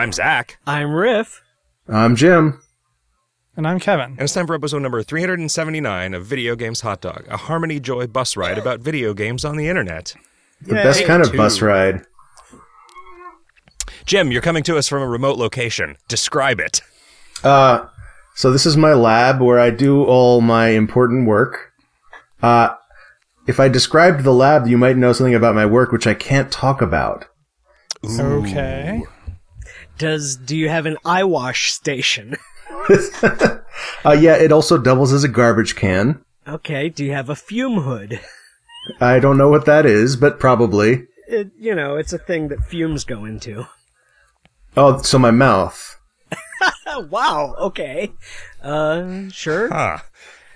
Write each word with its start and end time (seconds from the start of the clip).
I'm 0.00 0.12
Zach. 0.12 0.56
I'm 0.66 0.94
Riff. 0.94 1.42
I'm 1.86 2.16
Jim. 2.16 2.62
And 3.54 3.68
I'm 3.68 3.78
Kevin. 3.78 4.12
And 4.12 4.22
it's 4.22 4.32
time 4.32 4.46
for 4.46 4.54
episode 4.54 4.80
number 4.80 5.02
379 5.02 6.14
of 6.14 6.24
Video 6.24 6.56
Games 6.56 6.80
Hot 6.80 7.02
Dog, 7.02 7.26
a 7.28 7.36
Harmony 7.36 7.80
Joy 7.80 8.06
bus 8.06 8.34
ride 8.34 8.56
about 8.56 8.80
video 8.80 9.12
games 9.12 9.44
on 9.44 9.58
the 9.58 9.68
internet. 9.68 10.14
The 10.62 10.72
best 10.72 11.04
kind 11.04 11.22
of 11.22 11.34
bus 11.34 11.60
ride. 11.60 12.06
Jim, 14.06 14.32
you're 14.32 14.40
coming 14.40 14.62
to 14.62 14.78
us 14.78 14.88
from 14.88 15.02
a 15.02 15.06
remote 15.06 15.36
location. 15.36 15.98
Describe 16.08 16.60
it. 16.60 16.80
Uh, 17.44 17.84
so 18.34 18.50
this 18.50 18.64
is 18.64 18.78
my 18.78 18.94
lab 18.94 19.42
where 19.42 19.58
I 19.58 19.68
do 19.68 20.02
all 20.04 20.40
my 20.40 20.68
important 20.68 21.28
work. 21.28 21.74
Uh, 22.42 22.70
if 23.46 23.60
I 23.60 23.68
described 23.68 24.24
the 24.24 24.32
lab, 24.32 24.66
you 24.66 24.78
might 24.78 24.96
know 24.96 25.12
something 25.12 25.34
about 25.34 25.54
my 25.54 25.66
work, 25.66 25.92
which 25.92 26.06
I 26.06 26.14
can't 26.14 26.50
talk 26.50 26.80
about. 26.80 27.26
Okay. 28.02 29.02
Does 30.00 30.36
do 30.36 30.56
you 30.56 30.70
have 30.70 30.86
an 30.86 30.96
eye 31.04 31.24
wash 31.24 31.70
station? 31.70 32.36
Uh, 34.04 34.12
yeah, 34.12 34.34
it 34.34 34.50
also 34.50 34.78
doubles 34.78 35.12
as 35.12 35.24
a 35.24 35.28
garbage 35.28 35.76
can. 35.76 36.22
Okay. 36.48 36.88
Do 36.88 37.04
you 37.04 37.12
have 37.12 37.28
a 37.28 37.36
fume 37.36 37.82
hood? 37.82 38.20
I 39.00 39.18
don't 39.18 39.36
know 39.38 39.48
what 39.48 39.66
that 39.66 39.84
is, 39.84 40.16
but 40.16 40.40
probably. 40.40 41.06
It, 41.28 41.50
you 41.58 41.74
know, 41.74 41.96
it's 41.96 42.12
a 42.12 42.18
thing 42.18 42.48
that 42.48 42.64
fumes 42.64 43.04
go 43.04 43.24
into. 43.26 43.66
Oh, 44.76 45.00
so 45.02 45.18
my 45.18 45.30
mouth. 45.30 45.98
Wow. 47.08 47.54
Okay. 47.58 48.12
Uh, 48.62 49.28
sure. 49.30 49.68
Huh. 49.68 49.98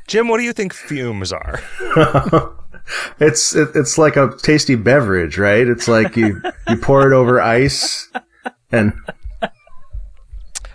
Jim, 0.07 0.29
what 0.29 0.39
do 0.39 0.45
you 0.45 0.53
think 0.53 0.75
fumes 0.75 1.33
are? 1.33 1.61
It's 3.19 3.55
it, 3.55 3.71
it's 3.75 3.97
like 3.97 4.17
a 4.17 4.37
tasty 4.37 4.75
beverage, 4.75 5.39
right? 5.39 5.67
It's 5.67 5.89
like 5.89 6.17
you 6.17 6.43
you 6.69 6.77
pour 6.77 7.11
it 7.11 7.15
over 7.15 7.41
ice, 7.41 8.11
and 8.71 8.93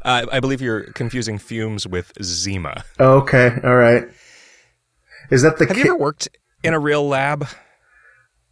Uh, 0.03 0.25
I 0.31 0.39
believe 0.39 0.61
you're 0.61 0.83
confusing 0.94 1.38
fumes 1.38 1.86
with 1.88 2.11
Zima. 2.23 2.83
oh, 3.00 3.17
okay, 3.19 3.58
all 3.64 3.75
right. 3.75 4.05
Is 5.30 5.42
that 5.42 5.58
the? 5.58 5.66
Have 5.67 5.75
ki- 5.75 5.83
you 5.83 5.89
ever 5.94 5.97
worked 5.97 6.28
in 6.64 6.73
a 6.73 6.80
real 6.80 7.08
lab? 7.08 7.44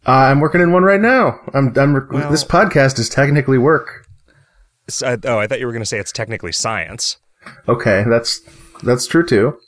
uh, 0.06 0.10
I'm 0.12 0.40
working 0.40 0.60
in 0.60 0.72
one 0.72 0.82
right 0.84 1.00
now. 1.00 1.40
I'm 1.54 1.76
I'm. 1.78 1.94
Rec- 1.94 2.12
Well- 2.12 2.30
this 2.30 2.44
podcast 2.44 2.98
is 2.98 3.08
technically 3.08 3.58
work. 3.58 4.06
S- 4.88 5.02
uh, 5.02 5.16
oh, 5.24 5.38
I 5.38 5.46
thought 5.46 5.60
you 5.60 5.66
were 5.66 5.72
going 5.72 5.82
to 5.82 5.86
say 5.86 5.98
it's 5.98 6.12
technically 6.12 6.52
science. 6.52 7.16
Okay, 7.68 8.04
that's 8.08 8.40
that's 8.82 9.06
true 9.06 9.26
too. 9.26 9.58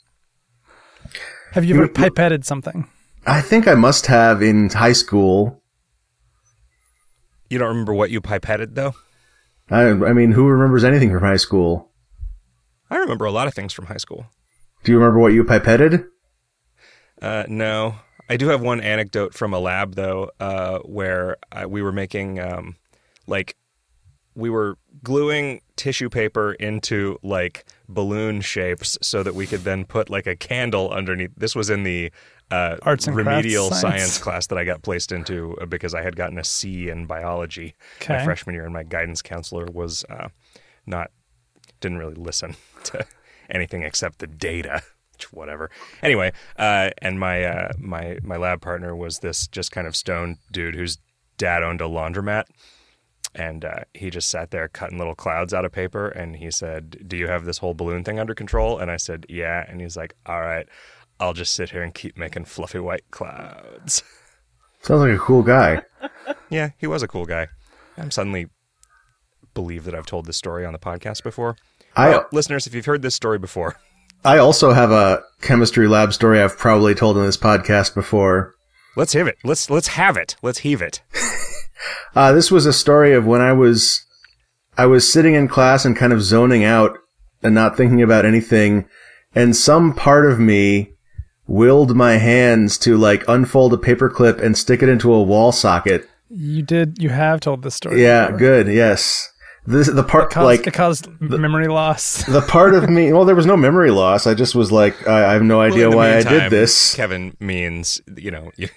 Have 1.53 1.65
you 1.65 1.75
ever 1.75 1.87
pipetted 1.89 2.45
something? 2.45 2.87
I 3.27 3.41
think 3.41 3.67
I 3.67 3.75
must 3.75 4.05
have 4.07 4.41
in 4.41 4.69
high 4.69 4.93
school. 4.93 5.61
You 7.49 7.57
don't 7.59 7.67
remember 7.67 7.93
what 7.93 8.09
you 8.09 8.21
pipetted, 8.21 8.75
though? 8.75 8.95
I 9.71 9.89
I 9.89 10.13
mean, 10.13 10.33
who 10.33 10.47
remembers 10.47 10.83
anything 10.83 11.11
from 11.11 11.23
high 11.23 11.37
school? 11.37 11.89
I 12.89 12.97
remember 12.97 13.25
a 13.25 13.31
lot 13.31 13.47
of 13.47 13.53
things 13.53 13.73
from 13.73 13.85
high 13.85 13.97
school. 13.97 14.25
Do 14.83 14.91
you 14.91 14.97
remember 14.97 15.19
what 15.19 15.33
you 15.33 15.43
pipetted? 15.43 16.07
Uh, 17.21 17.45
no, 17.47 17.95
I 18.29 18.37
do 18.37 18.49
have 18.49 18.61
one 18.61 18.81
anecdote 18.81 19.33
from 19.33 19.53
a 19.53 19.59
lab 19.59 19.95
though, 19.95 20.31
uh, 20.39 20.79
where 20.79 21.37
uh, 21.51 21.67
we 21.69 21.81
were 21.81 21.91
making 21.91 22.39
um, 22.39 22.75
like 23.27 23.55
we 24.35 24.49
were 24.49 24.77
gluing 25.03 25.61
tissue 25.75 26.09
paper 26.09 26.53
into 26.53 27.17
like 27.21 27.65
balloon 27.87 28.41
shapes 28.41 28.97
so 29.01 29.23
that 29.23 29.35
we 29.35 29.47
could 29.47 29.63
then 29.63 29.85
put 29.85 30.09
like 30.09 30.27
a 30.27 30.35
candle 30.35 30.89
underneath. 30.91 31.31
This 31.35 31.55
was 31.55 31.69
in 31.69 31.83
the 31.83 32.11
uh, 32.51 32.77
Arts 32.81 33.07
and 33.07 33.15
crafts 33.15 33.27
remedial 33.27 33.69
science. 33.69 33.81
science 33.81 34.17
class 34.17 34.47
that 34.47 34.57
I 34.57 34.63
got 34.63 34.81
placed 34.81 35.11
into 35.11 35.57
uh, 35.61 35.65
because 35.65 35.93
I 35.93 36.01
had 36.01 36.15
gotten 36.15 36.37
a 36.37 36.43
C 36.43 36.89
in 36.89 37.05
biology 37.05 37.75
my 38.17 38.23
freshman 38.25 38.55
year, 38.55 38.65
and 38.65 38.73
my 38.73 38.83
guidance 38.83 39.21
counselor 39.21 39.65
was 39.65 40.05
uh, 40.09 40.29
not 40.85 41.11
didn't 41.79 41.97
really 41.97 42.15
listen 42.15 42.55
to 42.85 43.05
anything 43.49 43.83
except 43.83 44.19
the 44.19 44.27
data. 44.27 44.81
which 45.13 45.31
Whatever. 45.33 45.69
Anyway, 46.01 46.31
uh, 46.57 46.91
and 46.99 47.19
my 47.19 47.43
uh, 47.43 47.71
my 47.77 48.17
my 48.23 48.37
lab 48.37 48.61
partner 48.61 48.95
was 48.95 49.19
this 49.19 49.47
just 49.47 49.71
kind 49.71 49.87
of 49.87 49.95
stone 49.95 50.37
dude 50.51 50.75
whose 50.75 50.97
dad 51.37 51.63
owned 51.63 51.81
a 51.81 51.85
laundromat, 51.85 52.45
and 53.33 53.63
uh, 53.65 53.83
he 53.93 54.09
just 54.09 54.29
sat 54.29 54.51
there 54.51 54.67
cutting 54.67 54.97
little 54.97 55.15
clouds 55.15 55.53
out 55.53 55.65
of 55.65 55.71
paper. 55.71 56.07
And 56.07 56.35
he 56.35 56.51
said, 56.51 57.07
"Do 57.07 57.17
you 57.17 57.27
have 57.27 57.45
this 57.45 57.59
whole 57.59 57.73
balloon 57.73 58.03
thing 58.03 58.19
under 58.19 58.35
control?" 58.35 58.79
And 58.79 58.89
I 58.91 58.97
said, 58.97 59.25
"Yeah." 59.29 59.65
And 59.67 59.79
he's 59.81 59.95
like, 59.97 60.15
"All 60.25 60.41
right, 60.41 60.67
I'll 61.21 61.33
just 61.33 61.53
sit 61.53 61.69
here 61.69 61.83
and 61.83 61.93
keep 61.93 62.17
making 62.17 62.45
fluffy 62.45 62.79
white 62.79 63.03
clouds." 63.11 64.03
Sounds 64.81 65.01
like 65.01 65.13
a 65.15 65.19
cool 65.19 65.43
guy. 65.43 65.83
Yeah, 66.49 66.71
he 66.77 66.85
was 66.85 67.01
a 67.01 67.07
cool 67.07 67.25
guy. 67.25 67.47
I'm 67.97 68.11
suddenly 68.11 68.47
believe 69.53 69.85
that 69.85 69.95
I've 69.95 70.05
told 70.05 70.25
this 70.25 70.35
story 70.35 70.65
on 70.65 70.73
the 70.73 70.79
podcast 70.79 71.23
before. 71.23 71.55
I 71.95 72.21
listeners, 72.33 72.67
if 72.67 72.73
you've 72.75 72.85
heard 72.85 73.01
this 73.01 73.15
story 73.15 73.39
before, 73.39 73.77
I 74.25 74.37
also 74.37 74.71
have 74.73 74.91
a 74.91 75.23
chemistry 75.41 75.87
lab 75.87 76.13
story 76.13 76.41
I've 76.41 76.57
probably 76.57 76.93
told 76.93 77.17
in 77.17 77.23
this 77.23 77.37
podcast 77.37 77.93
before. 77.95 78.53
let's 78.97 79.13
have 79.13 79.27
it. 79.27 79.37
Let's 79.45 79.69
let's 79.69 79.89
have 79.89 80.17
it. 80.17 80.35
Let's 80.41 80.59
heave 80.59 80.81
it. 80.81 81.01
Uh, 82.15 82.33
this 82.33 82.51
was 82.51 82.65
a 82.65 82.73
story 82.73 83.13
of 83.13 83.25
when 83.25 83.41
I 83.41 83.53
was 83.53 84.05
I 84.77 84.85
was 84.85 85.11
sitting 85.11 85.33
in 85.33 85.47
class 85.47 85.85
and 85.85 85.95
kind 85.95 86.11
of 86.13 86.21
zoning 86.21 86.63
out 86.63 86.97
and 87.41 87.55
not 87.55 87.77
thinking 87.77 88.01
about 88.01 88.25
anything, 88.25 88.87
and 89.33 89.55
some 89.55 89.93
part 89.93 90.25
of 90.29 90.39
me 90.39 90.91
willed 91.51 91.95
my 91.95 92.13
hands 92.13 92.77
to 92.79 92.95
like 92.97 93.23
unfold 93.27 93.73
a 93.73 93.77
paperclip 93.77 94.41
and 94.41 94.57
stick 94.57 94.81
it 94.81 94.89
into 94.89 95.13
a 95.13 95.21
wall 95.21 95.51
socket. 95.51 96.07
You 96.29 96.61
did. 96.61 96.97
You 97.01 97.09
have 97.09 97.41
told 97.41 97.61
this 97.63 97.75
story. 97.75 98.01
Yeah, 98.01 98.27
before. 98.27 98.39
good. 98.39 98.67
Yes, 98.67 99.29
this 99.65 99.87
the 99.87 100.03
part 100.03 100.31
Caused, 100.31 100.45
like 100.45 100.65
it 100.65 100.73
caused 100.73 101.09
memory 101.19 101.67
loss. 101.67 102.23
the 102.25 102.41
part 102.41 102.73
of 102.73 102.89
me. 102.89 103.11
Well, 103.11 103.25
there 103.25 103.35
was 103.35 103.45
no 103.45 103.57
memory 103.57 103.91
loss. 103.91 104.25
I 104.25 104.33
just 104.33 104.55
was 104.55 104.71
like, 104.71 105.07
I, 105.07 105.29
I 105.29 105.33
have 105.33 105.43
no 105.43 105.59
idea 105.59 105.89
Well, 105.89 105.99
in 106.01 106.23
the 106.23 106.29
why 106.29 106.35
I 106.35 106.39
did 106.39 106.51
this. 106.51 106.95
Kevin 106.95 107.35
means 107.41 107.99
you 108.15 108.31
know 108.31 108.51
you, 108.55 108.69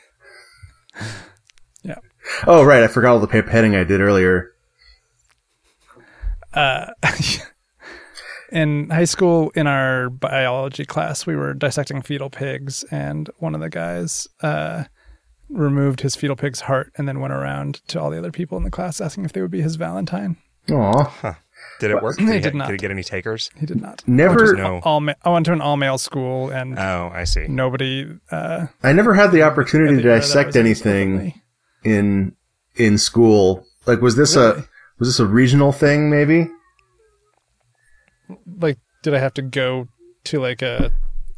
yeah. 1.85 1.99
Oh, 2.47 2.65
right. 2.65 2.83
I 2.83 2.89
forgot 2.89 3.13
all 3.13 3.21
the 3.21 3.29
pipetting 3.29 3.79
I 3.79 3.85
did 3.85 4.01
earlier. 4.01 4.53
Uh, 6.53 6.87
in 8.55 8.89
high 8.91 9.05
school 9.05 9.51
in 9.55 9.67
our 9.67 10.09
biology 10.09 10.85
class 10.87 11.27
we 11.27 11.37
were 11.37 11.53
dissecting 11.53 12.01
fetal 12.01 12.31
pigs 12.31 12.85
and 12.91 13.29
one 13.39 13.55
of 13.55 13.61
the 13.61 13.69
guys 13.69 14.27
uh, 14.43 14.85
removed 15.51 16.01
his 16.01 16.15
fetal 16.17 16.37
pig's 16.37 16.61
heart 16.61 16.91
and 16.97 17.07
then 17.07 17.21
went 17.21 17.33
around 17.35 17.87
to 17.89 18.01
all 18.01 18.11
the 18.11 18.17
other 18.19 18.33
people 18.33 18.57
in 18.57 18.65
the 18.65 18.71
class 18.71 19.01
asking 19.01 19.25
if 19.25 19.33
they 19.33 19.43
would 19.43 19.51
be 19.51 19.61
his 19.61 19.77
valentine 19.77 20.37
Aw. 20.71 21.37
did 21.81 21.91
it 21.91 22.03
work? 22.03 22.17
Did, 22.19 22.29
he, 22.29 22.41
did 22.41 22.55
not. 22.55 22.69
did 22.69 22.73
he 22.75 22.79
get 22.79 22.91
any 22.91 23.03
takers? 23.03 23.51
he 23.59 23.67
did 23.67 23.81
not 23.83 24.03
Never. 24.07 24.55
No. 24.55 24.81
all 24.85 25.01
ma- 25.01 25.13
i 25.25 25.29
went 25.31 25.45
to 25.47 25.53
an 25.53 25.61
all-male 25.61 25.99
school 25.99 26.49
and 26.51 26.79
Oh, 26.79 27.11
I 27.13 27.25
see. 27.25 27.47
nobody 27.49 28.07
uh, 28.31 28.67
I 28.83 28.93
never 28.93 29.13
had 29.15 29.33
the 29.33 29.43
opportunity 29.43 29.97
to 29.97 30.03
dissect 30.03 30.57
anything 30.57 31.41
in 31.85 32.35
in 32.77 32.97
school. 32.99 33.67
Like, 33.87 34.01
was 34.01 34.17
this 34.17 34.37
Really? 34.37 34.61
a 34.61 34.69
was 34.99 35.09
this 35.09 35.21
a 35.21 35.27
regional 35.27 35.71
thing? 35.73 36.09
Maybe. 36.11 36.49
Like 38.59 38.79
did 39.03 39.15
i 39.15 39.19
have 39.19 39.35
to 39.35 39.43
go 39.43 39.87
to 40.25 40.41
like 40.41 40.63
a 40.63 40.91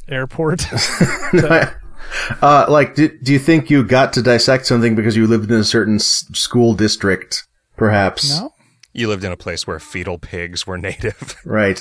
airport 0.09 0.67
uh, 2.43 2.67
like, 2.69 2.95
do, 2.95 3.09
do 3.23 3.33
you 3.33 3.39
think 3.39 3.69
you 3.71 3.83
got 3.83 4.13
to 4.13 4.23
dissect 4.23 4.67
something 4.67 4.95
because 4.95 5.17
you 5.17 5.27
lived 5.27 5.51
in 5.51 5.59
a 5.59 5.65
certain 5.65 5.97
s- 5.97 6.25
school 6.35 6.75
district? 6.75 7.47
Perhaps. 7.77 8.39
no 8.41 8.53
You 8.93 9.09
lived 9.09 9.25
in 9.25 9.33
a 9.33 9.37
place 9.37 9.67
where 9.67 9.81
fetal 9.81 10.19
pigs 10.19 10.67
were 10.67 10.79
native. 10.79 11.37
Right. 11.45 11.81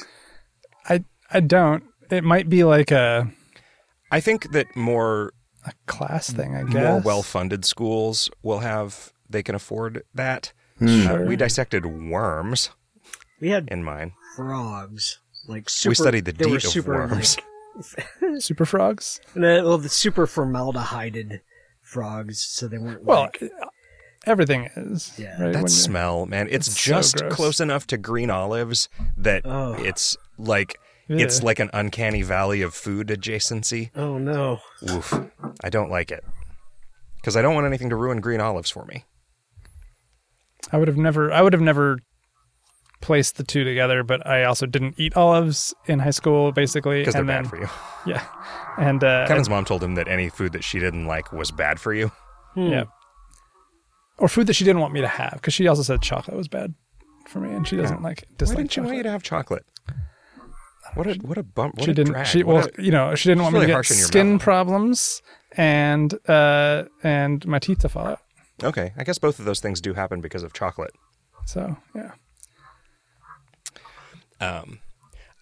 i 0.90 1.04
i 1.32 1.40
don't 1.40 1.84
it 2.10 2.24
might 2.24 2.50
be 2.50 2.64
like 2.64 2.92
a, 2.92 3.28
I 4.12 4.20
think 4.20 4.52
that 4.52 4.76
more 4.76 5.34
a 5.66 5.74
class 5.88 6.30
thing 6.32 6.56
i 6.56 6.64
guess 6.64 6.74
more 6.84 7.00
well-funded 7.02 7.66
schools 7.66 8.30
will 8.44 8.60
have 8.60 9.12
they 9.30 9.42
can 9.44 9.56
afford 9.56 10.04
that. 10.14 10.54
Hmm. 10.78 11.08
Uh, 11.08 11.18
we 11.22 11.36
dissected 11.36 11.86
worms 11.86 12.70
We 13.42 13.50
had 13.50 13.68
in 13.70 13.84
mine. 13.84 14.12
Frogs. 14.36 15.20
Like 15.48 15.70
super. 15.70 15.92
we 15.92 15.96
studied 15.96 16.26
the 16.26 16.32
they 16.32 16.46
were 16.46 16.58
deet 16.58 16.66
of 16.66 16.72
super, 16.72 16.92
worms. 16.94 17.38
super 18.40 18.66
frogs 18.66 19.20
Like, 19.28 19.34
the, 19.36 19.62
well, 19.64 19.78
the 19.78 19.90
super 19.90 20.26
formaldehyded 20.26 21.40
frogs, 21.82 22.42
so 22.42 22.68
they 22.68 22.78
weren't. 22.78 23.04
Well, 23.04 23.22
like, 23.42 23.44
everything 24.26 24.70
is. 24.76 25.14
Yeah. 25.20 25.40
right? 25.42 25.54
That 25.54 25.64
When 25.64 25.68
smell, 25.68 26.26
man. 26.26 26.48
It's, 26.50 26.68
It's 26.68 26.82
just 26.84 27.18
gross. 27.18 27.34
close 27.36 27.60
enough 27.60 27.86
to 27.88 27.98
green 27.98 28.30
olives 28.32 28.90
that 29.18 29.44
Oh. 29.46 29.74
it's 29.78 30.18
like 30.38 30.78
it's 31.08 31.44
like 31.44 31.60
an 31.60 31.70
uncanny 31.72 32.24
valley 32.24 32.64
of 32.64 32.74
food 32.74 33.10
adjacency. 33.10 33.92
oh 33.96 34.18
no. 34.18 34.60
Oof. 34.90 35.14
I 35.64 35.70
don't 35.70 35.92
like 35.92 36.12
it. 36.12 36.24
Because 37.18 37.38
I 37.38 37.44
don't 37.44 37.54
want 37.54 37.68
anything 37.68 37.90
to 37.92 37.96
ruin 37.96 38.22
green 38.22 38.42
olives 38.42 38.72
for 38.72 38.86
me. 38.86 39.06
I 40.72 40.78
would 40.78 40.88
have 40.88 40.98
never. 40.98 41.32
I 41.32 41.42
would 41.44 41.54
have 41.54 41.62
never 41.62 42.00
placed 43.02 43.38
the 43.38 43.44
two 43.44 43.64
together. 43.64 44.04
But 44.04 44.26
I 44.28 44.44
also 44.44 44.66
didn't 44.66 44.96
eat 44.98 45.16
olives 45.16 45.74
in 45.86 46.00
high 46.00 46.12
school, 46.12 46.52
basically. 46.52 47.02
Because 47.02 47.14
they're 47.16 47.24
then, 47.24 47.44
bad 47.44 47.50
for 47.50 47.60
you. 47.60 47.68
Yeah, 48.08 48.24
and 48.78 49.04
uh, 49.04 49.26
Kevin's 49.28 49.50
mom 49.50 49.66
told 49.66 49.82
him 49.84 49.96
that 49.96 50.08
any 50.08 50.30
food 50.30 50.52
that 50.54 50.64
she 50.64 50.80
didn't 50.80 51.06
like 51.08 51.32
was 51.34 51.50
bad 51.50 51.80
for 51.80 51.92
you. 51.94 52.12
yeah, 52.56 52.84
or 54.20 54.28
food 54.28 54.46
that 54.48 54.54
she 54.54 54.64
didn't 54.64 54.80
want 54.82 54.94
me 54.94 55.02
to 55.02 55.08
have 55.08 55.34
because 55.34 55.54
she 55.56 55.68
also 55.68 55.82
said 55.82 56.02
chocolate 56.04 56.38
was 56.38 56.48
bad. 56.48 56.74
for 57.28 57.40
me, 57.40 57.52
and 57.54 57.68
she 57.68 57.76
doesn't 57.76 57.98
Yeah. 57.98 58.04
like 58.04 58.22
Why 58.28 58.36
dislike 58.38 58.58
didn't 58.58 58.72
she 58.74 58.80
want 58.82 58.90
chocolate. 58.90 58.98
you 58.98 59.04
to 59.04 59.10
have 59.12 59.24
chocolate? 59.24 59.66
What 60.94 61.08
a 61.08 61.14
what 61.16 61.38
a 61.40 61.44
bump! 61.44 61.76
What 61.78 61.86
she 61.86 61.92
a 61.92 61.94
didn't. 61.96 62.14
drag. 62.14 62.28
She 62.28 62.44
What 62.44 62.56
well, 62.56 62.68
a- 62.78 62.82
you 62.82 62.92
know, 62.92 63.16
she 63.16 63.28
didn't 63.30 63.42
want 63.44 63.56
me 63.56 63.62
to 63.62 63.66
get 63.68 63.86
skin 63.86 64.28
mellow. 64.28 64.40
problems 64.40 65.22
and 65.58 66.14
uh 66.30 66.84
and 67.04 67.46
my 67.48 67.58
teeth 67.60 67.80
to 67.80 67.90
fall 67.90 68.06
out. 68.08 68.20
okay, 68.64 68.94
I 68.98 69.04
guess 69.04 69.18
both 69.18 69.40
of 69.40 69.46
those 69.46 69.60
things 69.60 69.82
do 69.82 69.94
happen 69.96 70.22
because 70.22 70.44
of 70.44 70.54
chocolate. 70.54 70.92
So 71.48 71.76
yeah, 71.96 72.12
um, 74.42 74.80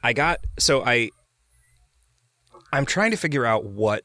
I 0.03 0.13
got 0.13 0.39
so 0.59 0.83
I 0.85 1.09
I'm 2.71 2.85
trying 2.85 3.11
to 3.11 3.17
figure 3.17 3.45
out 3.45 3.65
what 3.65 4.03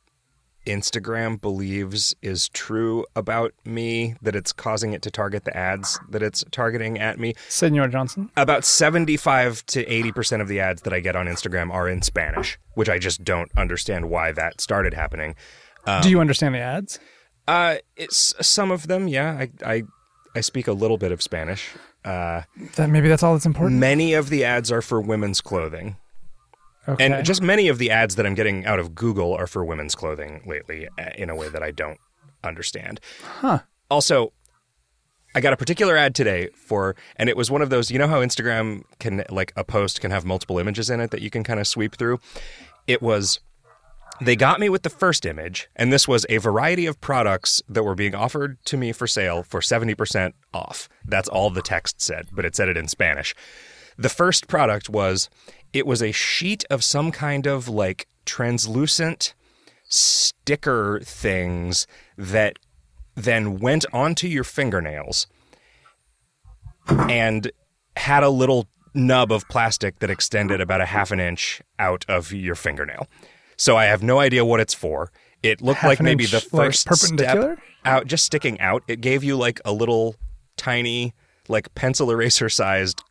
Instagram 0.66 1.40
believes 1.40 2.14
is 2.20 2.50
true 2.50 3.06
about 3.16 3.54
me 3.64 4.14
that 4.20 4.36
it's 4.36 4.52
causing 4.52 4.92
it 4.92 5.00
to 5.02 5.10
target 5.10 5.44
the 5.44 5.56
ads 5.56 5.98
that 6.10 6.22
it's 6.22 6.44
targeting 6.50 6.98
at 6.98 7.18
me. 7.18 7.34
Senor 7.48 7.88
Johnson. 7.88 8.30
About 8.36 8.66
75 8.66 9.64
to 9.66 9.84
80% 9.86 10.42
of 10.42 10.48
the 10.48 10.60
ads 10.60 10.82
that 10.82 10.92
I 10.92 11.00
get 11.00 11.16
on 11.16 11.26
Instagram 11.26 11.70
are 11.72 11.88
in 11.88 12.02
Spanish, 12.02 12.58
which 12.74 12.90
I 12.90 12.98
just 12.98 13.24
don't 13.24 13.50
understand 13.56 14.10
why 14.10 14.32
that 14.32 14.60
started 14.60 14.92
happening. 14.92 15.36
Um, 15.86 16.02
Do 16.02 16.10
you 16.10 16.20
understand 16.20 16.54
the 16.54 16.60
ads? 16.60 16.98
Uh 17.46 17.76
it's 17.96 18.34
some 18.46 18.70
of 18.70 18.88
them, 18.88 19.08
yeah. 19.08 19.38
I 19.38 19.50
I 19.64 19.82
I 20.36 20.40
speak 20.42 20.68
a 20.68 20.72
little 20.72 20.98
bit 20.98 21.12
of 21.12 21.22
Spanish. 21.22 21.70
Uh 22.04 22.42
That 22.76 22.90
maybe 22.90 23.08
that's 23.08 23.22
all 23.22 23.34
that's 23.34 23.46
important. 23.46 23.80
many 23.80 24.14
of 24.14 24.30
the 24.30 24.44
ads 24.44 24.70
are 24.70 24.82
for 24.82 25.00
women's 25.00 25.40
clothing. 25.40 25.96
Okay. 26.88 27.04
And 27.04 27.24
just 27.24 27.42
many 27.42 27.68
of 27.68 27.76
the 27.78 27.90
ads 27.90 28.16
that 28.16 28.24
I'm 28.24 28.34
getting 28.34 28.64
out 28.64 28.78
of 28.78 28.94
Google 28.94 29.34
are 29.34 29.46
for 29.46 29.62
women's 29.62 29.94
clothing 29.94 30.42
lately 30.46 30.88
uh, 30.98 31.10
in 31.16 31.28
a 31.28 31.36
way 31.36 31.48
that 31.50 31.62
I 31.62 31.70
don't 31.70 31.98
understand. 32.42 33.00
Huh. 33.40 33.58
Also, 33.90 34.32
I 35.34 35.42
got 35.42 35.52
a 35.52 35.56
particular 35.58 35.98
ad 35.98 36.14
today 36.14 36.48
for, 36.54 36.96
and 37.16 37.28
it 37.28 37.36
was 37.36 37.50
one 37.50 37.60
of 37.60 37.68
those, 37.68 37.90
you 37.90 37.98
know 37.98 38.08
how 38.08 38.20
Instagram 38.22 38.84
can, 39.00 39.22
like, 39.28 39.52
a 39.54 39.64
post 39.64 40.00
can 40.00 40.10
have 40.10 40.24
multiple 40.24 40.58
images 40.58 40.88
in 40.88 41.00
it 41.00 41.10
that 41.10 41.20
you 41.20 41.28
can 41.28 41.44
kind 41.44 41.60
of 41.60 41.66
sweep 41.66 41.94
through? 41.96 42.20
It 42.86 43.02
was, 43.02 43.40
they 44.20 44.36
got 44.36 44.60
me 44.60 44.68
with 44.68 44.82
the 44.82 44.90
first 44.90 45.24
image, 45.24 45.68
and 45.76 45.92
this 45.92 46.08
was 46.08 46.26
a 46.28 46.38
variety 46.38 46.86
of 46.86 47.00
products 47.00 47.62
that 47.68 47.84
were 47.84 47.94
being 47.94 48.14
offered 48.14 48.58
to 48.66 48.76
me 48.76 48.92
for 48.92 49.06
sale 49.06 49.42
for 49.42 49.60
70% 49.60 50.32
off. 50.52 50.88
That's 51.04 51.28
all 51.28 51.50
the 51.50 51.62
text 51.62 52.00
said, 52.00 52.28
but 52.32 52.44
it 52.44 52.56
said 52.56 52.68
it 52.68 52.76
in 52.76 52.88
Spanish. 52.88 53.34
The 53.96 54.08
first 54.08 54.48
product 54.48 54.88
was 54.88 55.28
it 55.72 55.86
was 55.86 56.02
a 56.02 56.12
sheet 56.12 56.64
of 56.70 56.84
some 56.84 57.12
kind 57.12 57.46
of 57.46 57.68
like 57.68 58.06
translucent 58.24 59.34
sticker 59.88 61.00
things 61.02 61.86
that 62.16 62.58
then 63.14 63.58
went 63.58 63.84
onto 63.92 64.26
your 64.28 64.44
fingernails 64.44 65.26
and 66.88 67.50
had 67.96 68.22
a 68.22 68.30
little 68.30 68.68
nub 68.94 69.32
of 69.32 69.48
plastic 69.48 69.98
that 69.98 70.10
extended 70.10 70.60
about 70.60 70.80
a 70.80 70.86
half 70.86 71.10
an 71.10 71.20
inch 71.20 71.60
out 71.78 72.04
of 72.08 72.32
your 72.32 72.54
fingernail. 72.54 73.06
So 73.58 73.76
I 73.76 73.84
have 73.84 74.02
no 74.02 74.18
idea 74.20 74.44
what 74.44 74.60
it's 74.60 74.72
for. 74.74 75.10
It 75.42 75.60
looked 75.60 75.80
Half 75.80 75.88
like 75.88 76.00
maybe 76.00 76.24
inch, 76.24 76.32
the 76.32 76.40
first 76.40 76.86
perpendicular? 76.86 77.56
step 77.56 77.64
out, 77.84 78.06
just 78.06 78.24
sticking 78.24 78.58
out. 78.60 78.82
It 78.88 79.00
gave 79.02 79.22
you 79.22 79.36
like 79.36 79.60
a 79.64 79.72
little 79.72 80.16
tiny, 80.56 81.12
like 81.48 81.74
pencil 81.74 82.10
eraser 82.10 82.48
sized 82.48 83.02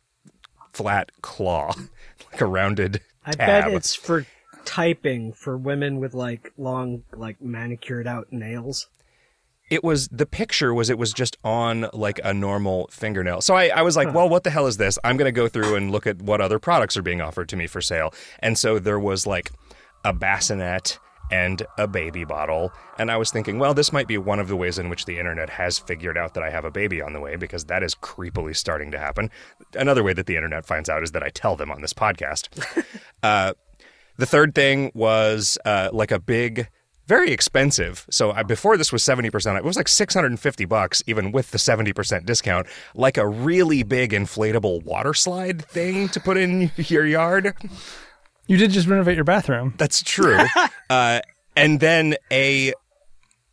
flat 0.72 1.10
claw, 1.22 1.72
like 2.32 2.40
a 2.40 2.46
rounded 2.46 3.00
I 3.24 3.32
tab. 3.32 3.64
bet 3.64 3.72
it's 3.74 3.94
for 3.94 4.26
typing 4.64 5.32
for 5.32 5.56
women 5.56 6.00
with 6.00 6.12
like 6.14 6.52
long, 6.58 7.02
like 7.14 7.40
manicured 7.40 8.06
out 8.06 8.30
nails. 8.32 8.88
it 9.70 9.82
was 9.84 10.08
the 10.08 10.26
picture 10.26 10.72
was 10.74 10.88
it 10.90 10.98
was 10.98 11.12
just 11.14 11.36
on 11.44 11.88
like 11.92 12.20
a 12.24 12.32
normal 12.34 12.88
fingernail. 12.90 13.40
So 13.40 13.54
I, 13.54 13.68
I 13.68 13.82
was 13.82 13.96
like, 13.96 14.14
well, 14.14 14.28
what 14.28 14.44
the 14.44 14.50
hell 14.50 14.66
is 14.66 14.76
this? 14.76 14.98
I'm 15.04 15.16
gonna 15.16 15.32
go 15.32 15.48
through 15.48 15.74
and 15.76 15.90
look 15.90 16.06
at 16.06 16.20
what 16.22 16.40
other 16.42 16.58
products 16.58 16.96
are 16.96 17.02
being 17.02 17.20
offered 17.22 17.48
to 17.50 17.56
me 17.56 17.66
for 17.66 17.80
sale. 17.80 18.12
And 18.40 18.56
so 18.58 18.78
there 18.78 18.98
was 18.98 19.26
like 19.26 19.50
a 20.04 20.12
bassinet 20.12 20.98
and 21.30 21.66
a 21.76 21.86
baby 21.86 22.24
bottle. 22.24 22.72
And 22.98 23.10
I 23.10 23.16
was 23.16 23.30
thinking, 23.30 23.58
well, 23.58 23.74
this 23.74 23.92
might 23.92 24.08
be 24.08 24.18
one 24.18 24.38
of 24.38 24.48
the 24.48 24.56
ways 24.56 24.78
in 24.78 24.88
which 24.88 25.04
the 25.04 25.18
internet 25.18 25.50
has 25.50 25.78
figured 25.78 26.16
out 26.16 26.34
that 26.34 26.42
I 26.42 26.50
have 26.50 26.64
a 26.64 26.70
baby 26.70 27.02
on 27.02 27.12
the 27.12 27.20
way 27.20 27.36
because 27.36 27.66
that 27.66 27.82
is 27.82 27.94
creepily 27.94 28.56
starting 28.56 28.90
to 28.92 28.98
happen. 28.98 29.30
Another 29.74 30.02
way 30.02 30.12
that 30.14 30.26
the 30.26 30.36
internet 30.36 30.64
finds 30.64 30.88
out 30.88 31.02
is 31.02 31.12
that 31.12 31.22
I 31.22 31.28
tell 31.28 31.56
them 31.56 31.70
on 31.70 31.82
this 31.82 31.92
podcast. 31.92 32.48
uh, 33.22 33.52
the 34.16 34.26
third 34.26 34.54
thing 34.54 34.90
was 34.94 35.58
uh, 35.64 35.90
like 35.92 36.10
a 36.10 36.18
big, 36.18 36.68
very 37.06 37.30
expensive. 37.30 38.06
So 38.10 38.32
I, 38.32 38.42
before 38.42 38.76
this 38.76 38.92
was 38.92 39.04
seventy 39.04 39.30
percent, 39.30 39.56
it 39.56 39.64
was 39.64 39.76
like 39.76 39.86
six 39.86 40.12
hundred 40.12 40.32
and 40.32 40.40
fifty 40.40 40.64
bucks, 40.64 41.02
even 41.06 41.30
with 41.30 41.52
the 41.52 41.58
seventy 41.58 41.92
percent 41.92 42.26
discount. 42.26 42.66
Like 42.96 43.16
a 43.16 43.28
really 43.28 43.84
big 43.84 44.10
inflatable 44.10 44.82
water 44.84 45.14
slide 45.14 45.64
thing 45.64 46.08
to 46.08 46.20
put 46.20 46.36
in 46.36 46.72
your 46.76 47.06
yard. 47.06 47.54
You 48.48 48.56
did 48.56 48.72
just 48.72 48.88
renovate 48.88 49.14
your 49.14 49.24
bathroom. 49.24 49.74
That's 49.76 50.02
true. 50.02 50.40
uh, 50.90 51.20
and 51.54 51.78
then 51.78 52.16
a, 52.32 52.72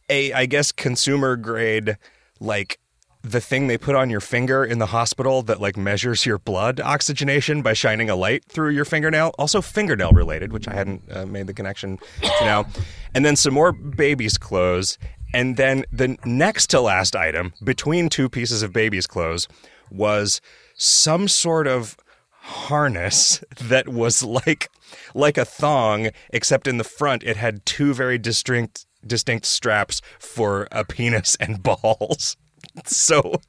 a 0.09 0.33
I 0.33 0.47
guess 0.47 0.71
consumer 0.71 1.35
grade 1.35 1.97
like 2.39 2.79
the 3.21 3.41
thing 3.41 3.67
they 3.67 3.77
put 3.77 3.95
on 3.95 4.09
your 4.09 4.19
finger 4.19 4.63
in 4.63 4.77
the 4.77 4.85
hospital 4.85 5.41
that 5.41 5.59
like 5.59 5.75
measures 5.75 6.25
your 6.25 6.37
blood 6.37 6.79
oxygenation 6.79 7.61
by 7.63 7.73
shining 7.73 8.09
a 8.09 8.15
light 8.15 8.45
through 8.45 8.69
your 8.69 8.85
fingernail. 8.85 9.33
Also 9.39 9.61
fingernail 9.61 10.11
related, 10.11 10.53
which 10.53 10.67
I 10.67 10.73
hadn't 10.73 11.03
uh, 11.11 11.25
made 11.25 11.47
the 11.47 11.53
connection 11.53 11.97
to 12.21 12.45
now. 12.45 12.65
And 13.13 13.25
then 13.25 13.35
some 13.35 13.53
more 13.53 13.71
baby's 13.71 14.37
clothes. 14.37 14.99
And 15.33 15.57
then 15.57 15.85
the 15.91 16.17
next 16.23 16.67
to 16.67 16.79
last 16.79 17.15
item 17.15 17.53
between 17.63 18.09
two 18.09 18.29
pieces 18.29 18.61
of 18.61 18.71
baby's 18.71 19.07
clothes 19.07 19.47
was 19.89 20.39
some 20.75 21.27
sort 21.27 21.67
of 21.67 21.97
harness 22.45 23.43
that 23.59 23.89
was 23.89 24.21
like 24.23 24.69
like 25.15 25.35
a 25.35 25.43
thong 25.45 26.09
except 26.29 26.67
in 26.67 26.77
the 26.77 26.83
front 26.83 27.23
it 27.23 27.37
had 27.37 27.65
two 27.65 27.91
very 27.91 28.19
distinct 28.19 28.85
distinct 29.05 29.47
straps 29.47 29.99
for 30.19 30.67
a 30.71 30.85
penis 30.85 31.35
and 31.39 31.63
balls. 31.81 32.37
So 32.85 33.41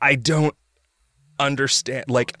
i 0.00 0.14
don't 0.14 0.54
understand 1.38 2.04
like 2.10 2.36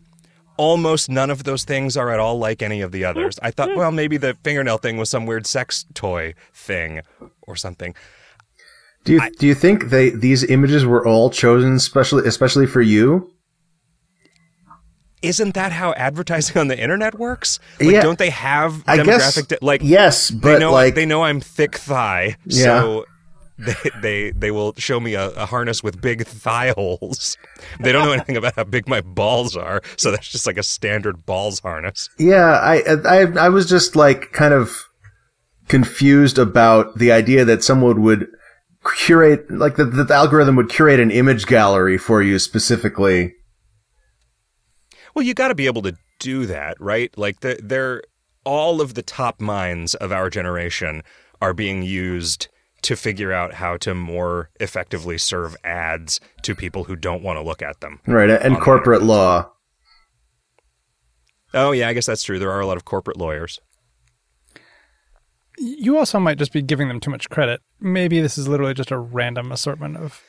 almost 0.58 1.08
none 1.08 1.30
of 1.30 1.44
those 1.44 1.64
things 1.64 1.96
are 1.96 2.10
at 2.10 2.20
all 2.20 2.38
like 2.38 2.60
any 2.60 2.82
of 2.82 2.92
the 2.92 3.06
others. 3.06 3.38
I 3.42 3.50
thought 3.50 3.74
well 3.74 3.92
maybe 3.92 4.18
the 4.18 4.36
fingernail 4.44 4.76
thing 4.76 4.98
was 4.98 5.08
some 5.08 5.24
weird 5.24 5.46
sex 5.46 5.86
toy 5.94 6.34
thing 6.52 7.00
or 7.40 7.56
something. 7.56 7.94
Do 9.04 9.14
you 9.14 9.30
do 9.38 9.46
you 9.46 9.54
think 9.54 9.88
they 9.88 10.10
these 10.10 10.44
images 10.44 10.84
were 10.84 11.06
all 11.06 11.30
chosen 11.30 11.76
especially 11.76 12.28
especially 12.28 12.66
for 12.66 12.82
you? 12.82 13.32
Isn't 15.22 15.54
that 15.54 15.72
how 15.72 15.92
advertising 15.94 16.56
on 16.58 16.68
the 16.68 16.78
internet 16.78 17.18
works 17.18 17.58
like 17.80 17.90
Yeah. 17.90 18.02
don't 18.02 18.18
they 18.18 18.30
have 18.30 18.82
I 18.86 18.98
demographic 18.98 19.48
guess 19.48 19.58
like 19.62 19.80
yes, 19.84 20.28
they 20.28 20.38
but 20.38 20.58
know 20.60 20.72
like 20.72 20.94
they 20.94 21.06
know 21.06 21.22
I'm 21.22 21.40
thick 21.40 21.76
thigh, 21.76 22.36
Yeah. 22.46 22.64
so 22.64 23.04
they, 23.60 23.74
they 24.00 24.30
they 24.30 24.50
will 24.50 24.72
show 24.78 24.98
me 25.00 25.12
a, 25.14 25.28
a 25.32 25.44
harness 25.44 25.82
with 25.82 26.00
big 26.00 26.26
thigh 26.26 26.72
holes. 26.76 27.36
They 27.80 27.92
don't 27.92 28.06
know 28.06 28.12
anything 28.12 28.36
about 28.38 28.54
how 28.56 28.64
big 28.64 28.88
my 28.88 29.02
balls 29.02 29.54
are, 29.56 29.82
so 29.96 30.10
that's 30.10 30.28
just 30.28 30.46
like 30.46 30.56
a 30.56 30.62
standard 30.62 31.26
balls 31.26 31.60
harness. 31.60 32.08
yeah, 32.18 32.52
I 32.58 32.82
I 33.06 33.18
I 33.38 33.48
was 33.50 33.68
just 33.68 33.94
like 33.96 34.32
kind 34.32 34.54
of 34.54 34.86
confused 35.68 36.38
about 36.38 36.98
the 36.98 37.12
idea 37.12 37.44
that 37.44 37.62
someone 37.62 38.02
would 38.02 38.26
curate 38.98 39.50
like 39.50 39.76
that 39.76 39.84
the 39.84 40.14
algorithm 40.14 40.56
would 40.56 40.70
curate 40.70 40.98
an 41.00 41.10
image 41.10 41.46
gallery 41.46 41.98
for 41.98 42.22
you 42.22 42.38
specifically. 42.38 43.34
Well, 45.14 45.24
you 45.24 45.34
got 45.34 45.48
to 45.48 45.54
be 45.54 45.66
able 45.66 45.82
to 45.82 45.96
do 46.18 46.46
that, 46.46 46.80
right? 46.80 47.16
Like 47.18 47.40
the, 47.40 47.58
they're 47.62 48.02
all 48.44 48.80
of 48.80 48.94
the 48.94 49.02
top 49.02 49.40
minds 49.40 49.94
of 49.96 50.12
our 50.12 50.30
generation 50.30 51.02
are 51.40 51.54
being 51.54 51.82
used 51.82 52.48
to 52.82 52.96
figure 52.96 53.32
out 53.32 53.54
how 53.54 53.76
to 53.78 53.94
more 53.94 54.50
effectively 54.58 55.18
serve 55.18 55.56
ads 55.64 56.20
to 56.42 56.54
people 56.54 56.84
who 56.84 56.96
don't 56.96 57.22
want 57.22 57.36
to 57.36 57.42
look 57.42 57.62
at 57.62 57.80
them. 57.80 58.00
Right, 58.06 58.30
and 58.30 58.58
corporate 58.60 59.02
law. 59.02 59.50
Oh 61.52 61.72
yeah, 61.72 61.88
I 61.88 61.92
guess 61.92 62.06
that's 62.06 62.22
true. 62.22 62.38
There 62.38 62.50
are 62.50 62.60
a 62.60 62.66
lot 62.66 62.76
of 62.76 62.84
corporate 62.84 63.16
lawyers. 63.16 63.60
You 65.58 65.98
also 65.98 66.18
might 66.18 66.38
just 66.38 66.52
be 66.52 66.62
giving 66.62 66.88
them 66.88 67.00
too 67.00 67.10
much 67.10 67.28
credit. 67.28 67.60
Maybe 67.80 68.20
this 68.20 68.38
is 68.38 68.48
literally 68.48 68.72
just 68.72 68.90
a 68.90 68.98
random 68.98 69.52
assortment 69.52 69.96
of. 69.98 70.22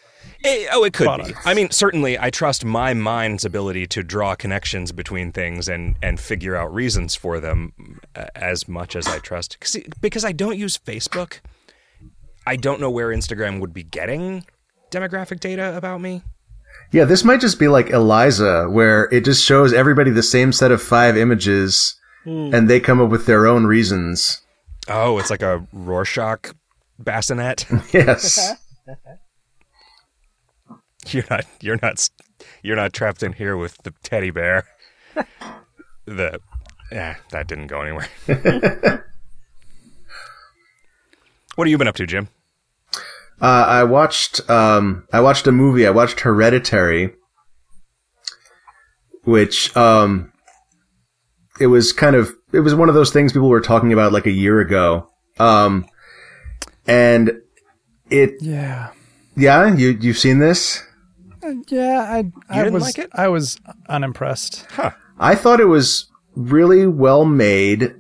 Eh, 0.44 0.66
oh, 0.72 0.84
it 0.84 0.94
could 0.94 1.10
be. 1.24 1.34
I 1.46 1.54
mean, 1.54 1.70
certainly, 1.70 2.18
I 2.18 2.30
trust 2.32 2.66
my 2.66 2.94
mind's 2.96 3.46
ability 3.46 3.86
to 3.88 4.02
draw 4.04 4.34
connections 4.36 4.92
between 4.92 5.32
things 5.32 5.70
and 5.70 5.96
and 6.02 6.20
figure 6.20 6.56
out 6.56 6.74
reasons 6.74 7.16
for 7.16 7.40
them 7.40 7.74
uh, 8.16 8.26
as 8.36 8.68
much 8.68 8.96
as 8.96 9.08
I 9.08 9.20
trust. 9.20 9.60
'Cause- 9.60 9.78
Because 10.02 10.26
I 10.26 10.32
don't 10.32 10.58
use 10.58 10.78
Facebook, 10.78 11.40
I 12.48 12.56
don't 12.56 12.82
know 12.82 12.90
where 12.90 13.10
Instagram 13.10 13.60
would 13.60 13.74
be 13.74 13.84
getting 13.84 14.46
demographic 14.92 15.40
data 15.40 15.78
about 15.78 16.02
me. 16.02 16.24
Yeah, 16.92 17.06
this 17.06 17.24
might 17.24 17.40
just 17.40 17.60
be 17.60 17.68
like 17.68 17.90
Eliza, 17.92 18.68
where 18.70 19.08
it 19.12 19.24
just 19.24 19.44
shows 19.46 19.72
everybody 19.74 20.10
the 20.12 20.24
same 20.24 20.52
set 20.52 20.72
of 20.72 20.82
five 20.82 21.16
images, 21.18 21.96
and 22.26 22.70
they 22.70 22.80
come 22.80 23.00
up 23.00 23.10
with 23.10 23.26
their 23.28 23.46
own 23.48 23.66
reasons. 23.68 24.42
Oh, 24.88 25.18
it's 25.20 25.30
like 25.30 25.42
a 25.44 25.66
Rorschach 25.72 26.54
bassinet. 27.00 27.66
Yes. 27.94 28.54
you're 31.08 31.24
not 31.30 31.46
you're 31.62 31.80
not 31.82 32.10
you're 32.64 32.76
not 32.76 32.94
trapped 32.94 33.24
in 33.24 33.34
here 33.34 33.58
with 33.58 33.78
the 33.84 33.94
teddy 34.04 34.32
bear. 34.32 34.66
the 36.06 36.40
yeah, 36.92 37.16
that 37.32 37.48
didn't 37.48 37.68
go 37.68 37.82
anywhere. 37.82 38.08
what 41.56 41.68
have 41.68 41.72
you 41.72 41.78
been 41.78 41.88
up 41.88 41.96
to, 41.96 42.06
Jim? 42.06 42.28
Uh, 43.42 43.66
I 43.68 43.84
watched 43.84 44.48
um, 44.50 45.08
I 45.12 45.22
watched 45.22 45.48
a 45.48 45.52
movie. 45.52 45.88
I 45.88 45.90
watched 45.92 46.20
Hereditary, 46.22 47.14
which 49.24 49.76
um, 49.76 50.32
it 51.60 51.68
was 51.68 51.92
kind 51.94 52.16
of 52.16 52.32
it 52.54 52.60
was 52.60 52.76
one 52.76 52.90
of 52.90 52.96
those 52.96 53.12
things 53.12 53.34
people 53.34 53.50
were 53.50 53.62
talking 53.62 53.94
about 53.94 54.12
like 54.12 54.26
a 54.28 54.32
year 54.32 54.60
ago. 54.60 55.10
Um, 55.40 55.88
and 56.86 57.42
it 58.10 58.36
Yeah. 58.42 58.92
yeah 59.36 59.74
you 59.76 59.98
you've 60.00 60.18
seen 60.20 60.40
this. 60.40 60.84
Yeah, 61.70 62.02
I 62.02 62.32
I 62.50 62.58
didn't 62.64 62.74
was 62.74 62.84
like 62.84 62.98
it? 63.00 63.10
I 63.14 63.28
was 63.28 63.60
unimpressed. 63.90 64.66
I 65.20 65.36
thought 65.36 65.60
it 65.60 65.66
was 65.66 66.10
really 66.36 66.88
well 66.88 67.26
made. 67.26 67.96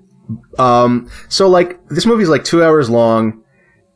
Um, 0.57 1.09
so 1.29 1.47
like 1.49 1.85
this 1.89 2.05
movie's 2.05 2.29
like 2.29 2.43
two 2.43 2.63
hours 2.63 2.89
long, 2.89 3.43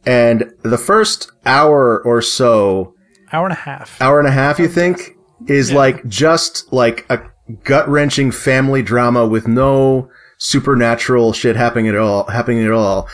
and 0.06 0.52
the 0.64 0.78
first 0.78 1.32
hour 1.46 2.02
or 2.04 2.22
so, 2.22 2.94
Hour 3.32 3.46
and 3.46 3.54
a 3.54 3.56
half. 3.56 4.02
hour 4.02 4.20
and 4.20 4.28
a 4.28 4.32
half, 4.32 4.60
you 4.60 4.68
think, 4.68 5.16
is 5.48 5.72
like 5.72 6.06
just 6.08 6.72
like 6.74 7.06
a 7.10 7.22
gut 7.64 7.88
wrenching 7.88 8.32
family 8.32 8.82
drama 8.82 9.26
with 9.28 9.48
no 9.48 10.10
supernatural 10.38 11.32
shit 11.34 11.56
happening 11.56 11.88
at 11.88 11.96
all. 11.96 12.26
Happening 12.26 12.64
at 12.66 12.72
all. 12.72 13.08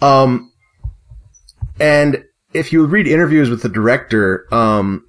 Um, 0.00 0.52
and 1.78 2.24
if 2.54 2.72
you 2.72 2.84
read 2.86 3.06
interviews 3.06 3.50
with 3.50 3.62
the 3.62 3.68
director, 3.68 4.46
um, 4.52 5.04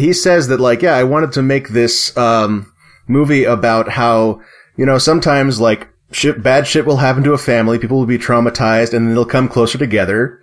he 0.00 0.12
says 0.12 0.48
that 0.48 0.60
like, 0.60 0.82
yeah, 0.82 0.94
I 0.94 1.04
wanted 1.04 1.32
to 1.32 1.42
make 1.42 1.68
this 1.68 2.16
um, 2.16 2.72
movie 3.08 3.44
about 3.44 3.88
how 3.88 4.40
you 4.76 4.86
know 4.86 4.98
sometimes 4.98 5.60
like 5.60 5.88
shit, 6.12 6.42
bad 6.42 6.66
shit 6.66 6.86
will 6.86 6.98
happen 6.98 7.22
to 7.24 7.32
a 7.32 7.38
family, 7.38 7.78
people 7.78 7.98
will 7.98 8.06
be 8.06 8.18
traumatized, 8.18 8.94
and 8.94 9.12
they'll 9.12 9.24
come 9.24 9.48
closer 9.48 9.78
together. 9.78 10.40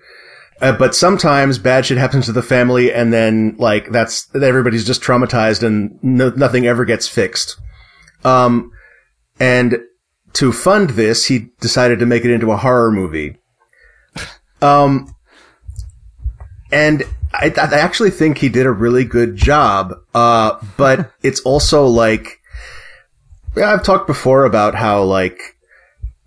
Uh, 0.59 0.71
but 0.71 0.95
sometimes 0.95 1.59
bad 1.59 1.85
shit 1.85 1.97
happens 1.97 2.25
to 2.25 2.31
the 2.31 2.41
family, 2.41 2.91
and 2.91 3.13
then 3.13 3.55
like 3.59 3.91
that's 3.91 4.33
everybody's 4.35 4.85
just 4.85 5.01
traumatized, 5.01 5.63
and 5.63 5.99
no, 6.01 6.29
nothing 6.29 6.65
ever 6.65 6.85
gets 6.85 7.07
fixed. 7.07 7.59
Um, 8.23 8.71
and 9.39 9.79
to 10.33 10.51
fund 10.51 10.91
this, 10.91 11.25
he 11.25 11.49
decided 11.59 11.99
to 11.99 12.05
make 12.05 12.25
it 12.25 12.31
into 12.31 12.51
a 12.51 12.57
horror 12.57 12.91
movie. 12.91 13.37
Um, 14.61 15.13
and 16.71 17.03
I, 17.37 17.53
I 17.55 17.79
actually 17.79 18.09
think 18.09 18.37
he 18.37 18.49
did 18.49 18.65
a 18.65 18.71
really 18.71 19.05
good 19.05 19.35
job. 19.35 19.93
Uh, 20.13 20.59
but 20.75 21.11
it's 21.21 21.39
also 21.41 21.85
like, 21.85 22.41
yeah, 23.55 23.71
I've 23.71 23.83
talked 23.83 24.07
before 24.07 24.45
about 24.45 24.75
how 24.75 25.03
like 25.03 25.39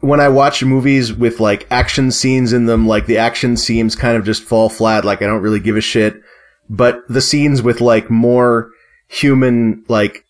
when 0.01 0.21
I 0.21 0.29
watch 0.29 0.63
movies 0.63 1.13
with 1.13 1.41
like 1.41 1.67
action 1.71 2.11
scenes 2.13 2.53
in 2.53 2.67
them, 2.67 2.87
like 2.87 3.07
the 3.07 3.19
action 3.19 3.57
scenes 3.57 3.97
kind 3.97 4.17
of 4.17 4.25
just 4.25 4.45
fall 4.45 4.69
flat. 4.69 5.05
Like 5.05 5.21
I 5.21 5.27
don't 5.27 5.43
really 5.43 5.61
give 5.61 5.77
a 5.77 5.81
shit. 5.81 6.21
But 6.69 7.03
the 7.09 7.21
scenes 7.21 7.61
with 7.61 7.81
like 7.81 8.09
more 8.09 8.71
human, 9.09 9.85
like 9.89 10.25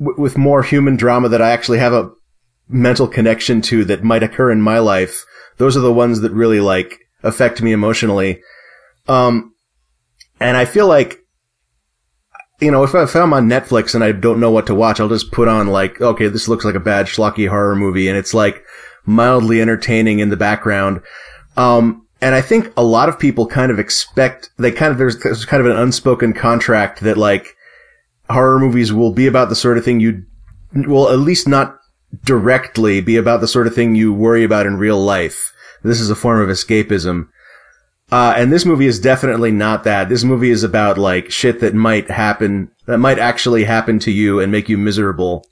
w- 0.00 0.20
with 0.20 0.36
more 0.36 0.64
human 0.64 0.96
drama 0.96 1.28
that 1.28 1.40
I 1.40 1.50
actually 1.52 1.78
have 1.78 1.92
a 1.92 2.10
mental 2.68 3.06
connection 3.06 3.62
to 3.62 3.84
that 3.84 4.02
might 4.02 4.24
occur 4.24 4.50
in 4.50 4.60
my 4.60 4.80
life, 4.80 5.24
those 5.58 5.76
are 5.76 5.80
the 5.80 5.92
ones 5.92 6.20
that 6.20 6.32
really 6.32 6.60
like 6.60 6.98
affect 7.22 7.62
me 7.62 7.70
emotionally. 7.72 8.42
Um, 9.06 9.54
and 10.40 10.56
I 10.56 10.64
feel 10.64 10.86
like, 10.86 11.24
you 12.60 12.70
know, 12.70 12.82
if, 12.82 12.94
I, 12.94 13.04
if 13.04 13.14
I'm 13.14 13.32
on 13.32 13.48
Netflix 13.48 13.94
and 13.94 14.02
I 14.02 14.12
don't 14.12 14.40
know 14.40 14.50
what 14.50 14.66
to 14.66 14.74
watch, 14.74 15.00
I'll 15.00 15.08
just 15.08 15.32
put 15.32 15.48
on 15.48 15.68
like, 15.68 16.00
okay, 16.00 16.28
this 16.28 16.48
looks 16.48 16.64
like 16.64 16.74
a 16.74 16.80
bad 16.80 17.06
schlocky 17.06 17.48
horror 17.48 17.76
movie, 17.76 18.08
and 18.08 18.18
it's 18.18 18.34
like 18.34 18.64
mildly 19.06 19.60
entertaining 19.60 20.18
in 20.18 20.28
the 20.28 20.36
background. 20.36 21.00
Um, 21.56 22.06
and 22.20 22.34
I 22.34 22.40
think 22.40 22.72
a 22.76 22.82
lot 22.82 23.08
of 23.08 23.18
people 23.18 23.46
kind 23.46 23.70
of 23.70 23.78
expect 23.78 24.50
they 24.58 24.72
kind 24.72 24.92
of 24.92 24.98
there's, 24.98 25.18
there's 25.20 25.44
kind 25.44 25.60
of 25.60 25.70
an 25.70 25.76
unspoken 25.76 26.32
contract 26.32 27.00
that 27.00 27.16
like 27.16 27.56
horror 28.28 28.58
movies 28.58 28.92
will 28.92 29.12
be 29.12 29.26
about 29.26 29.48
the 29.48 29.56
sort 29.56 29.78
of 29.78 29.84
thing 29.84 30.00
you 30.00 30.24
will 30.74 31.08
at 31.08 31.18
least 31.18 31.48
not 31.48 31.78
directly 32.24 33.00
be 33.00 33.16
about 33.16 33.40
the 33.40 33.48
sort 33.48 33.66
of 33.66 33.74
thing 33.74 33.94
you 33.94 34.12
worry 34.12 34.44
about 34.44 34.66
in 34.66 34.76
real 34.76 35.00
life. 35.00 35.52
This 35.82 36.00
is 36.00 36.10
a 36.10 36.16
form 36.16 36.40
of 36.40 36.48
escapism. 36.48 37.28
Uh, 38.10 38.34
and 38.36 38.52
this 38.52 38.64
movie 38.64 38.86
is 38.86 38.98
definitely 38.98 39.50
not 39.50 39.84
that. 39.84 40.08
This 40.08 40.24
movie 40.24 40.50
is 40.50 40.62
about 40.62 40.96
like 40.96 41.30
shit 41.30 41.60
that 41.60 41.74
might 41.74 42.10
happen, 42.10 42.70
that 42.86 42.98
might 42.98 43.18
actually 43.18 43.64
happen 43.64 43.98
to 44.00 44.10
you 44.10 44.40
and 44.40 44.50
make 44.50 44.68
you 44.68 44.78
miserable. 44.78 45.46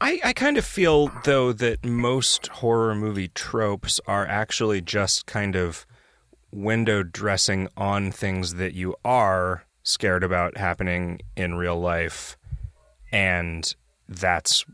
I, 0.00 0.20
I 0.24 0.32
kind 0.32 0.58
of 0.58 0.64
feel 0.64 1.10
though 1.24 1.52
that 1.52 1.84
most 1.84 2.48
horror 2.48 2.94
movie 2.94 3.28
tropes 3.28 4.00
are 4.06 4.26
actually 4.26 4.80
just 4.80 5.26
kind 5.26 5.56
of 5.56 5.86
window 6.52 7.02
dressing 7.02 7.68
on 7.76 8.10
things 8.10 8.54
that 8.54 8.74
you 8.74 8.94
are 9.04 9.64
scared 9.82 10.24
about 10.24 10.56
happening 10.56 11.20
in 11.36 11.54
real 11.54 11.78
life 11.78 12.36
and 13.12 13.74
that's 14.08 14.64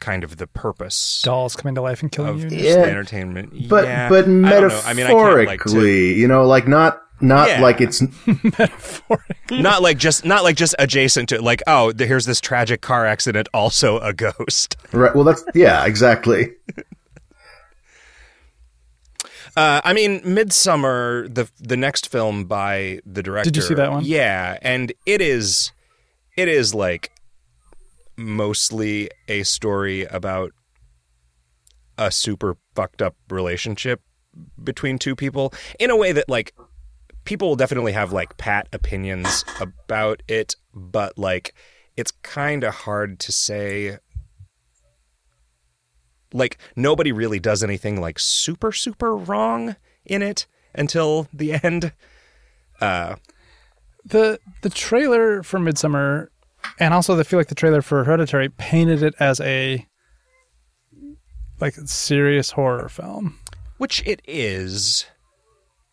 kind 0.00 0.24
of 0.24 0.38
the 0.38 0.46
purpose 0.48 1.22
Dolls 1.24 1.54
coming 1.54 1.74
to 1.76 1.80
life 1.80 2.02
and 2.02 2.10
killing 2.10 2.30
of 2.44 2.52
you. 2.52 2.58
Yeah. 2.58 2.78
entertainment. 2.82 3.68
But, 3.68 3.84
yeah, 3.84 4.08
but 4.08 4.24
I 4.24 4.28
know. 4.28 4.40
metaphorically, 4.40 4.84
I 4.90 4.94
mean, 4.94 5.06
I 5.06 5.44
like 5.44 5.64
to, 5.64 5.86
you 5.88 6.26
know, 6.26 6.44
like 6.46 6.66
not, 6.66 7.00
not 7.20 7.48
Yeah. 7.48 7.60
like 7.60 7.80
it's, 7.80 8.02
metaphorically. 8.26 9.62
not 9.62 9.82
like 9.82 9.98
just 9.98 10.24
not 10.24 10.42
like 10.42 10.56
just 10.56 10.74
adjacent 10.80 11.28
to 11.28 11.40
like 11.40 11.62
oh 11.68 11.92
th- 11.92 12.08
here's 12.08 12.24
this 12.26 12.40
tragic 12.40 12.80
car 12.80 13.06
accident 13.06 13.48
also 13.54 13.98
a 14.00 14.12
ghost. 14.12 14.76
right. 14.92 15.14
Well, 15.14 15.22
that's, 15.24 15.44
yeah, 15.54 15.84
exactly. 15.86 16.50
Uh, 19.54 19.82
I 19.84 19.92
mean, 19.92 20.20
Midsommar, 20.22 21.32
the 21.32 21.46
the 21.60 21.76
next 21.76 22.08
film 22.10 22.46
by 22.46 23.00
the 23.04 23.22
director. 23.22 23.50
Did 23.50 23.56
you 23.56 23.62
see 23.62 23.74
that 23.74 23.92
one? 23.92 24.02
Yeah, 24.02 24.56
and 24.62 24.92
it 25.04 25.20
is, 25.20 25.72
it 26.38 26.48
is 26.48 26.74
like 26.74 27.10
mostly 28.22 29.10
a 29.28 29.42
story 29.42 30.04
about 30.04 30.52
a 31.98 32.10
super 32.10 32.56
fucked 32.74 33.02
up 33.02 33.16
relationship 33.30 34.00
between 34.62 34.98
two 34.98 35.14
people 35.14 35.52
in 35.78 35.90
a 35.90 35.96
way 35.96 36.12
that 36.12 36.28
like 36.28 36.54
people 37.24 37.48
will 37.48 37.56
definitely 37.56 37.92
have 37.92 38.12
like 38.12 38.36
pat 38.38 38.68
opinions 38.72 39.44
about 39.60 40.22
it, 40.28 40.56
but 40.74 41.18
like 41.18 41.54
it's 41.96 42.12
kind 42.22 42.64
of 42.64 42.74
hard 42.74 43.18
to 43.20 43.32
say 43.32 43.98
like 46.32 46.58
nobody 46.76 47.12
really 47.12 47.38
does 47.38 47.62
anything 47.62 48.00
like 48.00 48.18
super 48.18 48.72
super 48.72 49.14
wrong 49.14 49.76
in 50.04 50.22
it 50.22 50.46
until 50.74 51.28
the 51.32 51.52
end. 51.62 51.92
Uh, 52.80 53.16
the 54.04 54.40
the 54.62 54.70
trailer 54.70 55.42
for 55.42 55.58
Midsommar, 55.58 56.28
and 56.78 56.94
also 56.94 57.18
I 57.18 57.22
feel 57.22 57.38
like 57.38 57.48
the 57.48 57.54
trailer 57.54 57.82
for 57.82 58.04
Hereditary 58.04 58.48
painted 58.48 59.02
it 59.02 59.14
as 59.18 59.40
a 59.40 59.86
like 61.60 61.74
serious 61.84 62.52
horror 62.52 62.88
film, 62.88 63.38
which 63.78 64.02
it 64.06 64.20
is. 64.26 65.06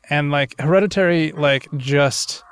and 0.10 0.32
like 0.32 0.60
Hereditary 0.60 1.32
like 1.34 1.68
just 1.78 2.44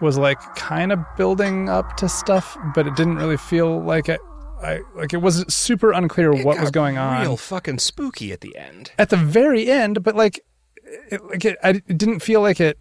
was 0.00 0.18
like 0.18 0.38
kind 0.56 0.92
of 0.92 0.98
building 1.16 1.68
up 1.68 1.96
to 1.98 2.08
stuff, 2.08 2.56
but 2.74 2.86
it 2.86 2.96
didn't 2.96 3.16
really 3.16 3.36
feel 3.36 3.80
like 3.82 4.08
it. 4.08 4.20
I 4.62 4.80
like 4.94 5.12
it 5.12 5.18
was 5.18 5.44
super 5.52 5.92
unclear 5.92 6.32
It 6.32 6.44
what 6.44 6.58
was 6.58 6.70
going 6.70 6.96
on 6.96 7.20
Real 7.20 7.36
fucking 7.36 7.78
spooky 7.78 8.32
at 8.32 8.40
the 8.40 8.56
end. 8.56 8.92
at 8.98 9.10
the 9.10 9.16
very 9.16 9.70
end, 9.70 10.02
but 10.02 10.14
like. 10.16 10.40
It, 11.10 11.22
like 11.24 11.44
it, 11.44 11.58
I, 11.64 11.70
it 11.70 11.98
didn't 11.98 12.20
feel 12.20 12.40
like 12.40 12.60
it. 12.60 12.78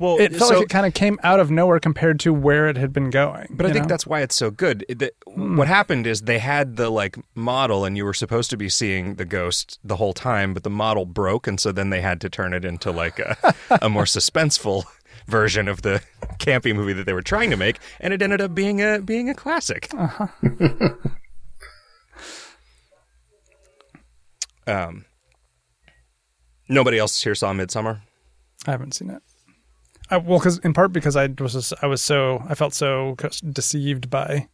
Well, 0.00 0.18
It 0.18 0.34
felt 0.34 0.48
so, 0.48 0.54
like 0.56 0.64
it 0.64 0.68
kind 0.70 0.86
of 0.86 0.92
came 0.94 1.18
out 1.22 1.38
of 1.38 1.50
nowhere 1.52 1.78
compared 1.78 2.18
to 2.20 2.32
where 2.34 2.66
it 2.68 2.76
had 2.76 2.92
been 2.92 3.10
going. 3.10 3.46
but 3.50 3.64
I 3.66 3.72
think 3.72 3.84
know? 3.84 3.88
that's 3.88 4.06
why 4.06 4.22
it's 4.22 4.34
so 4.34 4.50
good. 4.50 4.84
It- 4.88 4.98
that- 4.98 5.14
Hmm. 5.32 5.56
What 5.56 5.66
happened 5.68 6.06
is 6.06 6.22
they 6.22 6.38
had 6.38 6.76
the 6.76 6.90
like 6.90 7.16
model, 7.34 7.84
and 7.84 7.96
you 7.96 8.04
were 8.04 8.14
supposed 8.14 8.50
to 8.50 8.56
be 8.56 8.68
seeing 8.68 9.14
the 9.16 9.24
ghost 9.24 9.78
the 9.82 9.96
whole 9.96 10.12
time, 10.12 10.52
but 10.54 10.62
the 10.62 10.70
model 10.70 11.04
broke, 11.06 11.46
and 11.48 11.58
so 11.58 11.72
then 11.72 11.90
they 11.90 12.00
had 12.00 12.20
to 12.20 12.28
turn 12.30 12.52
it 12.54 12.64
into 12.64 12.90
like 12.92 13.18
a, 13.18 13.36
a 13.82 13.88
more 13.88 14.04
suspenseful 14.16 14.84
version 15.26 15.66
of 15.68 15.82
the 15.82 16.02
campy 16.38 16.74
movie 16.74 16.92
that 16.92 17.06
they 17.06 17.12
were 17.12 17.22
trying 17.22 17.50
to 17.50 17.56
make, 17.56 17.78
and 18.00 18.12
it 18.14 18.20
ended 18.22 18.40
up 18.40 18.54
being 18.54 18.80
a 18.82 19.00
being 19.00 19.28
a 19.28 19.34
classic. 19.34 19.90
um, 24.66 25.04
nobody 26.68 26.98
else 26.98 27.22
here 27.22 27.34
saw 27.34 27.52
Midsommar. 27.52 28.00
I 28.66 28.70
haven't 28.70 28.92
seen 28.94 29.10
it. 29.10 29.22
I, 30.10 30.18
well, 30.18 30.38
because 30.38 30.58
in 30.58 30.72
part 30.74 30.92
because 30.92 31.16
I 31.16 31.28
was 31.40 31.52
just, 31.54 31.72
I 31.82 31.86
was 31.86 32.02
so 32.02 32.42
I 32.48 32.54
felt 32.54 32.74
so 32.74 33.16
deceived 33.52 34.10
by 34.10 34.48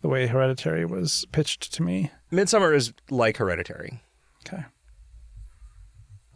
the 0.00 0.08
way 0.08 0.26
Hereditary 0.26 0.84
was 0.86 1.26
pitched 1.32 1.72
to 1.74 1.82
me. 1.82 2.10
Midsommar 2.32 2.74
is 2.74 2.92
like 3.10 3.36
Hereditary. 3.36 4.00
Okay, 4.46 4.64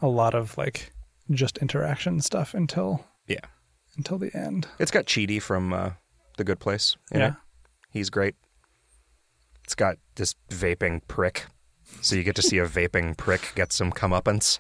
a 0.01 0.09
lot 0.09 0.35
of 0.35 0.57
like 0.59 0.93
just 1.31 1.59
interaction 1.59 2.21
stuff 2.21 2.53
until 2.55 3.07
Yeah. 3.27 3.41
until 3.97 4.19
the 4.19 4.35
end. 4.37 4.67
It's 4.79 4.91
got 4.91 5.07
Chidi 5.07 5.41
from 5.41 5.73
uh, 5.73 5.91
The 6.37 6.45
Good 6.45 6.59
Place. 6.61 6.97
Yeah. 7.13 7.29
it. 7.29 7.35
he's 7.91 8.11
great. 8.11 8.35
It's 9.65 9.75
got 9.75 9.97
this 10.17 10.35
vaping 10.51 11.01
prick, 11.09 11.47
so 12.03 12.17
you 12.17 12.25
get 12.25 12.35
to 12.37 12.43
see 12.43 12.59
a 12.59 12.67
vaping 12.67 13.17
prick 13.17 13.53
get 13.55 13.73
some 13.73 13.93
comeuppance. 13.93 14.59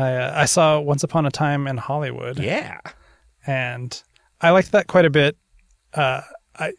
I 0.00 0.16
uh, 0.16 0.32
I 0.34 0.44
saw 0.44 0.80
Once 0.80 1.02
Upon 1.02 1.26
a 1.26 1.30
Time 1.30 1.66
in 1.66 1.76
Hollywood. 1.76 2.38
Yeah, 2.38 2.80
and 3.46 4.02
I 4.40 4.50
liked 4.50 4.72
that 4.72 4.86
quite 4.86 5.04
a 5.04 5.10
bit. 5.10 5.36
Uh, 5.94 6.22
I 6.56 6.72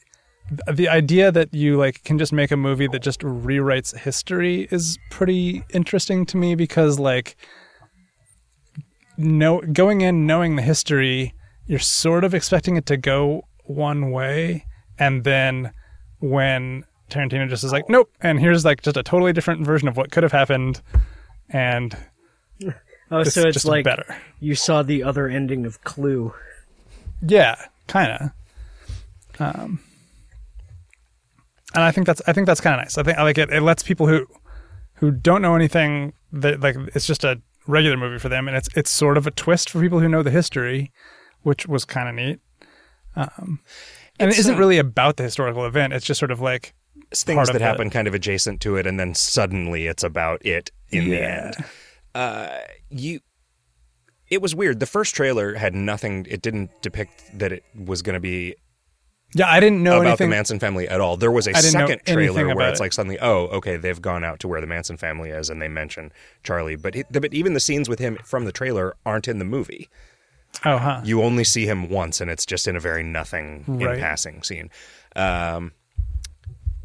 the 0.71 0.89
idea 0.89 1.31
that 1.31 1.53
you 1.53 1.77
like 1.77 2.03
can 2.03 2.17
just 2.17 2.33
make 2.33 2.51
a 2.51 2.57
movie 2.57 2.87
that 2.87 3.01
just 3.01 3.21
rewrites 3.21 3.95
history 3.95 4.67
is 4.71 4.97
pretty 5.09 5.63
interesting 5.73 6.25
to 6.25 6.37
me 6.37 6.55
because 6.55 6.99
like 6.99 7.37
no 9.17 9.61
going 9.61 10.01
in 10.01 10.25
knowing 10.25 10.55
the 10.55 10.61
history, 10.61 11.33
you're 11.65 11.79
sort 11.79 12.23
of 12.23 12.33
expecting 12.33 12.75
it 12.75 12.85
to 12.87 12.97
go 12.97 13.43
one 13.65 14.11
way, 14.11 14.65
and 14.99 15.23
then 15.23 15.71
when 16.19 16.83
Tarantino 17.09 17.47
just 17.49 17.63
is 17.63 17.71
like, 17.71 17.89
nope, 17.89 18.11
and 18.21 18.39
here's 18.39 18.65
like 18.65 18.81
just 18.81 18.97
a 18.97 19.03
totally 19.03 19.33
different 19.33 19.65
version 19.65 19.87
of 19.87 19.97
what 19.97 20.11
could 20.11 20.23
have 20.23 20.31
happened, 20.31 20.81
and 21.49 21.95
Oh, 23.11 23.19
it's 23.19 23.33
so 23.33 23.41
it's 23.41 23.53
just 23.55 23.65
like 23.65 23.83
better. 23.83 24.15
you 24.39 24.55
saw 24.55 24.81
the 24.83 25.03
other 25.03 25.27
ending 25.27 25.65
of 25.65 25.83
Clue. 25.83 26.33
Yeah, 27.21 27.55
kind 27.87 28.11
of. 28.11 28.31
Um, 29.39 29.79
and 31.73 31.83
I 31.83 31.91
think 31.91 32.07
that's 32.07 32.21
I 32.27 32.33
think 32.33 32.47
that's 32.47 32.61
kind 32.61 32.75
of 32.75 32.85
nice. 32.85 32.97
I 32.97 33.03
think 33.03 33.17
I 33.17 33.23
like 33.23 33.37
it. 33.37 33.49
It 33.51 33.61
lets 33.61 33.83
people 33.83 34.07
who 34.07 34.25
who 34.95 35.11
don't 35.11 35.41
know 35.41 35.55
anything 35.55 36.13
that 36.31 36.61
like 36.61 36.75
it's 36.95 37.05
just 37.07 37.23
a 37.23 37.41
regular 37.67 37.97
movie 37.97 38.17
for 38.19 38.29
them, 38.29 38.47
and 38.47 38.55
it's 38.57 38.69
it's 38.75 38.89
sort 38.89 39.17
of 39.17 39.27
a 39.27 39.31
twist 39.31 39.69
for 39.69 39.81
people 39.81 39.99
who 39.99 40.07
know 40.09 40.23
the 40.23 40.31
history, 40.31 40.91
which 41.41 41.67
was 41.67 41.85
kind 41.85 42.07
of 42.09 42.15
neat. 42.15 42.39
Um, 43.15 43.59
and 44.19 44.29
It's, 44.29 44.37
it 44.37 44.41
isn't 44.41 44.57
really 44.57 44.77
about 44.77 45.17
the 45.17 45.23
historical 45.23 45.65
event. 45.65 45.91
It's 45.93 46.05
just 46.05 46.19
sort 46.19 46.31
of 46.31 46.39
like 46.39 46.73
It's 47.11 47.23
Part 47.23 47.35
things 47.35 47.49
of 47.49 47.53
that 47.53 47.59
the- 47.59 47.65
happen 47.65 47.89
kind 47.89 48.07
of 48.07 48.13
adjacent 48.13 48.61
to 48.61 48.77
it, 48.77 48.87
and 48.87 48.99
then 48.99 49.13
suddenly 49.15 49.87
it's 49.87 50.03
about 50.03 50.45
it 50.45 50.71
in 50.91 51.09
the 51.09 51.21
end. 51.21 51.55
Uh, 52.13 52.59
you, 52.89 53.19
it 54.29 54.41
was 54.41 54.53
weird. 54.55 54.79
The 54.79 54.85
first 54.85 55.15
trailer 55.15 55.55
had 55.55 55.73
nothing. 55.75 56.25
It 56.29 56.41
didn't 56.41 56.71
depict 56.81 57.37
that 57.39 57.51
it 57.51 57.63
was 57.75 58.01
going 58.01 58.13
to 58.15 58.19
be 58.19 58.55
yeah. 59.33 59.49
I 59.49 59.59
didn't 59.61 59.81
know 59.81 59.97
about 59.97 60.07
anything. 60.07 60.29
the 60.29 60.35
Manson 60.35 60.59
family 60.59 60.89
at 60.89 60.99
all. 60.99 61.15
There 61.15 61.31
was 61.31 61.47
a 61.47 61.53
second 61.55 62.01
trailer 62.05 62.53
where 62.53 62.69
it's 62.69 62.79
it. 62.79 62.83
like 62.83 62.93
suddenly, 62.93 63.17
oh, 63.21 63.47
okay, 63.47 63.77
they've 63.77 64.01
gone 64.01 64.23
out 64.25 64.39
to 64.41 64.47
where 64.47 64.59
the 64.59 64.67
Manson 64.67 64.97
family 64.97 65.29
is, 65.29 65.49
and 65.49 65.61
they 65.61 65.69
mention 65.69 66.11
Charlie. 66.43 66.75
But 66.75 66.95
it, 66.95 67.07
but 67.11 67.33
even 67.33 67.53
the 67.53 67.59
scenes 67.61 67.87
with 67.87 67.99
him 67.99 68.17
from 68.25 68.43
the 68.45 68.51
trailer 68.51 68.95
aren't 69.05 69.27
in 69.29 69.39
the 69.39 69.45
movie. 69.45 69.89
oh, 70.65 70.77
huh. 70.77 71.01
You 71.05 71.23
only 71.23 71.45
see 71.45 71.65
him 71.65 71.89
once, 71.89 72.19
and 72.19 72.29
it's 72.29 72.45
just 72.45 72.67
in 72.67 72.75
a 72.75 72.79
very 72.81 73.03
nothing 73.03 73.63
Right. 73.67 73.95
in 73.95 74.01
passing 74.01 74.43
scene. 74.43 74.69
Um, 75.15 75.71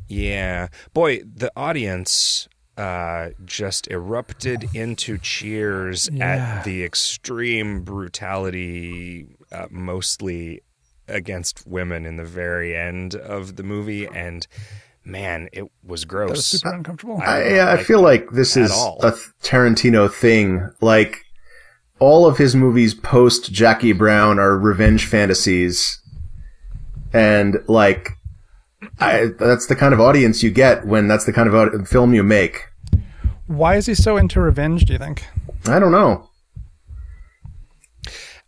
yeah, 0.08 0.68
boy, 0.94 1.22
the 1.24 1.50
audience 1.56 2.48
uh, 2.76 3.30
just 3.44 3.88
erupted 3.90 4.68
into 4.74 5.16
cheers 5.18 6.08
Yeah. 6.12 6.26
at 6.58 6.64
the 6.64 6.84
extreme 6.84 7.82
brutality, 7.82 9.26
uh, 9.52 9.66
mostly 9.70 10.60
against 11.08 11.66
women 11.66 12.04
in 12.04 12.16
the 12.16 12.24
very 12.24 12.76
end 12.76 13.14
of 13.14 13.56
the 13.56 13.62
movie, 13.62 14.06
and 14.06 14.46
man, 15.04 15.48
it 15.52 15.64
was 15.84 16.04
gross. 16.04 16.28
That 16.30 16.36
was 16.36 16.46
super 16.46 16.74
uncomfortable. 16.74 17.20
I- 17.24 17.24
I, 17.42 17.48
yeah, 17.54 17.70
I 17.72 17.76
feel 17.82 18.02
like 18.02 18.30
this 18.30 18.56
is 18.56 18.72
all. 18.72 18.98
a 19.02 19.12
Tarantino 19.42 20.12
thing. 20.12 20.68
Like 20.80 21.18
all 21.98 22.26
of 22.26 22.36
his 22.38 22.54
movies 22.56 22.92
post 22.92 23.52
Jackie 23.52 23.92
Brown 23.92 24.38
are 24.38 24.58
revenge 24.58 25.06
fantasies, 25.06 26.00
and 27.12 27.56
like 27.68 28.10
I, 28.98 29.30
that's 29.38 29.66
the 29.66 29.76
kind 29.76 29.94
of 29.94 30.00
audience 30.00 30.42
you 30.42 30.50
get 30.50 30.86
when 30.86 31.08
that's 31.08 31.24
the 31.24 31.32
kind 31.32 31.48
of 31.48 31.54
au- 31.54 31.84
film 31.84 32.12
you 32.14 32.22
make. 32.22 32.64
Why 33.46 33.76
is 33.76 33.86
he 33.86 33.94
so 33.94 34.16
into 34.16 34.40
revenge? 34.40 34.84
Do 34.84 34.92
you 34.92 34.98
think? 34.98 35.24
I 35.66 35.78
don't 35.78 35.92
know. 35.92 36.28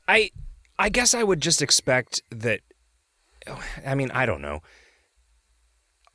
I 0.06 0.30
I 0.78 0.88
guess 0.88 1.14
I 1.14 1.22
would 1.22 1.40
just 1.40 1.62
expect 1.62 2.22
that 2.30 2.60
I 3.86 3.94
mean, 3.94 4.10
I 4.12 4.26
don't 4.26 4.42
know. 4.42 4.62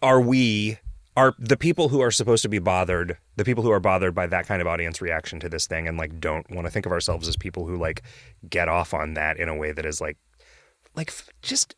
Are 0.02 0.22
we 0.22 0.80
are 1.15 1.34
the 1.38 1.58
people 1.58 1.89
who 1.89 2.02
are 2.02 2.12
supposed 2.12 2.41
to 2.41 2.50
be 2.50 2.60
bothered, 2.60 3.17
the 3.36 3.46
people 3.46 3.63
who 3.63 3.72
are 3.72 3.80
bothered 3.80 4.15
by 4.15 4.26
that 4.28 4.48
kind 4.48 4.62
of 4.62 4.67
audience 4.67 5.00
reaction 5.00 5.39
to 5.39 5.50
this 5.50 5.67
thing 5.67 5.88
and 5.88 5.98
like 5.98 6.19
don't 6.19 6.50
want 6.50 6.65
to 6.65 6.72
think 6.72 6.86
of 6.86 6.91
ourselves 6.91 7.28
as 7.28 7.38
people 7.38 7.67
who 7.67 7.78
like 7.78 8.02
get 8.50 8.67
off 8.67 8.93
on 8.93 9.13
that 9.13 9.38
in 9.38 9.48
a 9.48 9.56
way 9.56 9.72
that 9.72 9.86
is 9.86 10.02
like 10.02 10.17
like 10.96 11.13
just 11.41 11.76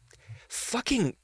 fucking 0.47 1.15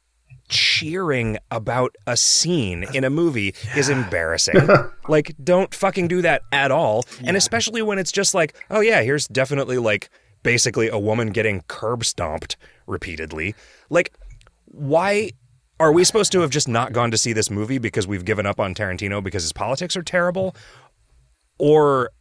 cheering 0.49 1.37
about 1.49 1.95
a 2.05 2.17
scene 2.17 2.85
in 2.93 3.03
a 3.03 3.09
movie 3.09 3.55
is 3.75 3.89
embarrassing. 3.89 4.67
like 5.07 5.33
don't 5.43 5.73
fucking 5.73 6.07
do 6.07 6.21
that 6.21 6.41
at 6.51 6.71
all. 6.71 7.05
And 7.23 7.37
especially 7.37 7.81
when 7.81 7.99
it's 7.99 8.11
just 8.11 8.33
like, 8.33 8.55
oh 8.69 8.81
yeah, 8.81 9.01
here's 9.01 9.27
definitely 9.27 9.77
like 9.77 10.09
basically 10.43 10.89
a 10.89 10.99
woman 10.99 11.29
getting 11.29 11.61
curb 11.67 12.03
stomped 12.03 12.57
repeatedly. 12.87 13.55
Like 13.89 14.13
why 14.65 15.31
are 15.79 15.91
we 15.91 16.03
supposed 16.03 16.31
to 16.31 16.41
have 16.41 16.51
just 16.51 16.67
not 16.67 16.93
gone 16.93 17.11
to 17.11 17.17
see 17.17 17.33
this 17.33 17.49
movie 17.49 17.77
because 17.77 18.07
we've 18.07 18.25
given 18.25 18.45
up 18.45 18.59
on 18.59 18.75
Tarantino 18.75 19.23
because 19.23 19.43
his 19.43 19.53
politics 19.53 19.95
are 19.95 20.03
terrible? 20.03 20.55
Or 21.57 22.11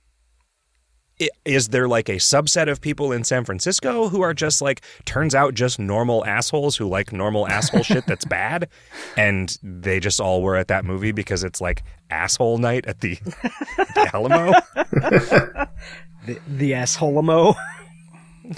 is 1.45 1.69
there 1.69 1.89
like 1.89 2.09
a 2.09 2.17
subset 2.17 2.71
of 2.71 2.81
people 2.81 3.13
in 3.13 3.25
San 3.25 3.45
Francisco 3.45 4.09
who 4.09 4.23
are 4.23 4.35
just 4.35 4.63
like 4.63 4.83
turns 5.05 5.35
out 5.35 5.55
just 5.55 5.79
normal 5.79 6.25
assholes 6.25 6.77
who 6.77 6.89
like 6.89 7.13
normal 7.13 7.47
asshole 7.49 7.83
shit 7.83 8.07
that's 8.07 8.25
bad? 8.27 8.69
And 9.17 9.57
they 9.63 10.01
just 10.01 10.21
all 10.21 10.43
were 10.43 10.57
at 10.57 10.69
that 10.69 10.85
movie 10.85 11.13
because 11.13 11.45
it's 11.45 11.61
like 11.61 11.83
asshole 12.11 12.59
night 12.59 12.87
at 12.87 13.01
the, 13.01 13.17
the 13.95 14.11
Alamo? 14.15 14.53
The, 16.27 16.39
the 16.47 16.73
assholemo. 16.73 17.55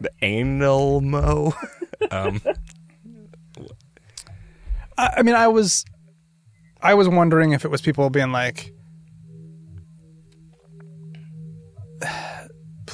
the 0.00 0.10
anal 0.22 1.00
mo 1.00 1.52
um 2.12 2.40
I, 4.96 5.14
I 5.16 5.22
mean, 5.22 5.34
I 5.34 5.48
was, 5.48 5.84
I 6.80 6.94
was 6.94 7.08
wondering 7.08 7.52
if 7.52 7.64
it 7.64 7.70
was 7.70 7.80
people 7.80 8.08
being 8.10 8.32
like, 8.32 8.72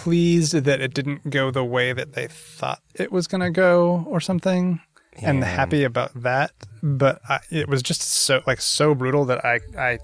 pleased 0.04 0.52
that 0.54 0.80
it 0.80 0.94
didn't 0.94 1.28
go 1.30 1.50
the 1.50 1.64
way 1.64 1.92
that 1.92 2.12
they 2.14 2.26
thought 2.28 2.80
it 2.94 3.12
was 3.12 3.26
going 3.26 3.40
to 3.42 3.50
go, 3.50 4.04
or 4.08 4.20
something, 4.20 4.80
and 5.22 5.44
happy 5.44 5.84
about 5.84 6.10
that. 6.22 6.52
But 6.82 7.20
I, 7.28 7.40
it 7.50 7.68
was 7.68 7.82
just 7.82 8.02
so 8.02 8.40
like 8.46 8.60
so 8.60 8.94
brutal 8.94 9.24
that 9.26 9.44
I, 9.44 9.60
I 9.78 9.98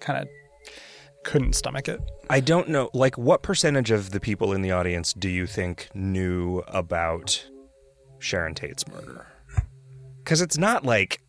kind 0.00 0.18
of 0.22 0.28
couldn't 1.24 1.52
stomach 1.54 1.88
it. 1.88 2.00
I 2.28 2.40
don't 2.40 2.68
know 2.68 2.90
like 2.94 3.16
what 3.16 3.42
percentage 3.42 3.90
of 3.90 4.10
the 4.10 4.18
people 4.20 4.52
in 4.52 4.62
the 4.62 4.72
audience 4.72 5.12
do 5.12 5.28
you 5.28 5.46
think 5.46 5.88
knew 5.94 6.58
about 6.66 7.46
Sharon 8.18 8.54
Tate's 8.54 8.86
murder? 8.88 9.26
Cuz 10.24 10.40
it's 10.40 10.58
not 10.58 10.84
like 10.84 11.20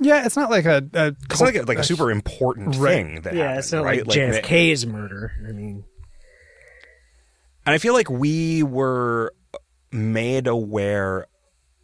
Yeah, 0.00 0.24
it's 0.26 0.36
not 0.36 0.50
like 0.50 0.64
a, 0.64 0.82
a 0.94 1.14
it's 1.30 1.40
not 1.40 1.46
like 1.46 1.56
a, 1.56 1.62
like 1.62 1.78
a 1.78 1.84
super 1.84 2.10
important 2.10 2.76
Right. 2.76 2.94
thing 2.94 3.20
that 3.22 3.34
yeah, 3.34 3.42
happened, 3.42 3.58
it's 3.60 3.72
not 3.72 3.84
right? 3.84 4.06
like 4.06 4.16
JFK's 4.18 4.86
murder. 4.86 5.32
I 5.48 5.52
mean, 5.52 5.84
And 7.68 7.74
I 7.74 7.78
feel 7.78 7.92
like 7.92 8.08
we 8.08 8.62
were 8.62 9.34
made 9.92 10.46
aware 10.46 11.26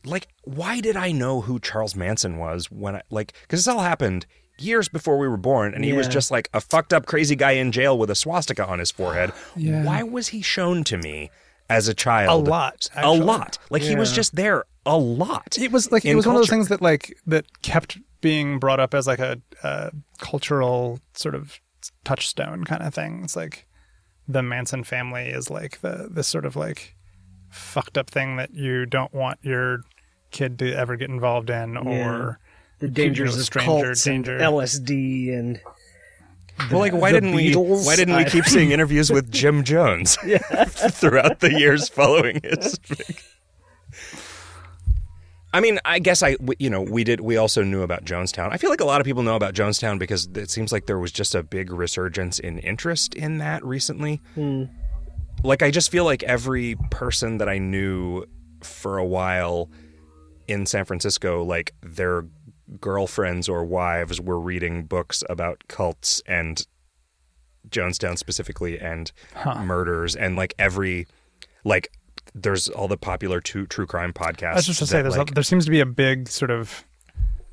like 0.06 0.28
why 0.44 0.80
did 0.80 0.96
I 0.96 1.12
know 1.12 1.42
who 1.42 1.60
Charles 1.60 1.94
Manson 1.94 2.38
was 2.38 2.70
when 2.70 2.96
I 2.96 3.02
like 3.10 3.34
cuz 3.48 3.60
this 3.60 3.68
all 3.68 3.80
happened 3.82 4.24
years 4.58 4.88
before 4.88 5.18
we 5.18 5.28
were 5.28 5.36
born 5.36 5.74
and 5.74 5.84
he 5.84 5.92
was 5.92 6.08
just 6.08 6.30
like 6.30 6.48
a 6.54 6.60
fucked 6.62 6.94
up 6.94 7.04
crazy 7.04 7.36
guy 7.36 7.52
in 7.52 7.70
jail 7.70 7.98
with 7.98 8.08
a 8.08 8.14
swastika 8.14 8.66
on 8.66 8.78
his 8.78 8.90
forehead. 8.90 9.30
Yeah. 9.56 9.84
Why 9.84 10.02
was 10.02 10.28
he 10.28 10.40
shown 10.40 10.84
to 10.84 10.96
me 10.96 11.30
as 11.68 11.86
a 11.86 11.92
child? 11.92 12.46
A 12.46 12.50
lot, 12.50 12.88
A 12.96 13.12
lot. 13.12 13.58
Like 13.68 13.82
he 13.82 13.94
was 13.94 14.10
just 14.10 14.36
there 14.36 14.64
a 14.86 14.96
lot. 14.96 15.58
It 15.60 15.70
was 15.70 15.92
like 15.92 16.06
it 16.06 16.14
was 16.14 16.26
one 16.26 16.34
of 16.34 16.40
those 16.40 16.48
things 16.48 16.68
that 16.68 16.80
like 16.80 17.14
that 17.26 17.44
kept 17.60 17.98
being 18.22 18.58
brought 18.58 18.80
up 18.80 18.94
as 18.94 19.06
like 19.06 19.18
a, 19.18 19.38
a 19.62 19.90
cultural 20.16 21.00
sort 21.12 21.34
of 21.34 21.60
touchstone 22.04 22.64
kind 22.64 22.82
of 22.82 22.94
thing. 22.94 23.20
It's 23.22 23.36
like 23.36 23.66
the 24.28 24.42
Manson 24.42 24.84
family 24.84 25.28
is 25.28 25.50
like 25.50 25.80
the 25.80 26.08
this 26.10 26.26
sort 26.28 26.44
of 26.46 26.56
like 26.56 26.94
fucked 27.50 27.96
up 27.98 28.10
thing 28.10 28.36
that 28.36 28.54
you 28.54 28.86
don't 28.86 29.12
want 29.14 29.38
your 29.42 29.80
kid 30.30 30.58
to 30.58 30.72
ever 30.74 30.96
get 30.96 31.08
involved 31.10 31.50
in 31.50 31.76
or 31.76 32.38
the 32.80 32.86
you 32.86 32.92
dangers 32.92 33.34
know, 33.34 33.40
of 33.40 33.44
stranger 33.46 33.84
cults 33.86 34.04
danger. 34.04 34.32
and 34.36 34.42
LSD 34.42 35.32
and 35.38 35.60
Well, 36.70 36.80
like 36.80 36.92
why 36.92 37.12
the 37.12 37.20
didn't 37.20 37.34
we 37.36 37.54
why 37.54 37.94
didn't 37.96 38.16
we 38.16 38.24
keep 38.24 38.44
seeing 38.46 38.70
interviews 38.72 39.10
with 39.10 39.30
Jim 39.30 39.62
Jones 39.64 40.16
throughout 40.66 41.40
the 41.40 41.52
years 41.56 41.88
following 41.88 42.40
his? 42.42 42.78
I 45.54 45.60
mean, 45.60 45.78
I 45.84 46.00
guess 46.00 46.20
I 46.24 46.36
you 46.58 46.68
know 46.68 46.82
we 46.82 47.04
did 47.04 47.20
we 47.20 47.36
also 47.36 47.62
knew 47.62 47.82
about 47.82 48.04
Jonestown. 48.04 48.52
I 48.52 48.56
feel 48.56 48.70
like 48.70 48.80
a 48.80 48.84
lot 48.84 49.00
of 49.00 49.04
people 49.04 49.22
know 49.22 49.36
about 49.36 49.54
Jonestown 49.54 50.00
because 50.00 50.28
it 50.34 50.50
seems 50.50 50.72
like 50.72 50.86
there 50.86 50.98
was 50.98 51.12
just 51.12 51.32
a 51.32 51.44
big 51.44 51.70
resurgence 51.70 52.40
in 52.40 52.58
interest 52.58 53.14
in 53.14 53.38
that 53.38 53.64
recently. 53.64 54.20
Hmm. 54.34 54.64
Like 55.44 55.62
I 55.62 55.70
just 55.70 55.92
feel 55.92 56.04
like 56.04 56.24
every 56.24 56.74
person 56.90 57.38
that 57.38 57.48
I 57.48 57.58
knew 57.58 58.24
for 58.62 58.98
a 58.98 59.04
while 59.04 59.70
in 60.48 60.66
San 60.66 60.84
Francisco, 60.86 61.44
like 61.44 61.72
their 61.82 62.26
girlfriends 62.80 63.48
or 63.48 63.64
wives 63.64 64.20
were 64.20 64.40
reading 64.40 64.86
books 64.86 65.22
about 65.30 65.62
cults 65.68 66.20
and 66.26 66.66
Jonestown 67.68 68.18
specifically 68.18 68.80
and 68.80 69.12
murders 69.62 70.16
and 70.16 70.34
like 70.34 70.52
every 70.58 71.06
like 71.64 71.92
there's 72.34 72.68
all 72.68 72.88
the 72.88 72.96
popular 72.96 73.40
true, 73.40 73.66
true 73.66 73.86
crime 73.86 74.12
podcasts. 74.12 74.52
I 74.52 74.54
was 74.54 74.66
just 74.66 74.80
to 74.80 74.86
say, 74.86 75.02
there's 75.02 75.16
like, 75.16 75.30
a, 75.30 75.34
there 75.34 75.42
seems 75.44 75.64
to 75.66 75.70
be 75.70 75.80
a 75.80 75.86
big 75.86 76.28
sort 76.28 76.50
of 76.50 76.84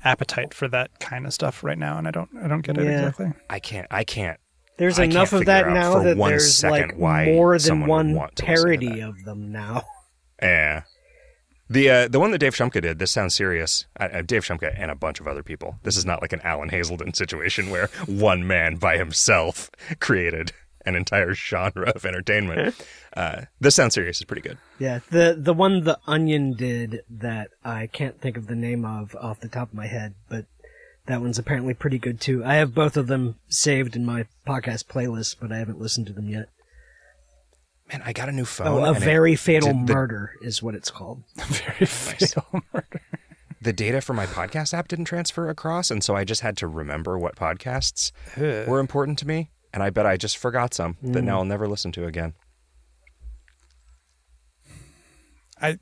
appetite 0.03 0.53
for 0.53 0.67
that 0.69 0.99
kind 0.99 1.25
of 1.25 1.33
stuff 1.33 1.63
right 1.63 1.77
now, 1.77 1.97
and 1.97 2.07
I 2.07 2.11
don't 2.11 2.29
I 2.43 2.47
don't 2.47 2.61
get 2.61 2.77
it 2.77 2.85
Yeah. 2.85 2.99
exactly. 2.99 3.31
I 3.49 3.59
can't 3.59 3.87
I 3.91 4.03
can't 4.03 4.39
There's 4.77 4.97
I 4.97 5.03
can't 5.03 5.13
enough 5.13 5.33
of 5.33 5.45
that 5.45 5.67
now 5.67 5.99
that 5.99 6.17
there's 6.17 6.63
like 6.63 6.95
why 6.95 7.25
more 7.25 7.57
than 7.57 7.85
one 7.85 8.13
want 8.15 8.35
to 8.37 8.43
listen 8.43 8.55
to 8.57 8.63
parody 8.63 8.99
that. 9.01 9.09
of 9.09 9.23
them 9.23 9.51
now. 9.51 9.83
Yeah. 10.41 10.83
The 11.69 11.89
uh, 11.89 12.07
the 12.09 12.19
one 12.19 12.31
that 12.31 12.39
Dave 12.39 12.53
Shumka 12.53 12.81
did. 12.81 12.99
This 12.99 13.11
sounds 13.11 13.33
serious. 13.33 13.85
Uh, 13.97 14.09
uh, 14.11 14.21
Dave 14.23 14.43
Shumka 14.43 14.73
and 14.77 14.91
a 14.91 14.95
bunch 14.95 15.21
of 15.21 15.27
other 15.27 15.43
people. 15.43 15.77
This 15.83 15.95
is 15.95 16.05
not 16.05 16.21
like 16.21 16.33
an 16.33 16.41
Alan 16.41 16.67
Hazelden 16.69 17.13
situation 17.13 17.69
where 17.69 17.87
one 18.07 18.45
man 18.45 18.75
by 18.75 18.97
himself 18.97 19.69
created 19.99 20.51
an 20.85 20.95
entire 20.95 21.33
genre 21.33 21.91
of 21.91 22.05
entertainment. 22.05 22.75
Uh, 23.15 23.41
this 23.59 23.75
Sound 23.75 23.91
serious. 23.93 24.19
is 24.19 24.23
pretty 24.25 24.41
good. 24.41 24.57
Yeah, 24.79 24.99
the 25.09 25.35
the 25.37 25.53
one 25.53 25.83
the 25.83 25.99
Onion 26.07 26.53
did 26.53 27.01
that 27.09 27.49
I 27.63 27.87
can't 27.87 28.19
think 28.21 28.37
of 28.37 28.47
the 28.47 28.55
name 28.55 28.85
of 28.85 29.15
off 29.15 29.39
the 29.41 29.49
top 29.49 29.69
of 29.69 29.73
my 29.73 29.87
head, 29.87 30.15
but 30.29 30.45
that 31.07 31.19
one's 31.21 31.37
apparently 31.39 31.73
pretty 31.73 31.99
good 31.99 32.21
too. 32.21 32.43
I 32.45 32.55
have 32.55 32.73
both 32.73 32.95
of 32.95 33.07
them 33.07 33.35
saved 33.49 33.95
in 33.95 34.05
my 34.05 34.27
podcast 34.47 34.85
playlist, 34.85 35.35
but 35.41 35.51
I 35.51 35.57
haven't 35.57 35.79
listened 35.81 36.07
to 36.07 36.13
them 36.13 36.29
yet. 36.29 36.47
Man, 37.91 38.01
I 38.05 38.13
got 38.13 38.29
a 38.29 38.31
new 38.31 38.45
phone. 38.45 38.67
Oh, 38.67 38.85
a 38.85 38.91
it- 38.93 38.99
very 38.99 39.35
fatal 39.35 39.73
did 39.73 39.87
the- 39.87 39.93
murder 39.93 40.31
is 40.41 40.63
what 40.63 40.75
it's 40.75 40.89
called. 40.89 41.23
Very 41.35 41.85
fatal 41.85 42.45
murder. 42.73 43.01
the 43.61 43.73
data 43.73 43.99
from 43.99 44.15
my 44.15 44.25
podcast 44.25 44.73
app 44.73 44.87
didn't 44.87 45.05
transfer 45.05 45.49
across, 45.49 45.91
and 45.91 46.01
so 46.01 46.15
I 46.15 46.23
just 46.23 46.39
had 46.41 46.55
to 46.57 46.67
remember 46.67 47.19
what 47.19 47.35
podcasts 47.35 48.13
were 48.37 48.79
important 48.79 49.19
to 49.19 49.27
me. 49.27 49.49
And 49.73 49.83
I 49.83 49.89
bet 49.89 50.05
I 50.05 50.15
just 50.15 50.37
forgot 50.37 50.73
some 50.73 50.95
that 51.01 51.21
now 51.23 51.39
I'll 51.39 51.45
never 51.45 51.67
listen 51.67 51.91
to 51.93 52.05
again. 52.05 52.33
I, 55.61 55.77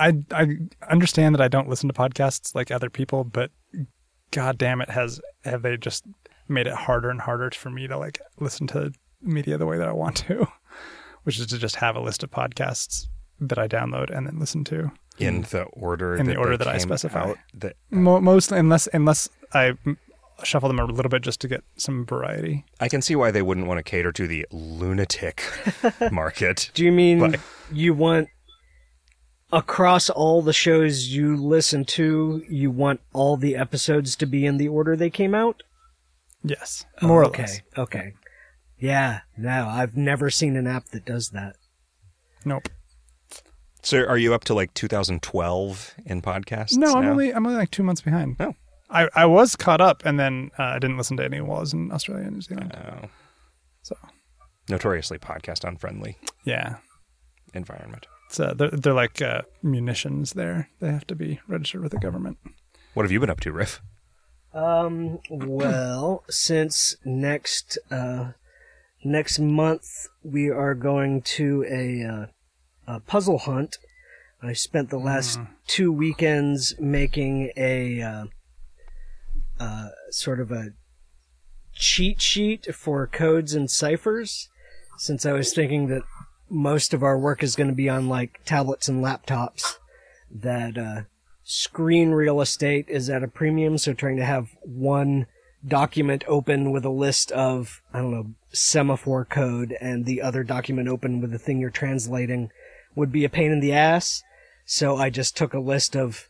I, 0.00 0.14
I 0.32 0.46
understand 0.88 1.34
that 1.34 1.42
I 1.42 1.48
don't 1.48 1.68
listen 1.68 1.88
to 1.88 1.94
podcasts 1.94 2.54
like 2.54 2.70
other 2.70 2.90
people, 2.90 3.22
but 3.24 3.50
god 4.30 4.58
damn 4.58 4.80
it, 4.80 4.90
has 4.90 5.20
have 5.44 5.62
they 5.62 5.76
just 5.76 6.04
made 6.48 6.66
it 6.66 6.72
harder 6.74 7.10
and 7.10 7.20
harder 7.20 7.50
for 7.50 7.70
me 7.70 7.86
to 7.86 7.96
like 7.98 8.20
listen 8.40 8.66
to 8.68 8.92
media 9.22 9.58
the 9.58 9.66
way 9.66 9.76
that 9.78 9.88
I 9.88 9.92
want 9.92 10.16
to, 10.28 10.46
which 11.24 11.38
is 11.38 11.46
to 11.48 11.58
just 11.58 11.76
have 11.76 11.96
a 11.96 12.00
list 12.00 12.22
of 12.22 12.30
podcasts 12.30 13.06
that 13.40 13.58
I 13.58 13.68
download 13.68 14.10
and 14.16 14.26
then 14.26 14.38
listen 14.38 14.64
to. 14.64 14.90
In 15.18 15.42
the 15.42 15.64
order 15.64 16.16
In 16.16 16.24
the 16.26 16.36
order 16.36 16.56
that 16.56 16.66
I 16.66 16.78
specify. 16.78 17.20
out, 17.30 17.36
that 17.54 17.76
Mo- 17.90 18.20
mostly, 18.22 18.58
unless 18.58 18.88
unless 18.94 19.28
I 19.52 19.74
shuffle 20.42 20.68
them 20.70 20.78
a 20.78 20.84
little 20.86 21.10
bit 21.10 21.20
just 21.22 21.40
to 21.42 21.48
get 21.48 21.62
some 21.76 22.06
variety. 22.06 22.64
I 22.80 22.88
can 22.88 23.02
see 23.02 23.14
why 23.14 23.30
they 23.30 23.42
wouldn't 23.42 23.66
want 23.66 23.76
to 23.76 23.82
cater 23.82 24.12
to 24.12 24.26
the 24.26 24.46
lunatic 24.50 25.42
market. 26.10 26.70
Do 26.72 26.82
you 26.84 26.92
mean 26.92 27.18
But- 27.18 27.40
you 27.70 27.92
want 27.92 28.28
across 29.52 30.10
all 30.10 30.42
the 30.42 30.52
shows 30.52 31.08
you 31.08 31.36
listen 31.36 31.84
to, 31.84 32.44
you 32.48 32.70
want 32.70 33.00
all 33.12 33.36
the 33.36 33.56
episodes 33.56 34.16
to 34.16 34.26
be 34.26 34.46
in 34.46 34.56
the 34.56 34.68
order 34.68 34.96
they 34.96 35.10
came 35.10 35.34
out? 35.34 35.62
Yes, 36.42 36.84
more 37.02 37.22
or 37.22 37.26
okay, 37.26 37.42
less. 37.42 37.60
okay. 37.76 38.12
Yeah, 38.78 39.20
no, 39.36 39.68
I've 39.68 39.96
never 39.96 40.30
seen 40.30 40.56
an 40.56 40.66
app 40.66 40.86
that 40.86 41.04
does 41.04 41.30
that. 41.30 41.56
Nope. 42.44 42.68
So, 43.82 44.04
are 44.04 44.16
you 44.16 44.32
up 44.34 44.44
to 44.44 44.54
like 44.54 44.72
2012 44.74 45.94
in 46.06 46.22
podcasts? 46.22 46.76
No, 46.76 46.94
I'm 46.94 47.04
now? 47.04 47.10
only 47.10 47.34
I'm 47.34 47.46
only 47.46 47.58
like 47.58 47.70
two 47.70 47.82
months 47.82 48.00
behind. 48.00 48.36
Oh. 48.40 48.54
I, 48.88 49.08
I 49.14 49.26
was 49.26 49.54
caught 49.54 49.80
up, 49.80 50.02
and 50.04 50.18
then 50.18 50.50
uh, 50.58 50.64
I 50.64 50.78
didn't 50.78 50.96
listen 50.96 51.16
to 51.18 51.24
any 51.24 51.40
while 51.40 51.58
I 51.58 51.60
was 51.60 51.72
in 51.72 51.92
Australia 51.92 52.24
and 52.24 52.34
New 52.34 52.40
Zealand. 52.40 52.76
Oh. 52.76 53.08
So 53.82 53.96
notoriously 54.68 55.18
podcast 55.18 55.66
unfriendly 55.66 56.16
yeah, 56.44 56.76
environment. 57.54 58.06
It's, 58.30 58.38
uh, 58.38 58.54
they're 58.54 58.70
they're 58.70 58.94
like 58.94 59.20
uh, 59.20 59.42
munitions. 59.60 60.34
There, 60.34 60.70
they 60.78 60.92
have 60.92 61.06
to 61.08 61.16
be 61.16 61.40
registered 61.48 61.82
with 61.82 61.90
the 61.90 61.98
government. 61.98 62.38
What 62.94 63.02
have 63.02 63.10
you 63.10 63.18
been 63.18 63.30
up 63.30 63.40
to, 63.40 63.50
Riff? 63.50 63.80
Um, 64.54 65.18
well, 65.28 66.22
since 66.28 66.96
next 67.04 67.78
uh 67.90 68.32
next 69.02 69.40
month 69.40 70.08
we 70.22 70.48
are 70.48 70.74
going 70.74 71.22
to 71.22 71.64
a 71.68 72.04
uh, 72.04 72.26
a 72.86 73.00
puzzle 73.00 73.38
hunt. 73.38 73.78
I 74.42 74.52
spent 74.52 74.90
the 74.90 74.98
last 74.98 75.38
two 75.66 75.92
weekends 75.92 76.74
making 76.78 77.50
a 77.56 78.00
uh, 78.00 78.24
uh, 79.58 79.88
sort 80.10 80.40
of 80.40 80.50
a 80.50 80.70
cheat 81.74 82.22
sheet 82.22 82.74
for 82.74 83.06
codes 83.06 83.54
and 83.54 83.70
ciphers. 83.70 84.48
Since 84.98 85.26
I 85.26 85.32
was 85.32 85.52
thinking 85.52 85.88
that 85.88 86.02
most 86.50 86.92
of 86.92 87.02
our 87.02 87.18
work 87.18 87.42
is 87.42 87.56
going 87.56 87.70
to 87.70 87.76
be 87.76 87.88
on 87.88 88.08
like 88.08 88.40
tablets 88.44 88.88
and 88.88 89.02
laptops, 89.02 89.76
that 90.30 90.76
uh, 90.76 91.02
screen 91.44 92.10
real 92.10 92.40
estate 92.40 92.86
is 92.88 93.08
at 93.08 93.22
a 93.22 93.28
premium. 93.28 93.78
So 93.78 93.92
trying 93.94 94.16
to 94.16 94.24
have 94.24 94.48
one 94.62 95.26
document 95.66 96.24
open 96.26 96.72
with 96.72 96.84
a 96.84 96.90
list 96.90 97.30
of, 97.32 97.82
I 97.92 98.00
don't 98.00 98.12
know, 98.12 98.26
semaphore 98.52 99.24
code 99.24 99.76
and 99.80 100.04
the 100.04 100.22
other 100.22 100.42
document 100.42 100.88
open 100.88 101.20
with 101.20 101.30
the 101.30 101.38
thing 101.38 101.60
you're 101.60 101.70
translating 101.70 102.50
would 102.94 103.12
be 103.12 103.24
a 103.24 103.28
pain 103.28 103.52
in 103.52 103.60
the 103.60 103.72
ass. 103.72 104.22
So 104.64 104.96
I 104.96 105.10
just 105.10 105.36
took 105.36 105.54
a 105.54 105.60
list 105.60 105.96
of 105.96 106.28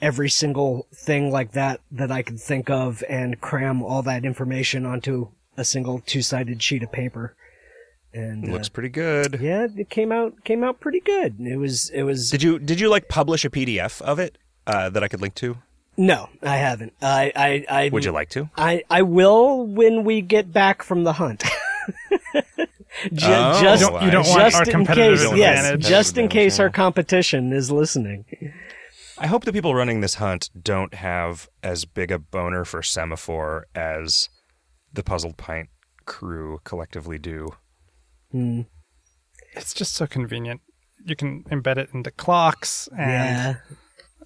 every 0.00 0.30
single 0.30 0.86
thing 0.94 1.30
like 1.30 1.52
that 1.52 1.80
that 1.90 2.10
I 2.10 2.22
could 2.22 2.38
think 2.38 2.70
of 2.70 3.02
and 3.08 3.40
cram 3.40 3.82
all 3.82 4.02
that 4.02 4.24
information 4.24 4.86
onto 4.86 5.28
a 5.56 5.64
single 5.64 6.00
two-sided 6.00 6.62
sheet 6.62 6.84
of 6.84 6.92
paper. 6.92 7.34
And 8.14 8.44
It 8.44 8.50
uh, 8.50 8.52
looks 8.54 8.68
pretty 8.68 8.88
good. 8.88 9.38
yeah, 9.40 9.66
it 9.76 9.90
came 9.90 10.12
out 10.12 10.42
came 10.44 10.64
out 10.64 10.80
pretty 10.80 11.00
good. 11.00 11.36
It 11.40 11.56
was 11.56 11.90
it 11.90 12.02
was 12.04 12.30
Did 12.30 12.42
you 12.42 12.58
did 12.58 12.80
you 12.80 12.88
like 12.88 13.08
publish 13.08 13.44
a 13.44 13.50
PDF 13.50 14.00
of 14.02 14.18
it 14.18 14.38
uh, 14.66 14.88
that 14.90 15.02
I 15.04 15.08
could 15.08 15.20
link 15.20 15.34
to? 15.36 15.58
no, 15.96 16.28
I 16.42 16.56
haven't. 16.56 16.92
I 17.02 17.32
I 17.36 17.64
I 17.84 17.88
Would 17.92 18.04
you 18.04 18.12
like 18.12 18.30
to? 18.30 18.48
I 18.56 18.82
I 18.88 19.02
will 19.02 19.66
when 19.66 20.04
we 20.04 20.20
get 20.22 20.52
back 20.52 20.82
from 20.82 21.04
the 21.04 21.12
hunt. 21.14 21.42
Ju- 23.12 23.26
Oh, 23.26 23.60
just 23.62 23.82
You 23.82 23.90
don't- 23.90 24.02
you 24.02 24.10
don't 24.10 24.26
want 24.26 24.40
just 24.40 24.56
our 24.56 24.62
in 24.64 24.70
competitive 24.70 25.30
case, 25.30 25.38
yes, 25.38 25.76
just 25.86 26.18
in 26.18 26.28
case 26.28 26.58
our 26.58 26.70
competition 26.70 27.52
is 27.52 27.70
listening. 27.70 28.24
I 29.18 29.26
hope 29.26 29.44
the 29.44 29.52
people 29.52 29.74
running 29.74 30.00
this 30.00 30.14
hunt 30.14 30.50
don't 30.60 30.94
have 30.94 31.48
as 31.62 31.84
big 31.84 32.10
a 32.10 32.18
boner 32.18 32.64
for 32.64 32.82
semaphore 32.82 33.66
as 33.74 34.28
the 34.92 35.02
Puzzled 35.02 35.36
Pint 35.36 35.68
crew 36.06 36.60
collectively 36.64 37.18
do. 37.18 37.48
Hmm. 38.30 38.62
It's 39.52 39.74
just 39.74 39.94
so 39.94 40.06
convenient. 40.06 40.60
You 41.04 41.16
can 41.16 41.44
embed 41.44 41.78
it 41.78 41.90
into 41.92 42.10
clocks, 42.10 42.88
and 42.96 43.10
Yeah, 43.10 43.54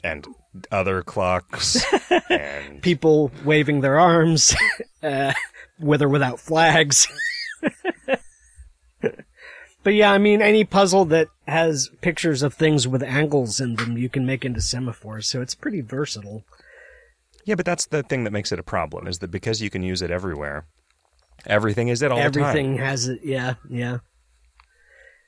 And 0.02 0.26
other 0.70 1.02
clocks 1.02 1.84
and 2.30 2.82
people 2.82 3.30
waving 3.44 3.80
their 3.80 3.98
arms, 3.98 4.54
uh, 5.02 5.32
with 5.78 6.02
or 6.02 6.08
without 6.08 6.40
flags. 6.40 7.06
but 9.00 9.94
yeah, 9.94 10.12
I 10.12 10.18
mean, 10.18 10.42
any 10.42 10.64
puzzle 10.64 11.04
that 11.06 11.28
has 11.46 11.90
pictures 12.00 12.42
of 12.42 12.54
things 12.54 12.88
with 12.88 13.02
angles 13.02 13.60
in 13.60 13.76
them, 13.76 13.96
you 13.96 14.08
can 14.08 14.26
make 14.26 14.44
into 14.44 14.60
semaphores. 14.60 15.24
So 15.24 15.40
it's 15.40 15.54
pretty 15.54 15.80
versatile. 15.80 16.44
Yeah, 17.44 17.56
but 17.56 17.66
that's 17.66 17.86
the 17.86 18.02
thing 18.02 18.24
that 18.24 18.32
makes 18.32 18.52
it 18.52 18.58
a 18.58 18.62
problem 18.62 19.06
is 19.06 19.18
that 19.18 19.30
because 19.30 19.60
you 19.60 19.70
can 19.70 19.82
use 19.82 20.00
it 20.02 20.10
everywhere, 20.10 20.66
everything 21.46 21.88
is 21.88 22.02
it 22.02 22.10
all 22.12 22.18
everything 22.18 22.72
the 22.72 22.78
time. 22.78 22.86
has 22.86 23.08
it 23.08 23.20
yeah 23.24 23.54
yeah 23.68 23.98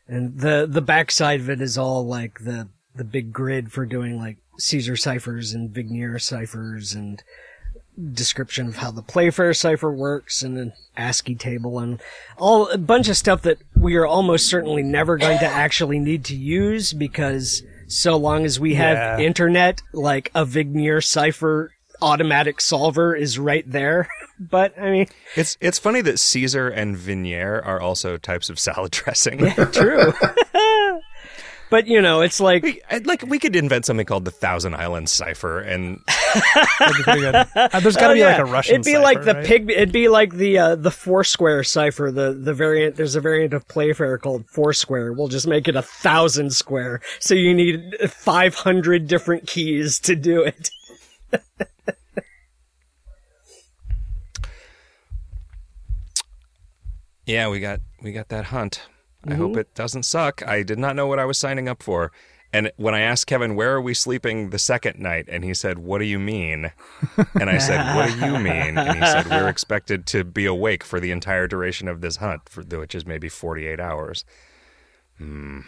and 0.07 0.38
the 0.40 0.66
the 0.68 0.83
backside 0.83 1.40
of 1.40 1.50
it 1.50 1.61
is 1.61 1.77
all 1.79 2.07
like 2.07 2.40
the 2.40 2.68
the 2.94 3.05
big 3.05 3.33
grid 3.33 3.72
for 3.72 3.85
doing 3.87 4.18
like 4.18 4.37
caesar 4.59 4.96
ciphers 4.96 5.53
and 5.53 5.70
Vigenère 5.74 6.20
ciphers 6.20 6.92
and 6.94 7.22
description 8.12 8.66
of 8.68 8.77
how 8.77 8.90
the 8.90 9.03
playfair 9.03 9.55
cipher 9.55 9.92
works 9.92 10.42
and 10.42 10.59
an 10.59 10.72
ascii 10.96 11.35
table 11.37 11.79
and 11.79 12.00
all 12.38 12.68
a 12.70 12.79
bunch 12.79 13.09
of 13.09 13.16
stuff 13.16 13.42
that 13.42 13.59
we 13.77 13.94
are 13.96 14.07
almost 14.07 14.48
certainly 14.48 14.83
never 14.83 15.16
going 15.16 15.38
to 15.38 15.46
actually 15.46 15.98
need 16.00 16.24
to 16.24 16.35
use 16.37 16.92
because 16.92 17.62
so 17.87 18.16
long 18.16 18.44
as 18.44 18.59
we 18.59 18.74
have 18.74 18.96
Yeah. 19.20 19.24
internet 19.27 19.81
like 19.92 20.31
a 20.35 20.44
Vigenère 20.44 21.05
cipher 21.05 21.70
automatic 22.02 22.61
solver 22.61 23.14
is 23.14 23.38
right 23.38 23.70
there 23.70 24.09
but 24.38 24.78
i 24.78 24.90
mean 24.90 25.07
It's 25.37 25.57
it's 25.61 25.78
funny 25.78 26.00
that 26.02 26.18
Caesar 26.18 26.68
and 26.68 26.96
Vigenère 26.96 27.64
are 27.64 27.80
also 27.80 28.16
types 28.16 28.50
of 28.50 28.59
salad 28.59 28.90
dressing. 29.00 29.38
True. 29.72 30.12
but 30.20 30.38
but 31.70 31.87
you 31.88 32.00
know, 32.00 32.20
it's 32.20 32.38
like 32.40 32.62
We, 32.62 32.80
like 33.04 33.22
we 33.26 33.38
could 33.38 33.57
invent 33.57 33.85
something 33.87 34.07
called 34.07 34.24
the 34.24 34.30
Thousand 34.30 34.74
Islands 34.74 35.11
Cipher, 35.12 35.61
and 35.61 35.98
That'd 36.78 36.96
be 36.98 37.02
pretty 37.02 37.20
good. 37.22 37.35
Uh, 37.35 37.80
there's 37.80 37.96
got 37.96 38.09
to 38.09 38.11
Oh, 38.11 38.14
be 38.14 38.20
yeah. 38.20 38.37
like 38.37 38.38
a 38.38 38.44
Russian. 38.44 38.74
It'd 38.74 38.85
be 38.85 38.98
like 38.98 39.24
the 39.24 39.35
right? 39.35 39.44
pig. 39.46 39.70
It'd 39.70 39.90
be 39.92 40.09
like 40.09 40.35
the 40.35 40.59
uh, 40.59 40.74
the 40.76 40.90
Foursquare 40.92 41.64
cipher. 41.64 42.11
The 42.12 42.33
the 42.33 42.54
variant. 42.54 42.96
There's 42.96 43.16
a 43.16 43.20
variant 43.20 43.54
of 43.54 43.66
Playfair 43.66 44.18
called 44.18 44.46
Foursquare. 44.48 45.12
We'll 45.12 45.28
just 45.28 45.46
make 45.48 45.66
it 45.66 45.74
a 45.74 45.83
thousand 45.83 46.52
square. 46.52 47.00
So 47.18 47.35
you 47.35 47.54
need 47.54 47.94
five 48.09 48.54
hundred 48.54 49.09
different 49.09 49.46
keys 49.48 49.98
to 50.00 50.14
do 50.14 50.42
it. 50.44 50.70
Yeah, 57.26 57.48
we 57.48 57.60
got 57.60 57.80
we 58.02 58.12
got 58.12 58.28
that 58.28 58.46
hunt. 58.46 58.87
I 59.26 59.34
hope 59.34 59.56
it 59.56 59.74
doesn't 59.74 60.02
suck. 60.02 60.46
I 60.46 60.62
did 60.62 60.78
not 60.78 60.94
know 60.96 61.06
what 61.06 61.18
I 61.18 61.24
was 61.24 61.38
signing 61.38 61.66
up 61.68 61.82
for. 61.82 62.12
And 62.52 62.70
when 62.76 62.94
I 62.94 63.00
asked 63.00 63.26
Kevin, 63.26 63.56
where 63.56 63.72
are 63.74 63.80
we 63.80 63.94
sleeping 63.94 64.50
the 64.50 64.58
second 64.60 65.00
night? 65.00 65.24
And 65.28 65.42
he 65.42 65.54
said, 65.54 65.78
What 65.78 65.98
do 65.98 66.04
you 66.04 66.18
mean? 66.20 66.70
And 67.40 67.48
I 67.50 67.58
said, 67.58 67.96
What 67.96 68.12
do 68.12 68.26
you 68.26 68.38
mean? 68.38 68.78
And 68.78 68.98
he 68.98 69.04
said, 69.06 69.26
We're 69.28 69.48
expected 69.56 70.06
to 70.08 70.22
be 70.24 70.44
awake 70.46 70.84
for 70.84 71.00
the 71.00 71.10
entire 71.10 71.48
duration 71.48 71.88
of 71.88 72.00
this 72.00 72.16
hunt, 72.16 72.48
for, 72.48 72.62
which 72.62 72.94
is 72.94 73.06
maybe 73.06 73.28
48 73.28 73.80
hours. 73.80 74.24
Hmm. 75.18 75.60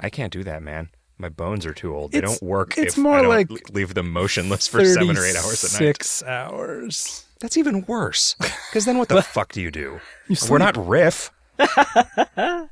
I 0.00 0.08
can't 0.10 0.32
do 0.32 0.44
that, 0.44 0.62
man. 0.62 0.88
My 1.18 1.28
bones 1.28 1.66
are 1.66 1.74
too 1.74 1.94
old. 1.94 2.12
They 2.12 2.18
It's- 2.18 2.38
don't 2.38 2.48
work 2.48 2.78
it's 2.78 2.96
if 2.96 2.98
more 3.02 3.26
like 3.26 3.50
leave 3.70 3.92
them 3.94 4.10
motionless 4.10 4.68
for 4.68 4.82
seven 4.84 5.18
or 5.18 5.24
eight 5.24 5.36
hours 5.36 5.64
a 5.64 5.66
night. 5.66 5.78
Six 5.96 6.22
hours. 6.22 7.25
That's 7.40 7.56
even 7.56 7.84
worse. 7.86 8.34
Because 8.34 8.84
then 8.84 8.98
what 8.98 9.08
the 9.08 9.22
fuck 9.36 9.52
do 9.52 9.60
you 9.60 9.70
do? 9.70 10.00
You 10.28 10.36
We're 10.48 10.58
not 10.58 10.76
riff. 10.76 11.30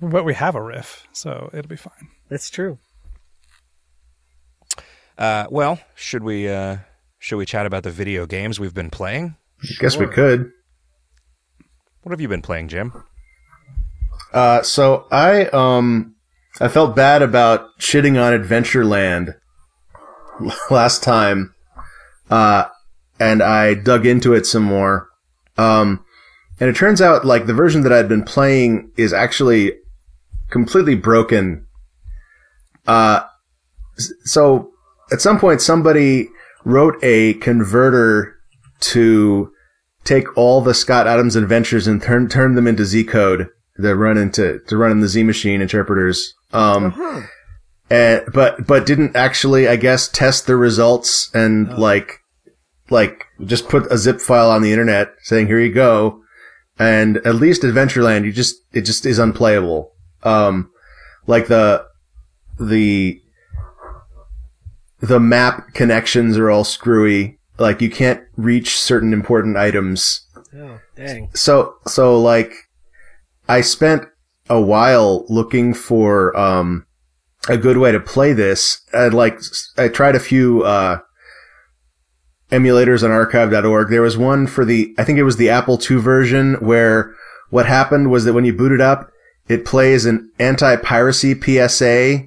But 0.00 0.24
we 0.24 0.34
have 0.34 0.54
a 0.54 0.62
riff, 0.62 1.06
so 1.12 1.50
it'll 1.52 1.68
be 1.68 1.76
fine. 1.76 2.08
That's 2.28 2.50
true. 2.50 2.78
Uh, 5.18 5.46
well, 5.50 5.80
should 5.94 6.22
we 6.22 6.48
uh, 6.48 6.78
should 7.18 7.36
we 7.36 7.46
chat 7.46 7.66
about 7.66 7.82
the 7.82 7.90
video 7.90 8.26
games 8.26 8.60
we've 8.60 8.74
been 8.74 8.90
playing? 8.90 9.36
I 9.62 9.74
guess 9.80 9.96
we 9.96 10.06
could. 10.06 10.50
What 12.02 12.10
have 12.10 12.20
you 12.20 12.28
been 12.28 12.42
playing, 12.42 12.68
Jim? 12.68 12.92
Uh, 14.32 14.62
so 14.62 15.06
I 15.10 15.46
um 15.46 16.14
I 16.60 16.68
felt 16.68 16.94
bad 16.94 17.22
about 17.22 17.78
shitting 17.78 18.20
on 18.20 18.38
Adventureland 18.38 19.34
last 20.70 21.02
time, 21.02 21.54
uh, 22.30 22.66
and 23.24 23.42
I 23.42 23.74
dug 23.74 24.06
into 24.06 24.34
it 24.34 24.46
some 24.46 24.62
more. 24.62 25.08
Um, 25.56 26.04
and 26.60 26.68
it 26.68 26.76
turns 26.76 27.00
out 27.00 27.24
like 27.24 27.46
the 27.46 27.54
version 27.54 27.82
that 27.82 27.92
I'd 27.92 28.08
been 28.08 28.22
playing 28.22 28.92
is 28.96 29.12
actually 29.12 29.72
completely 30.50 30.94
broken. 30.94 31.66
Uh, 32.86 33.20
so 34.24 34.70
at 35.10 35.20
some 35.20 35.38
point 35.38 35.60
somebody 35.60 36.28
wrote 36.64 36.96
a 37.02 37.34
converter 37.34 38.36
to 38.80 39.50
take 40.04 40.36
all 40.36 40.60
the 40.60 40.74
Scott 40.74 41.06
Adams 41.06 41.34
adventures 41.34 41.86
and 41.86 42.02
turn 42.02 42.28
turn 42.28 42.54
them 42.54 42.66
into 42.66 42.84
Z 42.84 43.04
code 43.04 43.48
to 43.80 43.94
run 43.94 44.18
into 44.18 44.60
to 44.66 44.76
run 44.76 44.90
in 44.90 45.00
the 45.00 45.08
Z 45.08 45.22
machine 45.22 45.62
interpreters. 45.62 46.34
Um, 46.52 47.26
and, 47.90 48.22
but 48.32 48.66
but 48.66 48.86
didn't 48.86 49.16
actually, 49.16 49.66
I 49.66 49.76
guess, 49.76 50.08
test 50.08 50.46
the 50.46 50.56
results 50.56 51.30
and 51.34 51.78
like 51.78 52.20
like 52.94 53.24
just 53.44 53.68
put 53.68 53.90
a 53.92 53.98
zip 53.98 54.20
file 54.20 54.50
on 54.50 54.62
the 54.62 54.72
internet 54.72 55.08
saying 55.22 55.46
here 55.48 55.60
you 55.60 55.72
go. 55.72 56.20
And 56.78 57.18
at 57.18 57.34
least 57.36 57.62
Adventureland, 57.62 58.24
you 58.24 58.32
just 58.32 58.56
it 58.72 58.82
just 58.82 59.04
is 59.06 59.18
unplayable. 59.18 59.92
Um, 60.22 60.70
like 61.26 61.46
the 61.48 61.84
the 62.58 63.20
the 65.00 65.20
map 65.20 65.74
connections 65.74 66.36
are 66.38 66.50
all 66.50 66.64
screwy. 66.64 67.38
Like 67.58 67.80
you 67.80 67.90
can't 67.90 68.22
reach 68.36 68.78
certain 68.80 69.12
important 69.12 69.56
items 69.56 70.26
Oh, 70.56 70.78
dang. 70.96 71.30
so 71.34 71.74
so 71.86 72.20
like 72.20 72.52
I 73.48 73.60
spent 73.60 74.02
a 74.50 74.60
while 74.60 75.24
looking 75.28 75.74
for 75.74 76.36
um 76.36 76.86
a 77.48 77.56
good 77.56 77.76
way 77.76 77.92
to 77.92 78.00
play 78.00 78.32
this. 78.32 78.80
I 78.92 79.08
like 79.08 79.38
I 79.78 79.88
tried 79.88 80.16
a 80.16 80.20
few 80.20 80.62
uh 80.64 80.98
emulators 82.50 83.02
on 83.02 83.10
archive.org. 83.10 83.88
There 83.88 84.02
was 84.02 84.16
one 84.16 84.46
for 84.46 84.64
the 84.64 84.94
I 84.98 85.04
think 85.04 85.18
it 85.18 85.24
was 85.24 85.36
the 85.36 85.50
Apple 85.50 85.78
II 85.78 85.98
version 85.98 86.54
where 86.54 87.14
what 87.50 87.66
happened 87.66 88.10
was 88.10 88.24
that 88.24 88.32
when 88.32 88.44
you 88.44 88.52
boot 88.52 88.72
it 88.72 88.80
up, 88.80 89.10
it 89.48 89.64
plays 89.64 90.06
an 90.06 90.30
anti-piracy 90.38 91.34
PSA 91.40 92.24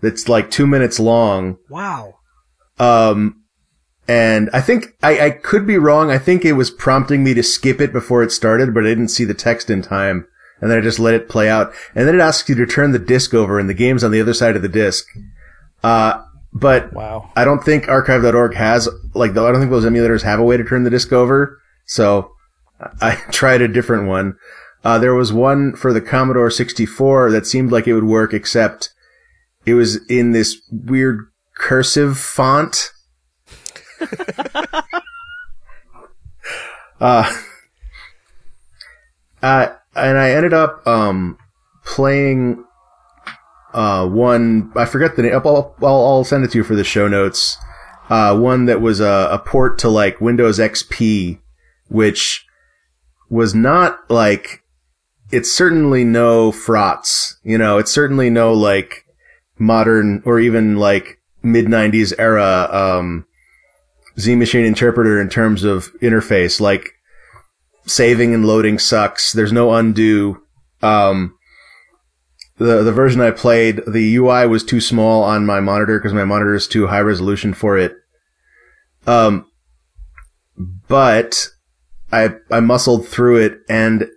that's 0.00 0.28
like 0.28 0.50
2 0.50 0.66
minutes 0.66 1.00
long. 1.00 1.58
Wow. 1.68 2.14
Um, 2.78 3.42
and 4.08 4.50
I 4.52 4.60
think 4.60 4.96
I, 5.02 5.26
I 5.26 5.30
could 5.30 5.66
be 5.66 5.78
wrong. 5.78 6.10
I 6.10 6.18
think 6.18 6.44
it 6.44 6.52
was 6.52 6.70
prompting 6.70 7.22
me 7.22 7.34
to 7.34 7.42
skip 7.42 7.80
it 7.80 7.92
before 7.92 8.22
it 8.22 8.32
started, 8.32 8.74
but 8.74 8.84
I 8.84 8.88
didn't 8.88 9.08
see 9.08 9.24
the 9.24 9.34
text 9.34 9.70
in 9.70 9.82
time. 9.82 10.26
And 10.60 10.70
then 10.70 10.78
I 10.78 10.80
just 10.80 10.98
let 10.98 11.14
it 11.14 11.28
play 11.28 11.48
out. 11.48 11.72
And 11.94 12.06
then 12.06 12.14
it 12.14 12.20
asks 12.20 12.48
you 12.48 12.54
to 12.54 12.66
turn 12.66 12.92
the 12.92 12.98
disc 12.98 13.34
over 13.34 13.58
and 13.58 13.68
the 13.68 13.74
game's 13.74 14.04
on 14.04 14.10
the 14.10 14.20
other 14.20 14.34
side 14.34 14.54
of 14.54 14.62
the 14.62 14.68
disc. 14.68 15.06
Uh, 15.82 16.22
but 16.52 16.92
Wow. 16.92 17.30
I 17.36 17.44
don't 17.44 17.64
think 17.64 17.88
archive.org 17.88 18.54
has, 18.54 18.88
like, 19.14 19.30
I 19.32 19.34
don't 19.34 19.58
think 19.58 19.70
those 19.70 19.84
emulators 19.84 20.22
have 20.22 20.38
a 20.38 20.44
way 20.44 20.56
to 20.56 20.64
turn 20.64 20.84
the 20.84 20.90
disc 20.90 21.12
over. 21.12 21.60
So 21.86 22.32
I 23.00 23.14
tried 23.30 23.62
a 23.62 23.68
different 23.68 24.06
one. 24.08 24.36
Uh, 24.84 24.98
there 24.98 25.14
was 25.14 25.32
one 25.32 25.74
for 25.76 25.92
the 25.92 26.00
Commodore 26.00 26.50
64 26.50 27.30
that 27.30 27.46
seemed 27.46 27.70
like 27.70 27.86
it 27.86 27.94
would 27.94 28.04
work, 28.04 28.34
except 28.34 28.90
it 29.64 29.74
was 29.74 30.04
in 30.08 30.32
this 30.32 30.60
weird 30.70 31.20
cursive 31.56 32.18
font. 32.18 32.90
uh, 37.00 37.32
uh, 39.40 39.68
and 39.94 40.18
I 40.18 40.30
ended 40.32 40.52
up, 40.52 40.84
um, 40.86 41.38
playing, 41.84 42.64
uh, 43.72 44.06
one, 44.06 44.72
I 44.76 44.84
forget 44.84 45.16
the 45.16 45.22
name, 45.22 45.34
I'll, 45.34 45.74
I'll, 45.82 46.06
I'll 46.06 46.24
send 46.24 46.44
it 46.44 46.50
to 46.52 46.58
you 46.58 46.64
for 46.64 46.74
the 46.74 46.84
show 46.84 47.08
notes. 47.08 47.56
Uh, 48.08 48.36
one 48.36 48.66
that 48.66 48.80
was 48.80 49.00
a, 49.00 49.28
a 49.30 49.38
port 49.38 49.78
to 49.80 49.88
like 49.88 50.20
Windows 50.20 50.58
XP, 50.58 51.38
which 51.88 52.44
was 53.30 53.54
not 53.54 53.98
like, 54.10 54.62
it's 55.30 55.50
certainly 55.50 56.04
no 56.04 56.52
Frotz, 56.52 57.36
you 57.42 57.56
know, 57.56 57.78
it's 57.78 57.92
certainly 57.92 58.28
no 58.28 58.52
like 58.52 59.06
modern 59.58 60.22
or 60.26 60.38
even 60.38 60.76
like 60.76 61.18
mid 61.42 61.66
90s 61.66 62.12
era, 62.18 62.68
um, 62.70 63.24
Z 64.18 64.34
machine 64.36 64.64
interpreter 64.64 65.20
in 65.20 65.28
terms 65.28 65.64
of 65.64 65.92
interface. 66.00 66.60
Like 66.60 66.90
saving 67.86 68.34
and 68.34 68.44
loading 68.44 68.78
sucks. 68.78 69.32
There's 69.32 69.52
no 69.52 69.72
undo. 69.72 70.42
Um, 70.82 71.36
the 72.62 72.82
the 72.82 72.92
version 72.92 73.20
I 73.20 73.30
played, 73.30 73.82
the 73.86 74.16
UI 74.16 74.46
was 74.46 74.64
too 74.64 74.80
small 74.80 75.22
on 75.22 75.46
my 75.46 75.60
monitor 75.60 75.98
because 75.98 76.12
my 76.12 76.24
monitor 76.24 76.54
is 76.54 76.66
too 76.66 76.86
high 76.86 77.00
resolution 77.00 77.54
for 77.54 77.76
it. 77.76 77.94
Um, 79.06 79.46
but 80.88 81.48
I 82.12 82.34
I 82.50 82.60
muscled 82.60 83.08
through 83.08 83.38
it 83.38 83.58
and 83.68 84.08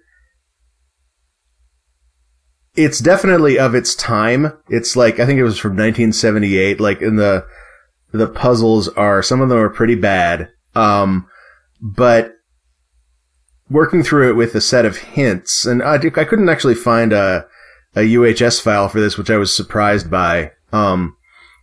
it's 2.76 3.00
definitely 3.00 3.58
of 3.58 3.74
its 3.74 3.96
time. 3.96 4.52
It's 4.70 4.96
like 4.96 5.20
I 5.20 5.26
think 5.26 5.40
it 5.40 5.44
was 5.44 5.58
from 5.58 5.72
1978. 5.72 6.80
Like 6.80 7.02
in 7.02 7.16
the 7.16 7.46
the 8.12 8.28
puzzles 8.28 8.88
are 8.90 9.24
some 9.24 9.42
of 9.42 9.50
them 9.50 9.58
are 9.58 9.70
pretty 9.70 9.96
bad. 9.96 10.50
Um, 10.76 11.28
but 11.82 12.34
working 13.70 14.04
through 14.04 14.30
it 14.30 14.36
with 14.36 14.54
a 14.56 14.62
set 14.62 14.86
of 14.86 14.98
hints, 14.98 15.66
and 15.66 15.82
I, 15.82 15.96
I 15.96 16.26
couldn't 16.26 16.50
actually 16.50 16.76
find 16.76 17.14
a 17.14 17.48
a 17.96 18.02
UHS 18.02 18.62
file 18.62 18.90
for 18.90 19.00
this, 19.00 19.18
which 19.18 19.30
I 19.30 19.38
was 19.38 19.56
surprised 19.56 20.10
by. 20.12 20.52
Um, 20.72 21.16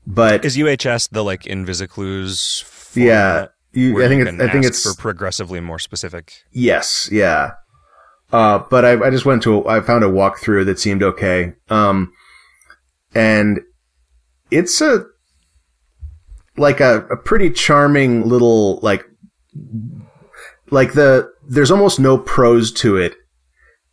but 0.06 0.44
Is 0.44 0.56
UHS 0.56 1.10
the 1.10 1.22
like 1.22 1.42
Invisiclues? 1.42 2.96
yeah, 2.96 3.46
you, 3.72 4.02
I 4.02 4.08
think 4.08 4.26
it's, 4.26 4.40
I 4.40 4.48
think 4.48 4.64
it's 4.64 4.82
for 4.82 4.94
progressively 5.00 5.60
more 5.60 5.78
specific. 5.78 6.32
Yes, 6.50 7.08
yeah. 7.12 7.52
Uh, 8.32 8.60
but 8.70 8.84
I, 8.84 9.06
I 9.06 9.10
just 9.10 9.26
went 9.26 9.42
to, 9.42 9.58
a, 9.58 9.66
I 9.66 9.80
found 9.80 10.04
a 10.04 10.08
walkthrough 10.08 10.64
that 10.66 10.78
seemed 10.78 11.02
okay. 11.02 11.52
Um, 11.68 12.12
and 13.14 13.60
it's 14.50 14.80
a, 14.80 15.04
like 16.56 16.80
a, 16.80 17.04
a 17.06 17.16
pretty 17.16 17.50
charming 17.50 18.26
little, 18.26 18.78
like, 18.80 19.04
like 20.70 20.94
the, 20.94 21.30
there's 21.46 21.70
almost 21.70 22.00
no 22.00 22.16
prose 22.16 22.72
to 22.72 22.96
it. 22.96 23.14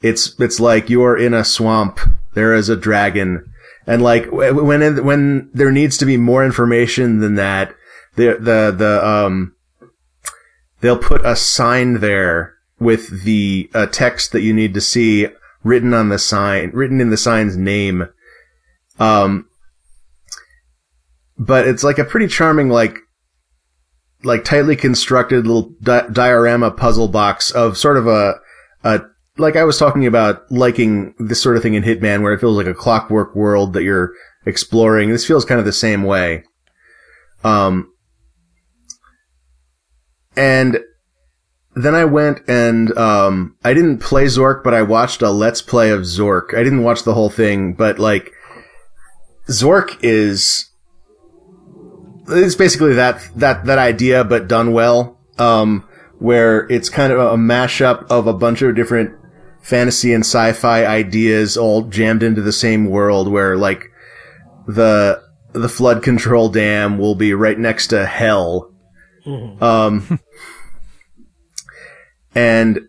It's, 0.02 0.40
it's 0.40 0.62
like 0.62 0.90
you're 0.90 1.18
in 1.18 1.34
a 1.34 1.44
swamp. 1.44 2.00
There 2.40 2.56
is 2.56 2.70
a 2.70 2.78
dragon. 2.78 3.52
And 3.86 4.02
like, 4.02 4.32
when, 4.32 5.04
when 5.04 5.50
there 5.54 5.74
needs 5.74 5.98
to 5.98 6.06
be 6.06 6.16
more 6.16 6.46
information 6.46 7.20
than 7.20 7.36
that, 7.36 7.76
the, 8.16 8.38
the, 8.40 8.74
the, 8.74 9.06
um, 9.06 9.58
they'll 10.80 10.98
put 10.98 11.26
a 11.26 11.36
sign 11.36 11.96
there 11.96 12.54
with 12.80 13.26
the 13.26 13.70
uh, 13.74 13.88
text 13.88 14.32
that 14.32 14.42
you 14.42 14.54
need 14.54 14.74
to 14.76 14.80
see 14.80 15.28
written 15.66 15.94
on 15.94 16.08
the 16.08 16.18
sign, 16.18 16.72
written 16.74 17.02
in 17.02 17.10
the 17.10 17.18
sign's 17.18 17.58
name. 17.58 18.08
Um, 19.02 19.50
but 21.38 21.68
it's 21.68 21.84
like 21.84 22.00
a 22.00 22.06
pretty 22.06 22.28
charming, 22.28 22.70
like, 22.70 23.00
like 24.24 24.46
tightly 24.46 24.78
constructed 24.78 25.46
little 25.46 25.74
di- 25.82 26.08
diorama 26.10 26.72
puzzle 26.72 27.10
box 27.10 27.52
of 27.52 27.78
sort 27.78 27.98
of 27.98 28.08
a, 28.08 28.36
a, 28.86 29.02
like 29.40 29.56
I 29.56 29.64
was 29.64 29.78
talking 29.78 30.06
about 30.06 30.52
liking 30.52 31.16
this 31.18 31.42
sort 31.42 31.58
of 31.58 31.64
thing 31.64 31.74
in 31.74 31.84
Hitman 31.84 32.22
where 32.22 32.34
it 32.34 32.40
feels 32.40 32.58
like 32.58 32.68
a 32.68 32.74
clockwork 32.74 33.36
world 33.36 33.74
that 33.74 33.84
you're 33.84 34.14
exploring. 34.46 35.10
This 35.10 35.26
feels 35.26 35.46
kind 35.46 35.60
of 35.60 35.66
the 35.66 35.72
same 35.72 36.04
way. 36.04 36.44
Um, 37.44 37.94
and 40.36 40.80
then 41.76 41.96
I 41.96 42.06
went 42.06 42.42
and 42.48 42.96
um, 42.98 43.56
I 43.64 43.74
didn't 43.74 44.00
play 44.00 44.26
Zork, 44.26 44.64
but 44.64 44.74
I 44.74 44.82
watched 44.82 45.22
a 45.22 45.30
Let's 45.30 45.62
Play 45.62 45.92
of 45.92 46.02
Zork. 46.02 46.54
I 46.54 46.64
didn't 46.64 46.84
watch 46.84 47.04
the 47.04 47.14
whole 47.14 47.30
thing, 47.30 47.74
but 47.74 48.00
like 48.00 48.32
Zork 49.48 49.98
is 50.02 50.70
it's 52.28 52.56
basically 52.56 52.94
that 52.94 53.28
that 53.36 53.66
that 53.66 53.80
idea, 53.80 54.24
but 54.24 54.48
done 54.48 54.74
well. 54.74 55.18
Um, 55.38 55.88
where 56.20 56.70
it's 56.70 56.90
kind 56.90 57.14
of 57.14 57.20
a 57.20 57.38
mashup 57.38 58.06
of 58.10 58.28
a 58.28 58.34
bunch 58.34 58.62
of 58.62 58.76
different 58.76 59.19
fantasy 59.70 60.14
and 60.14 60.24
sci-fi 60.24 60.86
ideas 60.86 61.56
all 61.56 61.84
jammed 61.84 62.24
into 62.24 62.42
the 62.42 62.52
same 62.52 62.88
world. 62.88 63.32
Where 63.32 63.56
like 63.56 63.86
the 64.68 65.22
the 65.54 65.70
flood 65.70 66.04
control 66.04 66.50
dam 66.50 66.98
will 66.98 67.16
be 67.16 67.34
right 67.34 67.58
next 67.58 67.88
to 67.88 68.06
hell. 68.06 68.74
Um, 69.62 70.20
and 72.36 72.80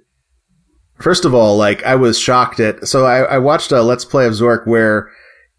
first 0.98 1.24
of 1.24 1.34
all, 1.34 1.56
like 1.56 1.84
I 1.84 1.96
was 1.96 2.18
shocked 2.18 2.60
at, 2.60 2.86
so 2.88 3.04
I, 3.04 3.20
I 3.22 3.38
watched 3.38 3.72
a 3.72 3.82
Let's 3.82 4.04
Play 4.04 4.26
of 4.26 4.32
Zork 4.32 4.66
where 4.66 5.10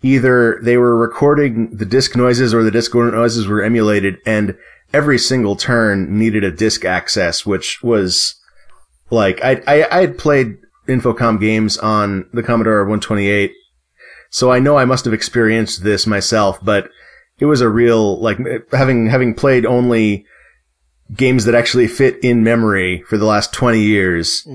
either 0.01 0.59
they 0.63 0.77
were 0.77 0.97
recording 0.97 1.75
the 1.75 1.85
disc 1.85 2.15
noises 2.15 2.53
or 2.53 2.63
the 2.63 2.71
disc 2.71 2.93
noises 2.95 3.47
were 3.47 3.61
emulated 3.61 4.17
and 4.25 4.57
every 4.93 5.19
single 5.19 5.55
turn 5.55 6.17
needed 6.17 6.43
a 6.43 6.51
disc 6.51 6.85
access, 6.85 7.45
which 7.45 7.83
was 7.83 8.35
like, 9.09 9.43
I, 9.43 9.61
I, 9.67 9.87
I 9.91 10.01
had 10.01 10.17
played 10.17 10.57
Infocom 10.91 11.39
games 11.39 11.77
on 11.77 12.29
the 12.33 12.43
Commodore 12.43 12.79
128. 12.83 13.51
So 14.29 14.51
I 14.51 14.59
know 14.59 14.77
I 14.77 14.85
must 14.85 15.05
have 15.05 15.13
experienced 15.13 15.83
this 15.83 16.07
myself, 16.07 16.59
but 16.63 16.89
it 17.39 17.45
was 17.45 17.61
a 17.61 17.69
real, 17.69 18.19
like, 18.21 18.37
having, 18.71 19.07
having 19.07 19.33
played 19.33 19.65
only 19.65 20.25
games 21.13 21.45
that 21.45 21.55
actually 21.55 21.87
fit 21.87 22.23
in 22.23 22.43
memory 22.43 23.03
for 23.07 23.17
the 23.17 23.25
last 23.25 23.51
20 23.53 23.81
years, 23.81 24.47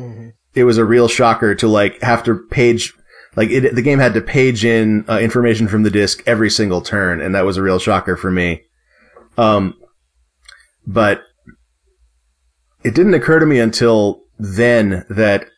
it 0.55 0.65
was 0.65 0.79
a 0.79 0.85
real 0.85 1.09
shocker 1.09 1.55
to 1.55 1.69
like 1.69 2.01
have 2.01 2.23
to 2.25 2.39
page, 2.51 2.95
like 3.37 3.51
it, 3.51 3.75
the 3.75 3.83
game 3.83 3.99
had 3.99 4.15
to 4.15 4.23
page 4.23 4.65
in 4.65 5.05
uh, 5.09 5.19
information 5.19 5.69
from 5.69 5.83
the 5.83 5.91
disc 5.91 6.23
every 6.27 6.49
single 6.49 6.81
turn. 6.81 7.21
And 7.21 7.35
that 7.35 7.45
was 7.45 7.59
a 7.59 7.63
real 7.63 7.79
shocker 7.79 8.17
for 8.17 8.31
me. 8.31 8.63
Um, 9.37 9.75
but 10.87 11.23
it 12.85 12.95
didn't 12.95 13.15
occur 13.15 13.39
to 13.39 13.47
me 13.47 13.59
until 13.59 14.23
then 14.39 15.05
that, 15.11 15.51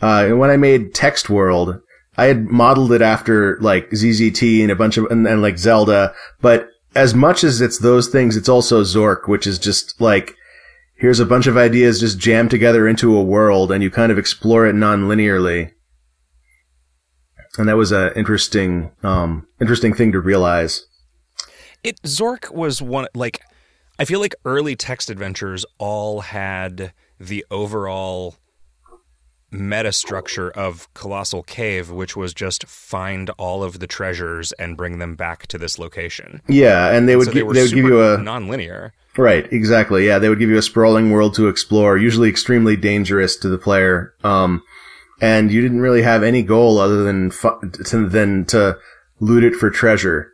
uh, 0.00 0.28
when 0.30 0.50
I 0.50 0.56
made 0.56 0.94
Text 0.94 1.28
World, 1.30 1.80
I 2.16 2.26
had 2.26 2.46
modeled 2.46 2.92
it 2.92 3.02
after 3.02 3.58
like 3.60 3.90
ZZT 3.90 4.62
and 4.62 4.70
a 4.70 4.76
bunch 4.76 4.96
of, 4.96 5.06
and, 5.06 5.26
and 5.26 5.42
like 5.42 5.58
Zelda, 5.58 6.14
but 6.40 6.68
as 6.94 7.14
much 7.14 7.44
as 7.44 7.60
it's 7.60 7.78
those 7.78 8.08
things, 8.08 8.36
it's 8.36 8.48
also 8.48 8.82
Zork, 8.82 9.28
which 9.28 9.46
is 9.46 9.58
just 9.58 10.00
like, 10.00 10.34
here's 10.96 11.20
a 11.20 11.26
bunch 11.26 11.46
of 11.46 11.56
ideas 11.56 12.00
just 12.00 12.18
jammed 12.18 12.50
together 12.50 12.88
into 12.88 13.16
a 13.16 13.22
world 13.22 13.70
and 13.70 13.82
you 13.82 13.90
kind 13.90 14.10
of 14.10 14.18
explore 14.18 14.66
it 14.66 14.74
non-linearly. 14.74 15.72
And 17.58 17.68
that 17.68 17.76
was 17.76 17.92
an 17.92 18.12
interesting, 18.16 18.92
um, 19.02 19.46
interesting 19.60 19.94
thing 19.94 20.12
to 20.12 20.20
realize. 20.20 20.86
It 21.82 22.00
Zork 22.02 22.52
was 22.52 22.82
one 22.82 23.06
like 23.14 23.40
I 23.98 24.04
feel 24.04 24.20
like 24.20 24.34
early 24.44 24.76
text 24.76 25.10
adventures 25.10 25.64
all 25.78 26.20
had 26.20 26.92
the 27.18 27.44
overall 27.50 28.36
meta 29.50 29.92
structure 29.92 30.50
of 30.50 30.92
Colossal 30.94 31.42
Cave, 31.42 31.90
which 31.90 32.16
was 32.16 32.32
just 32.32 32.66
find 32.66 33.30
all 33.30 33.62
of 33.62 33.78
the 33.80 33.86
treasures 33.86 34.52
and 34.52 34.76
bring 34.76 34.98
them 34.98 35.14
back 35.16 35.46
to 35.48 35.58
this 35.58 35.78
location. 35.78 36.40
Yeah, 36.48 36.90
and 36.94 37.08
they 37.08 37.16
would 37.16 37.26
So 37.26 37.32
they 37.32 37.40
they 37.40 37.44
would 37.44 37.56
give 37.70 37.84
you 37.84 38.02
a 38.02 38.18
non-linear. 38.18 38.92
right, 39.16 39.50
exactly. 39.52 40.06
Yeah, 40.06 40.18
they 40.18 40.28
would 40.28 40.38
give 40.38 40.50
you 40.50 40.58
a 40.58 40.62
sprawling 40.62 41.10
world 41.10 41.34
to 41.34 41.48
explore, 41.48 41.96
usually 41.98 42.28
extremely 42.28 42.76
dangerous 42.76 43.36
to 43.38 43.48
the 43.48 43.58
player. 43.58 44.14
Um, 44.22 44.62
and 45.20 45.50
you 45.50 45.60
didn't 45.60 45.80
really 45.80 46.02
have 46.02 46.22
any 46.22 46.42
goal 46.42 46.78
other 46.78 47.02
than 47.02 47.30
fu- 47.30 47.60
to, 47.86 48.08
than 48.08 48.44
to 48.46 48.78
loot 49.20 49.44
it 49.44 49.54
for 49.54 49.68
treasure. 49.70 50.32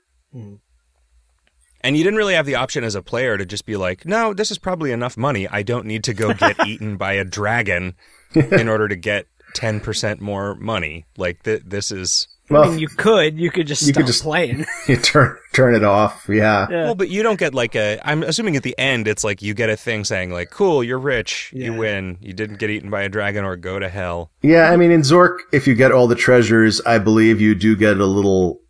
And 1.82 1.96
you 1.96 2.02
didn't 2.02 2.16
really 2.18 2.34
have 2.34 2.46
the 2.46 2.56
option 2.56 2.82
as 2.82 2.94
a 2.96 3.02
player 3.02 3.38
to 3.38 3.46
just 3.46 3.64
be 3.64 3.76
like, 3.76 4.04
no, 4.04 4.34
this 4.34 4.50
is 4.50 4.58
probably 4.58 4.90
enough 4.90 5.16
money. 5.16 5.46
I 5.46 5.62
don't 5.62 5.86
need 5.86 6.02
to 6.04 6.14
go 6.14 6.34
get 6.34 6.56
eaten 6.66 6.96
by 6.96 7.12
a 7.12 7.24
dragon 7.24 7.94
in 8.34 8.68
order 8.68 8.88
to 8.88 8.96
get 8.96 9.26
10% 9.54 10.20
more 10.20 10.54
money. 10.56 11.04
Like, 11.16 11.42
th- 11.44 11.62
this 11.64 11.90
is. 11.90 12.28
Well, 12.48 12.62
I 12.62 12.68
mean, 12.68 12.78
you 12.78 12.86
could, 12.86 13.36
you 13.40 13.50
could 13.50 13.66
just 13.66 13.82
You 13.82 13.88
stop 13.88 14.02
could 14.02 14.06
just- 14.06 14.22
playing. 14.22 14.64
you 14.88 14.96
turn 14.98 15.36
turn 15.52 15.74
it 15.74 15.82
off. 15.82 16.26
Yeah. 16.28 16.68
Yeah. 16.70 16.84
Well, 16.84 16.94
but 16.94 17.08
you 17.08 17.24
don't 17.24 17.40
get 17.40 17.54
like 17.54 17.74
a. 17.74 17.98
I'm 18.04 18.22
assuming 18.22 18.54
at 18.54 18.62
the 18.62 18.78
end, 18.78 19.08
it's 19.08 19.24
like 19.24 19.42
you 19.42 19.52
get 19.52 19.68
a 19.68 19.76
thing 19.76 20.04
saying, 20.04 20.30
like, 20.30 20.50
cool, 20.50 20.84
you're 20.84 21.00
rich, 21.00 21.50
you 21.52 21.72
win, 21.74 22.18
you 22.20 22.32
didn't 22.32 22.60
get 22.60 22.70
eaten 22.70 22.88
by 22.88 23.02
a 23.02 23.08
dragon 23.08 23.44
or 23.44 23.56
go 23.56 23.80
to 23.80 23.88
hell. 23.88 24.30
Yeah, 24.42 24.70
I 24.70 24.76
mean, 24.76 24.92
in 24.92 25.00
Zork, 25.00 25.38
if 25.52 25.66
you 25.66 25.74
get 25.74 25.90
all 25.90 26.06
the 26.06 26.14
treasures, 26.14 26.80
I 26.82 26.98
believe 26.98 27.40
you 27.40 27.56
do 27.56 27.74
get 27.74 27.98
a 27.98 28.06
little 28.06 28.60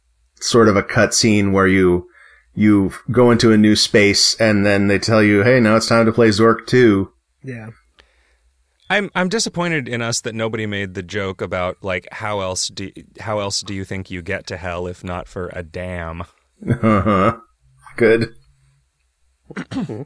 sort 0.41 0.69
of 0.69 0.77
a 0.77 0.83
cutscene 0.83 1.53
where 1.53 1.67
you 1.69 2.09
you 2.55 2.95
go 3.11 3.31
into 3.31 3.53
a 3.53 3.59
new 3.59 3.77
space 3.77 4.35
and 4.41 4.65
then 4.65 4.87
they 4.87 4.99
tell 4.99 5.23
you, 5.23 5.43
"Hey, 5.43 5.61
now 5.61 5.77
it's 5.77 5.87
time 5.89 6.07
to 6.07 6.13
play 6.13 6.29
Zork 6.31 6.67
2." 6.67 7.13
yeah. 7.43 7.69
I'm 8.89 9.11
I'm 9.15 9.29
disappointed 9.29 9.89
in 9.89 10.01
us 10.03 10.21
that 10.23 10.35
nobody 10.35 10.67
made 10.67 10.95
the 10.95 11.03
joke 11.03 11.41
about 11.41 11.77
like 11.83 12.07
how 12.13 12.41
else 12.41 12.69
do 12.69 12.91
how 13.21 13.41
else 13.41 13.61
do 13.63 13.75
you 13.75 13.85
think 13.85 14.11
you 14.11 14.23
get 14.23 14.47
to 14.49 14.57
hell 14.57 14.87
if 14.87 15.03
not 15.03 15.27
for 15.29 15.49
a 15.53 15.63
dam? 15.63 16.23
Uh-huh. 16.69 17.37
Good. 17.97 18.35
I 19.57 20.05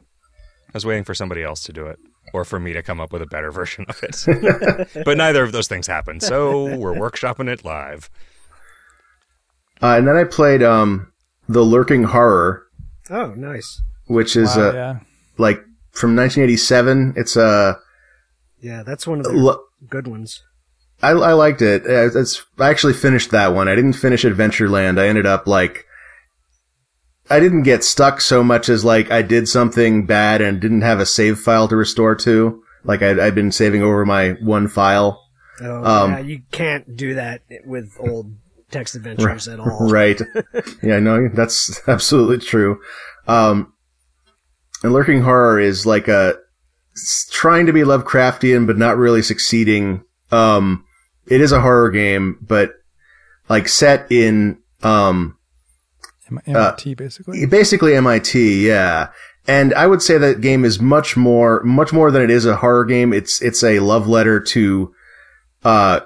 was 0.73 0.85
waiting 0.85 1.03
for 1.03 1.13
somebody 1.13 1.43
else 1.43 1.63
to 1.63 1.73
do 1.73 1.85
it, 1.87 1.99
or 2.33 2.45
for 2.45 2.59
me 2.59 2.73
to 2.73 2.81
come 2.81 2.99
up 2.99 3.11
with 3.11 3.21
a 3.21 3.25
better 3.27 3.51
version 3.59 3.85
of 3.89 4.01
it. 4.03 5.03
but 5.05 5.17
neither 5.17 5.43
of 5.43 5.51
those 5.51 5.67
things 5.67 5.87
happened, 5.87 6.23
so 6.23 6.75
we're 6.77 6.93
workshopping 6.93 7.49
it 7.49 7.65
live. 7.65 8.09
Uh, 9.81 9.95
and 9.97 10.07
then 10.07 10.15
I 10.15 10.23
played 10.23 10.61
um 10.63 11.11
The 11.49 11.61
Lurking 11.63 12.03
Horror, 12.03 12.63
Oh, 13.09 13.33
nice. 13.35 13.81
which 14.07 14.35
is 14.35 14.55
Wow, 14.55 14.69
uh, 14.69 14.73
yeah. 14.73 14.99
like 15.37 15.57
from 15.91 16.15
1987. 16.15 17.13
It's 17.17 17.35
a 17.35 17.77
Yeah, 18.61 18.83
that's 18.83 19.07
one 19.07 19.19
of 19.19 19.25
the 19.25 19.59
good 19.89 20.07
ones. 20.07 20.43
I, 21.01 21.09
I 21.09 21.33
liked 21.33 21.61
it. 21.61 21.83
It's, 21.85 22.45
I 22.59 22.69
actually 22.69 22.93
finished 22.93 23.31
that 23.31 23.53
one. 23.55 23.67
I 23.67 23.73
didn't 23.75 23.93
finish 23.93 24.23
Adventureland. 24.23 24.99
I 24.99 25.07
ended 25.07 25.25
up 25.25 25.47
like, 25.47 25.85
I 27.29 27.39
didn't 27.39 27.63
get 27.63 27.83
stuck 27.83 28.21
so 28.21 28.43
much 28.43 28.69
as 28.69 28.85
like 28.85 29.09
I 29.09 29.21
did 29.23 29.47
something 29.47 30.05
bad 30.05 30.41
and 30.41 30.59
didn't 30.61 30.81
have 30.81 30.99
a 30.99 31.05
save 31.05 31.39
file 31.39 31.67
to 31.69 31.75
restore 31.75 32.15
to. 32.17 32.61
Like 32.83 33.01
I'd, 33.01 33.19
I'd 33.19 33.35
been 33.35 33.51
saving 33.51 33.81
over 33.81 34.05
my 34.05 34.31
one 34.41 34.67
file. 34.67 35.23
Oh, 35.61 35.83
Um, 35.83 36.11
yeah, 36.11 36.19
you 36.19 36.41
can't 36.51 36.95
do 36.95 37.15
that 37.15 37.41
with 37.65 37.95
old 37.99 38.35
text 38.69 38.95
adventures 38.95 39.47
at 39.47 39.59
all. 39.59 39.77
Right. 39.89 40.21
yeah, 40.83 40.99
no, 40.99 41.29
that's 41.33 41.79
absolutely 41.87 42.45
true. 42.45 42.79
Um, 43.27 43.73
and 44.83 44.93
Lurking 44.93 45.21
Horror 45.21 45.59
is 45.59 45.85
like 45.85 46.07
a, 46.07 46.35
trying 47.31 47.65
to 47.65 47.73
be 47.73 47.81
Lovecraftian, 47.81 48.67
but 48.67 48.77
not 48.77 48.97
really 48.97 49.21
succeeding. 49.21 50.03
Um, 50.31 50.85
it 51.27 51.41
is 51.41 51.51
a 51.51 51.61
horror 51.61 51.89
game, 51.91 52.37
but 52.41 52.73
like 53.49 53.67
set 53.67 54.11
in, 54.11 54.59
um, 54.83 55.37
MIT, 56.45 56.95
basically. 56.95 57.45
basically 57.45 57.95
MIT, 57.95 58.67
yeah. 58.67 59.09
And 59.47 59.73
I 59.73 59.87
would 59.87 60.01
say 60.01 60.17
that 60.17 60.41
game 60.41 60.63
is 60.63 60.79
much 60.79 61.17
more, 61.17 61.61
much 61.63 61.91
more 61.91 62.11
than 62.11 62.21
it 62.21 62.29
is 62.29 62.45
a 62.45 62.55
horror 62.55 62.85
game. 62.85 63.11
It's, 63.11 63.41
it's 63.41 63.63
a 63.63 63.79
love 63.79 64.07
letter 64.07 64.39
to, 64.39 64.93
uh, 65.63 66.01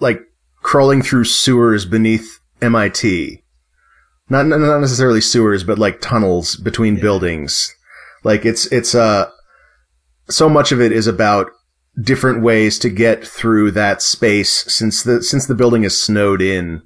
like 0.00 0.20
crawling 0.62 1.02
through 1.02 1.24
sewers 1.24 1.86
beneath 1.86 2.38
MIT. 2.60 3.42
Not, 4.28 4.46
not 4.46 4.80
necessarily 4.80 5.22
sewers, 5.22 5.64
but 5.64 5.78
like 5.78 6.00
tunnels 6.00 6.56
between 6.56 7.00
buildings. 7.00 7.74
Like 8.22 8.44
it's, 8.44 8.66
it's, 8.66 8.94
uh, 8.94 9.30
so 10.30 10.48
much 10.48 10.72
of 10.72 10.80
it 10.80 10.92
is 10.92 11.06
about 11.06 11.50
different 12.00 12.42
ways 12.42 12.78
to 12.78 12.88
get 12.88 13.26
through 13.26 13.72
that 13.72 14.02
space 14.02 14.64
since 14.72 15.02
the, 15.02 15.22
since 15.22 15.46
the 15.46 15.54
building 15.54 15.84
is 15.84 16.00
snowed 16.00 16.40
in. 16.40 16.82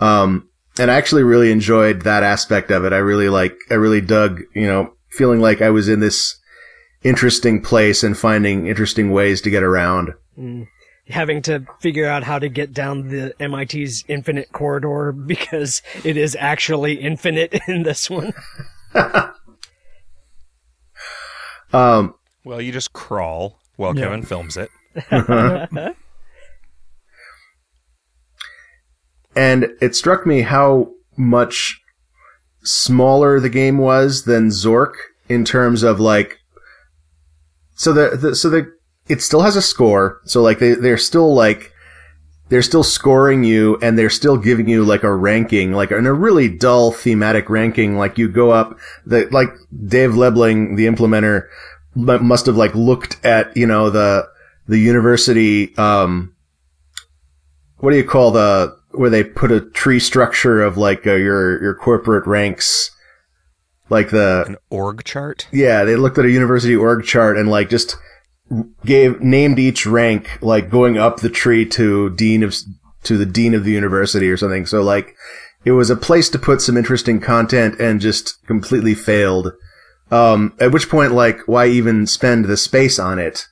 Um, 0.00 0.50
and 0.78 0.90
I 0.90 0.94
actually 0.94 1.22
really 1.22 1.50
enjoyed 1.50 2.02
that 2.02 2.22
aspect 2.22 2.70
of 2.70 2.84
it. 2.84 2.92
I 2.92 2.98
really 2.98 3.28
like, 3.28 3.56
I 3.70 3.74
really 3.74 4.00
dug, 4.00 4.42
you 4.54 4.66
know, 4.66 4.92
feeling 5.10 5.40
like 5.40 5.62
I 5.62 5.70
was 5.70 5.88
in 5.88 6.00
this 6.00 6.38
interesting 7.02 7.62
place 7.62 8.02
and 8.02 8.18
finding 8.18 8.66
interesting 8.66 9.10
ways 9.10 9.40
to 9.42 9.50
get 9.50 9.62
around. 9.62 10.12
Mm. 10.38 10.68
having 11.08 11.40
to 11.40 11.64
figure 11.80 12.06
out 12.06 12.24
how 12.24 12.38
to 12.38 12.48
get 12.48 12.74
down 12.74 13.08
the 13.08 13.32
MIT's 13.40 14.04
infinite 14.06 14.52
corridor 14.52 15.12
because 15.26 15.80
it 16.04 16.16
is 16.16 16.36
actually 16.38 16.94
infinite 16.94 17.58
in 17.66 17.84
this 17.84 18.10
one. 18.10 18.34
Um, 21.76 22.14
Well, 22.44 22.60
you 22.60 22.72
just 22.72 22.92
crawl 22.92 23.58
while 23.76 23.94
Yeah. 23.96 24.04
Kevin 24.04 24.22
films 24.22 24.56
it. 24.56 24.70
and 29.36 29.68
it 29.80 29.94
struck 29.94 30.26
me 30.26 30.42
how 30.42 30.92
much 31.16 31.80
smaller 32.62 33.38
the 33.40 33.48
game 33.50 33.78
was 33.78 34.24
than 34.24 34.48
Zork 34.48 34.94
in 35.28 35.44
terms 35.44 35.82
of 35.82 36.00
like 36.00 36.38
so 37.74 37.92
the, 37.92 38.16
the 38.16 38.34
so 38.34 38.48
the 38.48 38.72
it 39.08 39.20
still 39.22 39.42
has 39.42 39.54
a 39.56 39.62
score 39.62 40.20
so 40.24 40.42
like 40.42 40.58
they 40.58 40.74
they're 40.74 40.96
still 40.96 41.34
like 41.34 41.72
they're 42.48 42.62
still 42.62 42.84
scoring 42.84 43.44
you 43.44 43.76
and 43.82 43.98
they're 43.98 44.10
still 44.10 44.36
giving 44.36 44.68
you 44.68 44.84
like 44.84 45.02
a 45.02 45.14
ranking 45.14 45.72
like 45.72 45.90
in 45.90 46.06
a 46.06 46.12
really 46.12 46.48
dull 46.48 46.92
thematic 46.92 47.50
ranking 47.50 47.96
like 47.96 48.18
you 48.18 48.28
go 48.28 48.50
up 48.50 48.78
the 49.04 49.26
like 49.30 49.48
Dave 49.86 50.10
Lebling 50.10 50.76
the 50.76 50.86
implementer 50.86 51.48
must 51.94 52.46
have 52.46 52.56
like 52.56 52.74
looked 52.74 53.24
at 53.24 53.56
you 53.56 53.66
know 53.66 53.90
the 53.90 54.28
the 54.68 54.78
university 54.78 55.76
um 55.76 56.34
what 57.78 57.90
do 57.90 57.96
you 57.96 58.04
call 58.04 58.30
the 58.30 58.76
where 58.92 59.10
they 59.10 59.24
put 59.24 59.52
a 59.52 59.60
tree 59.60 60.00
structure 60.00 60.62
of 60.62 60.76
like 60.76 61.06
uh, 61.06 61.14
your 61.14 61.60
your 61.62 61.74
corporate 61.74 62.26
ranks 62.26 62.90
like 63.88 64.10
the 64.10 64.44
An 64.46 64.56
org 64.70 65.04
chart. 65.04 65.46
yeah 65.52 65.84
they 65.84 65.96
looked 65.96 66.18
at 66.18 66.24
a 66.24 66.30
university 66.30 66.74
org 66.74 67.04
chart 67.04 67.36
and 67.36 67.48
like 67.48 67.68
just 67.70 67.96
gave 68.84 69.20
named 69.20 69.58
each 69.58 69.86
rank 69.86 70.38
like 70.40 70.70
going 70.70 70.96
up 70.96 71.18
the 71.18 71.30
tree 71.30 71.66
to 71.66 72.10
dean 72.10 72.42
of 72.42 72.54
to 73.02 73.16
the 73.16 73.26
dean 73.26 73.54
of 73.54 73.64
the 73.64 73.72
university 73.72 74.28
or 74.28 74.36
something. 74.36 74.66
So 74.66 74.82
like 74.82 75.16
it 75.64 75.72
was 75.72 75.90
a 75.90 75.96
place 75.96 76.28
to 76.30 76.38
put 76.38 76.60
some 76.60 76.76
interesting 76.76 77.20
content 77.20 77.80
and 77.80 78.00
just 78.00 78.44
completely 78.46 78.94
failed. 78.94 79.52
Um 80.10 80.54
at 80.60 80.72
which 80.72 80.88
point 80.88 81.12
like 81.12 81.40
why 81.46 81.66
even 81.66 82.06
spend 82.06 82.44
the 82.44 82.56
space 82.56 82.98
on 82.98 83.18
it 83.18 83.46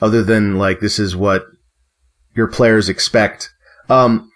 other 0.00 0.22
than 0.22 0.56
like 0.56 0.80
this 0.80 0.98
is 0.98 1.16
what 1.16 1.46
your 2.36 2.46
players 2.46 2.88
expect? 2.88 3.50
Um 3.88 4.30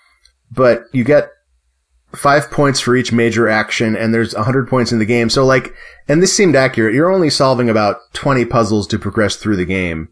but 0.51 0.85
you 0.93 1.05
get 1.05 1.32
five 2.15 2.51
points 2.51 2.79
for 2.79 2.95
each 2.95 3.13
major 3.13 3.49
action 3.49 3.97
and 3.97 4.13
there's 4.13 4.35
100 4.35 4.69
points 4.69 4.93
in 4.93 4.99
the 4.99 5.07
game. 5.07 5.31
So 5.31 5.45
like 5.45 5.75
and 6.09 6.23
this 6.23 6.35
seemed 6.35 6.55
accurate. 6.55 6.95
You're 6.95 7.13
only 7.13 7.31
solving 7.31 7.71
about 7.71 7.99
20 8.13 8.45
puzzles 8.47 8.87
to 8.89 8.99
progress 8.99 9.37
through 9.37 9.57
the 9.57 9.65
game. 9.65 10.09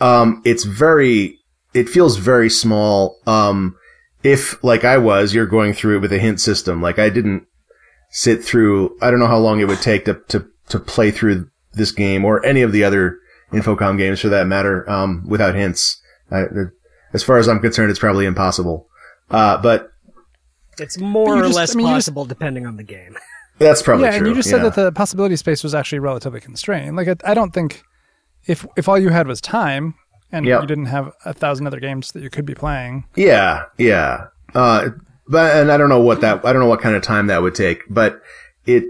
Um 0.00 0.42
it's 0.44 0.64
very 0.64 1.38
it 1.72 1.88
feels 1.88 2.16
very 2.18 2.50
small. 2.50 3.16
Um 3.26 3.76
if 4.22 4.62
like 4.62 4.84
i 4.84 4.98
was 4.98 5.32
you're 5.34 5.46
going 5.46 5.72
through 5.72 5.96
it 5.96 6.00
with 6.00 6.12
a 6.12 6.18
hint 6.18 6.40
system. 6.40 6.82
Like 6.82 6.98
i 6.98 7.08
didn't 7.08 7.46
sit 8.10 8.44
through 8.44 8.96
i 9.00 9.10
don't 9.10 9.20
know 9.20 9.26
how 9.26 9.38
long 9.38 9.60
it 9.60 9.68
would 9.68 9.80
take 9.80 10.04
to 10.04 10.14
to 10.28 10.44
to 10.68 10.78
play 10.78 11.10
through 11.10 11.48
this 11.72 11.92
game 11.92 12.24
or 12.24 12.44
any 12.44 12.60
of 12.60 12.72
the 12.72 12.84
other 12.84 13.16
infocom 13.52 13.96
games 13.96 14.20
for 14.20 14.28
that 14.28 14.46
matter 14.46 14.88
um 14.90 15.24
without 15.26 15.54
hints. 15.54 16.00
I, 16.30 16.44
as 17.14 17.22
far 17.22 17.38
as 17.38 17.48
i'm 17.48 17.60
concerned 17.60 17.90
it's 17.90 17.98
probably 17.98 18.26
impossible. 18.26 18.86
Uh 19.30 19.56
but 19.56 19.89
It's 20.78 20.98
more 20.98 21.38
or 21.38 21.42
just- 21.42 21.56
less 21.56 21.74
I 21.74 21.78
mean, 21.78 21.86
you 21.86 21.94
just- 21.94 22.06
possible 22.06 22.24
depending 22.24 22.66
on 22.66 22.76
the 22.76 22.82
game. 22.84 23.16
that's 23.58 23.82
probably 23.82 24.04
yeah, 24.06 24.12
true 24.12 24.18
and 24.18 24.26
you 24.28 24.34
just 24.34 24.50
yeah. 24.50 24.58
said 24.62 24.64
that 24.72 24.74
the 24.74 24.92
possibility 24.92 25.36
space 25.36 25.62
was 25.62 25.74
actually 25.74 25.98
relatively 25.98 26.40
constrained. 26.40 26.96
Like, 26.96 27.08
I, 27.08 27.16
I 27.24 27.34
don't 27.34 27.52
think 27.52 27.82
if 28.46 28.66
if 28.76 28.88
all 28.88 28.98
you 28.98 29.10
had 29.10 29.26
was 29.26 29.40
time 29.40 29.94
and 30.32 30.46
Yep. 30.46 30.60
you 30.62 30.66
didn't 30.66 30.86
have 30.86 31.12
a 31.24 31.34
thousand 31.34 31.66
other 31.66 31.80
games 31.80 32.12
that 32.12 32.22
you 32.22 32.30
could 32.30 32.46
be 32.46 32.54
playing, 32.54 33.04
Yeah, 33.16 33.64
yeah. 33.76 34.28
Uh, 34.54 34.90
but 35.28 35.54
and 35.56 35.70
I 35.70 35.76
don't 35.76 35.88
know 35.90 36.00
what 36.00 36.22
that 36.22 36.44
I 36.46 36.52
don't 36.52 36.60
know 36.62 36.68
what 36.68 36.80
kind 36.80 36.96
of 36.96 37.02
time 37.02 37.26
that 37.26 37.42
would 37.42 37.54
take, 37.54 37.82
but 37.90 38.20
it 38.64 38.84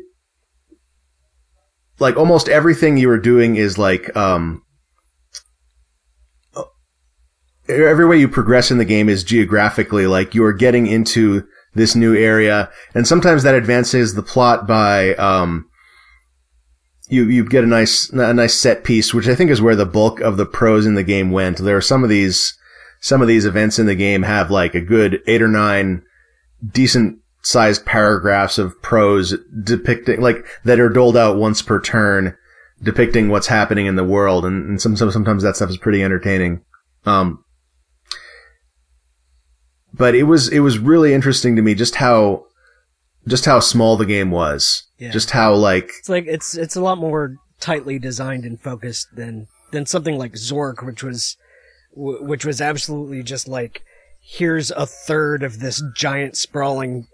like 1.98 2.16
almost 2.16 2.48
everything 2.48 2.96
you 2.96 3.08
were 3.08 3.18
doing 3.18 3.56
is 3.56 3.76
like 3.76 4.14
um 4.16 4.62
every 7.68 8.06
way 8.06 8.16
you 8.18 8.28
progress 8.28 8.70
in 8.70 8.78
the 8.78 8.84
game 8.84 9.08
is 9.08 9.22
geographically 9.22 10.06
like 10.06 10.34
you 10.34 10.44
are 10.44 10.52
getting 10.52 10.86
into 10.86 11.46
this 11.74 11.94
new 11.94 12.14
area. 12.16 12.70
And 12.94 13.06
sometimes 13.06 13.42
that 13.42 13.54
advances 13.54 14.14
the 14.14 14.22
plot 14.22 14.66
by 14.66 15.14
um 15.14 15.68
you 17.08 17.24
you 17.24 17.44
get 17.44 17.64
a 17.64 17.66
nice 17.66 18.10
a 18.10 18.34
nice 18.34 18.54
set 18.54 18.84
piece 18.84 19.12
which 19.12 19.28
I 19.28 19.34
think 19.34 19.50
is 19.50 19.62
where 19.62 19.76
the 19.76 19.86
bulk 19.86 20.20
of 20.20 20.36
the 20.36 20.46
prose 20.46 20.86
in 20.86 20.94
the 20.94 21.04
game 21.04 21.30
went. 21.30 21.58
There 21.58 21.76
are 21.76 21.82
some 21.82 22.04
of 22.04 22.10
these 22.10 22.56
some 23.00 23.22
of 23.22 23.28
these 23.28 23.46
events 23.46 23.78
in 23.78 23.86
the 23.86 23.94
game 23.94 24.22
have 24.22 24.50
like 24.50 24.74
a 24.74 24.80
good 24.80 25.20
eight 25.26 25.42
or 25.42 25.48
nine 25.48 26.02
decent 26.72 27.18
sized 27.42 27.86
paragraphs 27.86 28.58
of 28.58 28.80
prose 28.82 29.34
depicting 29.64 30.20
like 30.20 30.44
that 30.64 30.78
are 30.78 30.90
doled 30.90 31.16
out 31.16 31.36
once 31.36 31.62
per 31.62 31.80
turn 31.80 32.36
depicting 32.82 33.28
what's 33.28 33.46
happening 33.46 33.86
in 33.86 33.96
the 33.96 34.04
world. 34.04 34.44
And, 34.44 34.70
and 34.70 34.80
some, 34.80 34.96
some 34.96 35.10
sometimes 35.10 35.42
that 35.42 35.56
stuff 35.56 35.70
is 35.70 35.76
pretty 35.76 36.02
entertaining. 36.02 36.62
Um 37.06 37.44
but 39.92 40.14
it 40.14 40.24
was 40.24 40.48
it 40.48 40.60
was 40.60 40.78
really 40.78 41.12
interesting 41.12 41.56
to 41.56 41.62
me 41.62 41.74
just 41.74 41.96
how 41.96 42.46
just 43.26 43.44
how 43.44 43.60
small 43.60 43.96
the 43.96 44.06
game 44.06 44.30
was. 44.30 44.84
Yeah. 44.98 45.10
just 45.10 45.30
how 45.30 45.54
like 45.54 45.90
It's 45.98 46.08
like 46.08 46.26
it's 46.26 46.56
it's 46.56 46.76
a 46.76 46.80
lot 46.80 46.98
more 46.98 47.36
tightly 47.58 47.98
designed 47.98 48.44
and 48.44 48.60
focused 48.60 49.08
than 49.14 49.48
than 49.72 49.86
something 49.86 50.18
like 50.18 50.32
Zork, 50.32 50.84
which 50.84 51.02
was 51.02 51.36
which 51.92 52.44
was 52.44 52.60
absolutely 52.60 53.22
just 53.22 53.48
like 53.48 53.82
here's 54.20 54.70
a 54.72 54.86
third 54.86 55.42
of 55.42 55.60
this 55.60 55.82
giant 55.96 56.36
sprawling 56.36 57.06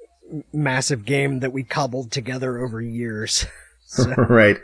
massive 0.52 1.04
game 1.04 1.40
that 1.40 1.52
we 1.52 1.62
cobbled 1.62 2.10
together 2.10 2.58
over 2.58 2.80
years. 2.80 3.46
So, 3.88 4.10
right. 4.28 4.56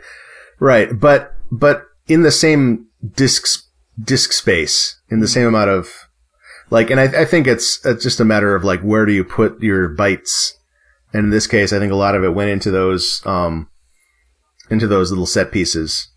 Right. 0.59 0.99
But 0.99 1.33
but 1.49 1.85
in 2.09 2.23
the 2.23 2.31
same 2.31 2.87
disk 3.15 3.65
disk 4.03 4.33
space 4.33 4.99
in 5.09 5.21
the 5.21 5.27
mm. 5.27 5.33
same 5.33 5.47
amount 5.47 5.69
of 5.69 6.09
like 6.73 6.89
and 6.89 6.99
I, 6.99 7.21
I 7.21 7.25
think 7.25 7.47
it's, 7.47 7.85
it's 7.85 8.03
just 8.03 8.19
a 8.19 8.25
matter 8.25 8.55
of 8.55 8.63
like 8.63 8.81
where 8.81 9.05
do 9.05 9.13
you 9.13 9.23
put 9.23 9.61
your 9.61 9.87
bites? 9.87 10.57
and 11.13 11.25
in 11.25 11.29
this 11.29 11.45
case 11.47 11.71
i 11.71 11.77
think 11.79 11.91
a 11.91 11.95
lot 11.95 12.15
of 12.15 12.23
it 12.23 12.33
went 12.33 12.49
into 12.49 12.71
those 12.71 13.21
um 13.25 13.69
into 14.69 14.87
those 14.87 15.11
little 15.11 15.27
set 15.27 15.51
pieces 15.51 16.09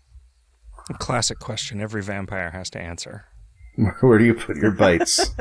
Classic 0.99 1.37
question 1.37 1.81
every 1.81 2.01
vampire 2.01 2.51
has 2.51 2.69
to 2.69 2.79
answer. 2.81 3.25
where 3.99 4.17
do 4.17 4.23
you 4.23 4.33
put 4.33 4.55
your 4.55 4.71
bites? 4.71 5.31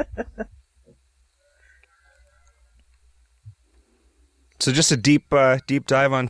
So 4.59 4.73
just 4.73 4.91
a 4.91 4.97
deep 4.97 5.33
uh, 5.33 5.59
deep 5.67 5.87
dive 5.87 6.13
on 6.13 6.29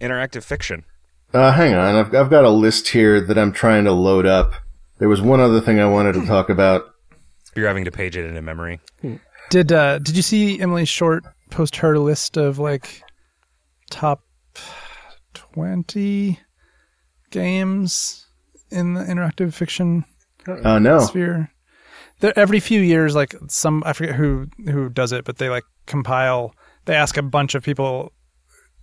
interactive 0.00 0.44
fiction. 0.44 0.84
uh 1.34 1.52
hang 1.52 1.74
on 1.74 1.94
I've, 1.96 2.14
I've 2.14 2.30
got 2.30 2.44
a 2.44 2.50
list 2.50 2.88
here 2.88 3.20
that 3.20 3.38
i'm 3.38 3.50
trying 3.52 3.84
to 3.84 3.92
load 3.92 4.26
up 4.26 4.52
there 4.98 5.08
was 5.08 5.22
one 5.22 5.40
other 5.40 5.60
thing 5.60 5.80
i 5.80 5.86
wanted 5.86 6.12
to 6.14 6.26
talk 6.26 6.50
about 6.50 6.91
You're 7.54 7.68
having 7.68 7.84
to 7.84 7.90
page 7.90 8.16
it 8.16 8.24
into 8.24 8.42
memory. 8.42 8.80
did 9.50 9.72
uh, 9.72 9.98
did 9.98 10.16
you 10.16 10.22
see 10.22 10.60
Emily 10.60 10.84
Short 10.84 11.24
post 11.50 11.76
her 11.76 11.98
list 11.98 12.36
of 12.36 12.58
like 12.58 13.02
top 13.90 14.22
twenty 15.34 16.40
games 17.30 18.26
in 18.70 18.94
the 18.94 19.02
interactive 19.04 19.52
fiction 19.52 20.04
uh 20.64 20.78
no 20.78 20.98
sphere. 21.00 21.50
There, 22.20 22.36
every 22.38 22.60
few 22.60 22.80
years, 22.80 23.14
like 23.14 23.34
some 23.48 23.82
I 23.84 23.92
forget 23.92 24.14
who 24.14 24.48
who 24.64 24.88
does 24.88 25.12
it, 25.12 25.24
but 25.24 25.38
they 25.38 25.48
like 25.48 25.64
compile. 25.86 26.54
They 26.84 26.94
ask 26.94 27.16
a 27.16 27.22
bunch 27.22 27.54
of 27.54 27.62
people 27.62 28.12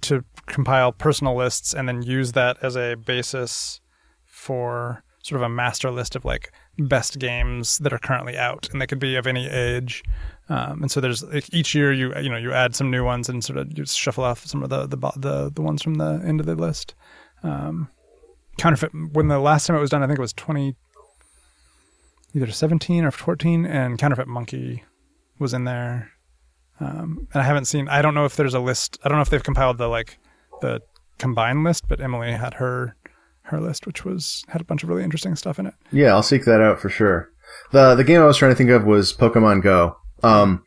to 0.02 0.24
compile 0.46 0.92
personal 0.92 1.36
lists 1.36 1.74
and 1.74 1.88
then 1.88 2.02
use 2.02 2.32
that 2.34 2.58
as 2.62 2.78
a 2.78 2.96
basis 2.96 3.82
for 4.26 5.04
sort 5.24 5.42
of 5.42 5.46
a 5.46 5.54
master 5.54 5.92
list 5.92 6.16
of 6.16 6.24
like 6.24 6.52
best 6.80 7.20
games 7.20 7.78
that 7.80 7.94
are 7.94 8.00
currently 8.00 8.38
out, 8.38 8.70
and 8.72 8.82
they 8.82 8.88
could 8.88 9.00
be 9.00 9.16
of 9.16 9.28
any 9.28 9.48
age. 9.48 10.04
Um, 10.50 10.82
and 10.82 10.92
so 10.92 11.00
there's 11.00 11.24
each 11.52 11.76
year 11.76 11.94
you 11.94 12.16
you 12.20 12.30
know 12.30 12.38
you 12.38 12.52
add 12.52 12.76
some 12.76 12.90
new 12.90 13.04
ones 13.04 13.30
and 13.30 13.44
sort 13.44 13.58
of 13.58 13.78
you 13.78 13.86
shuffle 13.86 14.24
off 14.24 14.46
some 14.46 14.64
of 14.64 14.70
the 14.70 14.88
the 14.88 14.98
the, 15.18 15.52
the 15.54 15.62
ones 15.62 15.82
from 15.82 15.96
the 15.96 16.22
end 16.26 16.40
of 16.40 16.46
the 16.46 16.56
list. 16.56 16.96
Um, 17.44 17.90
counterfeit 18.58 18.92
when 19.14 19.28
the 19.28 19.40
last 19.40 19.68
time 19.68 19.76
it 19.76 19.80
was 19.80 19.90
done, 19.90 20.04
I 20.04 20.08
think 20.08 20.20
it 20.20 20.22
was 20.22 20.34
twenty 20.34 20.76
either 22.36 22.52
17 22.52 23.04
or 23.04 23.12
14 23.12 23.66
and 23.66 23.98
counterfeit 23.98 24.28
monkey 24.28 24.84
was 25.40 25.54
in 25.54 25.64
there 25.64 26.12
um, 26.80 27.28
and 27.34 27.42
i 27.42 27.46
haven't 27.46 27.66
seen 27.66 27.88
i 27.90 28.02
don't 28.02 28.14
know 28.14 28.26
if 28.26 28.36
there's 28.36 28.54
a 28.54 28.60
list 28.60 29.00
i 29.04 29.10
don't 29.10 29.18
know 29.18 29.22
if 29.22 29.30
they've 29.30 29.44
compiled 29.44 29.78
the 29.78 29.88
like 29.88 30.20
the 30.62 30.82
combined 31.18 31.64
list 31.64 31.88
but 31.88 32.00
emily 32.00 32.32
had 32.32 32.54
her 32.56 32.96
her 33.50 33.60
list 33.60 33.86
which 33.86 34.06
was 34.06 34.44
had 34.48 34.62
a 34.62 34.66
bunch 34.66 34.84
of 34.84 34.90
really 34.90 35.04
interesting 35.04 35.36
stuff 35.36 35.60
in 35.60 35.68
it 35.68 35.74
Yeah, 35.92 36.14
I'll 36.14 36.24
seek 36.24 36.46
that 36.46 36.62
out 36.62 36.80
for 36.80 36.90
sure. 36.90 37.30
The 37.72 37.96
the 37.96 38.04
game 38.04 38.22
I 38.22 38.26
was 38.26 38.38
trying 38.38 38.52
to 38.52 38.56
think 38.56 38.70
of 38.70 38.86
was 38.86 39.14
Pokemon 39.14 39.64
Go. 39.64 39.98
Um, 40.24 40.64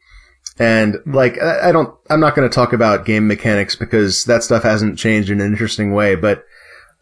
and 0.59 0.99
like 1.07 1.41
I, 1.41 1.69
I 1.69 1.73
don't, 1.73 1.95
I'm 2.11 2.21
not 2.21 2.35
going 2.35 2.49
to 2.49 2.55
talk 2.55 2.73
about 2.73 3.05
game 3.05 3.27
mechanics 3.27 3.77
because 3.77 4.25
that 4.25 4.43
stuff 4.43 4.63
hasn't 4.63 4.99
changed 4.99 5.31
in 5.31 5.41
an 5.41 5.51
interesting 5.51 5.93
way. 5.93 6.15
But 6.15 6.45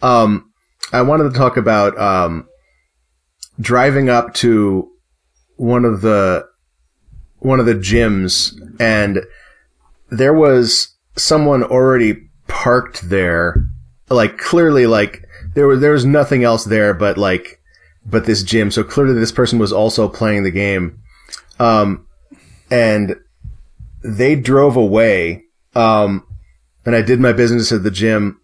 um, 0.02 0.52
I 0.92 1.02
wanted 1.02 1.32
to 1.32 1.38
talk 1.38 1.56
about 1.56 1.98
um, 1.98 2.48
driving 3.60 4.08
up 4.08 4.34
to 4.34 4.90
one 5.56 5.84
of 5.84 6.00
the 6.00 6.46
one 7.38 7.60
of 7.60 7.66
the 7.66 7.74
gyms, 7.74 8.54
and 8.78 9.20
there 10.10 10.34
was 10.34 10.96
someone 11.16 11.62
already 11.62 12.28
parked 12.48 13.08
there, 13.08 13.66
like 14.08 14.38
clearly, 14.38 14.86
like 14.86 15.24
there 15.54 15.66
was 15.66 15.80
there 15.80 15.92
was 15.92 16.04
nothing 16.04 16.44
else 16.44 16.64
there 16.64 16.94
but 16.94 17.18
like 17.18 17.60
but 18.04 18.26
this 18.26 18.42
gym. 18.42 18.70
So 18.70 18.82
clearly, 18.82 19.14
this 19.14 19.32
person 19.32 19.58
was 19.58 19.72
also 19.72 20.08
playing 20.08 20.42
the 20.42 20.50
game, 20.50 21.00
um, 21.58 22.06
and 22.70 23.16
they 24.02 24.36
drove 24.36 24.76
away. 24.76 25.44
Um, 25.74 26.26
and 26.84 26.96
I 26.96 27.02
did 27.02 27.20
my 27.20 27.32
business 27.32 27.72
at 27.72 27.82
the 27.82 27.90
gym, 27.90 28.40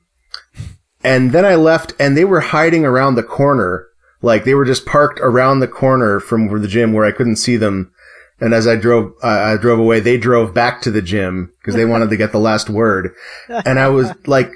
and 1.03 1.33
then 1.33 1.45
I 1.45 1.55
left, 1.55 1.95
and 1.99 2.17
they 2.17 2.25
were 2.25 2.41
hiding 2.41 2.85
around 2.85 3.15
the 3.15 3.23
corner. 3.23 3.87
Like 4.23 4.45
they 4.45 4.55
were 4.55 4.65
just 4.65 4.87
parked 4.87 5.21
around 5.21 5.61
the 5.61 5.69
corner 5.69 6.21
from 6.21 6.49
the 6.61 6.69
gym 6.69 6.93
where 6.93 7.05
I 7.05 7.13
couldn't 7.13 7.37
see 7.37 7.57
them. 7.57 7.93
And 8.39 8.53
as 8.53 8.67
I 8.67 8.77
drove, 8.77 9.13
uh, 9.23 9.29
I 9.29 9.57
drove 9.57 9.79
away, 9.79 10.01
they 10.01 10.19
drove 10.19 10.53
back 10.53 10.83
to 10.83 10.91
the 10.91 11.01
gym 11.01 11.53
because 11.59 11.75
they 11.75 11.87
wanted 11.87 12.11
to 12.11 12.17
get 12.19 12.33
the 12.33 12.39
last 12.39 12.69
word. 12.69 13.15
And 13.49 13.79
I 13.79 13.89
was 13.89 14.13
like, 14.27 14.53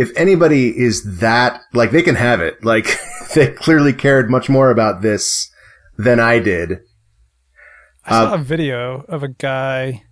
if 0.00 0.10
anybody 0.16 0.76
is 0.76 1.18
that, 1.20 1.60
like, 1.72 1.90
they 1.90 2.02
can 2.02 2.14
have 2.16 2.40
it. 2.40 2.64
Like, 2.64 2.86
they 3.34 3.48
clearly 3.52 3.92
cared 3.92 4.30
much 4.30 4.48
more 4.48 4.70
about 4.70 5.02
this 5.02 5.50
than 5.98 6.18
I 6.20 6.38
did. 6.38 6.78
I 8.04 8.10
saw 8.10 8.34
a 8.34 8.38
video 8.38 9.04
of 9.08 9.22
a 9.22 9.28
guy 9.28 10.02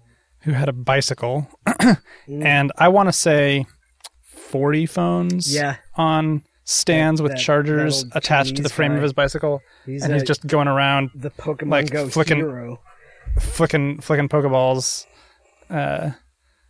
who 0.42 0.52
had 0.52 0.68
a 0.68 0.72
bicycle, 0.72 1.48
and 2.28 2.70
I 2.76 2.88
want 2.88 3.08
to 3.08 3.12
say 3.12 3.64
40 4.22 4.86
phones 4.86 5.52
Yeah. 5.54 5.76
on 5.96 6.42
stands 6.64 7.18
That- 7.18 7.22
with 7.24 7.32
that- 7.32 7.38
chargers 7.40 8.04
that 8.04 8.16
attached 8.16 8.56
to 8.56 8.62
the 8.62 8.68
frame 8.68 8.92
guy. 8.92 8.96
of 8.98 9.02
his 9.02 9.12
bicycle, 9.14 9.60
He's, 9.86 10.02
and 10.04 10.12
he's 10.12 10.22
uh, 10.22 10.26
just 10.26 10.46
going 10.46 10.68
around 10.68 11.10
the 11.14 11.30
Pokemon 11.30 11.70
like, 11.70 11.90
Go 11.90 12.08
flicking- 12.08 12.36
hero. 12.38 12.80
flicking 13.40 14.00
flicking 14.00 14.28
pokeballs 14.28 15.06
uh, 15.70 16.10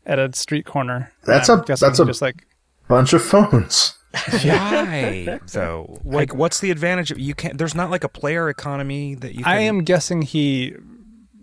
at 0.07 0.19
a 0.19 0.31
street 0.35 0.66
corner. 0.66 1.12
That's 1.25 1.49
And 1.49 1.59
a- 1.59 1.61
I'm 1.61 1.66
guessing 1.66 1.89
that's 1.89 1.99
he 1.99 2.03
a- 2.05 2.07
just 2.07 2.23
like 2.23 2.45
Bunch 2.89 3.12
of 3.12 3.22
phones. 3.22 3.95
Why 4.43 5.39
though? 5.53 6.01
Like, 6.05 6.34
what's 6.34 6.61
the 6.61 6.70
advantage 6.70 7.11
of 7.11 7.18
you 7.18 7.34
can't? 7.34 7.59
There's 7.59 7.74
not 7.74 7.91
like 7.91 8.05
a 8.05 8.09
player 8.09 8.49
economy 8.49 9.14
that 9.16 9.34
you. 9.34 9.45
Can, 9.45 9.53
I 9.53 9.61
am 9.61 9.84
guessing 9.84 10.22
he 10.22 10.74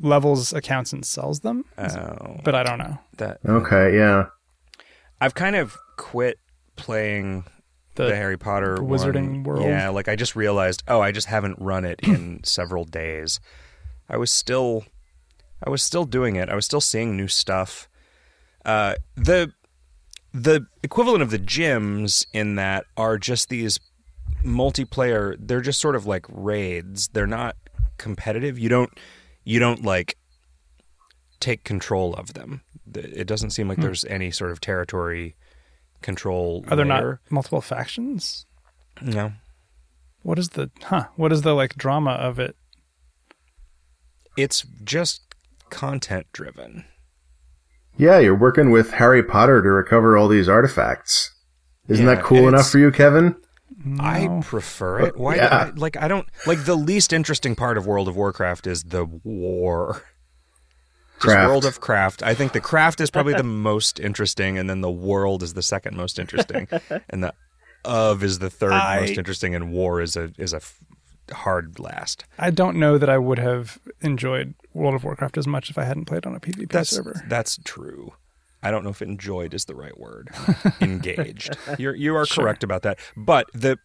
levels 0.02 0.52
accounts 0.54 0.92
and 0.92 1.06
sells 1.06 1.42
them, 1.42 1.64
Oh, 1.78 2.40
but 2.44 2.56
I 2.56 2.64
don't 2.64 2.80
know. 2.80 2.98
that 3.18 3.40
Okay, 3.46 3.96
yeah. 3.96 4.26
I've 5.22 5.36
kind 5.36 5.56
of 5.56 5.78
quit 5.98 6.40
playing 6.76 7.46
The, 7.96 8.08
the, 8.08 8.16
Harry 8.16 8.38
Potter 8.38 8.76
the 8.76 8.84
one. 8.84 9.00
Wizarding 9.00 9.44
World? 9.46 9.64
Yeah, 9.66 9.90
like 9.90 10.08
I 10.10 10.16
just 10.18 10.36
realized, 10.36 10.84
oh, 10.88 11.00
I 11.00 11.12
just 11.12 11.28
haven't 11.28 11.58
run 11.60 11.86
it 11.86 12.00
in 12.04 12.42
several 12.44 12.84
days. 12.84 13.40
I 14.10 14.18
was 14.18 14.32
still, 14.32 14.84
I 15.66 15.70
was 15.70 15.82
still 15.82 16.04
doing 16.06 16.36
it. 16.36 16.50
I 16.50 16.56
was 16.56 16.66
still 16.66 16.82
seeing 16.82 17.16
new 17.16 17.28
stuff. 17.30 17.88
Uh, 18.66 18.96
the 19.16 19.54
the 20.36 20.68
equivalent 20.84 21.22
of 21.22 21.32
the 21.32 21.40
gyms 21.40 22.26
in 22.34 22.56
that 22.56 22.86
are 22.98 23.18
just 23.18 23.48
these 23.48 23.80
multiplayer. 24.44 25.36
They're 25.40 25.62
just 25.62 25.80
sort 25.80 25.96
of 25.96 26.06
like 26.06 26.26
raids. 26.30 27.08
They're 27.10 27.26
not 27.26 27.56
competitive. 27.98 28.60
You 28.60 28.68
don't 28.68 28.92
you 29.46 29.60
don't 29.60 29.84
like 29.84 30.18
take 31.40 31.64
control 31.64 32.14
of 32.16 32.34
them. 32.34 32.62
It 32.94 33.28
doesn't 33.28 33.52
seem 33.52 33.68
like 33.68 33.80
there's 33.80 34.06
any 34.06 34.30
sort 34.32 34.52
of 34.52 34.60
territory 34.60 35.36
control. 36.02 36.64
Hmm. 36.64 36.74
Are 36.74 36.76
there 36.76 36.86
layer. 36.86 37.12
not 37.24 37.32
multiple 37.32 37.62
factions? 37.62 38.46
No. 39.02 39.34
What 40.22 40.38
is 40.38 40.50
the 40.50 40.70
huh? 40.84 41.06
What 41.16 41.32
is 41.32 41.44
the 41.44 41.54
like 41.54 41.76
drama 41.76 42.12
of 42.12 42.40
it? 42.40 42.58
It's 44.36 44.66
just 44.84 45.22
content 45.70 46.28
driven. 46.34 46.84
Yeah, 47.98 48.20
you're 48.20 48.36
working 48.36 48.72
with 48.72 48.92
Harry 48.92 49.24
Potter 49.24 49.62
to 49.62 49.70
recover 49.70 50.18
all 50.18 50.28
these 50.28 50.50
artifacts. 50.50 51.32
Isn't 51.88 52.06
Yeah, 52.06 52.16
that 52.16 52.24
cool 52.24 52.48
enough 52.48 52.70
for 52.70 52.80
you, 52.80 52.92
Kevin? 52.92 53.36
I 54.00 54.42
prefer 54.44 55.00
it. 55.02 55.14
Oh, 55.16 55.22
Why? 55.24 55.36
Yeah. 55.36 55.48
I, 55.68 55.70
like 55.76 55.96
I 55.98 56.08
don't 56.08 56.28
like 56.48 56.66
the 56.66 56.76
least 56.76 57.14
interesting 57.14 57.56
part 57.56 57.78
of 57.78 57.86
World 57.86 58.08
of 58.08 58.16
Warcraft 58.16 58.66
is 58.68 58.84
the 58.84 59.06
war. 59.24 60.02
Craft. 61.20 61.50
World 61.50 61.66
of 61.66 61.80
Craft. 61.80 62.24
I 62.24 62.34
think 62.34 62.52
the 62.54 62.60
craft 62.60 63.00
is 63.00 63.10
probably 63.10 63.36
the 63.36 63.44
most 63.70 64.00
interesting, 64.00 64.58
and 64.58 64.70
then 64.70 64.82
the 64.82 64.92
world 64.92 65.44
is 65.44 65.54
the 65.54 65.62
second 65.64 65.96
most 65.96 66.20
interesting, 66.20 66.68
and 67.10 67.24
the 67.24 67.34
of 67.86 68.24
is 68.24 68.40
the 68.40 68.50
third 68.50 68.74
I- 68.74 69.00
most 69.00 69.18
interesting, 69.18 69.56
and 69.56 69.72
war 69.72 70.02
is 70.02 70.18
a 70.18 70.32
is 70.38 70.52
a 70.54 70.58
f- 70.58 70.78
hard 71.32 71.80
last. 71.80 72.26
I 72.38 72.52
don't 72.52 72.78
know 72.78 72.98
that 72.98 73.10
I 73.10 73.18
would 73.18 73.40
have 73.40 73.80
enjoyed 74.02 74.54
World 74.74 74.96
of 74.96 75.04
Warcraft 75.04 75.38
as 75.38 75.48
much 75.48 75.70
if 75.70 75.78
I 75.78 75.84
hadn't 75.84 76.06
played 76.06 76.26
on 76.26 76.36
a 76.36 76.40
PvP 76.40 76.70
That's 76.70 76.90
server. 76.90 77.24
that's 77.28 77.58
true. 77.64 78.14
I 78.62 78.72
don't 78.72 78.84
know 78.84 78.90
if 78.90 79.02
enjoyed 79.02 79.54
is 79.54 79.66
the 79.66 79.76
right 79.76 79.98
word. 80.00 80.30
Engaged. 80.82 81.56
You're 81.78 81.96
you 81.96 82.16
are 82.16 82.26
correct 82.26 82.64
about 82.64 82.82
that. 82.82 82.98
But 83.16 83.48
the 83.54 83.78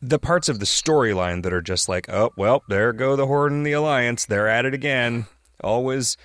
the 0.00 0.18
parts 0.18 0.48
of 0.48 0.58
the 0.58 0.66
storyline 0.66 1.42
that 1.42 1.52
are 1.52 1.62
just 1.62 1.88
like, 1.88 2.08
oh 2.08 2.30
well, 2.36 2.62
there 2.68 2.92
go 2.92 3.14
the 3.16 3.26
Horde 3.26 3.52
and 3.52 3.66
the 3.66 3.72
Alliance. 3.72 4.24
They're 4.24 4.48
at 4.48 4.64
it 4.64 4.74
again. 4.74 5.26
Always 5.62 6.16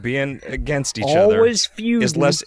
being 0.00 0.40
against 0.46 0.98
each 0.98 1.04
other. 1.04 1.38
Always 1.38 1.66
feuding. 1.66 2.02
is 2.04 2.16
less 2.16 2.42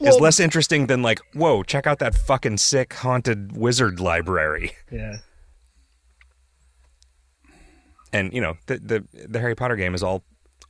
is 0.00 0.20
less 0.20 0.38
interesting 0.38 0.86
than 0.86 1.02
like, 1.02 1.20
whoa, 1.34 1.62
check 1.62 1.86
out 1.86 1.98
that 1.98 2.14
fucking 2.14 2.58
sick 2.58 2.92
haunted 2.94 3.56
wizard 3.56 3.98
library. 4.00 4.72
Yeah. 4.90 5.18
And 8.12 8.32
you 8.32 8.40
know, 8.40 8.56
the 8.66 8.78
the 8.78 9.26
the 9.28 9.40
Harry 9.40 9.54
Potter 9.54 9.76
game 9.76 9.94
is 9.94 10.02
all 10.02 10.24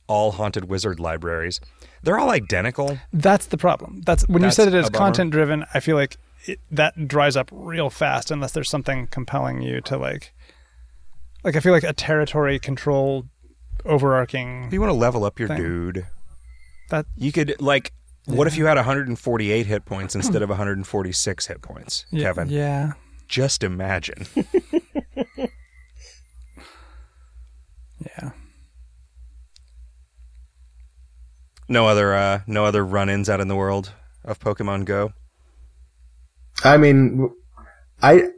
all 0.07 0.31
haunted 0.31 0.65
wizard 0.65 0.99
libraries. 0.99 1.61
They're 2.03 2.17
all 2.19 2.31
identical. 2.31 2.97
That's 3.13 3.45
the 3.47 3.57
problem. 3.57 4.01
That's 4.05 4.27
when 4.27 4.41
That's 4.41 4.57
you 4.57 4.63
said 4.65 4.73
it 4.73 4.77
as 4.77 4.89
content 4.89 5.31
driven. 5.31 5.65
I 5.73 5.79
feel 5.79 5.95
like 5.95 6.17
it, 6.45 6.59
that 6.71 7.07
dries 7.07 7.35
up 7.35 7.49
real 7.51 7.89
fast 7.89 8.31
unless 8.31 8.51
there's 8.51 8.69
something 8.69 9.07
compelling 9.07 9.61
you 9.61 9.81
to 9.81 9.97
like. 9.97 10.33
Like 11.43 11.55
I 11.55 11.59
feel 11.59 11.71
like 11.71 11.83
a 11.83 11.93
territory 11.93 12.59
control, 12.59 13.25
overarching. 13.85 14.65
If 14.65 14.73
you 14.73 14.81
want 14.81 14.91
to 14.91 14.97
level 14.97 15.23
up 15.23 15.39
your 15.39 15.47
Thing. 15.47 15.57
dude, 15.57 16.07
That 16.89 17.05
you 17.15 17.31
could 17.31 17.55
like. 17.61 17.93
What 18.25 18.45
if 18.45 18.57
you 18.57 18.67
had 18.67 18.75
148 18.75 19.65
hit 19.65 19.85
points 19.85 20.13
instead 20.13 20.43
of 20.43 20.49
146 20.49 21.47
hit 21.47 21.61
points, 21.63 22.05
yeah, 22.11 22.23
Kevin? 22.25 22.49
Yeah, 22.49 22.91
Just 23.27 23.63
imagine. 23.63 24.27
yeah. 28.17 28.31
no 31.69 31.87
other, 31.87 32.13
uh, 32.13 32.41
no 32.47 32.65
other 32.65 32.83
run-ins 32.85 33.29
out 33.29 33.39
in 33.39 33.47
the 33.47 33.55
world 33.55 33.93
of 34.25 34.39
Pokemon 34.39 34.85
Go. 34.85 35.13
I 36.63 36.77
mean, 36.77 37.29
I 38.01 38.29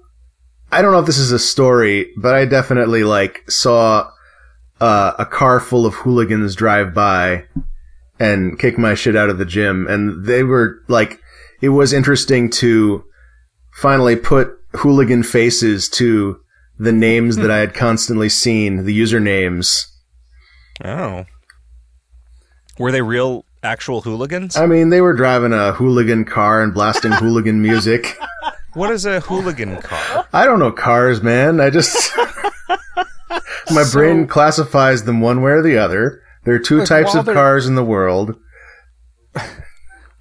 I 0.72 0.82
don't 0.82 0.92
know 0.92 1.00
if 1.00 1.06
this 1.06 1.18
is 1.18 1.32
a 1.32 1.40
story, 1.40 2.12
but 2.18 2.36
I 2.36 2.46
definitely 2.46 3.04
like 3.04 3.50
saw 3.50 4.10
uh, 4.80 5.14
a 5.18 5.26
car 5.26 5.60
full 5.60 5.86
of 5.86 5.96
hooligans 5.96 6.56
drive 6.56 6.94
by 6.94 7.46
and 8.20 8.60
kick 8.60 8.78
my 8.78 8.94
shit 8.94 9.16
out 9.16 9.30
of 9.30 9.38
the 9.38 9.46
gym, 9.46 9.88
and 9.88 10.26
they 10.26 10.44
were 10.44 10.82
like, 10.88 11.20
it 11.62 11.70
was 11.70 11.94
interesting 11.94 12.50
to 12.52 13.04
finally 13.74 14.16
put 14.16 14.52
hooligan 14.74 15.24
faces 15.24 15.90
to 15.90 16.40
the 16.82 16.92
names 16.92 17.36
that 17.36 17.46
hmm. 17.46 17.52
I 17.52 17.58
had 17.58 17.74
constantly 17.76 18.28
seen, 18.28 18.86
the 18.86 19.00
usernames. 19.00 19.86
Oh, 20.84 21.26
were 22.80 22.92
they 22.92 23.04
real, 23.04 23.46
actual 23.62 24.02
hooligans? 24.02 24.58
I 24.58 24.66
mean, 24.66 24.90
they 24.90 25.02
were 25.02 25.14
driving 25.14 25.54
a 25.54 25.74
hooligan 25.74 26.26
car 26.26 26.64
and 26.64 26.74
blasting 26.74 27.12
hooligan 27.12 27.62
music. 27.62 28.18
what 28.74 28.90
is 28.90 29.06
a 29.06 29.20
hooligan 29.20 29.80
car? 29.82 30.28
I 30.34 30.46
don't 30.46 30.58
know 30.58 30.72
cars, 30.72 31.22
man. 31.22 31.60
I 31.60 31.70
just 31.70 32.18
my 33.72 33.84
brain 33.92 34.26
classifies 34.26 35.04
them 35.04 35.22
one 35.22 35.44
way 35.44 35.52
or 35.52 35.62
the 35.62 35.78
other. 35.78 36.24
There 36.46 36.56
are 36.56 36.60
two 36.60 36.84
types 36.84 37.14
of 37.14 37.26
they're- 37.26 37.36
cars 37.36 37.68
in 37.68 37.76
the 37.76 37.86
world. 37.86 38.36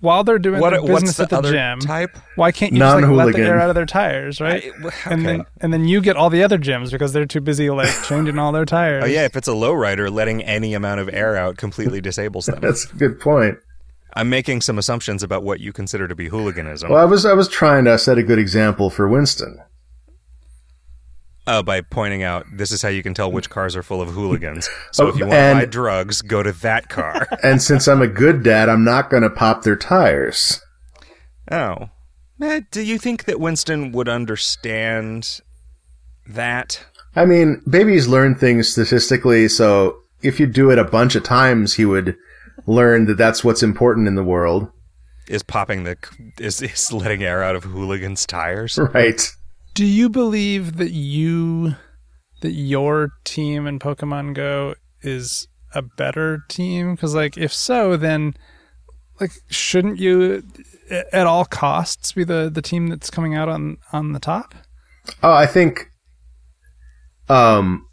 While 0.01 0.25
they're 0.25 0.39
doing 0.39 0.61
What? 0.61 0.71
their 0.71 0.81
What's 0.83 0.93
business 1.05 1.17
the 1.19 1.23
at 1.25 1.31
the 1.31 1.37
other 1.39 1.51
gym, 1.53 1.79
type? 1.81 2.17
why 2.37 2.53
can't 2.53 2.73
you 2.73 2.79
just 2.79 2.95
like, 3.03 3.11
let 3.27 3.35
the 3.35 3.43
air 3.43 3.61
out 3.61 3.69
of 3.69 3.75
their 3.75 3.85
tires, 3.87 4.41
right? 4.41 4.65
I- 4.65 4.87
okay. 4.87 4.97
And 5.11 5.27
then 5.27 5.45
and 5.61 5.73
then 5.73 5.85
you 5.87 6.01
get 6.01 6.17
all 6.17 6.31
the 6.31 6.43
other 6.43 6.59
gyms 6.59 6.91
because 6.91 7.13
they're 7.13 7.27
too 7.27 7.41
busy 7.41 7.69
like 7.71 7.91
changing 8.05 8.39
all 8.39 8.51
their 8.53 8.65
tires. 8.65 9.05
oh 9.05 9.07
yeah, 9.07 9.25
if 9.27 9.37
it's 9.37 9.49
a 9.49 9.53
lowrider, 9.53 10.11
letting 10.11 10.43
any 10.43 10.73
amount 10.75 11.01
of 11.01 11.11
air 11.13 11.37
out 11.37 11.57
completely 11.59 12.01
disables 12.11 12.47
them. 12.47 12.61
That's 12.61 12.91
a 12.91 12.97
good 12.97 13.21
point. 13.21 13.59
I'm 14.15 14.29
making 14.29 14.63
some 14.63 14.77
assumptions 14.79 15.23
about 15.23 15.45
what 15.45 15.61
you 15.61 15.73
consider 15.73 16.09
to 16.09 16.17
be 16.17 16.29
hooliganism. 16.29 16.91
Well, 16.91 17.01
I 17.01 17.05
was 17.05 17.25
I 17.27 17.33
was 17.35 17.49
trying 17.49 17.85
to 17.85 17.97
set 17.99 18.19
a 18.19 18.23
good 18.23 18.39
example 18.39 18.91
for 18.91 19.07
Winston. 19.09 19.61
Uh, 21.51 21.63
by 21.63 21.81
pointing 21.81 22.23
out 22.23 22.47
this 22.53 22.71
is 22.71 22.81
how 22.83 22.89
you 22.89 23.03
can 23.03 23.13
tell 23.15 23.31
which 23.31 23.51
cars 23.51 23.75
are 23.75 23.83
full 23.83 24.01
of 24.01 24.09
hooligans. 24.11 24.69
So 24.93 25.07
Oh, 25.07 25.09
if 25.09 25.17
you 25.17 25.27
want 25.27 25.33
to 25.33 25.55
buy 25.55 25.65
drugs, 25.65 26.23
go 26.23 26.43
to 26.43 26.53
that 26.53 26.89
car. 26.89 27.27
And 27.43 27.61
since 27.61 27.89
I'm 27.89 28.03
a 28.03 28.07
good 28.07 28.43
dad, 28.43 28.69
I'm 28.69 28.85
not 28.85 29.11
going 29.11 29.23
to 29.25 29.31
pop 29.31 29.63
their 29.63 29.77
tires. 29.77 30.61
oh, 31.51 31.91
Eh, 32.43 32.61
do 32.71 32.81
you 32.83 32.97
think 32.99 33.25
that 33.25 33.39
Winston 33.39 33.93
would 33.93 34.09
understand 34.09 35.41
that? 36.27 36.87
I 37.15 37.25
mean, 37.27 37.61
babies 37.69 38.09
learn 38.09 38.35
things 38.35 38.69
statistically, 38.69 39.49
so 39.49 39.99
if 40.23 40.41
you 40.41 40.47
do 40.47 40.71
it 40.71 40.79
a 40.79 40.85
bunch 40.85 41.15
of 41.17 41.23
times, 41.25 41.75
he 41.75 41.85
would 41.85 42.17
learn 42.67 43.07
that 43.07 43.19
that's 43.19 43.43
what's 43.45 43.63
important 43.63 44.07
in 44.09 44.15
the 44.15 44.25
world. 44.25 44.69
Is 45.29 45.43
popping 45.43 45.85
the 45.85 45.97
is 46.39 46.63
is 46.63 46.93
letting 46.93 47.23
air 47.23 47.43
out 47.43 47.57
of 47.57 47.65
hooligans' 47.65 48.25
tires? 48.27 48.79
Right. 48.95 49.21
Do 49.75 49.85
you 49.85 50.09
believe 50.09 50.77
that 50.77 50.93
you 50.93 51.75
that 52.41 52.53
your 52.53 53.13
team 53.25 53.67
in 53.67 53.79
Pokemon 53.79 54.35
Go 54.35 54.75
is 55.03 55.49
a 55.75 55.83
better 55.83 56.45
team? 56.49 56.95
Because 56.95 57.15
like, 57.15 57.37
if 57.37 57.53
so, 57.53 57.97
then 57.97 58.35
like, 59.21 59.33
shouldn't 59.49 59.99
you 59.99 60.43
at 61.13 61.27
all 61.27 61.45
costs 61.45 62.13
be 62.13 62.25
the 62.25 62.51
the 62.53 62.63
team 62.63 62.89
that's 62.89 63.11
coming 63.11 63.35
out 63.35 63.49
on 63.49 63.77
on 63.93 64.13
the 64.13 64.21
top? 64.21 64.55
Oh, 65.23 65.33
I 65.33 65.47
think. 65.47 65.87
Um, 67.29 67.87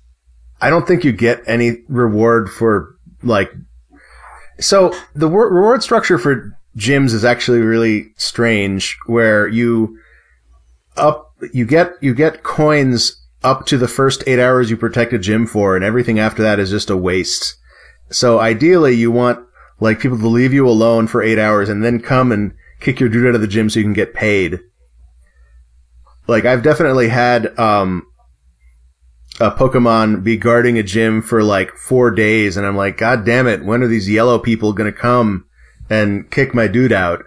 I 0.62 0.70
don't 0.70 0.88
think 0.88 1.04
you 1.04 1.12
get 1.12 1.42
any 1.46 1.84
reward 1.88 2.50
for 2.50 2.96
like. 3.22 3.52
So 4.60 4.94
the 5.14 5.30
reward 5.30 5.84
structure 5.84 6.18
for 6.18 6.58
gyms 6.76 7.14
is 7.14 7.24
actually 7.24 7.60
really 7.60 8.08
strange, 8.18 8.98
where 9.06 9.48
you 9.48 9.98
up 10.98 11.34
you 11.54 11.66
get 11.66 11.92
you 12.02 12.14
get 12.14 12.44
coins 12.44 13.24
up 13.44 13.66
to 13.68 13.78
the 13.78 13.88
first 13.88 14.24
eight 14.28 14.40
hours 14.40 14.70
you 14.70 14.78
protect 14.78 15.14
a 15.14 15.20
gym 15.20 15.46
for, 15.48 15.76
and 15.76 15.86
everything 15.86 16.20
after 16.20 16.42
that 16.44 16.60
is 16.60 16.70
just 16.70 16.90
a 16.90 16.98
waste. 16.98 17.56
So 18.10 18.40
ideally, 18.40 18.96
you 18.96 19.12
want 19.12 19.46
like 19.80 20.00
people 20.00 20.18
to 20.18 20.28
leave 20.28 20.54
you 20.54 20.68
alone 20.68 21.08
for 21.08 21.22
eight 21.22 21.38
hours 21.38 21.70
and 21.70 21.84
then 21.84 22.00
come 22.00 22.32
and 22.32 22.54
kick 22.80 23.00
your 23.00 23.10
dude 23.10 23.28
out 23.28 23.36
of 23.36 23.42
the 23.42 23.48
gym 23.48 23.70
so 23.70 23.80
you 23.80 23.86
can 23.86 23.94
get 23.94 24.14
paid 24.14 24.60
like 26.28 26.46
I've 26.46 26.64
definitely 26.64 27.10
had 27.10 27.58
um 27.58 28.06
a 29.40 29.52
Pokemon 29.52 30.24
be 30.24 30.36
guarding 30.36 30.78
a 30.78 30.84
gym 30.84 31.22
for 31.22 31.44
like 31.44 31.72
four 31.76 32.12
days, 32.12 32.58
and 32.58 32.66
I'm 32.66 32.76
like, 32.76 32.98
God 32.98 33.24
damn 33.26 33.48
it, 33.48 33.64
when 33.64 33.84
are 33.84 33.88
these 33.88 34.10
yellow 34.10 34.40
people 34.40 34.74
gonna 34.74 34.92
come 34.92 35.46
and 35.90 36.30
kick 36.30 36.54
my 36.54 36.68
dude 36.68 36.92
out? 36.92 37.24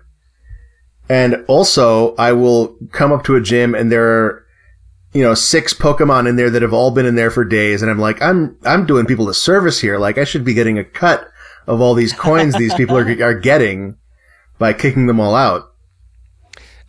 And 1.11 1.45
also, 1.49 2.15
I 2.15 2.31
will 2.31 2.77
come 2.93 3.11
up 3.11 3.25
to 3.25 3.35
a 3.35 3.41
gym 3.41 3.75
and 3.75 3.91
there 3.91 4.09
are, 4.09 4.47
you 5.13 5.25
know, 5.25 5.35
six 5.35 5.75
Pokemon 5.75 6.29
in 6.29 6.37
there 6.37 6.51
that 6.51 6.63
have 6.63 6.73
all 6.73 6.93
been 6.93 7.05
in 7.05 7.17
there 7.17 7.33
for 7.33 7.45
days, 7.45 7.83
and 7.83 7.91
I'm 7.91 7.99
like, 7.99 8.23
I'm 8.23 8.57
I'm 8.65 8.87
doing 8.87 9.07
people 9.07 9.29
a 9.29 9.35
service 9.35 9.81
here. 9.81 9.99
Like 9.99 10.19
I 10.19 10.25
should 10.25 10.45
be 10.45 10.55
getting 10.55 10.79
a 10.79 10.85
cut 10.85 11.29
of 11.67 11.81
all 11.81 11.95
these 11.95 12.13
coins 12.13 12.55
these 12.57 12.73
people 12.75 12.97
are 12.97 13.23
are 13.25 13.35
getting 13.35 13.97
by 14.61 14.73
kicking 14.73 15.07
them 15.07 15.19
all 15.19 15.35
out. 15.35 15.73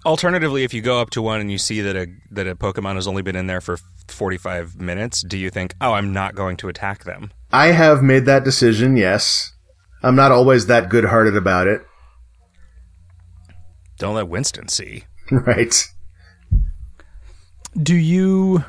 Alternatively, 0.05 0.63
if 0.63 0.71
you 0.71 0.83
go 0.83 1.01
up 1.01 1.09
to 1.11 1.21
one 1.23 1.41
and 1.41 1.51
you 1.51 1.57
see 1.57 1.81
that 1.81 1.95
a 1.95 2.05
that 2.29 2.45
a 2.45 2.55
Pokemon 2.55 2.93
has 2.93 3.07
only 3.07 3.23
been 3.23 3.35
in 3.35 3.47
there 3.47 3.59
for 3.59 3.77
45 4.07 4.79
minutes, 4.79 5.23
do 5.23 5.35
you 5.35 5.49
think, 5.49 5.73
"Oh, 5.81 5.93
I'm 5.93 6.13
not 6.13 6.35
going 6.35 6.57
to 6.57 6.69
attack 6.69 7.05
them"? 7.05 7.31
I 7.51 7.67
have 7.67 8.03
made 8.03 8.25
that 8.27 8.43
decision, 8.43 8.97
yes. 8.97 9.51
I'm 10.03 10.15
not 10.15 10.31
always 10.31 10.67
that 10.67 10.89
good 10.89 11.05
hearted 11.05 11.35
about 11.35 11.65
it. 11.67 11.81
Don't 14.01 14.15
let 14.15 14.27
Winston 14.27 14.67
see. 14.67 15.03
Right. 15.31 15.87
Do 17.81 17.95
you 17.95 18.65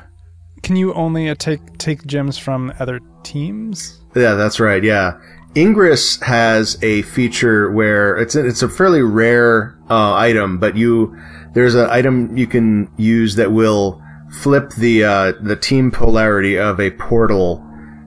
can 0.61 0.77
you 0.77 0.93
only 0.93 1.27
uh, 1.27 1.35
take 1.35 1.77
take 1.77 2.05
gems 2.05 2.37
from 2.37 2.71
other 2.79 3.01
teams? 3.23 3.99
Yeah, 4.15 4.35
that's 4.35 4.61
right. 4.61 4.81
Yeah. 4.81 5.19
Ingress 5.57 6.21
has 6.21 6.81
a 6.81 7.01
feature 7.01 7.69
where 7.71 8.15
it's 8.15 8.35
a, 8.35 8.47
it's 8.47 8.61
a 8.61 8.69
fairly 8.69 9.01
rare 9.01 9.77
uh, 9.89 10.13
item, 10.13 10.57
but 10.57 10.77
you 10.77 11.17
there's 11.53 11.75
an 11.75 11.89
item 11.89 12.37
you 12.37 12.47
can 12.47 12.89
use 12.95 13.35
that 13.35 13.51
will 13.51 14.01
flip 14.39 14.69
the 14.77 15.03
uh, 15.03 15.33
the 15.41 15.57
team 15.57 15.91
polarity 15.91 16.57
of 16.57 16.79
a 16.79 16.91
portal, 16.91 17.61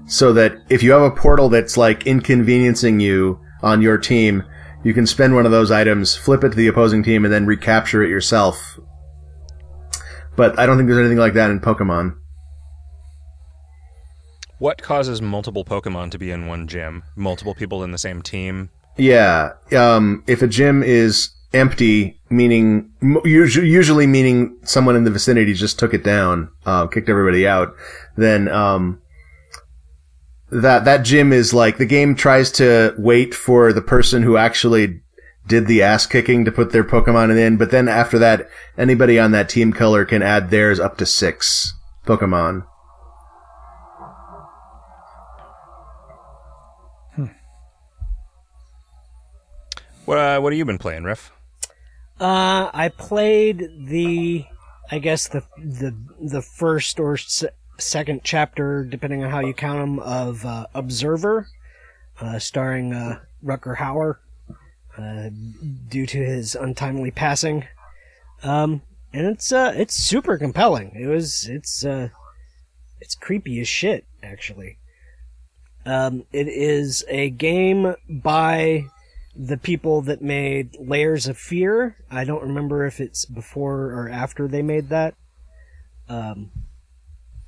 so 0.06 0.32
that 0.32 0.56
if 0.70 0.82
you 0.82 0.92
have 0.92 1.02
a 1.02 1.10
portal 1.10 1.50
that's 1.50 1.76
like 1.76 2.06
inconveniencing 2.06 3.00
you 3.00 3.38
on 3.62 3.82
your 3.82 3.98
team, 3.98 4.44
you 4.86 4.94
can 4.94 5.04
spend 5.04 5.34
one 5.34 5.44
of 5.44 5.50
those 5.50 5.72
items, 5.72 6.14
flip 6.14 6.44
it 6.44 6.50
to 6.50 6.54
the 6.54 6.68
opposing 6.68 7.02
team, 7.02 7.24
and 7.24 7.34
then 7.34 7.44
recapture 7.44 8.04
it 8.04 8.08
yourself. 8.08 8.78
But 10.36 10.56
I 10.60 10.64
don't 10.64 10.76
think 10.76 10.86
there's 10.86 11.00
anything 11.00 11.18
like 11.18 11.34
that 11.34 11.50
in 11.50 11.58
Pokemon. 11.58 12.16
What 14.58 14.80
causes 14.80 15.20
multiple 15.20 15.64
Pokemon 15.64 16.12
to 16.12 16.18
be 16.18 16.30
in 16.30 16.46
one 16.46 16.68
gym? 16.68 17.02
Multiple 17.16 17.52
people 17.52 17.82
in 17.82 17.90
the 17.90 17.98
same 17.98 18.22
team? 18.22 18.70
Yeah. 18.96 19.54
Um, 19.76 20.22
if 20.28 20.40
a 20.40 20.46
gym 20.46 20.84
is 20.84 21.30
empty, 21.52 22.20
meaning 22.30 22.88
usually, 23.24 23.68
usually 23.68 24.06
meaning 24.06 24.56
someone 24.62 24.94
in 24.94 25.02
the 25.02 25.10
vicinity 25.10 25.52
just 25.52 25.80
took 25.80 25.94
it 25.94 26.04
down, 26.04 26.48
uh, 26.64 26.86
kicked 26.86 27.08
everybody 27.08 27.44
out, 27.44 27.74
then 28.16 28.46
um, 28.46 29.02
that 30.62 30.84
that 30.84 31.04
gym 31.04 31.32
is 31.32 31.52
like 31.52 31.78
the 31.78 31.86
game 31.86 32.14
tries 32.14 32.50
to 32.52 32.94
wait 32.96 33.34
for 33.34 33.72
the 33.72 33.82
person 33.82 34.22
who 34.22 34.36
actually 34.36 35.00
did 35.46 35.66
the 35.66 35.82
ass 35.82 36.06
kicking 36.06 36.44
to 36.44 36.52
put 36.52 36.72
their 36.72 36.84
Pokemon 36.84 37.36
in, 37.36 37.56
but 37.56 37.70
then 37.70 37.88
after 37.88 38.18
that, 38.18 38.48
anybody 38.76 39.18
on 39.18 39.30
that 39.30 39.48
team 39.48 39.72
color 39.72 40.04
can 40.04 40.22
add 40.22 40.50
theirs 40.50 40.80
up 40.80 40.96
to 40.98 41.06
six 41.06 41.74
Pokemon. 42.04 42.66
What 50.06 50.18
uh, 50.18 50.40
what 50.40 50.52
have 50.52 50.58
you 50.58 50.64
been 50.64 50.78
playing, 50.78 51.02
Riff? 51.02 51.32
Uh, 52.20 52.70
I 52.72 52.92
played 52.96 53.68
the, 53.86 54.46
I 54.90 55.00
guess 55.00 55.28
the 55.28 55.42
the 55.58 55.96
the 56.20 56.42
first 56.42 57.00
or 57.00 57.16
se- 57.16 57.50
second 57.78 58.22
chapter, 58.24 58.84
depending 58.84 59.24
on 59.24 59.30
how 59.30 59.40
you 59.40 59.54
count 59.54 59.80
them, 59.80 59.98
of 59.98 60.44
uh, 60.44 60.66
Observer, 60.74 61.48
uh, 62.20 62.38
starring 62.38 62.92
uh, 62.92 63.20
Rutger 63.44 63.76
Hauer, 63.76 64.16
uh, 64.96 65.30
due 65.88 66.06
to 66.06 66.18
his 66.18 66.54
untimely 66.54 67.10
passing. 67.10 67.66
Um, 68.42 68.82
and 69.12 69.26
it's 69.26 69.52
uh, 69.52 69.72
it's 69.76 69.94
super 69.94 70.38
compelling. 70.38 70.92
It 70.94 71.06
was 71.06 71.46
it's 71.46 71.84
uh, 71.84 72.08
it's 73.00 73.14
creepy 73.14 73.60
as 73.60 73.68
shit, 73.68 74.04
actually. 74.22 74.78
Um, 75.84 76.24
it 76.32 76.48
is 76.48 77.04
a 77.08 77.30
game 77.30 77.94
by 78.08 78.86
the 79.36 79.56
people 79.56 80.02
that 80.02 80.22
made 80.22 80.76
Layers 80.80 81.26
of 81.26 81.38
Fear. 81.38 81.96
I 82.10 82.24
don't 82.24 82.42
remember 82.42 82.86
if 82.86 83.00
it's 83.00 83.24
before 83.24 83.92
or 83.92 84.08
after 84.08 84.48
they 84.48 84.62
made 84.62 84.88
that. 84.88 85.14
Um, 86.08 86.50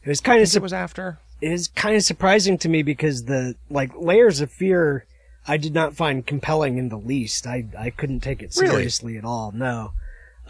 it 0.02 0.08
was 0.08 0.20
kind 0.20 0.42
of 0.42 0.54
It 0.54 0.62
was 0.62 0.72
after. 0.72 1.18
it 1.40 1.52
is 1.52 1.68
kind 1.68 1.96
of 1.96 2.02
surprising 2.02 2.58
to 2.58 2.68
me 2.68 2.82
because 2.82 3.24
the 3.24 3.54
like 3.70 3.90
Layers 3.96 4.40
of 4.40 4.50
Fear 4.50 5.04
I 5.46 5.56
did 5.56 5.72
not 5.74 5.94
find 5.94 6.26
compelling 6.26 6.76
in 6.78 6.88
the 6.90 6.98
least. 6.98 7.46
I 7.46 7.64
I 7.78 7.90
couldn't 7.90 8.20
take 8.20 8.42
it 8.42 8.54
Really? 8.56 8.68
seriously 8.70 9.16
at 9.16 9.24
all. 9.24 9.50
No, 9.52 9.92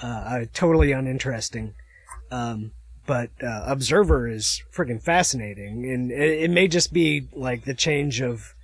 uh, 0.03 0.07
uh, 0.07 0.45
totally 0.53 0.93
uninteresting. 0.93 1.75
Um, 2.31 2.73
but 3.07 3.31
uh, 3.43 3.65
Observer 3.67 4.29
is 4.29 4.63
freaking 4.75 5.03
fascinating, 5.03 5.89
and 5.91 6.11
it, 6.11 6.43
it 6.45 6.51
may 6.51 6.69
just 6.69 6.93
be 6.93 7.29
like 7.33 7.65
the 7.65 7.75
change 7.75 8.21
of 8.21 8.55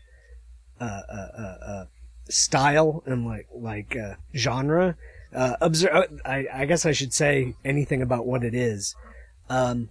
uh, 0.81 0.85
uh, 0.85 1.29
uh, 1.39 1.65
uh, 1.67 1.85
style 2.29 3.03
and 3.07 3.25
like 3.27 3.47
like 3.55 3.97
uh, 3.97 4.15
genre. 4.37 4.97
Uh, 5.33 5.57
observe. 5.61 6.21
I, 6.25 6.47
I 6.53 6.65
guess 6.67 6.85
I 6.85 6.93
should 6.93 7.13
say 7.15 7.55
anything 7.65 8.03
about 8.03 8.27
what 8.27 8.45
it 8.45 8.55
is. 8.55 8.95
Um, 9.49 9.89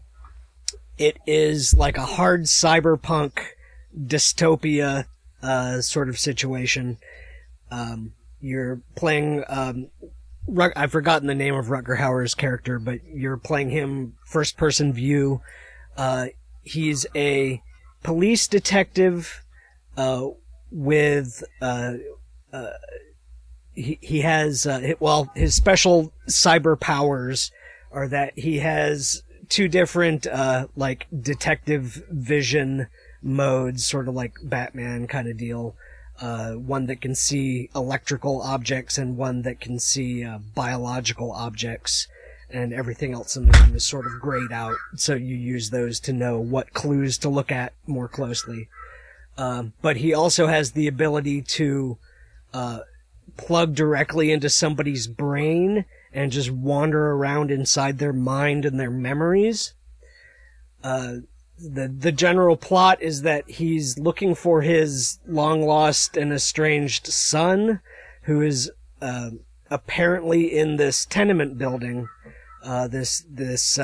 it 0.97 1.17
is 1.25 1.73
like 1.73 1.97
a 1.97 2.05
hard 2.05 2.43
cyberpunk 2.43 3.39
dystopia 3.97 5.05
uh, 5.41 5.81
sort 5.81 6.09
of 6.09 6.19
situation. 6.19 6.97
Um, 7.71 8.13
you're 8.39 8.81
playing. 8.95 9.43
Um, 9.47 9.87
Rut- 10.45 10.73
I've 10.75 10.91
forgotten 10.91 11.27
the 11.27 11.35
name 11.35 11.55
of 11.55 11.67
Rutger 11.67 11.97
Hauer's 11.97 12.35
character, 12.35 12.77
but 12.77 12.99
you're 13.05 13.37
playing 13.37 13.69
him 13.69 14.15
first 14.25 14.57
person 14.57 14.91
view. 14.91 15.41
Uh, 15.95 16.27
he's 16.63 17.05
a 17.15 17.61
police 18.03 18.47
detective 18.47 19.43
uh, 19.95 20.27
with 20.71 21.43
uh, 21.61 21.93
uh, 22.51 22.71
he 23.73 23.97
he 24.01 24.21
has 24.21 24.65
uh, 24.65 24.93
well 24.99 25.31
his 25.35 25.55
special 25.55 26.13
cyber 26.27 26.79
powers 26.79 27.51
are 27.91 28.07
that 28.07 28.37
he 28.37 28.59
has 28.59 29.22
two 29.49 29.67
different 29.67 30.27
uh, 30.27 30.67
like 30.75 31.07
detective 31.21 32.03
vision 32.09 32.87
modes, 33.21 33.85
sort 33.85 34.07
of 34.07 34.13
like 34.13 34.33
Batman 34.43 35.07
kind 35.07 35.27
of 35.27 35.37
deal. 35.37 35.75
Uh, 36.21 36.53
one 36.53 36.85
that 36.85 37.01
can 37.01 37.15
see 37.15 37.69
electrical 37.75 38.41
objects 38.41 38.97
and 38.97 39.17
one 39.17 39.41
that 39.41 39.59
can 39.59 39.79
see 39.79 40.23
uh, 40.23 40.37
biological 40.53 41.31
objects, 41.31 42.07
and 42.49 42.71
everything 42.71 43.13
else 43.13 43.35
in 43.35 43.47
the 43.47 43.57
room 43.59 43.75
is 43.75 43.85
sort 43.85 44.05
of 44.05 44.21
grayed 44.21 44.51
out. 44.51 44.75
So 44.95 45.15
you 45.15 45.35
use 45.35 45.71
those 45.71 45.99
to 46.01 46.13
know 46.13 46.39
what 46.39 46.73
clues 46.73 47.17
to 47.19 47.29
look 47.29 47.51
at 47.51 47.73
more 47.87 48.07
closely. 48.07 48.69
Um, 49.37 49.73
but 49.81 49.97
he 49.97 50.13
also 50.13 50.45
has 50.47 50.71
the 50.73 50.87
ability 50.87 51.41
to 51.41 51.97
uh, 52.53 52.79
plug 53.37 53.73
directly 53.73 54.31
into 54.31 54.49
somebody's 54.49 55.07
brain 55.07 55.85
and 56.13 56.31
just 56.31 56.51
wander 56.51 57.11
around 57.11 57.51
inside 57.51 57.97
their 57.97 58.13
mind 58.13 58.65
and 58.65 58.79
their 58.79 58.91
memories. 58.91 59.73
Uh, 60.83 61.17
the 61.59 61.87
the 61.87 62.11
general 62.11 62.57
plot 62.57 63.01
is 63.01 63.21
that 63.21 63.49
he's 63.49 63.97
looking 63.97 64.35
for 64.35 64.61
his 64.61 65.19
long 65.27 65.61
lost 65.61 66.17
and 66.17 66.33
estranged 66.33 67.07
son, 67.07 67.79
who 68.23 68.41
is 68.41 68.71
uh, 69.01 69.31
apparently 69.69 70.55
in 70.55 70.77
this 70.77 71.05
tenement 71.05 71.57
building. 71.57 72.07
Uh, 72.63 72.87
this 72.87 73.25
this 73.29 73.77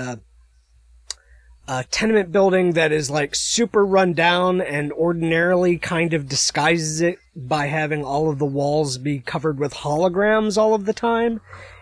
uh, 1.70 1.84
tenement 1.92 2.32
building 2.32 2.72
that 2.72 2.92
is 2.92 3.12
like 3.12 3.36
super 3.36 3.86
run 3.86 4.12
down 4.12 4.60
and 4.60 4.92
ordinarily 4.94 5.78
kind 5.78 6.16
of 6.16 6.28
disguises 6.28 7.00
it 7.00 7.20
by 7.36 7.68
having 7.68 8.04
all 8.04 8.28
of 8.28 8.40
the 8.40 8.46
walls 8.46 8.98
be 8.98 9.20
covered 9.20 9.60
with 9.60 9.72
holograms 9.76 10.58
all 10.58 10.74
of 10.74 10.86
the 10.86 10.94
time. 10.94 11.40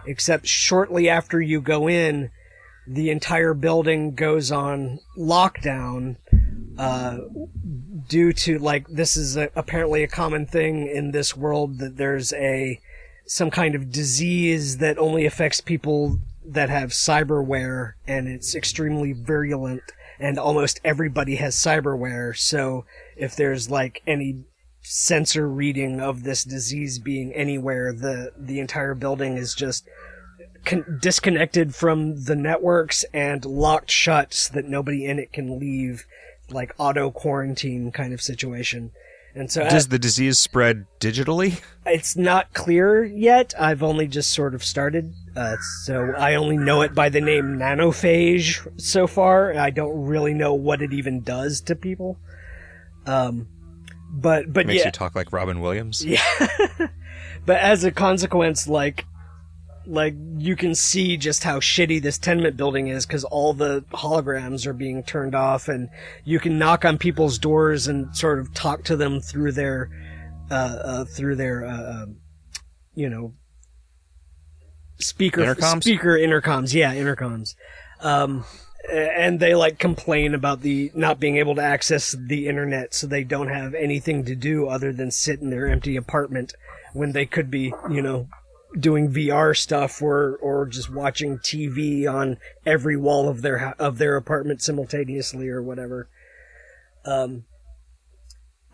Except 0.07 0.47
shortly 0.47 1.09
after 1.09 1.41
you 1.41 1.61
go 1.61 1.87
in, 1.87 2.31
the 2.87 3.09
entire 3.09 3.53
building 3.53 4.15
goes 4.15 4.51
on 4.51 4.99
lockdown 5.17 6.15
uh, 6.77 7.17
due 8.07 8.31
to 8.31 8.57
like 8.59 8.87
this 8.87 9.17
is 9.17 9.35
a, 9.35 9.49
apparently 9.55 10.03
a 10.03 10.07
common 10.07 10.45
thing 10.45 10.87
in 10.87 11.11
this 11.11 11.35
world 11.35 11.79
that 11.79 11.97
there's 11.97 12.31
a 12.33 12.79
some 13.25 13.51
kind 13.51 13.75
of 13.75 13.91
disease 13.91 14.77
that 14.77 14.97
only 14.97 15.25
affects 15.25 15.59
people 15.59 16.19
that 16.45 16.69
have 16.69 16.91
cyberware 16.91 17.93
and 18.07 18.29
it's 18.29 18.55
extremely 18.55 19.11
virulent 19.11 19.81
and 20.19 20.39
almost 20.39 20.79
everybody 20.83 21.35
has 21.35 21.55
cyberware. 21.55 22.35
So 22.35 22.85
if 23.17 23.35
there's 23.35 23.69
like 23.69 24.01
any 24.07 24.45
sensor 24.81 25.49
reading 25.49 25.99
of 25.99 26.23
this 26.23 26.45
disease 26.45 26.97
being 26.97 27.33
anywhere 27.33 27.91
the 27.91 28.31
the 28.37 28.59
entire 28.59 28.95
building 28.95 29.35
is 29.35 29.53
just 29.53 29.85
con- 30.67 30.99
disconnected 31.01 31.73
from 31.73 32.23
the 32.25 32.35
networks 32.35 33.03
and 33.13 33.43
locked 33.45 33.89
shut 33.89 34.33
so 34.33 34.53
that 34.53 34.65
nobody 34.65 35.05
in 35.05 35.17
it 35.17 35.33
can 35.33 35.59
leave, 35.59 36.05
like 36.49 36.73
auto 36.77 37.09
quarantine 37.09 37.91
kind 37.91 38.13
of 38.13 38.21
situation. 38.21 38.91
And 39.33 39.51
so 39.51 39.69
Does 39.69 39.89
the 39.89 39.99
disease 39.99 40.39
spread 40.39 40.87
digitally? 40.99 41.61
it's 41.85 42.15
not 42.15 42.53
clear 42.53 43.03
yet. 43.05 43.53
I've 43.59 43.83
only 43.83 44.07
just 44.07 44.31
sort 44.33 44.55
of 44.55 44.63
started, 44.63 45.13
uh, 45.35 45.57
so 45.85 46.11
I 46.17 46.35
only 46.35 46.57
know 46.57 46.81
it 46.81 46.95
by 46.95 47.09
the 47.09 47.21
name 47.21 47.57
nanophage 47.59 48.67
so 48.81 49.05
far. 49.05 49.53
I 49.53 49.69
don't 49.69 50.05
really 50.05 50.33
know 50.33 50.53
what 50.55 50.81
it 50.81 50.91
even 50.91 51.21
does 51.21 51.61
to 51.61 51.75
people. 51.75 52.17
Um, 53.05 53.47
but 54.11 54.51
but 54.51 54.65
Makes 54.65 54.79
yeah, 54.79 54.85
you 54.87 54.91
talk 54.91 55.15
like 55.15 55.31
Robin 55.31 55.61
Williams. 55.61 56.03
yeah. 56.03 56.23
but 57.45 57.57
as 57.57 57.83
a 57.83 57.91
consequence, 57.91 58.67
like, 58.67 59.05
like 59.87 60.15
you 60.37 60.55
can 60.55 60.75
see 60.75 61.17
just 61.17 61.43
how 61.43 61.59
shitty 61.59 62.01
this 62.01 62.17
tenement 62.17 62.57
building 62.57 62.87
is 62.87 63.05
because 63.05 63.23
all 63.23 63.53
the 63.53 63.83
holograms 63.93 64.65
are 64.65 64.73
being 64.73 65.03
turned 65.03 65.33
off, 65.33 65.67
and 65.67 65.89
you 66.25 66.39
can 66.39 66.59
knock 66.59 66.85
on 66.85 66.97
people's 66.97 67.39
doors 67.39 67.87
and 67.87 68.15
sort 68.15 68.39
of 68.39 68.53
talk 68.53 68.83
to 68.85 68.95
them 68.95 69.21
through 69.21 69.53
their, 69.53 69.89
uh, 70.51 70.53
uh 70.83 71.05
through 71.05 71.35
their, 71.35 71.65
uh, 71.65 72.03
um, 72.03 72.17
you 72.95 73.09
know, 73.09 73.33
speaker 74.99 75.41
Intercoms? 75.41 75.83
speaker 75.83 76.17
intercoms. 76.17 76.73
Yeah, 76.73 76.93
intercoms. 76.93 77.55
Um, 78.01 78.45
and 78.91 79.39
they 79.39 79.55
like 79.55 79.79
complain 79.79 80.33
about 80.33 80.61
the 80.61 80.91
not 80.93 81.19
being 81.19 81.37
able 81.37 81.55
to 81.55 81.61
access 81.61 82.15
the 82.17 82.47
internet 82.47 82.93
so 82.93 83.07
they 83.07 83.23
don't 83.23 83.49
have 83.49 83.73
anything 83.73 84.23
to 84.25 84.35
do 84.35 84.67
other 84.67 84.93
than 84.93 85.11
sit 85.11 85.41
in 85.41 85.49
their 85.49 85.67
empty 85.67 85.95
apartment 85.95 86.53
when 86.93 87.11
they 87.11 87.25
could 87.25 87.51
be 87.51 87.73
you 87.89 88.01
know 88.01 88.27
doing 88.79 89.11
VR 89.11 89.55
stuff 89.55 90.01
or 90.01 90.37
or 90.37 90.65
just 90.65 90.89
watching 90.89 91.37
TV 91.39 92.11
on 92.11 92.37
every 92.65 92.97
wall 92.97 93.29
of 93.29 93.41
their 93.41 93.75
of 93.79 93.97
their 93.97 94.15
apartment 94.15 94.61
simultaneously 94.61 95.47
or 95.49 95.61
whatever. 95.61 96.09
Um 97.05 97.45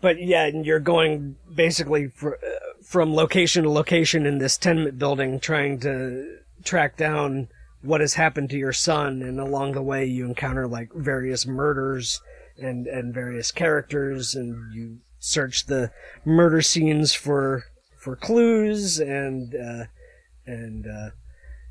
but 0.00 0.20
yeah 0.20 0.44
and 0.44 0.66
you're 0.66 0.80
going 0.80 1.36
basically 1.54 2.08
fr- 2.08 2.34
uh, 2.34 2.82
from 2.82 3.14
location 3.14 3.62
to 3.62 3.70
location 3.70 4.26
in 4.26 4.38
this 4.38 4.58
tenement 4.58 4.98
building 4.98 5.40
trying 5.40 5.80
to 5.80 6.38
track 6.62 6.96
down 6.96 7.48
what 7.82 8.00
has 8.00 8.14
happened 8.14 8.50
to 8.50 8.58
your 8.58 8.72
son 8.72 9.22
and 9.22 9.38
along 9.38 9.72
the 9.72 9.82
way 9.82 10.04
you 10.04 10.24
encounter 10.24 10.66
like 10.66 10.92
various 10.94 11.46
murders 11.46 12.20
and 12.58 12.86
and 12.86 13.14
various 13.14 13.50
characters 13.50 14.34
and 14.34 14.74
you 14.74 14.98
search 15.18 15.66
the 15.66 15.90
murder 16.24 16.60
scenes 16.60 17.14
for 17.14 17.64
for 18.04 18.16
clues 18.16 19.00
and 19.00 19.54
uh 19.54 19.84
and 20.46 20.86
uh 20.86 21.10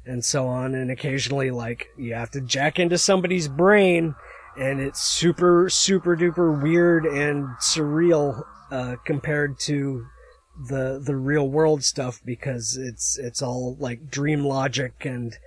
and 0.05 0.25
so 0.25 0.47
on. 0.47 0.75
And 0.75 0.91
occasionally 0.91 1.51
like 1.51 1.87
you 1.97 2.13
have 2.15 2.31
to 2.31 2.41
jack 2.41 2.79
into 2.79 2.97
somebody's 2.97 3.47
brain 3.47 4.15
and 4.57 4.81
it's 4.81 5.01
super 5.01 5.69
super 5.69 6.17
duper 6.17 6.61
weird 6.61 7.05
and 7.05 7.47
surreal 7.59 8.43
uh 8.71 8.95
compared 9.05 9.59
to 9.59 10.05
the 10.67 11.01
the 11.03 11.15
real 11.15 11.47
world 11.47 11.83
stuff 11.83 12.21
because 12.23 12.77
it's 12.77 13.17
it's 13.17 13.41
all 13.41 13.75
like 13.79 14.09
dream 14.09 14.45
logic 14.45 14.93
and 15.01 15.37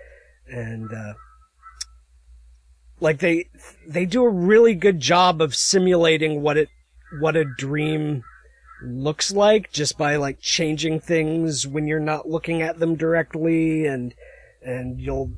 and 0.48 0.92
uh, 0.92 1.14
like 3.00 3.18
they 3.18 3.48
they 3.86 4.04
do 4.04 4.24
a 4.24 4.30
really 4.30 4.74
good 4.74 5.00
job 5.00 5.40
of 5.40 5.54
simulating 5.54 6.42
what 6.42 6.56
it 6.56 6.68
what 7.20 7.36
a 7.36 7.44
dream 7.44 8.24
looks 8.82 9.32
like 9.32 9.72
just 9.72 9.96
by 9.96 10.16
like 10.16 10.40
changing 10.40 11.00
things 11.00 11.66
when 11.66 11.86
you're 11.86 11.98
not 12.00 12.28
looking 12.28 12.62
at 12.62 12.78
them 12.78 12.94
directly 12.96 13.86
and 13.86 14.14
and 14.62 15.00
you'll 15.00 15.30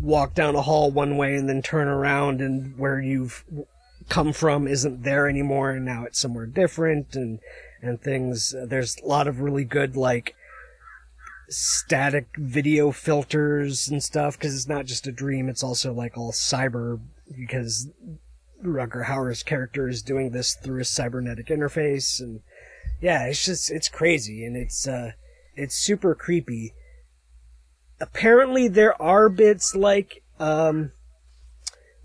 walk 0.00 0.34
down 0.34 0.54
a 0.54 0.62
hall 0.62 0.90
one 0.90 1.16
way 1.16 1.34
and 1.34 1.48
then 1.48 1.62
turn 1.62 1.88
around 1.88 2.40
and 2.40 2.76
where 2.78 3.00
you've 3.00 3.44
come 4.08 4.32
from 4.32 4.66
isn't 4.66 5.02
there 5.02 5.28
anymore 5.28 5.70
and 5.70 5.84
now 5.84 6.04
it's 6.04 6.18
somewhere 6.18 6.46
different 6.46 7.14
and 7.14 7.40
and 7.80 8.00
things. 8.00 8.54
There's 8.66 8.96
a 8.98 9.06
lot 9.06 9.28
of 9.28 9.40
really 9.40 9.64
good 9.64 9.96
like 9.96 10.34
static 11.48 12.28
video 12.36 12.90
filters 12.90 13.88
and 13.88 14.02
stuff 14.02 14.36
because 14.36 14.54
it's 14.54 14.68
not 14.68 14.84
just 14.84 15.06
a 15.06 15.12
dream 15.12 15.48
it's 15.48 15.62
also 15.62 15.94
like 15.94 16.18
all 16.18 16.30
cyber 16.30 17.00
because 17.34 17.88
Rutger 18.62 19.06
Hauer's 19.06 19.42
character 19.42 19.88
is 19.88 20.02
doing 20.02 20.30
this 20.30 20.54
through 20.54 20.82
a 20.82 20.84
cybernetic 20.84 21.46
interface 21.46 22.20
and 22.20 22.42
yeah 23.00 23.26
it's 23.26 23.44
just 23.44 23.70
it's 23.70 23.88
crazy 23.88 24.44
and 24.44 24.56
it's 24.56 24.86
uh 24.86 25.12
it's 25.58 25.74
super 25.74 26.14
creepy. 26.14 26.72
Apparently 28.00 28.68
there 28.68 29.00
are 29.02 29.28
bits 29.28 29.74
like 29.74 30.22
um 30.38 30.92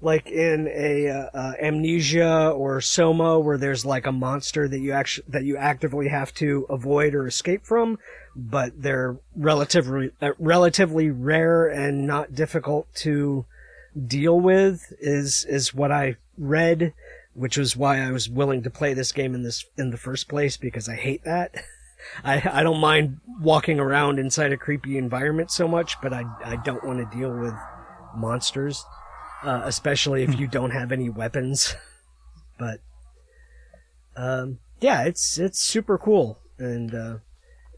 like 0.01 0.27
in 0.27 0.67
a 0.67 1.07
uh, 1.07 1.29
uh, 1.33 1.53
amnesia 1.61 2.49
or 2.49 2.81
soma 2.81 3.39
where 3.39 3.57
there's 3.57 3.85
like 3.85 4.05
a 4.05 4.11
monster 4.11 4.67
that 4.67 4.79
you 4.79 4.91
actually 4.91 5.25
that 5.29 5.43
you 5.43 5.55
actively 5.55 6.09
have 6.09 6.33
to 6.33 6.65
avoid 6.69 7.13
or 7.13 7.25
escape 7.25 7.63
from 7.63 7.97
but 8.35 8.73
they're 8.81 9.15
relatively 9.35 10.11
uh, 10.21 10.31
relatively 10.39 11.09
rare 11.09 11.67
and 11.67 12.05
not 12.05 12.33
difficult 12.33 12.93
to 12.93 13.45
deal 14.07 14.37
with 14.39 14.91
is 14.99 15.45
is 15.47 15.73
what 15.73 15.91
I 15.91 16.17
read 16.37 16.93
which 17.33 17.57
was 17.57 17.75
why 17.75 17.99
I 17.99 18.11
was 18.11 18.29
willing 18.29 18.63
to 18.63 18.69
play 18.69 18.93
this 18.93 19.11
game 19.11 19.33
in 19.35 19.43
this 19.43 19.65
in 19.77 19.89
the 19.89 19.97
first 19.97 20.27
place 20.27 20.57
because 20.57 20.87
I 20.87 20.95
hate 20.95 21.23
that 21.23 21.53
I 22.23 22.59
I 22.59 22.63
don't 22.63 22.79
mind 22.79 23.19
walking 23.41 23.79
around 23.79 24.19
inside 24.19 24.51
a 24.51 24.57
creepy 24.57 24.97
environment 24.97 25.51
so 25.51 25.67
much 25.67 25.99
but 26.01 26.13
I 26.13 26.23
I 26.43 26.57
don't 26.57 26.83
want 26.83 26.99
to 26.99 27.17
deal 27.17 27.31
with 27.37 27.53
monsters 28.15 28.83
uh, 29.43 29.61
especially 29.65 30.23
if 30.23 30.39
you 30.39 30.47
don't 30.47 30.71
have 30.71 30.91
any 30.91 31.09
weapons. 31.09 31.75
But 32.59 32.81
um, 34.15 34.59
yeah, 34.79 35.05
it's 35.05 35.39
it's 35.39 35.59
super 35.59 35.97
cool, 35.97 36.37
and 36.59 36.93
uh, 36.93 37.17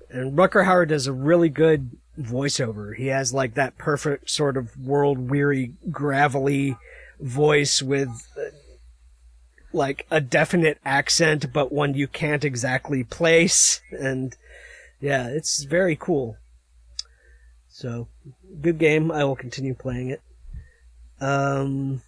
and 0.09 0.37
Rutger 0.37 0.65
Hauer 0.65 0.85
does 0.85 1.07
a 1.07 1.13
really 1.13 1.47
good 1.47 1.91
voiceover. 2.19 2.93
He 2.93 3.07
has 3.07 3.33
like 3.33 3.53
that 3.53 3.77
perfect 3.77 4.29
sort 4.29 4.57
of 4.57 4.77
world 4.77 5.31
weary, 5.31 5.71
gravelly 5.89 6.75
voice 7.21 7.81
with 7.81 8.09
uh, 8.37 8.49
like 9.75 10.07
a 10.09 10.21
definite 10.21 10.79
accent, 10.85 11.51
but 11.53 11.71
one 11.71 11.93
you 11.93 12.07
can't 12.07 12.45
exactly 12.45 13.03
place, 13.03 13.81
and 13.91 14.35
yeah, 14.99 15.27
it's 15.27 15.63
very 15.63 15.95
cool. 15.95 16.37
So, 17.67 18.07
good 18.61 18.79
game. 18.79 19.11
I 19.11 19.25
will 19.25 19.35
continue 19.35 19.75
playing 19.75 20.09
it. 20.09 20.21
Um, 21.19 22.01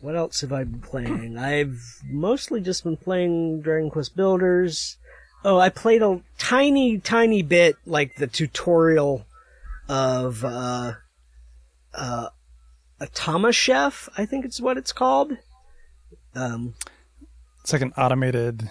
what 0.00 0.16
else 0.16 0.40
have 0.40 0.52
I 0.52 0.64
been 0.64 0.80
playing? 0.80 1.36
I've 1.36 2.00
mostly 2.08 2.60
just 2.60 2.84
been 2.84 2.96
playing 2.96 3.60
Dragon 3.60 3.90
Quest 3.90 4.16
Builders. 4.16 4.96
Oh, 5.44 5.58
I 5.58 5.68
played 5.68 6.02
a 6.02 6.22
tiny, 6.38 6.98
tiny 6.98 7.42
bit, 7.42 7.76
like 7.84 8.16
the 8.16 8.26
tutorial 8.26 9.26
of, 9.88 10.44
uh, 10.44 10.94
uh, 11.94 12.28
Automachef, 13.00 14.08
I 14.16 14.26
think 14.26 14.44
it's 14.44 14.60
what 14.60 14.76
it's 14.76 14.92
called. 14.92 15.36
Um, 16.34 16.74
It's 17.62 17.72
like 17.72 17.82
an 17.82 17.92
automated. 17.96 18.68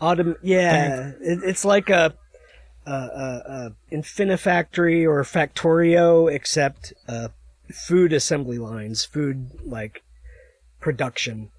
Autom- 0.00 0.36
yeah, 0.42 1.12
it, 1.20 1.40
it's 1.44 1.64
like 1.64 1.90
a, 1.90 2.14
a, 2.86 2.92
a, 2.92 3.42
a 3.46 3.72
Infinifactory 3.92 5.04
or 5.06 5.22
Factorio, 5.24 6.32
except 6.32 6.92
uh, 7.06 7.28
food 7.72 8.12
assembly 8.12 8.58
lines, 8.58 9.04
food 9.04 9.50
like 9.64 10.02
production. 10.80 11.50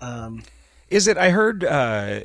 Um, 0.00 0.42
Is 0.90 1.08
it? 1.08 1.16
I 1.16 1.30
heard 1.30 1.64
uh, 1.64 2.20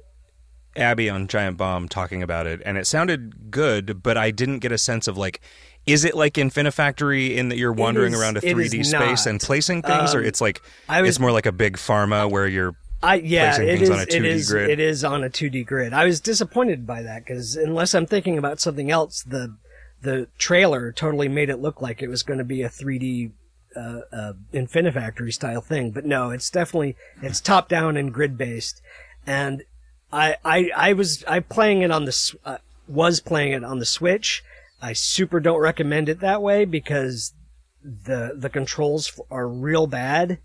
Abby 0.76 1.10
on 1.10 1.28
Giant 1.28 1.58
Bomb 1.58 1.88
talking 1.88 2.22
about 2.22 2.46
it, 2.46 2.62
and 2.66 2.78
it 2.78 2.86
sounded 2.86 3.50
good, 3.52 4.04
but 4.04 4.18
I 4.18 4.32
didn't 4.32 4.60
get 4.60 4.72
a 4.72 4.78
sense 4.78 5.08
of 5.08 5.18
like. 5.18 5.40
Is 5.86 6.06
it 6.06 6.16
like 6.16 6.36
Infinifactory 6.36 7.36
in 7.36 7.50
that 7.50 7.58
you're 7.58 7.74
wandering 7.74 8.14
is- 8.14 8.22
around 8.22 8.38
a 8.38 8.42
3D 8.42 8.84
space 8.86 9.26
and 9.26 9.40
placing 9.40 9.82
things, 9.82 10.16
or 10.16 10.20
Um, 10.20 10.26
it's 10.26 10.40
like 10.42 10.62
I 10.88 11.02
was- 11.02 11.10
it's 11.10 11.20
more 11.20 11.32
like 11.32 11.46
a 11.46 11.52
big 11.52 11.78
pharma 11.78 12.30
where 12.30 12.48
you're 12.48 12.76
I 13.02 13.16
yeah, 13.16 13.50
placing 13.58 13.68
it 13.68 13.78
things 13.80 13.82
is. 13.84 13.90
on 13.90 14.00
a 14.00 14.06
2D 14.06 14.28
is. 14.30 14.50
grid. 14.50 14.70
It 14.70 14.80
is 14.80 15.04
on 15.04 15.24
a 15.26 15.30
2D 15.30 15.64
grid. 15.66 15.92
I 15.94 16.06
was 16.06 16.22
disappointed 16.22 16.88
by 16.88 17.02
that 17.02 17.26
because 17.26 17.58
unless 17.58 17.94
I'm 17.94 18.06
thinking 18.06 18.38
about 18.38 18.60
something 18.62 18.90
else, 18.92 19.24
the 19.24 19.56
the 20.02 20.28
trailer 20.38 20.92
totally 20.92 21.28
made 21.30 21.50
it 21.50 21.58
look 21.62 21.82
like 21.82 22.02
it 22.02 22.10
was 22.10 22.24
going 22.24 22.38
to 22.40 22.44
be 22.46 22.62
a 22.62 22.70
3D 22.70 23.32
uh, 23.76 24.02
uh, 24.12 24.34
Infinifactory 24.54 25.34
style 25.34 25.62
thing. 25.62 25.92
But 25.92 26.06
no, 26.06 26.30
it's 26.30 26.50
definitely 26.50 26.96
it's 27.22 27.42
top 27.42 27.68
down 27.70 27.98
and 27.98 28.14
grid 28.14 28.38
based. 28.38 28.82
And 29.28 29.64
I 30.12 30.38
I 30.46 30.72
I 30.76 30.94
was 30.94 31.24
I 31.28 31.40
playing 31.42 31.82
it 31.82 31.92
on 31.92 32.06
the 32.06 32.36
uh, 32.46 32.58
was 32.88 33.20
playing 33.20 33.52
it 33.54 33.64
on 33.64 33.80
the 33.80 33.86
Switch. 33.86 34.44
I 34.84 34.92
super 34.92 35.40
don't 35.40 35.62
recommend 35.62 36.10
it 36.10 36.20
that 36.20 36.42
way 36.42 36.66
because 36.66 37.34
the 37.82 38.34
the 38.36 38.50
controls 38.50 39.18
are 39.32 39.48
real 39.48 39.88
bad. 39.88 40.40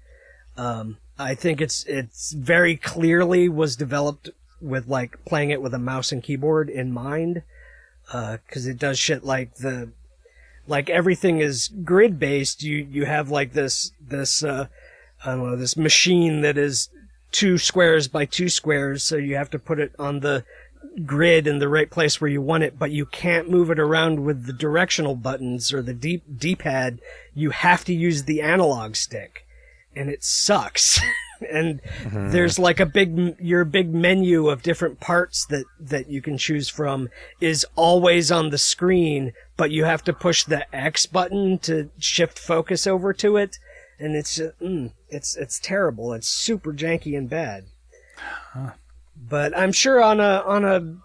Um, 0.56 0.98
I 1.18 1.34
think 1.34 1.60
it's 1.60 1.84
it's 1.84 2.30
very 2.30 2.76
clearly 2.76 3.48
was 3.48 3.74
developed 3.74 4.30
with 4.60 4.86
like 4.86 5.24
playing 5.24 5.50
it 5.50 5.60
with 5.60 5.74
a 5.74 5.78
mouse 5.78 6.12
and 6.12 6.22
keyboard 6.22 6.70
in 6.70 6.92
mind, 6.92 7.42
because 8.06 8.68
it 8.68 8.78
does 8.78 8.96
shit 8.96 9.24
like 9.24 9.56
the 9.56 9.90
like 10.68 10.88
everything 10.88 11.40
is 11.40 11.68
grid 11.84 12.20
based. 12.20 12.62
You 12.62 12.76
you 12.88 13.06
have 13.06 13.30
like 13.30 13.54
this 13.54 13.90
this 14.00 14.44
uh, 14.44 14.68
I 15.24 15.32
don't 15.32 15.50
know 15.50 15.56
this 15.56 15.76
machine 15.76 16.42
that 16.42 16.56
is 16.56 16.90
two 17.32 17.58
squares 17.58 18.06
by 18.06 18.24
two 18.24 18.48
squares, 18.48 19.02
so 19.02 19.16
you 19.16 19.34
have 19.34 19.50
to 19.50 19.58
put 19.58 19.80
it 19.80 19.92
on 19.98 20.20
the 20.20 20.44
grid 21.04 21.46
in 21.46 21.58
the 21.58 21.68
right 21.68 21.90
place 21.90 22.20
where 22.20 22.30
you 22.30 22.42
want 22.42 22.64
it, 22.64 22.78
but 22.78 22.90
you 22.90 23.06
can't 23.06 23.50
move 23.50 23.70
it 23.70 23.78
around 23.78 24.24
with 24.24 24.46
the 24.46 24.52
directional 24.52 25.14
buttons 25.14 25.72
or 25.72 25.82
the 25.82 25.94
D 25.94 26.22
D 26.34 26.56
pad. 26.56 27.00
You 27.34 27.50
have 27.50 27.84
to 27.86 27.94
use 27.94 28.24
the 28.24 28.40
analog 28.42 28.96
stick 28.96 29.46
and 29.94 30.08
it 30.08 30.22
sucks. 30.22 31.00
and 31.50 31.80
there's 32.04 32.58
like 32.58 32.80
a 32.80 32.86
big 32.86 33.36
your 33.40 33.64
big 33.64 33.92
menu 33.92 34.48
of 34.48 34.62
different 34.62 35.00
parts 35.00 35.46
that 35.46 35.64
that 35.78 36.08
you 36.08 36.22
can 36.22 36.38
choose 36.38 36.68
from 36.68 37.08
is 37.40 37.66
always 37.76 38.30
on 38.30 38.50
the 38.50 38.58
screen, 38.58 39.32
but 39.56 39.70
you 39.70 39.84
have 39.84 40.02
to 40.04 40.12
push 40.12 40.44
the 40.44 40.74
X 40.74 41.06
button 41.06 41.58
to 41.60 41.90
shift 41.98 42.38
focus 42.38 42.86
over 42.86 43.12
to 43.12 43.36
it, 43.36 43.58
and 43.98 44.16
it's 44.16 44.36
just, 44.36 44.58
mm, 44.60 44.92
it's 45.08 45.36
it's 45.36 45.60
terrible. 45.60 46.12
It's 46.12 46.28
super 46.28 46.72
janky 46.72 47.16
and 47.16 47.28
bad. 47.28 47.66
But 49.28 49.56
I'm 49.56 49.72
sure 49.72 50.02
on 50.02 50.20
a 50.20 50.42
on 50.46 50.64
a 50.64 50.96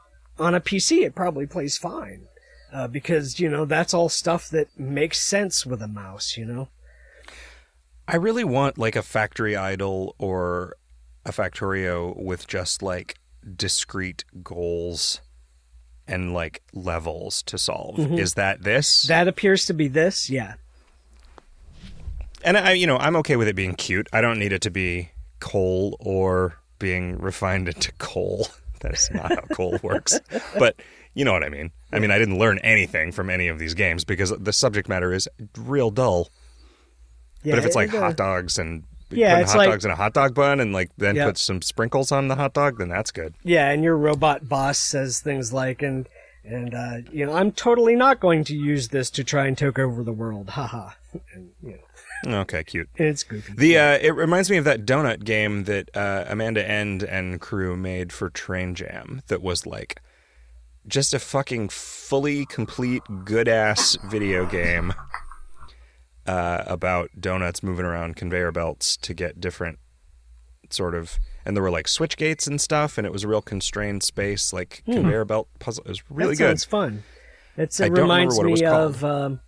on 0.42 0.56
a 0.56 0.62
PC 0.62 1.06
it 1.06 1.16
probably 1.16 1.46
plays 1.46 1.78
fine. 1.78 2.28
Uh, 2.72 2.88
because 2.88 3.40
you 3.40 3.48
know 3.48 3.66
that's 3.66 3.94
all 3.94 4.10
stuff 4.10 4.50
that 4.50 4.68
makes 4.80 5.22
sense 5.22 5.64
with 5.64 5.80
a 5.82 5.88
mouse, 5.88 6.38
you 6.38 6.44
know. 6.44 6.70
I 8.08 8.16
really 8.16 8.44
want 8.44 8.80
like 8.80 8.96
a 8.96 9.04
Factory 9.04 9.56
Idle 9.56 10.16
or 10.18 10.76
a 11.24 11.32
Factorio 11.32 12.20
with 12.20 12.48
just 12.48 12.82
like 12.82 13.20
discrete 13.56 14.26
goals 14.44 15.22
and 16.08 16.34
like 16.34 16.64
levels 16.74 17.44
to 17.44 17.60
solve. 17.60 18.00
Is 18.00 18.34
that 18.34 18.64
this? 18.64 19.04
That 19.04 19.28
appears 19.28 19.68
to 19.68 19.74
be 19.74 19.88
this, 19.88 20.28
yeah. 20.30 20.56
and 22.44 22.58
I, 22.58 22.72
you 22.72 22.88
know, 22.88 22.98
I'm 22.98 23.16
okay 23.18 23.36
with 23.36 23.48
it 23.48 23.56
being 23.56 23.76
cute. 23.76 24.08
I 24.12 24.22
don't 24.22 24.40
need 24.40 24.52
it 24.52 24.64
to 24.64 24.72
be 24.72 25.12
coal 25.40 25.96
or 26.00 26.58
being 26.84 27.18
refined 27.18 27.68
into 27.70 27.92
coal. 27.94 28.48
That 28.84 28.94
is 28.96 29.10
not 29.14 29.30
how 29.32 29.40
coal 29.56 29.80
works. 29.82 30.20
But 30.60 30.76
you 31.14 31.24
know 31.24 31.32
what 31.32 31.42
I 31.42 31.48
mean. 31.48 31.72
I 31.94 32.00
mean, 32.00 32.12
I 32.12 32.18
didn't 32.18 32.38
learn 32.38 32.60
anything 32.60 33.14
from 33.14 33.30
any 33.30 33.48
of 33.48 33.58
these 33.58 33.74
games 33.74 34.04
because 34.04 34.32
the 34.38 34.52
subject 34.52 34.90
matter 34.90 35.14
is 35.14 35.30
real 35.58 35.90
dull. 35.90 36.28
yeah 37.44 37.54
but 37.54 37.60
if 37.60 37.66
it's 37.66 37.78
like 37.78 37.94
it, 37.94 37.96
uh, 37.96 38.02
hot 38.02 38.18
dogs 38.18 38.60
and 38.60 38.84
Yeah, 39.10 39.36
putting 39.36 39.48
hot 39.48 39.58
like- 39.58 39.70
dogs 39.70 39.86
in 39.86 39.92
a 39.92 39.96
hot 39.96 40.12
dog 40.14 40.36
bun 40.36 40.60
and 40.60 40.74
like 40.74 40.90
then 40.98 41.16
Yep. 41.16 41.28
put 41.28 41.38
some 41.38 41.62
sprinkles 41.62 42.12
on 42.12 42.28
the 42.28 42.36
hot 42.36 42.54
dog, 42.54 42.78
then 42.78 42.90
that's 42.90 43.12
good. 43.12 43.36
Yeah, 43.42 43.70
and 43.72 43.86
your 43.86 43.96
robot 43.96 44.50
boss 44.50 44.78
says 44.80 45.22
things 45.22 45.54
like, 45.54 45.82
and 45.82 46.10
and 46.44 46.74
uh, 46.76 46.98
you 47.10 47.26
know, 47.26 47.32
I'm 47.32 47.54
totally 47.54 47.96
not 47.96 48.20
going 48.20 48.44
to 48.44 48.54
use 48.54 48.90
this 48.90 49.10
to 49.12 49.24
try 49.24 49.48
and 49.48 49.58
take 49.58 49.80
over 49.80 50.04
the 50.04 50.12
world. 50.12 50.50
Haha. 50.60 50.90
and, 51.34 51.52
you 51.64 51.72
know, 51.72 51.78
Okay, 52.26 52.64
cute. 52.64 52.90
it's 52.96 53.24
goofy. 53.24 53.54
The 53.56 53.78
uh, 53.78 53.98
it 54.02 54.16
reminds 54.16 54.50
me 54.50 54.58
of 54.58 54.66
that 54.66 54.86
donut 54.86 55.24
game 55.24 55.66
that 55.66 55.90
uh, 55.96 56.26
Amanda 56.28 56.68
End 56.68 57.04
and 57.04 57.40
crew 57.42 57.76
made 57.76 58.14
for 58.14 58.30
Train 58.30 58.76
Jam. 58.76 59.22
That 59.28 59.42
was 59.42 59.66
like 59.66 60.02
just 60.88 61.14
a 61.14 61.20
fucking 61.20 61.70
fully 61.70 62.46
complete 62.46 63.04
good 63.24 63.48
ass 63.48 63.98
video 64.10 64.46
game 64.46 64.94
uh, 66.28 66.64
about 66.68 67.10
donuts 67.20 67.64
moving 67.64 67.86
around 67.86 68.16
conveyor 68.16 68.52
belts 68.52 68.98
to 68.98 69.14
get 69.14 69.40
different 69.40 69.80
sort 70.70 70.96
of. 70.96 71.20
And 71.46 71.58
there 71.58 71.64
were 71.64 71.72
like 71.72 71.90
switch 71.90 72.16
gates 72.16 72.48
and 72.48 72.60
stuff, 72.62 72.98
and 72.98 73.06
it 73.06 73.12
was 73.12 73.26
a 73.26 73.28
real 73.28 73.42
constrained 73.42 74.02
space, 74.04 74.54
like 74.54 74.82
conveyor 74.86 75.26
belt 75.26 75.50
puzzle. 75.60 75.84
It 75.86 75.90
was 75.90 76.10
really 76.10 76.36
that 76.36 76.38
good. 76.38 76.48
sounds 76.48 76.66
fun. 76.66 77.04
It's, 77.58 77.82
I 77.82 77.86
it 77.86 77.90
remember 77.90 78.02
reminds 78.02 78.38
what 78.38 78.48
it 78.48 78.52
was 78.52 78.62
me 78.62 78.68
of 78.68 79.04
um, 79.04 79.42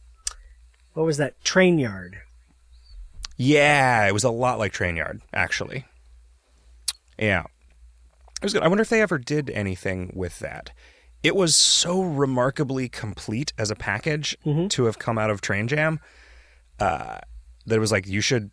what 0.93 1.05
was 1.05 1.17
that? 1.17 1.41
Trainyard. 1.43 2.15
Yeah, 3.37 4.07
it 4.07 4.13
was 4.13 4.23
a 4.23 4.29
lot 4.29 4.59
like 4.59 4.73
Trainyard, 4.73 5.21
actually. 5.33 5.85
Yeah. 7.19 7.43
It 8.41 8.43
was 8.43 8.53
good. 8.53 8.63
I 8.63 8.67
wonder 8.67 8.81
if 8.81 8.89
they 8.89 9.01
ever 9.01 9.17
did 9.17 9.49
anything 9.49 10.11
with 10.15 10.39
that. 10.39 10.71
It 11.23 11.35
was 11.35 11.55
so 11.55 12.01
remarkably 12.01 12.87
complete 12.87 13.51
as 13.57 13.71
a 13.71 13.75
package 13.75 14.37
to 14.69 14.85
have 14.85 14.99
come 14.99 15.17
out 15.17 15.29
of 15.31 15.41
Train 15.41 15.67
Jam 15.67 15.99
uh, 16.79 17.19
that 17.65 17.75
it 17.75 17.79
was 17.79 17.91
like, 17.91 18.07
you 18.07 18.21
should. 18.21 18.51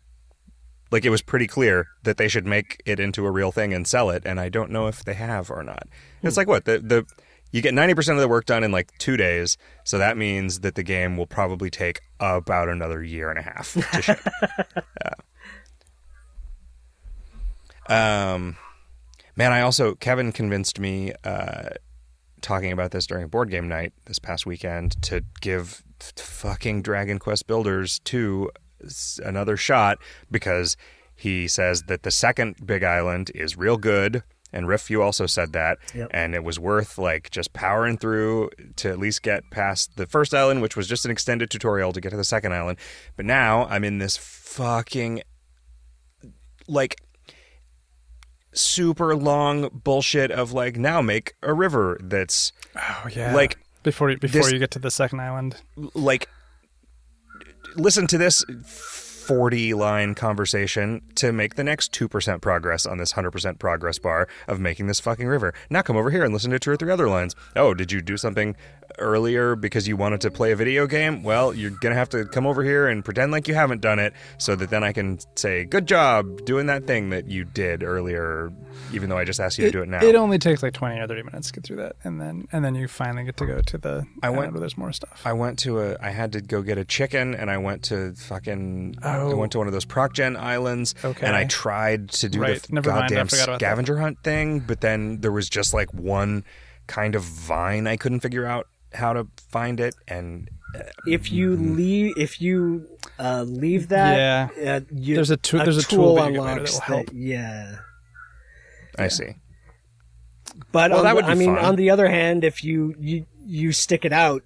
Like, 0.91 1.05
it 1.05 1.09
was 1.09 1.23
pretty 1.23 1.47
clear 1.47 1.87
that 2.03 2.17
they 2.17 2.27
should 2.27 2.45
make 2.45 2.79
it 2.85 2.99
into 2.99 3.25
a 3.25 3.31
real 3.31 3.51
thing 3.51 3.73
and 3.73 3.87
sell 3.87 4.11
it, 4.11 4.21
and 4.25 4.39
I 4.39 4.49
don't 4.49 4.69
know 4.69 4.85
if 4.85 5.03
they 5.03 5.15
have 5.15 5.49
or 5.49 5.63
not. 5.63 5.87
It's 6.21 6.37
like 6.37 6.47
what? 6.47 6.65
The, 6.65 6.77
the 6.77 7.05
You 7.53 7.61
get 7.61 7.73
90% 7.73 8.15
of 8.15 8.19
the 8.19 8.27
work 8.27 8.45
done 8.45 8.63
in 8.63 8.71
like 8.71 8.97
two 8.97 9.15
days, 9.15 9.57
so 9.85 9.99
that 9.99 10.17
means 10.17 10.59
that 10.61 10.75
the 10.75 10.83
game 10.83 11.15
will 11.15 11.27
probably 11.27 11.69
take 11.69 12.01
about 12.19 12.67
another 12.67 13.01
year 13.01 13.29
and 13.29 13.39
a 13.39 13.43
half 13.43 13.73
to 13.73 14.01
ship. 14.01 14.19
Um, 17.87 18.55
man, 19.35 19.51
I 19.51 19.61
also 19.61 19.95
Kevin 19.95 20.31
convinced 20.31 20.79
me 20.79 21.13
uh, 21.23 21.69
talking 22.41 22.71
about 22.71 22.91
this 22.91 23.05
during 23.05 23.25
a 23.25 23.27
board 23.27 23.49
game 23.49 23.67
night 23.67 23.93
this 24.05 24.19
past 24.19 24.45
weekend 24.45 25.01
to 25.03 25.23
give 25.41 25.83
fucking 25.99 26.81
Dragon 26.81 27.19
Quest 27.19 27.47
Builders 27.47 27.99
two 27.99 28.49
another 29.23 29.57
shot 29.57 29.97
because 30.29 30.75
he 31.15 31.47
says 31.47 31.83
that 31.83 32.03
the 32.03 32.11
second 32.11 32.65
Big 32.65 32.83
Island 32.83 33.31
is 33.33 33.57
real 33.57 33.77
good. 33.77 34.23
And 34.53 34.67
Riff, 34.67 34.89
you 34.89 35.01
also 35.01 35.25
said 35.25 35.51
that, 35.53 35.79
Yep. 35.95 36.09
and 36.11 36.35
it 36.35 36.43
was 36.43 36.59
worth 36.59 36.97
like 36.97 37.31
just 37.31 37.51
powering 37.53 37.97
through 37.97 38.51
to 38.77 38.89
at 38.89 38.99
least 38.99 39.23
get 39.23 39.49
past 39.49 39.97
the 39.97 40.05
first 40.05 40.33
island, 40.33 40.61
which 40.61 40.77
was 40.77 40.87
just 40.87 41.03
an 41.05 41.11
extended 41.11 41.49
tutorial 41.49 41.91
to 41.91 41.99
get 41.99 42.11
to 42.11 42.17
the 42.17 42.23
second 42.23 42.53
island. 42.53 42.77
But 43.15 43.25
now 43.25 43.65
I'm 43.65 43.83
in 43.83 43.97
this 43.97 44.15
fucking 44.15 45.23
like 46.67 47.01
super 48.53 49.15
long 49.15 49.69
bullshit 49.83 50.29
of 50.31 50.53
like 50.53 50.77
now 50.77 51.01
make 51.01 51.33
a 51.41 51.53
river 51.53 51.97
that's 52.01 52.51
Oh 52.75 53.07
yeah. 53.11 53.33
Like, 53.33 53.57
before 53.81 54.15
before 54.15 54.41
this- 54.43 54.51
you 54.51 54.59
get 54.59 54.71
to 54.71 54.79
the 54.79 54.91
second 54.91 55.19
island. 55.19 55.55
like 55.95 56.29
listen 57.75 58.05
to 58.07 58.17
this 58.19 58.43
40 59.23 59.73
line 59.73 60.15
conversation 60.15 61.01
to 61.15 61.31
make 61.31 61.55
the 61.55 61.63
next 61.63 61.93
2% 61.93 62.41
progress 62.41 62.85
on 62.85 62.97
this 62.97 63.13
100% 63.13 63.57
progress 63.57 63.97
bar 63.97 64.27
of 64.49 64.59
making 64.59 64.87
this 64.87 64.99
fucking 64.99 65.27
river. 65.27 65.53
Now 65.69 65.81
come 65.81 65.95
over 65.95 66.11
here 66.11 66.25
and 66.25 66.33
listen 66.33 66.51
to 66.51 66.59
two 66.59 66.71
or 66.71 66.75
three 66.75 66.91
other 66.91 67.07
lines. 67.07 67.33
Oh, 67.55 67.73
did 67.73 67.91
you 67.91 68.01
do 68.01 68.17
something 68.17 68.57
earlier 68.99 69.55
because 69.55 69.87
you 69.87 69.95
wanted 69.97 70.21
to 70.21 70.31
play 70.31 70.51
a 70.51 70.55
video 70.55 70.87
game? 70.87 71.23
Well, 71.23 71.53
you're 71.53 71.71
going 71.71 71.91
to 71.93 71.97
have 71.97 72.09
to 72.09 72.25
come 72.25 72.45
over 72.45 72.63
here 72.63 72.87
and 72.87 73.03
pretend 73.03 73.31
like 73.31 73.47
you 73.47 73.53
haven't 73.53 73.81
done 73.81 73.99
it 73.99 74.13
so 74.37 74.55
that 74.55 74.69
then 74.69 74.83
I 74.83 74.91
can 74.93 75.19
say, 75.35 75.65
good 75.65 75.87
job 75.87 76.45
doing 76.45 76.67
that 76.67 76.85
thing 76.87 77.09
that 77.09 77.29
you 77.29 77.43
did 77.45 77.83
earlier, 77.83 78.51
even 78.93 79.09
though 79.09 79.17
I 79.17 79.23
just 79.25 79.39
asked 79.39 79.57
you 79.57 79.65
to 79.65 79.71
do 79.71 79.81
it 79.81 79.89
now. 79.89 80.03
It 80.03 80.15
only 80.15 80.37
takes 80.39 80.61
like 80.63 80.73
twenty 80.73 80.99
or 80.99 81.07
thirty 81.07 81.23
minutes 81.23 81.47
to 81.47 81.53
get 81.53 81.63
through 81.63 81.77
that, 81.77 81.95
and 82.03 82.19
then 82.19 82.47
and 82.51 82.63
then 82.63 82.75
you 82.75 82.87
finally 82.87 83.23
get 83.23 83.37
to 83.37 83.45
go 83.45 83.61
to 83.61 83.77
the 83.77 84.05
I 84.21 84.27
island 84.27 84.39
went- 84.39 84.53
where 84.53 84.59
there's 84.59 84.77
more 84.77 84.91
stuff. 84.93 85.21
I 85.25 85.33
went 85.33 85.59
to 85.59 85.79
a. 85.81 85.97
I 86.01 86.09
had 86.11 86.33
to 86.33 86.41
go 86.41 86.61
get 86.61 86.77
a 86.77 86.85
chicken, 86.85 87.33
and 87.35 87.49
I 87.49 87.57
went 87.57 87.83
to 87.85 88.13
fucking. 88.15 88.95
oh. 89.03 89.31
I 89.31 89.33
went 89.33 89.51
to 89.53 89.57
one 89.57 89.67
of 89.67 89.73
those 89.73 89.85
ProcGen 89.85 90.37
islands, 90.37 90.95
Okay. 91.03 91.25
and 91.25 91.35
I 91.35 91.45
tried 91.45 92.09
to 92.11 92.29
do 92.29 92.39
Right. 92.41 92.61
the 92.61 92.73
Never 92.73 92.89
goddamn 92.89 93.27
about 93.27 93.29
that. 93.31 93.55
scavenger 93.59 93.97
hunt 93.99 94.17
thing, 94.23 94.59
but 94.59 94.81
then 94.81 95.21
there 95.21 95.31
was 95.31 95.49
just 95.49 95.73
like 95.73 95.93
one 95.93 96.43
kind 96.87 97.15
of 97.15 97.23
vine 97.23 97.87
I 97.87 97.95
couldn't 97.95 98.19
figure 98.19 98.45
out 98.45 98.67
how 98.93 99.13
to 99.13 99.27
find 99.49 99.79
it, 99.79 99.95
and 100.07 100.49
If 101.05 101.31
you 101.31 101.51
Mm-hmm. 101.51 101.75
leave, 101.75 102.17
if 102.17 102.41
you 102.41 102.87
uh, 103.19 103.43
leave 103.43 103.89
that, 103.89 104.17
Yeah. 104.57 104.75
uh, 104.75 104.79
you, 104.91 105.13
There's 105.15 105.29
a 105.29 105.37
tool- 105.37 105.63
there's 105.63 105.77
a 105.77 105.83
tool 105.83 106.15
that 106.15 106.25
you 106.27 106.33
get 106.33 106.41
later 106.41 106.61
that 106.63 106.69
unlocks 106.69 106.89
will 106.89 107.05
yeah, 107.13 107.75
I 108.97 109.07
see. 109.07 109.35
but 110.71 110.89
Well, 110.91 110.99
on 110.99 111.05
that 111.05 111.15
would 111.15 111.25
be 111.25 111.31
I 111.31 111.35
mean, 111.35 111.55
fun. 111.55 111.65
on 111.65 111.75
the 111.75 111.89
other 111.91 112.07
hand, 112.09 112.43
if 112.43 112.63
you 112.63 112.95
you 112.99 113.25
you 113.45 113.71
stick 113.71 114.03
it 114.05 114.13
out, 114.13 114.41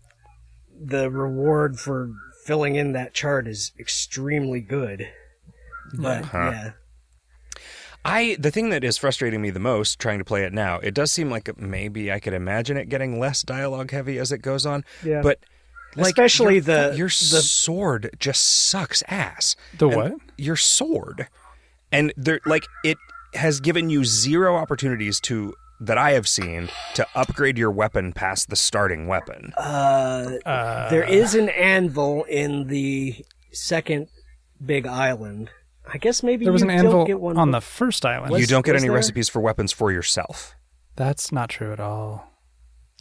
the 0.78 1.10
reward 1.10 1.80
for 1.80 2.12
filling 2.46 2.76
in 2.76 2.92
that 2.94 3.14
chart 3.14 3.48
is 3.48 3.72
extremely 3.80 4.60
good. 4.62 5.08
But 5.94 6.26
Huh. 6.26 6.52
yeah, 6.52 6.72
I 8.08 8.38
the 8.40 8.52
thing 8.52 8.70
that 8.70 8.84
is 8.84 8.98
frustrating 8.98 9.42
me 9.42 9.50
the 9.50 9.60
most 9.60 10.00
trying 10.00 10.20
to 10.20 10.26
play 10.26 10.44
it 10.46 10.54
now, 10.54 10.78
it 10.80 10.94
does 10.94 11.12
seem 11.12 11.30
like 11.30 11.58
maybe 11.60 12.12
I 12.12 12.20
could 12.20 12.34
imagine 12.34 12.78
it 12.78 12.90
getting 12.90 13.20
less 13.20 13.44
dialogue 13.44 13.92
heavy 13.92 14.18
as 14.18 14.32
it 14.32 14.40
goes 14.42 14.66
on. 14.66 14.84
Yeah. 15.04 15.22
But 15.22 15.40
like 15.96 16.08
Especially 16.14 16.56
your, 16.56 16.62
the- 16.64 16.94
your 16.98 17.08
the- 17.08 17.42
sword 17.42 18.16
just 18.20 18.42
sucks 18.70 19.04
ass. 19.08 19.56
The 19.78 19.88
And 19.90 19.96
what? 19.98 20.14
Your 20.38 20.56
sword. 20.56 21.28
And 21.92 22.14
there 22.18 22.40
like 22.46 22.66
it 22.84 22.98
has 23.34 23.60
given 23.60 23.90
you 23.90 24.04
zero 24.06 24.56
opportunities 24.56 25.20
to 25.22 25.54
that 25.80 25.98
I 25.98 26.12
have 26.14 26.28
seen 26.28 26.70
to 26.96 27.06
upgrade 27.14 27.58
your 27.58 27.70
weapon 27.72 28.12
past 28.14 28.50
the 28.50 28.56
starting 28.56 29.06
weapon. 29.08 29.54
uh, 29.58 30.38
Uh, 30.46 30.90
there 30.90 31.04
is 31.04 31.36
an 31.36 31.50
anvil 31.50 32.24
in 32.24 32.68
the 32.68 33.24
second 33.52 34.08
big 34.66 34.88
island. 34.88 35.50
I 35.94 35.98
guess 35.98 36.24
maybe 36.24 36.46
there 36.46 36.54
was 36.54 36.62
you 36.62 36.70
an 36.70 36.78
anvil 36.78 37.06
get 37.06 37.20
one 37.20 37.38
on 37.38 37.52
but- 37.52 37.60
the 37.60 37.66
first 37.66 38.06
island. 38.06 38.38
you 38.38 38.48
don't 38.48 38.66
get 38.66 38.76
any 38.76 38.88
there? 38.88 38.96
recipes 38.96 39.30
for 39.30 39.40
weapons 39.40 39.72
for 39.72 39.92
yourself. 39.92 40.56
That's 40.96 41.32
not 41.32 41.50
true 41.50 41.72
at 41.72 41.80
all. 41.80 42.28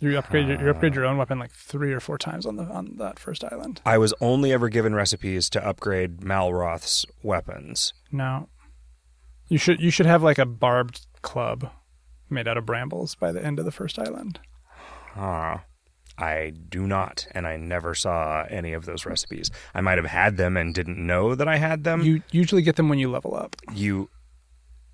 You 0.01 0.18
upgrade 0.18 0.47
your, 0.47 0.61
you 0.61 0.68
upgrade 0.68 0.95
your 0.95 1.07
ah. 1.07 1.11
own 1.11 1.16
weapon 1.16 1.39
like 1.39 1.53
three 1.53 1.93
or 1.93 2.01
four 2.01 2.18
times 2.18 2.45
on 2.45 2.57
the 2.57 2.64
on 2.64 2.97
that 2.99 3.18
first 3.18 3.43
island. 3.43 3.80
I 3.87 3.97
was 3.97 4.12
only 4.20 4.53
ever 4.53 4.68
given 4.68 4.95
recipes 4.95 5.49
to 5.51 5.66
upgrade 5.66 6.20
Malroth's 6.20 7.07
weapons. 7.22 7.95
No, 8.12 8.51
you 9.49 9.57
should 9.57 9.80
you 9.80 9.91
should 9.91 10.05
have 10.05 10.22
like 10.22 10.39
a 10.39 10.45
barbed 10.45 11.07
club 11.22 11.70
made 12.28 12.47
out 12.47 12.59
of 12.59 12.66
brambles 12.66 13.14
by 13.14 13.32
the 13.32 13.43
end 13.43 13.59
of 13.59 13.64
the 13.64 13.72
first 13.72 13.99
island. 13.99 14.39
Huh. 15.14 15.59
I 16.19 16.53
do 16.69 16.87
not, 16.87 17.27
and 17.33 17.47
I 17.47 17.57
never 17.57 17.95
saw 17.95 18.45
any 18.49 18.73
of 18.73 18.87
those 18.87 19.05
recipes. 19.05 19.51
I 19.75 19.81
might 19.81 19.99
have 19.99 20.07
had 20.07 20.37
them 20.37 20.57
and 20.57 20.75
didn't 20.75 20.99
know 20.99 21.35
that 21.35 21.49
I 21.49 21.57
had 21.57 21.85
them. 21.85 22.01
You 22.03 22.23
usually 22.31 22.62
get 22.62 22.77
them 22.77 22.89
when 22.89 22.99
you 22.99 23.11
level 23.11 23.35
up. 23.35 23.57
You 23.75 24.09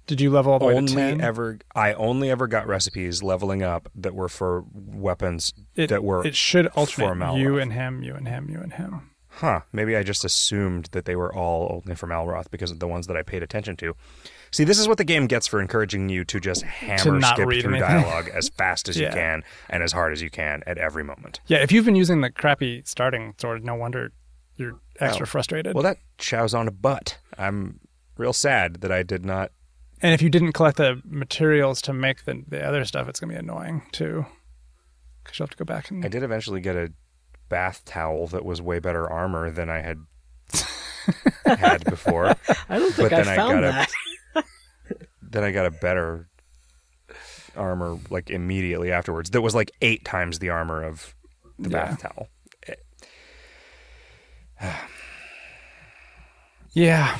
Did 0.07 0.21
you 0.21 0.31
level 0.31 0.53
all 0.53 0.59
the 0.59 0.67
way 0.67 0.73
to 0.73 0.79
only 0.79 1.23
ever, 1.23 1.59
I 1.75 1.93
only 1.95 2.31
ever 2.31 2.47
got 2.49 2.67
recipes 2.67 3.23
leveling 3.23 3.63
up 3.63 3.89
that 3.95 4.15
were 4.15 4.29
for 4.29 4.65
weapons 4.75 5.53
it, 5.77 5.89
that 5.89 6.03
were. 6.03 6.27
it 6.27 6.35
should 6.35 6.67
alternate 6.69 7.37
you 7.37 7.59
and 7.59 7.73
him, 7.73 8.03
you 8.03 8.15
and 8.15 8.27
him, 8.27 8.51
you 8.51 8.59
and 8.61 8.73
him. 8.73 9.11
Huh. 9.37 9.61
Maybe 9.73 9.97
I 9.97 10.03
just 10.03 10.25
assumed 10.25 10.89
that 10.93 11.07
they 11.07 11.17
were 11.17 11.35
all 11.35 11.83
only 11.83 11.95
for 11.97 12.07
Malroth 12.07 12.51
because 12.51 12.71
of 12.71 12.81
the 12.81 12.87
ones 12.89 13.07
that 13.07 13.17
I 13.17 13.23
paid 13.23 13.43
attention 13.43 13.77
to. 13.77 13.95
See, 14.53 14.65
this 14.65 14.79
is 14.79 14.87
what 14.87 14.99
the 14.99 15.05
game 15.05 15.27
gets 15.27 15.47
for 15.47 15.61
encouraging 15.61 16.09
you 16.11 16.25
to 16.27 16.39
just 16.39 16.63
hammer 16.63 17.19
not 17.19 17.37
skip 17.37 17.45
through 17.49 17.53
anything. 17.75 17.81
dialogue 17.81 18.29
as 18.35 18.49
fast 18.59 18.89
as 18.89 18.99
you 18.99 19.09
can 19.09 19.43
and 19.71 19.83
as 19.83 19.93
hard 19.93 20.13
as 20.13 20.21
you 20.23 20.29
can 20.31 20.63
at 20.67 20.77
every 20.79 21.03
moment. 21.03 21.41
Yeah, 21.47 21.59
if 21.59 21.73
you've 21.73 21.85
been 21.87 21.97
using 21.97 22.21
the 22.21 22.31
crappy 22.31 22.83
starting 22.85 23.35
sword, 23.39 23.65
no 23.65 23.75
wonder 23.75 24.13
you're 24.57 24.75
oh. 25.01 25.07
extra 25.07 25.25
Oh. 25.25 25.27
frustrated. 25.27 25.75
Well, 25.75 25.83
that 25.85 25.97
chows 26.19 26.53
on 26.55 26.69
a 26.69 26.71
butt. 26.71 27.19
I'm 27.39 27.81
real 28.19 28.35
sad 28.35 28.83
that 28.83 28.93
I 28.93 29.03
did 29.03 29.25
not. 29.25 29.53
and 30.03 30.13
if 30.13 30.21
you 30.21 30.29
didn't 30.29 30.53
collect 30.53 30.77
the 30.77 31.01
materials 31.05 31.81
to 31.83 31.93
make 31.95 32.25
the 32.27 32.45
the 32.47 32.63
other 32.63 32.85
stuff, 32.85 33.09
it's 33.09 33.19
gonna 33.21 33.33
be 33.33 33.39
annoying 33.39 33.83
too. 33.91 34.27
Because 35.25 35.39
you'll 35.39 35.47
have 35.47 35.57
to 35.57 35.57
go 35.57 35.65
back 35.65 35.91
and 35.91 36.05
I 36.05 36.09
did 36.09 36.23
eventually 36.23 36.61
get 36.61 36.77
a 36.77 36.93
bath 37.49 37.85
towel 37.87 38.27
that 38.29 38.45
was 38.45 38.61
way 38.61 38.81
better 38.81 39.09
armor 39.09 39.51
than 39.51 39.71
I 39.71 39.81
had 39.81 39.99
had 41.47 41.85
before. 41.85 42.27
I 42.69 42.79
don't 42.79 42.93
think 42.93 43.11
But 43.11 43.19
I 43.19 43.23
then 43.23 43.29
I 43.29 43.37
found 43.37 43.61
got 43.63 43.89
a- 44.37 44.45
then 45.23 45.45
I 45.45 45.51
got 45.51 45.67
a 45.67 45.71
better 45.71 46.29
armor 47.57 47.99
like 48.11 48.31
immediately 48.31 48.91
afterwards. 48.93 49.31
That 49.31 49.41
was 49.43 49.55
like 49.55 49.71
eight 49.83 50.05
times 50.05 50.39
the 50.39 50.49
armor 50.51 50.83
of 50.83 51.15
the 51.59 51.71
Yeah. 51.71 51.85
bath 51.87 52.01
towel. 52.03 52.29
Eh. 54.61 54.73
Yeah, 56.75 57.19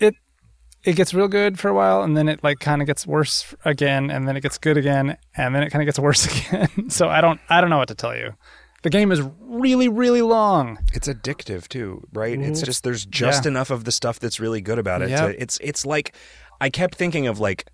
it 0.00 0.14
it 0.84 0.96
gets 0.96 1.14
real 1.14 1.28
good 1.28 1.58
for 1.58 1.68
a 1.68 1.74
while, 1.74 2.02
and 2.02 2.14
then 2.16 2.28
it 2.28 2.42
like 2.44 2.58
kind 2.60 2.82
of 2.82 2.86
gets 2.86 3.06
worse 3.06 3.54
again, 3.64 4.10
and 4.10 4.28
then 4.28 4.36
it 4.36 4.42
gets 4.42 4.58
good 4.58 4.76
again, 4.76 5.16
and 5.34 5.54
then 5.54 5.62
it 5.62 5.70
kind 5.70 5.82
of 5.82 5.86
gets 5.86 5.98
worse 5.98 6.26
again. 6.48 6.90
so 6.90 7.08
I 7.08 7.20
don't 7.22 7.40
I 7.48 7.60
don't 7.60 7.70
know 7.70 7.78
what 7.78 7.88
to 7.88 7.94
tell 7.94 8.14
you. 8.16 8.34
The 8.82 8.90
game 8.90 9.12
is 9.12 9.22
really 9.40 9.88
really 9.88 10.22
long. 10.22 10.78
It's 10.92 11.06
addictive 11.08 11.68
too, 11.68 12.02
right? 12.12 12.38
It's 12.38 12.62
just 12.62 12.82
there's 12.84 13.06
just 13.06 13.44
Yeah. 13.44 13.50
enough 13.52 13.70
of 13.70 13.84
the 13.84 13.92
stuff 13.92 14.18
that's 14.18 14.40
really 14.40 14.60
good 14.60 14.78
about 14.78 15.02
it. 15.02 15.10
Yep. 15.10 15.20
To, 15.36 15.42
it's 15.42 15.58
it's 15.62 15.86
like 15.86 16.14
I 16.60 16.68
kept 16.70 16.96
thinking 16.96 17.26
of 17.28 17.38
like 17.38 17.66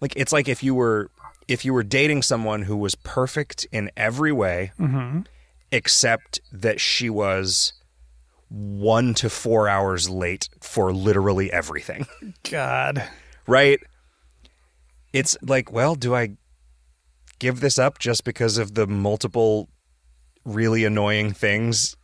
like 0.00 0.12
it's 0.16 0.32
like 0.32 0.48
if 0.48 0.62
you 0.62 0.74
were 0.74 1.10
if 1.48 1.64
you 1.64 1.72
were 1.72 1.84
dating 1.84 2.22
someone 2.22 2.62
who 2.62 2.76
was 2.76 2.94
perfect 2.96 3.66
in 3.70 3.90
every 3.96 4.32
way 4.32 4.72
Mm-hmm. 4.80 5.20
except 5.70 6.40
that 6.52 6.80
she 6.80 7.08
was 7.08 7.72
1 8.48 9.14
to 9.14 9.28
4 9.30 9.68
hours 9.68 10.08
late 10.10 10.48
for 10.60 10.92
literally 10.92 11.52
everything. 11.52 12.06
God, 12.50 13.02
right? 13.46 13.78
It's 15.12 15.36
like, 15.42 15.72
well, 15.72 15.94
do 15.94 16.14
I 16.14 16.30
give 17.38 17.60
this 17.60 17.78
up 17.78 17.98
just 17.98 18.24
because 18.24 18.58
of 18.58 18.74
the 18.74 18.86
multiple 18.86 19.68
really 20.46 20.84
annoying 20.86 21.32
things 21.34 21.94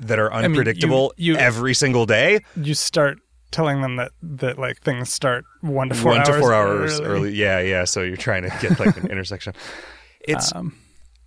that 0.00 0.18
are 0.18 0.30
mean, 0.30 0.40
you- 0.40 0.46
unpredictable 0.46 1.12
you- 1.16 1.36
every 1.36 1.74
single 1.74 2.06
day? 2.06 2.40
you 2.56 2.74
start 2.74 3.18
telling 3.52 3.82
them 3.82 3.96
that 3.96 4.10
that 4.22 4.58
like 4.58 4.80
things 4.80 5.12
start 5.12 5.44
one 5.60 5.90
to 5.90 5.94
four 5.94 6.12
One 6.12 6.20
hours 6.20 6.28
to 6.28 6.38
four 6.40 6.54
hours 6.54 7.00
early. 7.00 7.06
early. 7.08 7.32
Yeah, 7.34 7.60
yeah. 7.60 7.84
So 7.84 8.02
you're 8.02 8.16
trying 8.16 8.42
to 8.42 8.48
get 8.60 8.80
like 8.80 8.96
an 8.96 9.06
intersection. 9.12 9.52
It's 10.20 10.52
Um, 10.54 10.74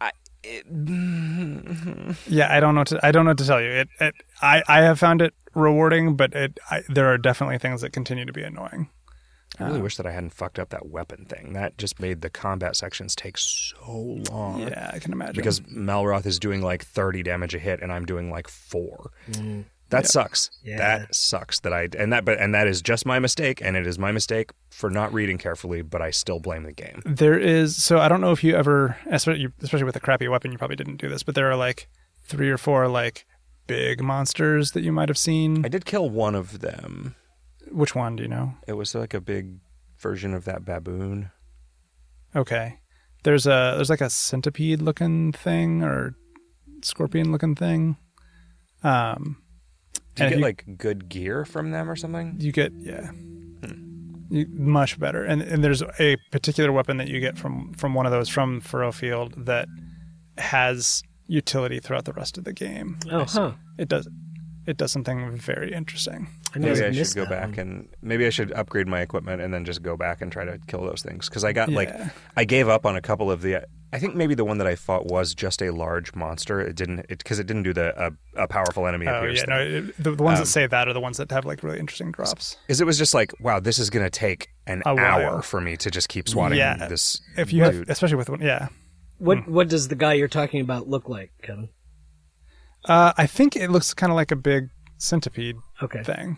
I, 0.02 0.12
it, 0.44 0.66
yeah, 2.28 2.48
I 2.54 2.60
don't 2.60 2.74
know. 2.76 2.82
What 2.82 2.88
to, 2.88 3.06
I 3.06 3.12
don't 3.12 3.26
know 3.26 3.32
what 3.32 3.38
to 3.38 3.46
tell 3.46 3.62
you. 3.62 3.70
It, 3.70 3.90
it 4.00 4.16
I 4.42 4.64
I 4.68 4.82
have 4.82 5.00
found 5.00 5.22
it 5.22 5.34
rewarding, 5.54 6.16
but 6.16 6.34
it 6.34 6.60
I, 6.72 6.82
there 6.90 7.08
are 7.14 7.18
definitely 7.18 7.60
things 7.60 7.82
that 7.82 7.92
continue 7.94 8.26
to 8.26 8.34
be 8.34 8.44
annoying. 8.44 8.90
I 9.60 9.64
Uh, 9.64 9.68
really 9.68 9.82
wish 9.82 9.98
that 9.98 10.06
I 10.06 10.12
hadn't 10.12 10.34
fucked 10.34 10.60
up 10.60 10.70
that 10.70 10.88
weapon 10.88 11.26
thing. 11.26 11.54
That 11.54 11.78
just 11.78 12.00
made 12.00 12.22
the 12.22 12.30
combat 12.30 12.76
sections 12.76 13.16
take 13.16 13.38
so 13.38 14.20
long. 14.32 14.62
Yeah, 14.62 14.92
I 14.94 15.00
can 15.00 15.12
imagine. 15.14 15.36
because 15.36 15.60
Malroth 15.62 16.26
is 16.26 16.40
doing 16.40 16.62
like 16.62 16.84
30 16.84 17.24
damage 17.24 17.54
a 17.56 17.60
hit 17.60 17.82
and 17.82 17.92
I'm 17.92 18.06
doing 18.06 18.30
like 18.32 18.48
4. 18.48 19.12
That 19.90 20.08
sucks. 20.08 20.50
Yeah. 20.64 20.78
That 20.78 21.14
sucks 21.16 21.60
that 21.60 21.72
I 21.72 21.88
and 21.98 22.12
that 22.12 22.26
but 22.26 22.40
and 22.40 22.56
that 22.56 22.68
is 22.68 22.82
just 22.82 23.06
my 23.06 23.20
mistake 23.20 23.62
and 23.62 23.78
it 23.78 23.86
is 23.86 24.00
my 24.00 24.12
mistake 24.12 24.50
for 24.72 24.90
not 24.90 25.14
reading 25.14 25.38
carefully, 25.38 25.84
but 25.84 26.02
I 26.02 26.10
still 26.10 26.40
blame 26.40 26.64
the 26.64 26.74
game. 26.74 27.02
there 27.06 27.38
is 27.38 27.82
so 27.82 28.00
I 28.00 28.08
don't 28.08 28.20
know 28.20 28.32
if 28.32 28.44
you 28.44 28.56
ever 28.56 28.98
especially 29.10 29.48
especially 29.62 29.84
with 29.86 29.96
a 29.96 30.00
crappy 30.00 30.28
weapon 30.28 30.52
you 30.52 30.58
probably 30.58 30.76
didn't 30.76 30.98
do 30.98 31.08
this, 31.08 31.22
but 31.24 31.36
there 31.36 31.50
are 31.50 31.56
like 31.56 31.88
three 32.24 32.50
or 32.50 32.58
four 32.58 32.88
like 32.88 33.26
big 33.68 34.02
monsters 34.02 34.72
that 34.72 34.82
you 34.82 34.92
might 34.92 35.08
have 35.08 35.18
seen. 35.20 35.64
I 35.64 35.70
did 35.70 35.86
kill 35.86 36.10
one 36.10 36.34
of 36.36 36.62
them. 36.62 37.16
Which 37.72 37.96
one 37.96 38.16
do 38.16 38.24
you 38.24 38.30
know? 38.30 38.54
It 38.68 38.74
was 38.74 38.94
like 38.96 39.14
a 39.14 39.22
big 39.22 39.56
version 40.00 40.34
of 40.34 40.46
that 40.46 40.66
baboon. 40.66 41.32
Okay. 42.36 42.80
There's 43.24 43.46
a 43.48 43.74
there's 43.76 43.90
like 43.90 44.02
a 44.02 44.10
centipede 44.10 44.82
looking 44.82 45.32
thing 45.32 45.82
or 45.84 46.16
scorpion 46.84 47.32
looking 47.32 47.56
thing. 47.56 47.98
Um 48.84 49.38
Do 50.16 50.24
you 50.26 50.30
get 50.30 50.38
you- 50.40 50.44
like 50.44 50.66
good 50.78 51.10
gear 51.10 51.46
from 51.46 51.72
them 51.72 51.90
or 51.90 51.96
something? 51.96 52.36
you 52.40 52.52
get 52.52 52.72
yeah. 52.78 53.12
You, 54.30 54.48
much 54.50 55.00
better. 55.00 55.24
And 55.24 55.42
and 55.42 55.64
there's 55.64 55.84
a 56.00 56.18
particular 56.32 56.72
weapon 56.72 56.98
that 56.98 57.08
you 57.08 57.20
get 57.20 57.38
from 57.38 57.74
from 57.74 57.94
one 57.94 58.06
of 58.06 58.12
those 58.12 58.28
from 58.30 58.60
Furrow 58.60 58.92
Field 58.92 59.46
that 59.46 59.68
has 60.38 61.04
utility 61.28 61.80
throughout 61.80 62.06
the 62.06 62.14
rest 62.14 62.38
of 62.38 62.44
the 62.44 62.54
game. 62.54 62.98
Oh, 63.12 63.24
huh. 63.26 63.54
It 63.78 63.88
does 63.88 64.08
it 64.68 64.78
does 64.78 64.92
something 64.92 65.32
very 65.38 65.74
interesting. 65.74 66.28
I 66.56 66.60
Maybe 66.60 66.80
have 66.80 66.90
I 66.90 66.92
should 67.04 67.16
go 67.16 67.26
that 67.26 67.30
back 67.30 67.58
and 67.58 67.88
maybe 68.02 68.26
I 68.26 68.30
should 68.30 68.52
upgrade 68.54 68.88
my 68.88 69.02
equipment 69.02 69.42
and 69.42 69.54
then 69.54 69.66
just 69.66 69.82
go 69.84 69.96
back 69.98 70.22
and 70.22 70.32
try 70.32 70.46
to 70.46 70.58
kill 70.68 70.82
those 70.82 71.02
things 71.02 71.28
because 71.30 71.44
I 71.44 71.54
got 71.54 71.70
like 71.70 71.94
I 72.36 72.46
gave 72.46 72.68
up 72.70 72.86
on 72.86 72.96
a 72.96 73.02
couple 73.02 73.30
of 73.32 73.42
the. 73.42 73.66
I 73.94 74.00
think 74.00 74.16
maybe 74.16 74.36
the 74.36 74.44
one 74.44 74.58
that 74.58 74.68
I 74.68 74.76
fought 74.76 75.06
was 75.06 75.34
just 75.34 75.62
a 75.62 75.72
large 75.72 76.14
monster. 76.16 76.60
It 76.60 76.76
didn't 76.76 77.08
because 77.08 77.40
it, 77.40 77.48
didn't 77.48 77.64
do 77.64 77.74
the 77.74 77.96
uh, 77.98 78.10
a 78.36 78.48
powerful 78.48 78.88
enemy 78.88 79.08
Oh 79.08 79.20
appears. 79.20 79.40
yeah, 79.40 79.46
thing. 79.46 79.72
no, 79.74 79.78
it, 79.90 80.04
the, 80.04 80.12
the 80.16 80.24
ones 80.24 80.40
Um, 80.40 80.44
that 80.44 80.50
say 80.50 80.68
that 80.68 80.88
are 80.90 80.94
the 80.94 81.00
ones 81.00 81.18
that 81.18 81.32
have 81.32 81.46
like 81.46 81.64
really 81.64 81.80
interesting 81.80 82.12
drops. 82.12 82.58
Is 82.68 82.82
it 82.82 82.86
was 82.86 82.98
just 82.98 83.14
like 83.14 83.32
wow, 83.40 83.60
this 83.60 83.80
is 83.80 83.90
gonna 83.90 84.10
take 84.10 84.50
an 84.68 84.82
A 84.86 84.94
while. 84.96 85.06
hour 85.06 85.42
for 85.42 85.62
me 85.62 85.78
to 85.78 85.90
just 85.92 86.10
keep 86.10 86.28
swatting 86.28 86.58
Yeah. 86.58 86.88
this. 86.88 87.22
If 87.38 87.54
you 87.54 87.64
have, 87.64 87.88
especially 87.90 88.18
with 88.18 88.30
one, 88.30 88.42
yeah. 88.42 88.68
What 89.18 89.48
what 89.48 89.70
does 89.70 89.88
the 89.88 89.96
guy 89.96 90.14
you're 90.14 90.28
talking 90.28 90.60
about 90.60 90.90
look 90.90 91.08
like, 91.08 91.32
Kevin? 91.42 91.70
Uh, 92.88 93.14
I 93.18 93.26
think 93.28 93.56
it 93.56 93.70
looks 93.72 93.94
kind 93.94 94.12
of 94.12 94.16
like 94.16 94.32
a 94.32 94.36
big 94.36 94.70
centipede 94.98 95.56
Okay. 95.82 96.04
thing, 96.04 96.38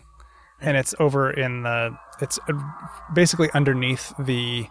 and 0.60 0.76
it's 0.76 0.94
over 0.98 1.30
in 1.30 1.62
the. 1.62 1.96
It's 2.20 2.38
uh, 2.48 2.52
basically 3.14 3.50
underneath 3.54 4.12
the 4.18 4.66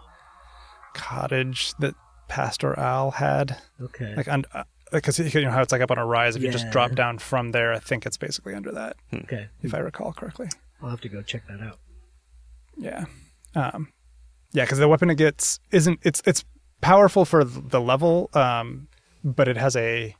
cottage 0.94 1.72
that 1.78 1.94
Pastor 2.28 2.78
Al 2.78 3.12
had. 3.12 3.58
Okay. 3.80 4.14
Like 4.16 4.28
un- 4.28 4.44
uh, 4.52 4.64
because 4.92 5.18
you 5.18 5.42
know 5.42 5.50
how 5.50 5.62
it's 5.62 5.72
like 5.72 5.82
up 5.82 5.90
on 5.90 5.98
a 5.98 6.06
rise. 6.06 6.34
If 6.36 6.42
you 6.42 6.50
just 6.50 6.70
drop 6.70 6.92
down 6.94 7.18
from 7.18 7.52
there, 7.52 7.72
I 7.72 7.78
think 7.78 8.06
it's 8.06 8.16
basically 8.16 8.54
under 8.54 8.72
that, 8.72 8.96
Okay, 9.12 9.48
if 9.62 9.74
I 9.74 9.78
recall 9.78 10.12
correctly. 10.12 10.48
I'll 10.82 10.90
have 10.90 11.00
to 11.02 11.08
go 11.08 11.22
check 11.22 11.42
that 11.48 11.60
out. 11.60 11.78
Yeah, 12.76 13.04
um, 13.54 13.92
yeah, 14.52 14.64
because 14.64 14.78
the 14.78 14.88
weapon 14.88 15.10
it 15.10 15.16
gets 15.16 15.58
isn't 15.72 16.00
it's 16.02 16.22
it's 16.24 16.42
powerful 16.80 17.24
for 17.24 17.44
the 17.44 17.80
level, 17.80 18.30
um, 18.32 18.88
but 19.24 19.46
it 19.48 19.56
has 19.58 19.76
a 19.76 20.14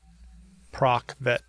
proc 0.72 1.16
that 1.20 1.40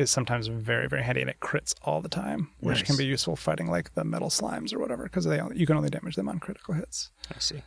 is 0.00 0.10
sometimes 0.10 0.46
very 0.46 0.88
very 0.88 1.02
handy 1.02 1.20
and 1.20 1.30
it 1.30 1.40
crits 1.40 1.74
all 1.82 2.00
the 2.00 2.08
time, 2.08 2.50
which 2.60 2.84
can 2.84 2.96
be 2.96 3.04
useful 3.04 3.36
fighting 3.36 3.68
like 3.68 3.94
the 3.94 4.04
metal 4.04 4.30
slimes 4.30 4.72
or 4.72 4.78
whatever 4.78 5.04
because 5.04 5.24
they 5.24 5.40
you 5.54 5.66
can 5.66 5.76
only 5.76 5.90
damage 5.90 6.16
them 6.16 6.28
on 6.28 6.38
critical 6.38 6.74
hits. 6.74 7.10
I 7.34 7.38
see. 7.38 7.62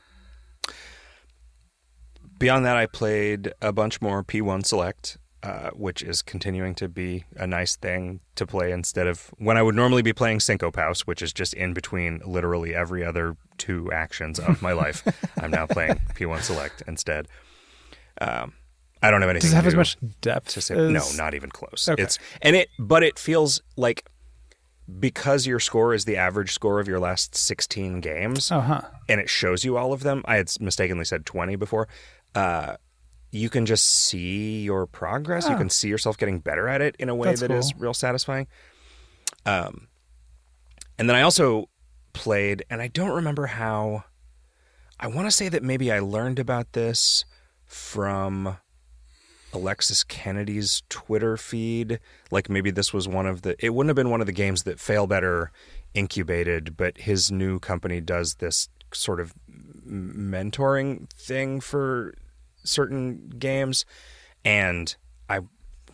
Beyond 2.40 2.66
that, 2.66 2.76
I 2.76 2.88
played 2.88 3.54
a 3.62 3.72
bunch 3.72 4.02
more 4.02 4.24
P1 4.24 4.66
Select, 4.66 5.18
uh, 5.44 5.70
which 5.72 6.02
is 6.02 6.22
continuing 6.22 6.74
to 6.76 6.90
be 6.90 7.26
a 7.38 7.46
nice 7.46 7.76
thing 7.76 8.20
to 8.36 8.46
play 8.48 8.72
instead 8.72 9.08
of 9.08 9.32
when 9.38 9.56
I 9.56 9.62
would 9.62 9.76
normally 9.76 10.02
be 10.02 10.14
playing 10.14 10.40
Syncopaus, 10.40 11.02
which 11.02 11.22
is 11.22 11.32
just 11.32 11.54
in 11.54 11.74
between 11.74 12.22
literally 12.26 12.74
every 12.74 13.06
other 13.06 13.38
two 13.58 13.92
actions 13.92 14.40
of 14.40 14.62
my 14.62 14.74
life. 14.74 15.04
I'm 15.42 15.52
now 15.52 15.68
playing 15.68 16.02
P1 16.16 16.42
Select 16.42 16.82
instead. 16.88 17.28
Um, 18.20 18.54
I 19.04 19.12
don't 19.12 19.22
have 19.22 19.30
anything. 19.30 19.48
Does 19.48 19.54
it 19.54 19.56
have 19.58 19.68
as 19.68 19.76
much 19.76 19.98
depth? 20.22 20.50
to 20.54 20.62
say. 20.62 20.76
as- 20.76 20.92
No, 20.92 21.24
not 21.24 21.34
even 21.34 21.50
close. 21.52 21.88
Okay. 21.90 22.02
It's 22.02 22.18
and 22.42 22.56
it, 22.56 22.70
but 22.80 23.04
it 23.04 23.20
feels 23.20 23.62
like 23.76 24.06
because 25.00 25.46
your 25.48 25.60
score 25.60 25.94
is 25.94 26.06
the 26.06 26.18
average 26.18 26.52
score 26.54 26.80
of 26.80 26.88
your 26.88 27.00
last 27.00 27.36
16 27.36 28.02
games 28.02 28.52
Oh, 28.52 28.60
huh. 28.60 28.82
and 29.08 29.22
it 29.22 29.30
shows 29.30 29.64
you 29.64 29.78
all 29.78 29.94
of 29.94 30.04
them. 30.04 30.24
I 30.26 30.36
had 30.38 30.52
mistakenly 30.60 31.06
said 31.06 31.26
20 31.26 31.56
before. 31.56 31.88
Uh, 32.36 32.76
you 33.32 33.50
can 33.50 33.66
just 33.66 33.86
see 33.86 34.62
your 34.62 34.86
progress. 34.86 35.48
You 35.48 35.56
Oh. 35.56 35.58
can 35.58 35.70
see 35.70 35.88
yourself 35.88 36.18
getting 36.18 36.40
better 36.40 36.68
at 36.68 36.82
it 36.82 36.96
in 37.00 37.10
a 37.10 37.16
way 37.16 37.30
That's 37.30 37.42
that 37.42 37.52
is 37.52 37.72
cool. 37.72 37.82
real 37.82 37.94
satisfying. 37.94 38.48
Um, 39.46 39.88
and 41.00 41.10
then 41.10 41.16
I 41.16 41.22
also 41.24 41.70
played, 42.14 42.64
and 42.70 42.82
I 42.82 42.88
don't 42.88 43.10
remember 43.12 43.48
how. 43.48 44.04
I 45.00 45.08
want 45.08 45.28
to 45.28 45.32
say 45.32 45.50
that 45.50 45.64
maybe 45.64 45.92
I 45.92 46.00
learned 46.00 46.40
about 46.40 46.74
this 46.74 47.26
from 47.66 48.58
Alexis 49.54 50.04
Kennedy's 50.04 50.84
Twitter 50.90 51.38
feed. 51.38 52.00
Like 52.32 52.50
maybe 52.50 52.72
this 52.72 52.92
was 52.94 53.08
one 53.08 53.26
of 53.26 53.44
the. 53.44 53.56
It 53.64 53.74
wouldn't 53.74 53.90
have 53.90 53.96
been 53.96 54.10
one 54.10 54.22
of 54.22 54.28
the 54.28 54.34
games 54.34 54.64
that 54.64 54.78
Failbetter 54.78 55.48
incubated, 55.94 56.76
but 56.76 56.98
his 56.98 57.32
new 57.32 57.60
company 57.60 58.02
does 58.02 58.36
this 58.36 58.70
sort 58.94 59.20
of 59.20 59.34
mentoring 59.88 61.10
thing 61.12 61.60
for 61.60 62.16
certain 62.64 63.30
games, 63.38 63.86
and 64.44 64.96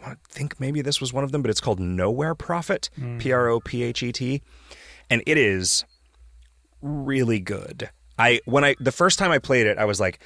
I 0.04 0.16
think 0.28 0.60
maybe 0.60 0.82
this 0.82 1.02
was 1.02 1.12
one 1.12 1.24
of 1.24 1.32
them, 1.32 1.42
but 1.42 1.52
it's 1.52 1.62
called 1.62 1.80
Nowhere 1.80 2.36
Prophet, 2.36 2.90
hmm. 2.96 3.18
P 3.18 3.32
R 3.32 3.48
O 3.48 3.60
P 3.60 3.84
H 3.84 4.04
E 4.04 4.12
T, 4.12 4.42
and 5.10 5.22
it 5.26 5.38
is 5.38 5.86
really 6.82 7.40
good. 7.40 7.90
I 8.18 8.40
when 8.46 8.64
I 8.64 8.76
the 8.80 8.92
first 8.92 9.20
time 9.20 9.32
I 9.32 9.40
played 9.40 9.68
it, 9.68 9.78
I 9.78 9.86
was 9.86 10.00
like, 10.00 10.20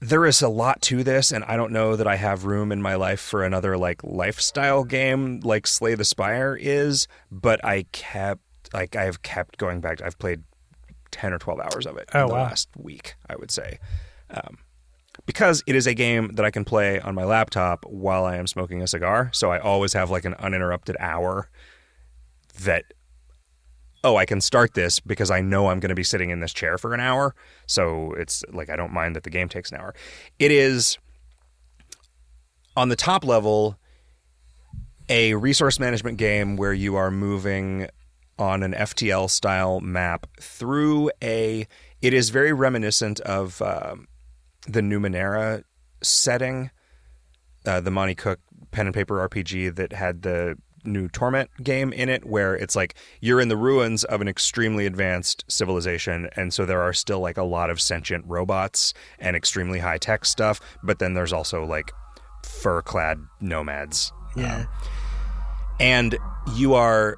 there 0.00 0.26
is 0.26 0.42
a 0.42 0.48
lot 0.48 0.82
to 0.82 1.02
this, 1.02 1.32
and 1.32 1.42
I 1.44 1.56
don't 1.56 1.72
know 1.72 1.96
that 1.96 2.06
I 2.06 2.16
have 2.16 2.44
room 2.44 2.70
in 2.72 2.82
my 2.82 2.94
life 2.94 3.20
for 3.20 3.42
another 3.44 3.76
like 3.78 4.02
lifestyle 4.04 4.84
game 4.84 5.40
like 5.40 5.66
Slay 5.66 5.94
the 5.94 6.04
Spire 6.04 6.56
is. 6.60 7.08
But 7.30 7.64
I 7.64 7.84
kept 7.92 8.42
like 8.74 8.96
I 8.96 9.04
have 9.04 9.22
kept 9.22 9.58
going 9.58 9.80
back. 9.80 10.02
I've 10.02 10.18
played 10.18 10.42
ten 11.10 11.32
or 11.32 11.38
twelve 11.38 11.60
hours 11.60 11.86
of 11.86 11.96
it 11.96 12.08
Oh, 12.14 12.22
in 12.22 12.26
the 12.28 12.34
wow. 12.34 12.42
last 12.42 12.68
week. 12.76 13.14
I 13.28 13.36
would 13.36 13.50
say. 13.50 13.78
Um, 14.30 14.58
because 15.24 15.62
it 15.66 15.74
is 15.74 15.86
a 15.86 15.94
game 15.94 16.32
that 16.34 16.44
I 16.44 16.50
can 16.50 16.64
play 16.64 17.00
on 17.00 17.14
my 17.14 17.24
laptop 17.24 17.84
while 17.86 18.24
I 18.26 18.36
am 18.36 18.46
smoking 18.46 18.82
a 18.82 18.86
cigar, 18.86 19.30
so 19.32 19.50
I 19.50 19.58
always 19.58 19.94
have 19.94 20.10
like 20.10 20.24
an 20.26 20.34
uninterrupted 20.34 20.96
hour 21.00 21.48
that 22.62 22.84
oh, 24.06 24.16
I 24.16 24.24
can 24.24 24.40
start 24.40 24.74
this 24.74 25.00
because 25.00 25.32
I 25.32 25.40
know 25.40 25.68
I'm 25.68 25.80
going 25.80 25.88
to 25.88 25.96
be 25.96 26.04
sitting 26.04 26.30
in 26.30 26.38
this 26.38 26.52
chair 26.52 26.78
for 26.78 26.94
an 26.94 27.00
hour. 27.00 27.34
So 27.66 28.12
it's 28.12 28.44
like 28.52 28.70
I 28.70 28.76
don't 28.76 28.92
mind 28.92 29.16
that 29.16 29.24
the 29.24 29.30
game 29.30 29.48
takes 29.48 29.72
an 29.72 29.78
hour. 29.78 29.96
It 30.38 30.52
is 30.52 30.96
on 32.76 32.88
the 32.88 32.94
top 32.94 33.24
level 33.24 33.76
a 35.08 35.34
resource 35.34 35.80
management 35.80 36.18
game 36.18 36.56
where 36.56 36.72
you 36.72 36.94
are 36.94 37.10
moving 37.10 37.88
on 38.38 38.62
an 38.62 38.74
FTL 38.74 39.28
style 39.28 39.80
map 39.80 40.28
through 40.40 41.10
a. 41.20 41.66
It 42.00 42.14
is 42.14 42.30
very 42.30 42.52
reminiscent 42.52 43.18
of 43.20 43.60
um, 43.60 44.06
the 44.68 44.82
Numenera 44.82 45.64
setting, 46.00 46.70
uh, 47.64 47.80
the 47.80 47.90
Monte 47.90 48.14
Cook 48.14 48.38
pen 48.70 48.86
and 48.86 48.94
paper 48.94 49.28
RPG 49.28 49.74
that 49.74 49.92
had 49.92 50.22
the 50.22 50.56
new 50.86 51.08
Torment 51.08 51.50
game 51.62 51.92
in 51.92 52.08
it, 52.08 52.24
where 52.24 52.54
it's 52.54 52.76
like 52.76 52.94
you're 53.20 53.40
in 53.40 53.48
the 53.48 53.56
ruins 53.56 54.04
of 54.04 54.20
an 54.20 54.28
extremely 54.28 54.86
advanced 54.86 55.44
civilization, 55.48 56.28
and 56.36 56.52
so 56.52 56.64
there 56.64 56.80
are 56.80 56.92
still 56.92 57.20
like 57.20 57.36
a 57.36 57.42
lot 57.42 57.70
of 57.70 57.80
sentient 57.80 58.24
robots 58.26 58.94
and 59.18 59.36
extremely 59.36 59.78
high 59.78 59.98
tech 59.98 60.24
stuff, 60.24 60.60
but 60.82 60.98
then 60.98 61.14
there's 61.14 61.32
also 61.32 61.64
like 61.64 61.92
fur 62.46 62.82
clad 62.82 63.18
nomads 63.40 64.12
Yeah. 64.36 64.56
Um, 64.56 64.68
and 65.78 66.18
you 66.54 66.74
are 66.74 67.16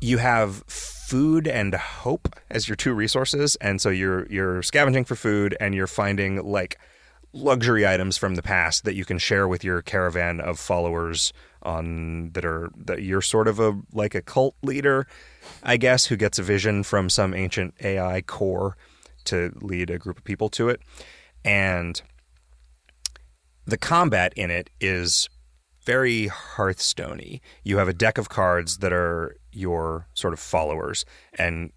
you 0.00 0.18
have 0.18 0.62
food 0.66 1.46
and 1.48 1.74
hope 1.74 2.34
as 2.50 2.68
your 2.68 2.76
two 2.76 2.92
resources 2.92 3.56
and 3.56 3.80
so 3.80 3.90
you're 3.90 4.26
you're 4.28 4.62
scavenging 4.62 5.04
for 5.04 5.14
food 5.14 5.56
and 5.60 5.74
you're 5.74 5.86
finding 5.86 6.44
like 6.44 6.78
luxury 7.32 7.86
items 7.86 8.16
from 8.16 8.34
the 8.34 8.42
past 8.42 8.84
that 8.84 8.94
you 8.94 9.04
can 9.04 9.18
share 9.18 9.46
with 9.46 9.62
your 9.62 9.82
caravan 9.82 10.40
of 10.40 10.58
followers 10.58 11.32
on 11.62 12.30
that 12.32 12.44
are 12.44 12.70
that 12.76 13.02
you're 13.02 13.22
sort 13.22 13.48
of 13.48 13.58
a 13.58 13.80
like 13.92 14.14
a 14.14 14.22
cult 14.22 14.54
leader 14.62 15.06
i 15.62 15.76
guess 15.76 16.06
who 16.06 16.16
gets 16.16 16.38
a 16.38 16.42
vision 16.42 16.82
from 16.82 17.08
some 17.10 17.34
ancient 17.34 17.74
ai 17.80 18.20
core 18.22 18.76
to 19.24 19.52
lead 19.60 19.90
a 19.90 19.98
group 19.98 20.18
of 20.18 20.24
people 20.24 20.48
to 20.48 20.68
it 20.68 20.80
and 21.44 22.02
the 23.66 23.76
combat 23.76 24.32
in 24.36 24.50
it 24.50 24.70
is 24.80 25.28
very 25.86 26.28
Hearthstoney. 26.28 27.40
You 27.62 27.78
have 27.78 27.88
a 27.88 27.94
deck 27.94 28.18
of 28.18 28.28
cards 28.28 28.78
that 28.78 28.92
are 28.92 29.36
your 29.52 30.08
sort 30.14 30.34
of 30.34 30.40
followers, 30.40 31.06
and 31.38 31.70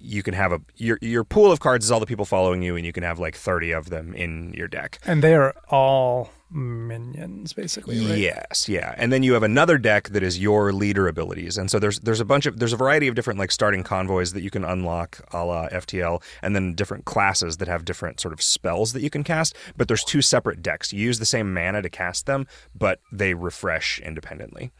you 0.00 0.22
can 0.22 0.34
have 0.34 0.52
a 0.52 0.60
your 0.76 0.98
your 1.00 1.24
pool 1.24 1.52
of 1.52 1.60
cards 1.60 1.84
is 1.84 1.90
all 1.90 2.00
the 2.00 2.06
people 2.06 2.24
following 2.24 2.62
you, 2.62 2.76
and 2.76 2.84
you 2.84 2.92
can 2.92 3.02
have 3.02 3.18
like 3.18 3.36
thirty 3.36 3.72
of 3.72 3.90
them 3.90 4.14
in 4.14 4.52
your 4.54 4.68
deck. 4.68 4.98
And 5.06 5.22
they 5.22 5.34
are 5.34 5.54
all 5.68 6.30
minions, 6.50 7.52
basically, 7.52 8.04
right? 8.04 8.18
Yes, 8.18 8.68
yeah. 8.68 8.94
And 8.96 9.12
then 9.12 9.22
you 9.22 9.34
have 9.34 9.42
another 9.42 9.78
deck 9.78 10.08
that 10.10 10.22
is 10.22 10.38
your 10.40 10.72
leader 10.72 11.06
abilities. 11.06 11.56
And 11.56 11.70
so 11.70 11.78
there's 11.78 12.00
there's 12.00 12.20
a 12.20 12.24
bunch 12.24 12.46
of 12.46 12.58
there's 12.58 12.72
a 12.72 12.76
variety 12.76 13.08
of 13.08 13.14
different 13.14 13.38
like 13.38 13.52
starting 13.52 13.82
convoys 13.82 14.32
that 14.32 14.42
you 14.42 14.50
can 14.50 14.64
unlock 14.64 15.20
a 15.32 15.44
la 15.44 15.68
FTL, 15.68 16.22
and 16.42 16.54
then 16.54 16.74
different 16.74 17.04
classes 17.04 17.58
that 17.58 17.68
have 17.68 17.84
different 17.84 18.20
sort 18.20 18.34
of 18.34 18.42
spells 18.42 18.92
that 18.92 19.02
you 19.02 19.10
can 19.10 19.24
cast. 19.24 19.54
But 19.76 19.88
there's 19.88 20.04
two 20.04 20.22
separate 20.22 20.62
decks. 20.62 20.92
You 20.92 21.00
use 21.00 21.18
the 21.18 21.26
same 21.26 21.52
mana 21.54 21.82
to 21.82 21.90
cast 21.90 22.26
them, 22.26 22.46
but 22.74 23.00
they 23.12 23.34
refresh 23.34 24.00
independently. 24.00 24.70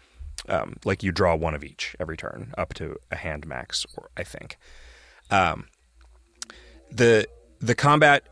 Um, 0.48 0.76
like 0.84 1.02
you 1.02 1.12
draw 1.12 1.34
one 1.34 1.54
of 1.54 1.62
each 1.62 1.94
every 2.00 2.16
turn, 2.16 2.54
up 2.56 2.72
to 2.74 2.96
a 3.10 3.16
hand 3.16 3.46
max, 3.46 3.86
or 3.96 4.08
I 4.16 4.24
think. 4.24 4.56
Um, 5.30 5.66
the 6.90 7.26
the 7.60 7.74
combat 7.74 8.24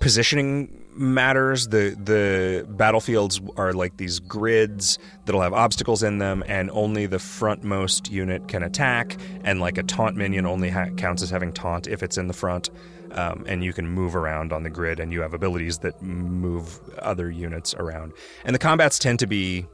positioning 0.00 0.84
matters. 0.94 1.68
The 1.68 1.96
the 2.02 2.66
battlefields 2.68 3.40
are 3.56 3.72
like 3.72 3.96
these 3.96 4.20
grids 4.20 4.98
that'll 5.24 5.40
have 5.40 5.52
obstacles 5.52 6.02
in 6.02 6.18
them, 6.18 6.44
and 6.46 6.70
only 6.70 7.06
the 7.06 7.18
frontmost 7.18 8.10
unit 8.10 8.48
can 8.48 8.62
attack. 8.62 9.16
And 9.42 9.60
like 9.60 9.78
a 9.78 9.82
taunt 9.82 10.16
minion 10.16 10.46
only 10.46 10.70
ha- 10.70 10.90
counts 10.96 11.22
as 11.22 11.30
having 11.30 11.52
taunt 11.52 11.86
if 11.86 12.02
it's 12.02 12.18
in 12.18 12.28
the 12.28 12.34
front. 12.34 12.70
Um, 13.12 13.44
and 13.46 13.62
you 13.62 13.72
can 13.72 13.86
move 13.86 14.16
around 14.16 14.52
on 14.52 14.64
the 14.64 14.70
grid, 14.70 14.98
and 14.98 15.12
you 15.12 15.20
have 15.20 15.34
abilities 15.34 15.78
that 15.78 16.02
move 16.02 16.80
other 16.98 17.30
units 17.30 17.72
around. 17.74 18.12
And 18.44 18.54
the 18.54 18.58
combats 18.58 18.98
tend 18.98 19.20
to 19.20 19.26
be 19.28 19.66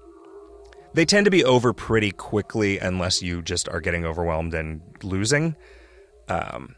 they 0.93 1.05
tend 1.05 1.25
to 1.25 1.31
be 1.31 1.45
over 1.45 1.73
pretty 1.73 2.11
quickly 2.11 2.79
unless 2.79 3.23
you 3.23 3.43
just 3.43 3.69
are 3.69 3.81
getting 3.81 4.05
overwhelmed 4.05 4.55
and 4.55 4.81
losing. 5.03 5.57
Um, 6.31 6.77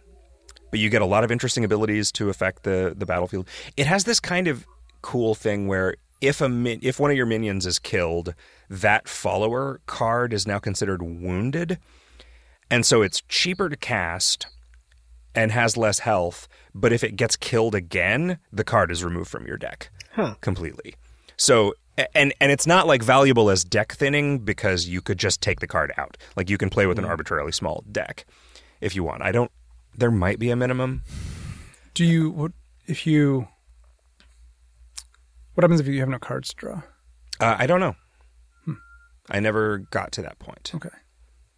but 0.71 0.81
you 0.81 0.89
get 0.89 1.03
a 1.03 1.07
lot 1.07 1.23
of 1.25 1.31
interesting 1.31 1.65
abilities 1.65 2.11
to 2.13 2.31
affect 2.31 2.63
the 2.63 2.95
the 2.97 3.07
battlefield. 3.07 3.49
It 3.77 3.87
has 3.87 4.05
this 4.05 4.21
kind 4.21 4.49
of 4.49 4.67
cool 5.03 5.35
thing 5.35 5.69
where 5.69 5.95
if 6.21 6.41
a 6.41 6.49
min- 6.49 6.81
if 6.83 6.99
one 6.99 7.11
of 7.11 7.17
your 7.17 7.27
minions 7.27 7.67
is 7.67 7.79
killed, 7.79 8.35
that 8.71 9.09
follower 9.09 9.81
card 9.87 10.33
is 10.33 10.47
now 10.47 10.59
considered 10.59 11.03
wounded, 11.03 11.79
and 12.71 12.87
so 12.87 13.03
it's 13.03 13.21
cheaper 13.29 13.69
to 13.69 13.77
cast 13.77 14.47
and 15.35 15.53
has 15.53 15.77
less 15.77 16.01
health. 16.01 16.49
But 16.75 16.93
if 16.93 17.05
it 17.05 17.17
gets 17.17 17.37
killed 17.37 17.75
again, 17.75 18.39
the 18.53 18.65
card 18.65 18.91
is 18.91 19.05
removed 19.05 19.31
from 19.31 19.47
your 19.47 19.59
deck 19.59 19.91
Huh. 20.13 20.35
completely. 20.41 20.95
So 21.37 21.75
and 22.15 22.33
and 22.41 22.51
it's 22.51 22.67
not 22.67 22.87
like 22.87 23.03
valuable 23.03 23.51
as 23.51 23.65
deck 23.65 23.93
thinning 23.93 24.39
because 24.39 24.89
you 24.89 25.03
could 25.03 25.19
just 25.19 25.43
take 25.43 25.61
the 25.61 25.67
card 25.67 25.93
out. 25.99 26.17
Like 26.37 26.49
you 26.49 26.57
can 26.57 26.71
play 26.71 26.87
with 26.87 26.99
an 26.99 27.05
arbitrarily 27.05 27.53
small 27.53 27.85
deck 27.93 28.25
if 28.83 28.95
you 28.95 29.05
want. 29.05 29.23
I 29.23 29.33
don't. 29.33 29.51
There 29.97 30.11
might 30.11 30.39
be 30.39 30.51
a 30.51 30.57
minimum. 30.57 31.03
Do 31.95 32.05
you 32.05 32.31
what 32.31 32.53
if 32.87 33.07
you 33.07 33.49
What 35.55 35.65
happens 35.65 35.81
if 35.81 35.87
you 35.87 36.01
have 36.01 36.09
no 36.09 36.19
cards 36.19 36.51
to 36.51 36.57
draw? 36.57 36.83
Uh, 37.41 37.57
I 37.59 37.67
don't 37.67 37.81
know. 37.81 37.97
I 39.31 39.41
never 39.41 39.79
got 39.79 40.11
to 40.13 40.23
that 40.23 40.39
point. 40.39 40.73
Okay. 40.75 40.89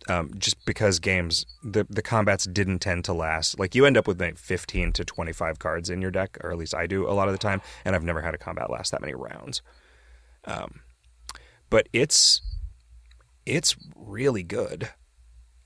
um, 0.09 0.30
just 0.36 0.64
because 0.66 0.98
games 0.98 1.46
the 1.62 1.86
the 1.88 2.02
combats 2.02 2.44
didn't 2.44 2.80
tend 2.80 3.05
to 3.06 3.12
last. 3.12 3.59
Like 3.59 3.74
you 3.74 3.86
end 3.86 3.96
up 3.96 4.06
with 4.06 4.20
like 4.20 4.36
fifteen 4.38 4.92
to 4.92 5.05
twenty 5.05 5.32
five 5.32 5.59
cards 5.59 5.88
in 5.90 6.02
your 6.02 6.10
deck, 6.10 6.36
or 6.42 6.51
at 6.52 6.59
least 6.59 6.74
I 6.74 6.86
do 6.86 7.09
a 7.09 7.12
lot 7.12 7.28
of 7.28 7.32
the 7.34 7.38
time, 7.38 7.62
and 7.84 7.94
I've 7.94 8.05
never 8.05 8.20
had 8.20 8.34
a 8.34 8.38
combat 8.38 8.70
last 8.70 8.90
that 8.92 9.01
many 9.01 9.14
rounds. 9.14 9.62
Um, 10.44 10.80
but 11.70 11.88
it's 11.92 12.42
it's 13.46 13.76
really 13.96 14.42
good. 14.42 14.90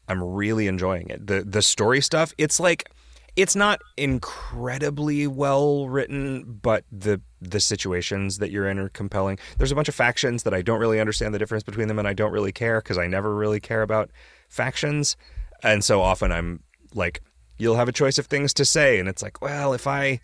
I'm 0.08 0.22
really 0.22 0.66
enjoying 0.66 1.10
it. 1.10 1.26
the 1.26 1.42
The 1.42 1.62
story 1.62 2.00
stuff, 2.00 2.32
it's 2.38 2.58
like 2.58 2.90
it's 3.36 3.54
not 3.54 3.80
incredibly 3.96 5.28
well 5.28 5.88
written, 5.88 6.58
but 6.60 6.84
the 6.90 7.20
the 7.40 7.60
situations 7.60 8.38
that 8.38 8.50
you're 8.50 8.68
in 8.68 8.78
are 8.78 8.88
compelling. 8.88 9.38
There's 9.58 9.70
a 9.70 9.76
bunch 9.76 9.88
of 9.88 9.94
factions 9.94 10.42
that 10.42 10.54
I 10.54 10.62
don't 10.62 10.80
really 10.80 10.98
understand 10.98 11.32
the 11.32 11.38
difference 11.38 11.62
between 11.62 11.86
them, 11.86 11.98
and 11.98 12.08
I 12.08 12.14
don't 12.14 12.32
really 12.32 12.50
care 12.50 12.80
because 12.80 12.98
I 12.98 13.06
never 13.06 13.34
really 13.34 13.60
care 13.60 13.82
about 13.82 14.10
factions, 14.48 15.16
and 15.62 15.84
so 15.84 16.00
often 16.00 16.32
I'm 16.32 16.64
like, 16.94 17.22
you'll 17.58 17.76
have 17.76 17.88
a 17.88 17.92
choice 17.92 18.18
of 18.18 18.26
things 18.26 18.52
to 18.54 18.64
say, 18.64 18.98
and 18.98 19.08
it's 19.08 19.22
like, 19.22 19.40
well, 19.40 19.72
if 19.72 19.86
I 19.86 20.20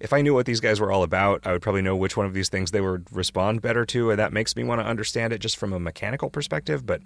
if 0.00 0.12
I 0.12 0.22
knew 0.22 0.34
what 0.34 0.46
these 0.46 0.60
guys 0.60 0.80
were 0.80 0.90
all 0.90 1.02
about, 1.02 1.46
I 1.46 1.52
would 1.52 1.62
probably 1.62 1.82
know 1.82 1.96
which 1.96 2.16
one 2.16 2.26
of 2.26 2.34
these 2.34 2.48
things 2.48 2.70
they 2.70 2.80
would 2.80 3.06
respond 3.12 3.62
better 3.62 3.84
to, 3.86 4.10
and 4.10 4.18
that 4.18 4.32
makes 4.32 4.56
me 4.56 4.64
want 4.64 4.80
to 4.80 4.86
understand 4.86 5.32
it 5.32 5.38
just 5.38 5.56
from 5.56 5.72
a 5.72 5.80
mechanical 5.80 6.30
perspective, 6.30 6.86
but 6.86 7.00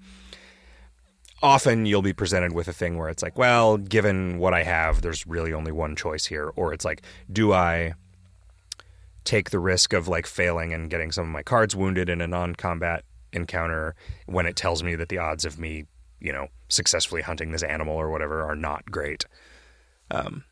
often 1.43 1.87
you'll 1.87 2.03
be 2.03 2.13
presented 2.13 2.53
with 2.53 2.69
a 2.69 2.73
thing 2.73 2.99
where 2.99 3.09
it's 3.09 3.23
like, 3.23 3.39
well, 3.39 3.77
given 3.77 4.39
what 4.39 4.55
I 4.55 4.65
have, 4.65 5.03
there's 5.03 5.27
really 5.27 5.53
only 5.53 5.73
one 5.73 5.97
choice 5.97 6.27
here. 6.27 6.53
Or 6.57 6.73
it's 6.73 6.85
like, 6.85 7.03
do 7.33 7.53
I 7.53 7.95
take 9.25 9.51
the 9.51 9.59
risk 9.59 9.93
of 9.93 10.09
like 10.09 10.27
failing 10.27 10.73
and 10.73 10.91
getting 10.91 11.13
some 11.13 11.27
of 11.27 11.31
my 11.31 11.43
cards 11.43 11.77
wounded 11.77 12.09
in 12.09 12.21
a 12.21 12.27
non 12.27 12.55
combat 12.55 13.05
encounter 13.33 13.95
when 14.27 14.47
it 14.47 14.57
tells 14.57 14.83
me 14.83 14.95
that 14.95 15.09
the 15.11 15.19
odds 15.19 15.45
of 15.45 15.59
me, 15.59 15.85
you 16.19 16.33
know, 16.33 16.49
successfully 16.69 17.23
hunting 17.23 17.53
this 17.53 17.63
animal 17.63 17.95
or 17.95 18.11
whatever 18.11 18.43
are 18.43 18.57
not 18.57 18.91
great. 18.91 19.27
Um, 20.11 20.45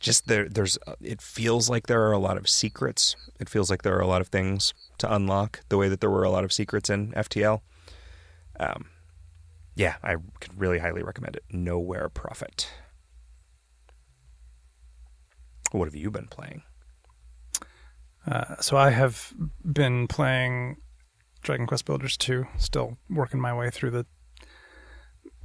just 0.00 0.26
there, 0.26 0.48
there's, 0.48 0.76
it 1.00 1.22
feels 1.22 1.70
like 1.70 1.86
there 1.86 2.02
are 2.02 2.12
a 2.12 2.18
lot 2.18 2.36
of 2.36 2.48
secrets. 2.48 3.16
It 3.38 3.48
feels 3.48 3.70
like 3.70 3.82
there 3.82 3.96
are 3.96 4.02
a 4.02 4.06
lot 4.06 4.20
of 4.20 4.28
things 4.28 4.74
to 4.98 5.14
unlock 5.14 5.60
the 5.68 5.78
way 5.78 5.88
that 5.88 6.00
there 6.00 6.10
were 6.10 6.24
a 6.24 6.30
lot 6.30 6.44
of 6.44 6.52
secrets 6.52 6.90
in 6.90 7.12
FTL. 7.12 7.60
Um, 8.58 8.86
yeah, 9.74 9.96
I 10.02 10.16
could 10.40 10.58
really 10.58 10.78
highly 10.78 11.02
recommend 11.02 11.36
it. 11.36 11.44
Nowhere 11.50 12.08
Prophet. 12.08 12.68
What 15.72 15.86
have 15.86 15.94
you 15.94 16.10
been 16.10 16.28
playing? 16.28 16.62
Uh, 18.26 18.56
so 18.60 18.76
I 18.76 18.90
have 18.90 19.34
been 19.64 20.06
playing 20.06 20.76
Dragon 21.42 21.66
Quest 21.66 21.84
Builders 21.84 22.16
2, 22.16 22.46
still 22.56 22.96
working 23.10 23.40
my 23.40 23.52
way 23.52 23.70
through 23.70 23.90
the 23.90 24.06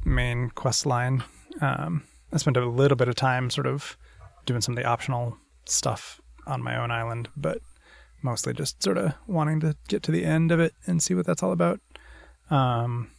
main 0.05 0.49
quest 0.51 0.85
line. 0.85 1.23
Um, 1.61 2.03
I 2.31 2.37
spent 2.37 2.57
a 2.57 2.65
little 2.65 2.95
bit 2.95 3.07
of 3.07 3.15
time 3.15 3.49
sort 3.49 3.67
of 3.67 3.97
doing 4.45 4.61
some 4.61 4.73
of 4.73 4.77
the 4.77 4.87
optional 4.87 5.37
stuff 5.65 6.21
on 6.47 6.63
my 6.63 6.77
own 6.77 6.91
island, 6.91 7.29
but 7.35 7.59
mostly 8.21 8.53
just 8.53 8.81
sort 8.81 8.97
of 8.97 9.13
wanting 9.27 9.59
to 9.61 9.75
get 9.87 10.03
to 10.03 10.11
the 10.11 10.25
end 10.25 10.51
of 10.51 10.59
it 10.59 10.73
and 10.85 11.01
see 11.01 11.13
what 11.13 11.25
that's 11.25 11.43
all 11.43 11.51
about. 11.51 11.79
Um, 12.49 13.11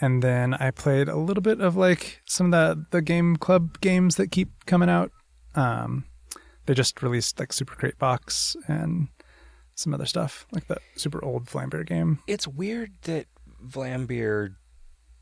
and 0.00 0.22
then 0.22 0.54
I 0.54 0.70
played 0.70 1.08
a 1.08 1.16
little 1.16 1.42
bit 1.42 1.60
of 1.60 1.76
like 1.76 2.20
some 2.26 2.52
of 2.52 2.52
the 2.52 2.86
the 2.90 3.02
game 3.02 3.36
club 3.36 3.80
games 3.80 4.16
that 4.16 4.30
keep 4.30 4.66
coming 4.66 4.88
out. 4.88 5.10
Um, 5.54 6.04
they 6.66 6.74
just 6.74 7.02
released 7.02 7.38
like 7.38 7.52
Super 7.52 7.74
Crate 7.74 7.98
Box 7.98 8.56
and 8.68 9.08
some 9.74 9.94
other 9.94 10.06
stuff 10.06 10.46
like 10.52 10.66
that 10.68 10.78
super 10.96 11.24
old 11.24 11.46
Vlambeer 11.46 11.86
game. 11.86 12.20
It's 12.26 12.48
weird 12.48 12.92
that 13.02 13.26
Vlambeer 13.64 14.54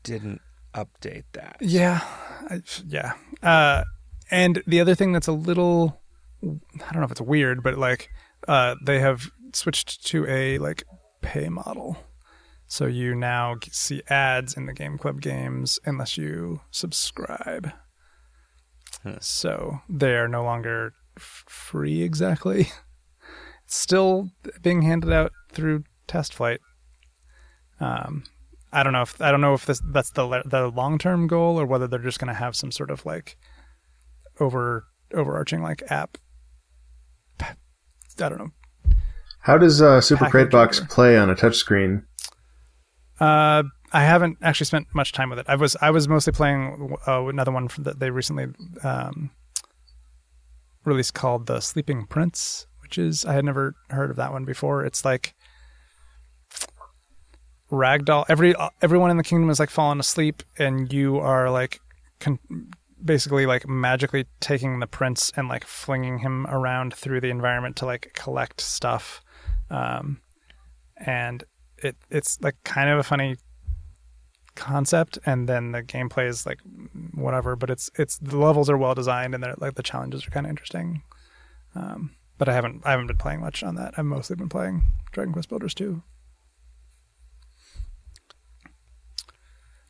didn't 0.03 0.41
update 0.73 1.25
that. 1.33 1.57
Yeah, 1.61 2.01
I, 2.49 2.61
yeah. 2.87 3.13
Uh, 3.41 3.83
and 4.31 4.61
the 4.65 4.79
other 4.79 4.95
thing 4.95 5.11
that's 5.11 5.27
a 5.27 5.33
little, 5.33 6.01
I 6.43 6.91
don't 6.91 6.99
know 6.99 7.03
if 7.03 7.11
it's 7.11 7.21
weird, 7.21 7.63
but 7.63 7.77
like 7.77 8.09
uh, 8.47 8.75
they 8.83 8.99
have 8.99 9.29
switched 9.53 10.05
to 10.07 10.25
a 10.27 10.57
like 10.57 10.83
pay 11.21 11.49
model. 11.49 11.97
So 12.67 12.85
you 12.85 13.15
now 13.15 13.55
see 13.71 14.01
ads 14.09 14.55
in 14.55 14.65
the 14.65 14.73
Game 14.73 14.97
Club 14.97 15.21
games 15.21 15.79
unless 15.85 16.17
you 16.17 16.61
subscribe. 16.71 17.71
Hmm. 19.03 19.15
So 19.19 19.79
they 19.87 20.15
are 20.15 20.27
no 20.27 20.43
longer 20.43 20.93
f- 21.17 21.45
free 21.47 22.01
exactly. 22.01 22.71
It's 23.65 23.77
still 23.77 24.29
being 24.61 24.83
handed 24.83 25.11
out 25.11 25.31
through 25.51 25.85
test 26.05 26.35
flight. 26.35 26.59
Um, 27.79 28.23
I 28.71 28.83
don't 28.83 28.93
know 28.93 29.01
if 29.01 29.19
I 29.19 29.31
don't 29.31 29.41
know 29.41 29.55
if 29.55 29.65
this 29.65 29.81
that's 29.91 30.11
the 30.11 30.43
the 30.45 30.67
long 30.67 30.99
term 30.99 31.25
goal 31.25 31.59
or 31.59 31.65
whether 31.65 31.87
they're 31.87 31.97
just 31.97 32.19
going 32.19 32.27
to 32.27 32.33
have 32.35 32.55
some 32.55 32.71
sort 32.71 32.91
of 32.91 33.05
like 33.07 33.37
over 34.39 34.85
overarching 35.13 35.63
like 35.63 35.81
app. 35.89 36.19
I 37.39 37.55
don't 38.17 38.37
know. 38.37 38.51
How 39.39 39.57
does 39.57 39.81
uh, 39.81 40.01
Super 40.01 40.29
Crate 40.29 40.49
Box 40.49 40.79
over. 40.79 40.87
play 40.87 41.17
on 41.17 41.29
a 41.29 41.35
touchscreen? 41.35 42.03
Uh, 43.19 43.63
I 43.91 44.03
haven't 44.03 44.37
actually 44.41 44.65
spent 44.65 44.87
much 44.93 45.13
time 45.13 45.29
with 45.29 45.39
it. 45.39 45.45
I 45.47 45.55
was 45.55 45.75
I 45.81 45.89
was 45.91 46.07
mostly 46.07 46.33
playing 46.33 46.95
uh, 47.07 47.25
another 47.25 47.51
one 47.51 47.69
that 47.79 47.99
they 47.99 48.09
recently 48.09 48.47
um, 48.83 49.31
released 50.83 51.13
called 51.13 51.47
the 51.47 51.61
Sleeping 51.61 52.05
Prince, 52.05 52.67
which 52.81 52.97
is 52.97 53.25
I 53.25 53.33
had 53.33 53.45
never 53.45 53.75
heard 53.89 54.09
of 54.09 54.17
that 54.17 54.31
one 54.31 54.43
before. 54.43 54.83
It's 54.83 55.05
like 55.05 55.33
ragdoll. 57.71 58.25
Every 58.27 58.53
everyone 58.81 59.11
in 59.11 59.17
the 59.17 59.23
kingdom 59.23 59.49
is 59.49 59.59
like 59.59 59.69
falling 59.69 59.99
asleep, 59.99 60.43
and 60.57 60.91
you 60.91 61.17
are 61.17 61.49
like 61.49 61.79
con- 62.19 62.39
basically 63.03 63.45
like 63.45 63.67
magically 63.67 64.25
taking 64.39 64.79
the 64.79 64.87
prince 64.87 65.31
and 65.35 65.47
like 65.47 65.65
flinging 65.65 66.19
him 66.19 66.47
around 66.47 66.93
through 66.93 67.21
the 67.21 67.29
environment 67.29 67.75
to 67.77 67.85
like 67.85 68.11
collect 68.13 68.59
stuff. 68.61 69.21
Um, 69.69 70.21
and 70.97 71.43
it 71.79 71.95
it's 72.09 72.39
like 72.41 72.55
kind 72.63 72.89
of 72.89 72.97
a 72.99 73.03
funny 73.03 73.35
concept 74.55 75.19
and 75.25 75.49
then 75.49 75.73
the 75.73 75.83
gameplay 75.83 76.27
is 76.27 76.45
like 76.45 76.59
whatever 77.13 77.55
but 77.57 77.69
it's 77.69 77.89
it's 77.95 78.17
the 78.19 78.37
levels 78.37 78.69
are 78.69 78.77
well 78.77 78.95
designed 78.95 79.33
and 79.35 79.43
they're 79.43 79.53
like 79.57 79.75
the 79.75 79.83
challenges 79.83 80.25
are 80.25 80.31
kind 80.31 80.45
of 80.45 80.49
interesting. 80.49 81.01
Um 81.75 82.15
but 82.37 82.47
i 82.49 82.53
haven't 82.53 82.81
i 82.85 82.91
haven't 82.91 83.07
been 83.07 83.17
playing 83.17 83.41
much 83.41 83.63
on 83.63 83.75
that. 83.75 83.93
I've 83.97 84.05
mostly 84.05 84.35
been 84.35 84.49
playing 84.49 84.83
dragon 85.11 85.33
quest 85.33 85.49
builders 85.49 85.73
2 85.73 86.01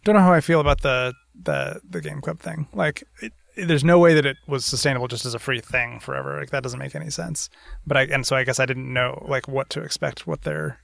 don't 0.04 0.16
know 0.16 0.22
how 0.22 0.34
i 0.34 0.42
feel 0.42 0.60
about 0.60 0.82
the 0.82 1.14
the 1.44 1.82
the 1.90 2.00
game 2.02 2.22
club 2.22 2.40
thing. 2.40 2.68
Like 2.74 3.04
it, 3.22 3.34
it- 3.58 3.68
there's 3.68 3.86
no 3.86 3.98
way 4.00 4.14
that 4.14 4.26
it 4.26 4.36
was 4.48 4.66
sustainable 4.66 5.08
just 5.08 5.26
as 5.26 5.34
a 5.34 5.40
free 5.40 5.62
thing 5.62 6.02
forever. 6.02 6.38
Like 6.38 6.50
that 6.50 6.62
doesn't 6.62 6.78
make 6.78 6.94
any 6.94 7.10
sense. 7.10 7.50
But 7.88 7.96
i 7.98 8.02
and 8.04 8.26
so 8.26 8.36
i 8.36 8.44
guess 8.44 8.60
i 8.60 8.66
didn't 8.66 8.92
know 8.92 9.26
like 9.30 9.48
what 9.48 9.70
to 9.72 9.82
expect 9.82 10.28
what 10.28 10.42
their 10.42 10.80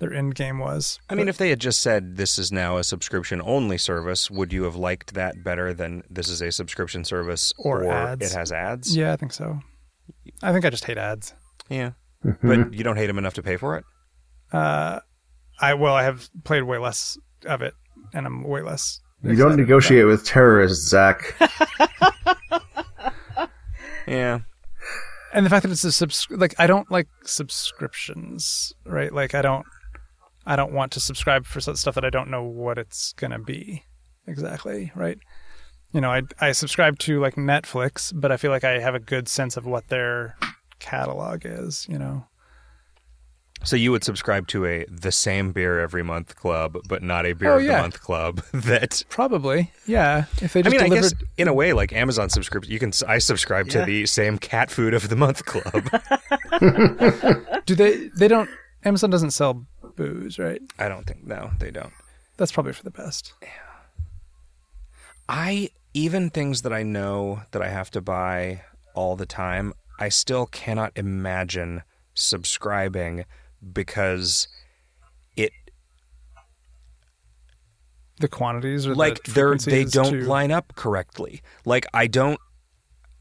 their 0.00 0.12
end 0.12 0.34
game 0.34 0.58
was 0.58 0.98
I 1.08 1.14
mean, 1.14 1.28
if 1.28 1.38
they 1.38 1.50
had 1.50 1.60
just 1.60 1.80
said 1.80 2.16
this 2.16 2.38
is 2.38 2.50
now 2.50 2.76
a 2.76 2.84
subscription 2.84 3.40
only 3.44 3.78
service, 3.78 4.30
would 4.30 4.52
you 4.52 4.64
have 4.64 4.74
liked 4.76 5.14
that 5.14 5.44
better 5.44 5.72
than 5.72 6.02
this 6.10 6.28
is 6.28 6.42
a 6.42 6.50
subscription 6.50 7.04
service 7.04 7.52
Or 7.58 7.84
ads. 7.86 8.32
it 8.32 8.36
has 8.36 8.50
ads? 8.50 8.96
Yeah, 8.96 9.12
I 9.12 9.16
think 9.16 9.32
so. 9.32 9.60
I 10.42 10.52
think 10.52 10.64
I 10.64 10.70
just 10.70 10.84
hate 10.84 10.98
ads. 10.98 11.34
Yeah. 11.68 11.92
Mm-hmm. 12.24 12.48
But 12.48 12.74
you 12.74 12.82
don't 12.82 12.96
hate 12.96 13.06
them 13.06 13.18
enough 13.18 13.34
to 13.34 13.42
pay 13.42 13.56
for 13.56 13.76
it? 13.76 13.84
Uh, 14.52 15.00
I 15.60 15.74
well, 15.74 15.94
I 15.94 16.02
have 16.02 16.28
played 16.44 16.64
way 16.64 16.78
less 16.78 17.16
of 17.46 17.62
it, 17.62 17.74
and 18.12 18.26
I'm 18.26 18.42
way 18.42 18.62
less. 18.62 19.00
You 19.22 19.36
don't 19.36 19.56
negotiate 19.56 20.06
with 20.06 20.24
terrorists, 20.24 20.88
Zach. 20.88 21.36
Yeah. 24.10 24.40
And 25.32 25.46
the 25.46 25.50
fact 25.50 25.62
that 25.62 25.70
it's 25.70 25.84
a 25.84 25.92
subs, 25.92 26.26
like 26.30 26.54
I 26.58 26.66
don't 26.66 26.90
like 26.90 27.06
subscriptions, 27.24 28.72
right? 28.84 29.12
Like 29.12 29.34
I 29.34 29.42
don't, 29.42 29.64
I 30.46 30.56
don't 30.56 30.72
want 30.72 30.92
to 30.92 31.00
subscribe 31.00 31.44
for 31.46 31.60
stuff 31.60 31.94
that 31.94 32.04
I 32.04 32.10
don't 32.10 32.30
know 32.30 32.42
what 32.42 32.78
it's 32.78 33.12
gonna 33.14 33.38
be 33.38 33.84
exactly, 34.26 34.90
right? 34.94 35.18
You 35.92 36.00
know, 36.00 36.10
I 36.10 36.22
I 36.40 36.52
subscribe 36.52 36.98
to 37.00 37.20
like 37.20 37.34
Netflix, 37.34 38.12
but 38.14 38.30
I 38.32 38.36
feel 38.36 38.50
like 38.50 38.64
I 38.64 38.78
have 38.78 38.94
a 38.94 39.00
good 39.00 39.28
sense 39.28 39.56
of 39.56 39.66
what 39.66 39.88
their 39.88 40.36
catalog 40.78 41.42
is. 41.44 41.86
You 41.90 41.98
know, 41.98 42.26
So 43.64 43.76
you 43.76 43.90
would 43.92 44.02
subscribe 44.04 44.46
to 44.48 44.64
a 44.64 44.84
the 44.88 45.12
same 45.12 45.52
beer 45.52 45.78
every 45.80 46.02
month 46.02 46.36
club, 46.36 46.78
but 46.88 47.02
not 47.02 47.26
a 47.26 47.34
beer 47.34 47.52
Oh, 47.52 47.56
of 47.58 47.62
yeah. 47.64 47.76
the 47.76 47.82
month 47.82 48.00
club 48.00 48.42
that 48.54 49.04
probably, 49.10 49.70
yeah. 49.86 50.24
If 50.40 50.52
they 50.54 50.60
I 50.60 50.62
just 50.62 50.74
mean, 50.76 50.92
I 50.92 50.94
guess 50.94 51.12
in 51.36 51.48
a 51.48 51.52
way, 51.52 51.72
like 51.74 51.92
Amazon 51.92 52.30
subscription, 52.30 52.72
you 52.72 52.78
can. 52.78 52.92
I 53.06 53.18
subscribe 53.18 53.68
to 53.70 53.84
the 53.84 54.06
same 54.06 54.38
cat 54.38 54.70
food 54.70 54.94
of 54.94 55.08
the 55.10 55.16
month 55.16 55.44
club. 55.44 55.90
do 57.66 57.74
they? 57.74 58.08
They 58.16 58.28
don't. 58.28 58.48
Amazon 58.84 59.10
doesn't 59.10 59.32
sell 59.32 59.66
booze, 59.96 60.38
right? 60.38 60.60
I 60.78 60.88
don't 60.88 61.06
think 61.06 61.26
no, 61.26 61.50
they 61.58 61.70
don't. 61.70 61.92
That's 62.36 62.52
probably 62.52 62.72
for 62.72 62.82
the 62.82 62.90
best. 62.90 63.32
Yeah. 63.42 63.48
I 65.28 65.70
even 65.94 66.30
things 66.30 66.62
that 66.62 66.72
I 66.72 66.82
know 66.82 67.42
that 67.50 67.62
I 67.62 67.68
have 67.68 67.90
to 67.92 68.00
buy 68.00 68.62
all 68.94 69.16
the 69.16 69.26
time, 69.26 69.72
I 69.98 70.08
still 70.08 70.46
cannot 70.46 70.92
imagine 70.96 71.82
subscribing 72.14 73.24
because 73.72 74.48
it 75.36 75.52
The 78.18 78.28
quantities 78.28 78.86
or 78.86 78.94
like 78.94 79.22
the 79.24 79.32
they're 79.32 79.56
they 79.56 79.84
don't 79.84 80.12
to- 80.12 80.24
line 80.24 80.50
up 80.50 80.74
correctly. 80.74 81.42
Like 81.64 81.86
I 81.92 82.06
don't 82.06 82.40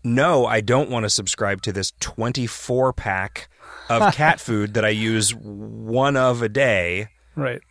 no, 0.04 0.46
I 0.46 0.62
don't 0.62 0.90
want 0.90 1.04
to 1.04 1.10
subscribe 1.10 1.62
to 1.64 1.74
this 1.74 1.92
24 2.00 2.94
pack 2.94 3.50
of 3.90 4.14
cat 4.22 4.40
food 4.40 4.74
that 4.76 4.86
I 4.86 4.90
use 4.90 5.34
one 5.36 6.16
of 6.16 6.42
a 6.42 6.50
day 6.50 7.08
Right. 7.36 7.62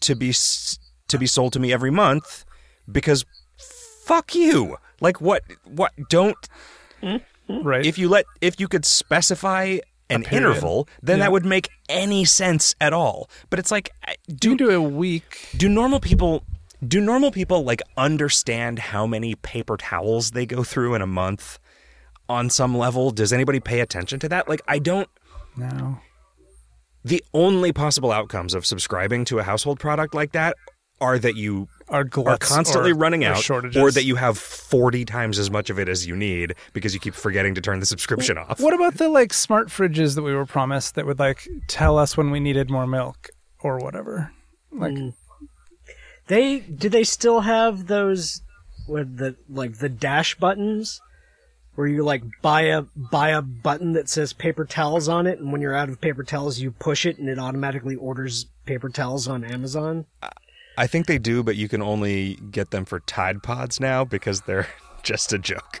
to 0.00 0.14
be 0.14 0.32
to 1.08 1.18
be 1.18 1.26
sold 1.26 1.52
to 1.54 1.60
me 1.60 1.72
every 1.72 1.90
month 1.90 2.44
because 2.90 3.24
fuck 4.04 4.34
you. 4.34 4.76
Like 5.00 5.20
what 5.20 5.42
what 5.64 5.92
don't 6.08 6.36
mm-hmm. 7.02 7.62
Right. 7.62 7.84
if 7.84 7.98
you 7.98 8.08
let 8.08 8.26
if 8.40 8.60
you 8.60 8.68
could 8.68 8.84
specify 8.84 9.78
an 10.08 10.24
interval, 10.30 10.88
then 11.02 11.18
Yeah. 11.18 11.24
that 11.26 11.32
would 11.32 11.44
make 11.44 11.68
any 11.88 12.24
sense 12.24 12.74
at 12.80 12.92
all. 12.92 13.28
But 13.48 13.58
it's 13.58 13.70
like 13.70 13.90
do 14.34 14.56
do 14.56 14.70
a 14.70 14.80
week. 14.82 15.48
do 15.56 15.68
normal 15.68 16.00
people 16.00 16.42
do 16.86 17.00
normal 17.00 17.30
people 17.30 17.62
like 17.64 17.82
understand 17.96 18.78
how 18.78 19.06
many 19.06 19.34
paper 19.34 19.76
towels 19.76 20.30
they 20.32 20.46
go 20.46 20.62
through 20.64 20.94
in 20.94 21.02
a 21.02 21.06
month 21.06 21.58
on 22.28 22.48
some 22.48 22.76
level? 22.76 23.10
Does 23.10 23.32
anybody 23.32 23.60
pay 23.60 23.80
attention 23.80 24.18
to 24.20 24.28
that? 24.30 24.48
Like 24.48 24.62
I 24.68 24.78
don't 24.78 25.08
No. 25.56 25.98
the 27.04 27.22
only 27.34 27.72
possible 27.72 28.12
outcomes 28.12 28.54
of 28.54 28.64
subscribing 28.66 29.24
to 29.26 29.38
a 29.38 29.42
household 29.42 29.78
product 29.80 30.14
like 30.14 30.32
that 30.32 30.56
are 31.00 31.18
that 31.18 31.34
you 31.34 31.66
Are 31.88 32.06
are 32.26 32.36
constantly 32.36 32.92
or- 32.92 32.94
running 32.96 33.24
or 33.24 33.28
out 33.32 33.38
shortages. 33.42 33.80
or 33.80 33.90
that 33.90 34.04
you 34.04 34.16
have 34.16 34.36
40 34.36 35.06
times 35.06 35.38
as 35.38 35.50
much 35.50 35.70
of 35.70 35.78
it 35.78 35.88
as 35.88 36.06
you 36.06 36.14
need 36.14 36.54
because 36.74 36.92
you 36.92 37.00
keep 37.00 37.14
forgetting 37.14 37.54
to 37.54 37.60
turn 37.62 37.80
the 37.80 37.86
subscription 37.86 38.36
off. 38.36 38.60
What 38.60 38.74
about 38.74 38.94
the 38.94 39.08
like 39.08 39.32
smart 39.32 39.68
fridges 39.68 40.14
that 40.14 40.22
we 40.22 40.34
were 40.34 40.44
promised 40.44 40.94
that 40.96 41.06
would 41.06 41.18
like 41.18 41.48
tell 41.68 41.96
us 41.98 42.16
when 42.18 42.30
we 42.30 42.38
needed 42.38 42.70
more 42.70 42.86
milk 42.86 43.30
or 43.60 43.78
whatever? 43.78 44.32
Like 44.70 44.96
hmm. 44.96 45.08
They 46.26 46.60
do 46.60 46.88
they 46.88 47.02
still 47.04 47.40
have 47.40 47.86
those 47.86 48.42
with 48.86 49.16
the 49.16 49.36
like 49.48 49.78
the 49.78 49.88
dash 49.88 50.34
buttons 50.36 51.00
where 51.74 51.86
you 51.86 52.02
like 52.04 52.22
buy 52.42 52.62
a 52.62 52.82
buy 52.82 53.30
a 53.30 53.40
button 53.42 53.92
that 53.92 54.08
says 54.08 54.32
paper 54.32 54.64
towels 54.64 55.08
on 55.08 55.26
it 55.26 55.38
and 55.38 55.52
when 55.52 55.60
you're 55.60 55.74
out 55.74 55.88
of 55.88 56.00
paper 56.00 56.22
towels 56.24 56.58
you 56.58 56.70
push 56.72 57.06
it 57.06 57.18
and 57.18 57.28
it 57.28 57.38
automatically 57.38 57.96
orders 57.96 58.46
paper 58.66 58.88
towels 58.88 59.26
on 59.28 59.44
Amazon? 59.44 60.06
I 60.78 60.86
think 60.86 61.06
they 61.06 61.18
do, 61.18 61.42
but 61.42 61.56
you 61.56 61.68
can 61.68 61.82
only 61.82 62.34
get 62.50 62.70
them 62.70 62.84
for 62.84 63.00
Tide 63.00 63.42
Pods 63.42 63.80
now 63.80 64.04
because 64.04 64.42
they're 64.42 64.68
just 65.02 65.32
a 65.32 65.38
joke. 65.38 65.80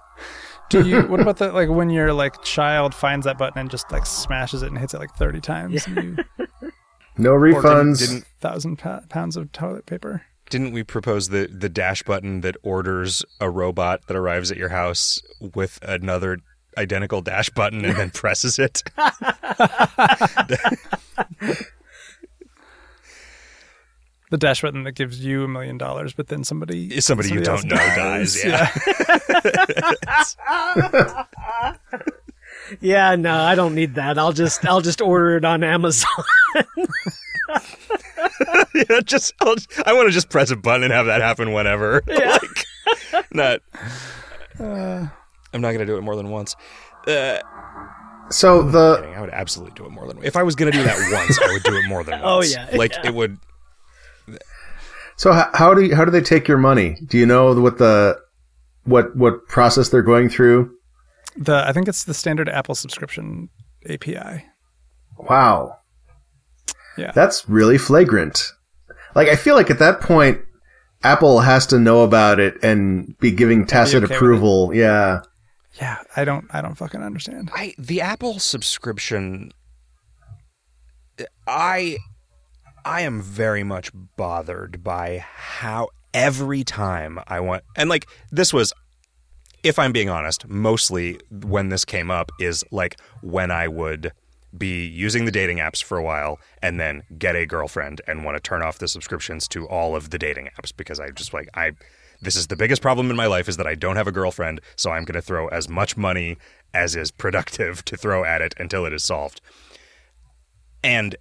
do 0.68 0.86
you 0.86 1.02
what 1.08 1.20
about 1.20 1.36
the 1.38 1.52
like 1.52 1.68
when 1.68 1.90
your 1.90 2.12
like 2.12 2.42
child 2.42 2.94
finds 2.94 3.24
that 3.26 3.36
button 3.38 3.58
and 3.58 3.70
just 3.70 3.90
like 3.92 4.06
smashes 4.06 4.62
it 4.62 4.68
and 4.68 4.78
hits 4.78 4.94
it 4.94 4.98
like 4.98 5.14
30 5.16 5.40
times 5.40 5.86
and 5.86 5.96
you 5.96 6.16
No 7.18 7.32
Or 7.32 7.44
didn't- 7.46 7.62
refunds. 7.62 7.98
didn't 7.98 8.24
thousand 8.40 8.76
pounds 8.78 9.36
of 9.36 9.52
toilet 9.52 9.84
paper? 9.86 10.22
Didn't 10.50 10.72
we 10.72 10.82
propose 10.82 11.28
the 11.28 11.46
the 11.46 11.68
dash 11.68 12.02
button 12.02 12.40
that 12.42 12.56
orders 12.62 13.24
a 13.40 13.48
robot 13.48 14.06
that 14.08 14.16
arrives 14.16 14.50
at 14.50 14.58
your 14.58 14.68
house 14.68 15.22
with 15.40 15.78
another 15.82 16.38
identical 16.76 17.22
dash 17.22 17.48
button 17.50 17.84
and 17.84 17.96
then 17.96 18.10
presses 18.14 18.58
it? 18.58 18.82
The 24.30 24.38
dash 24.38 24.62
button 24.62 24.84
that 24.84 24.92
gives 24.92 25.24
you 25.24 25.42
a 25.42 25.48
million 25.48 25.76
dollars, 25.76 26.12
but 26.12 26.28
then 26.28 26.44
somebody 26.44 27.00
Somebody 27.00 27.30
you 27.30 27.40
don't 27.40 27.64
know 27.64 27.74
dies. 27.76 28.44
Yeah. 28.44 28.70
Yeah, 29.34 31.74
no, 32.80 33.34
I 33.34 33.54
don't 33.54 33.74
need 33.74 33.94
that. 33.94 34.18
I'll 34.18 34.32
just 34.32 34.64
I'll 34.66 34.80
just 34.80 35.00
order 35.00 35.36
it 35.36 35.44
on 35.44 35.62
Amazon. 35.64 36.08
Yeah, 38.74 39.00
just 39.04 39.34
I'll, 39.40 39.56
I 39.84 39.92
want 39.92 40.08
to 40.08 40.12
just 40.12 40.30
press 40.30 40.50
a 40.50 40.56
button 40.56 40.84
and 40.84 40.92
have 40.92 41.06
that 41.06 41.20
happen 41.20 41.52
whenever. 41.52 42.02
like, 42.06 42.66
not. 43.32 43.60
I'm 44.58 45.60
not 45.60 45.72
gonna 45.72 45.86
do 45.86 45.96
it 45.96 46.02
more 46.02 46.16
than 46.16 46.30
once. 46.30 46.56
Uh, 47.06 47.38
so 48.30 48.62
the 48.62 48.96
kidding. 48.96 49.14
I 49.14 49.20
would 49.20 49.30
absolutely 49.30 49.74
do 49.74 49.86
it 49.86 49.90
more 49.90 50.06
than 50.06 50.16
once. 50.18 50.26
if 50.26 50.36
I 50.36 50.42
was 50.42 50.54
gonna 50.54 50.70
do 50.70 50.82
that 50.82 50.96
once. 51.12 51.40
I 51.42 51.52
would 51.52 51.62
do 51.62 51.76
it 51.76 51.88
more 51.88 52.04
than 52.04 52.20
once. 52.22 52.54
Oh, 52.54 52.56
yeah, 52.56 52.76
like 52.76 52.92
yeah. 52.92 53.08
it 53.08 53.14
would. 53.14 53.38
so 55.16 55.32
how, 55.32 55.50
how 55.52 55.74
do 55.74 55.82
you, 55.82 55.94
how 55.94 56.04
do 56.04 56.10
they 56.10 56.22
take 56.22 56.46
your 56.46 56.58
money? 56.58 56.96
Do 57.04 57.18
you 57.18 57.26
know 57.26 57.60
what 57.60 57.78
the 57.78 58.18
what 58.84 59.14
what 59.16 59.46
process 59.48 59.88
they're 59.88 60.02
going 60.02 60.28
through? 60.28 60.72
The 61.36 61.64
I 61.66 61.72
think 61.72 61.88
it's 61.88 62.04
the 62.04 62.14
standard 62.14 62.48
Apple 62.48 62.74
subscription 62.74 63.48
API. 63.88 64.44
Wow. 65.18 65.78
Yeah. 66.96 67.12
That's 67.12 67.48
really 67.48 67.78
flagrant. 67.78 68.42
Like 69.14 69.28
I 69.28 69.36
feel 69.36 69.54
like 69.54 69.70
at 69.70 69.78
that 69.78 70.00
point 70.00 70.40
Apple 71.02 71.40
has 71.40 71.66
to 71.66 71.78
know 71.78 72.02
about 72.02 72.40
it 72.40 72.62
and 72.62 73.16
be 73.18 73.30
giving 73.30 73.66
tacit 73.66 74.04
okay 74.04 74.14
approval. 74.14 74.74
Yeah. 74.74 75.20
Yeah, 75.80 75.98
I 76.16 76.24
don't 76.24 76.46
I 76.50 76.60
don't 76.60 76.74
fucking 76.74 77.02
understand. 77.02 77.50
I 77.54 77.74
the 77.78 78.00
Apple 78.00 78.38
subscription. 78.38 79.52
I 81.46 81.98
I 82.84 83.02
am 83.02 83.22
very 83.22 83.62
much 83.62 83.90
bothered 84.16 84.82
by 84.82 85.24
how 85.24 85.88
every 86.12 86.64
time 86.64 87.20
I 87.28 87.40
want 87.40 87.62
and 87.76 87.88
like 87.88 88.06
this 88.30 88.52
was 88.52 88.72
if 89.62 89.78
I'm 89.78 89.92
being 89.92 90.08
honest, 90.08 90.48
mostly 90.48 91.18
when 91.30 91.68
this 91.68 91.84
came 91.84 92.10
up 92.10 92.32
is 92.38 92.64
like 92.70 92.98
when 93.22 93.50
I 93.50 93.68
would 93.68 94.12
be 94.56 94.86
using 94.86 95.26
the 95.26 95.30
dating 95.30 95.58
apps 95.58 95.82
for 95.82 95.96
a 95.96 96.02
while 96.02 96.40
and 96.62 96.80
then 96.80 97.02
get 97.18 97.36
a 97.36 97.46
girlfriend 97.46 98.00
and 98.06 98.24
want 98.24 98.36
to 98.36 98.40
turn 98.40 98.62
off 98.62 98.78
the 98.78 98.88
subscriptions 98.88 99.46
to 99.48 99.66
all 99.68 99.94
of 99.94 100.10
the 100.10 100.18
dating 100.18 100.48
apps 100.58 100.72
because 100.76 100.98
I 100.98 101.10
just 101.10 101.32
like 101.32 101.48
I 101.54 101.72
this 102.22 102.36
is 102.36 102.48
the 102.48 102.56
biggest 102.56 102.82
problem 102.82 103.10
in 103.10 103.16
my 103.16 103.26
life 103.26 103.48
is 103.48 103.56
that 103.56 103.66
I 103.66 103.74
don't 103.74 103.96
have 103.96 104.06
a 104.06 104.12
girlfriend, 104.12 104.60
so 104.76 104.90
I'm 104.90 105.04
going 105.04 105.14
to 105.14 105.22
throw 105.22 105.48
as 105.48 105.68
much 105.68 105.96
money 105.96 106.36
as 106.74 106.94
is 106.94 107.10
productive 107.10 107.82
to 107.86 107.96
throw 107.96 108.24
at 108.24 108.42
it 108.42 108.54
until 108.58 108.84
it 108.84 108.92
is 108.92 109.02
solved. 109.02 109.40
And 110.84 111.16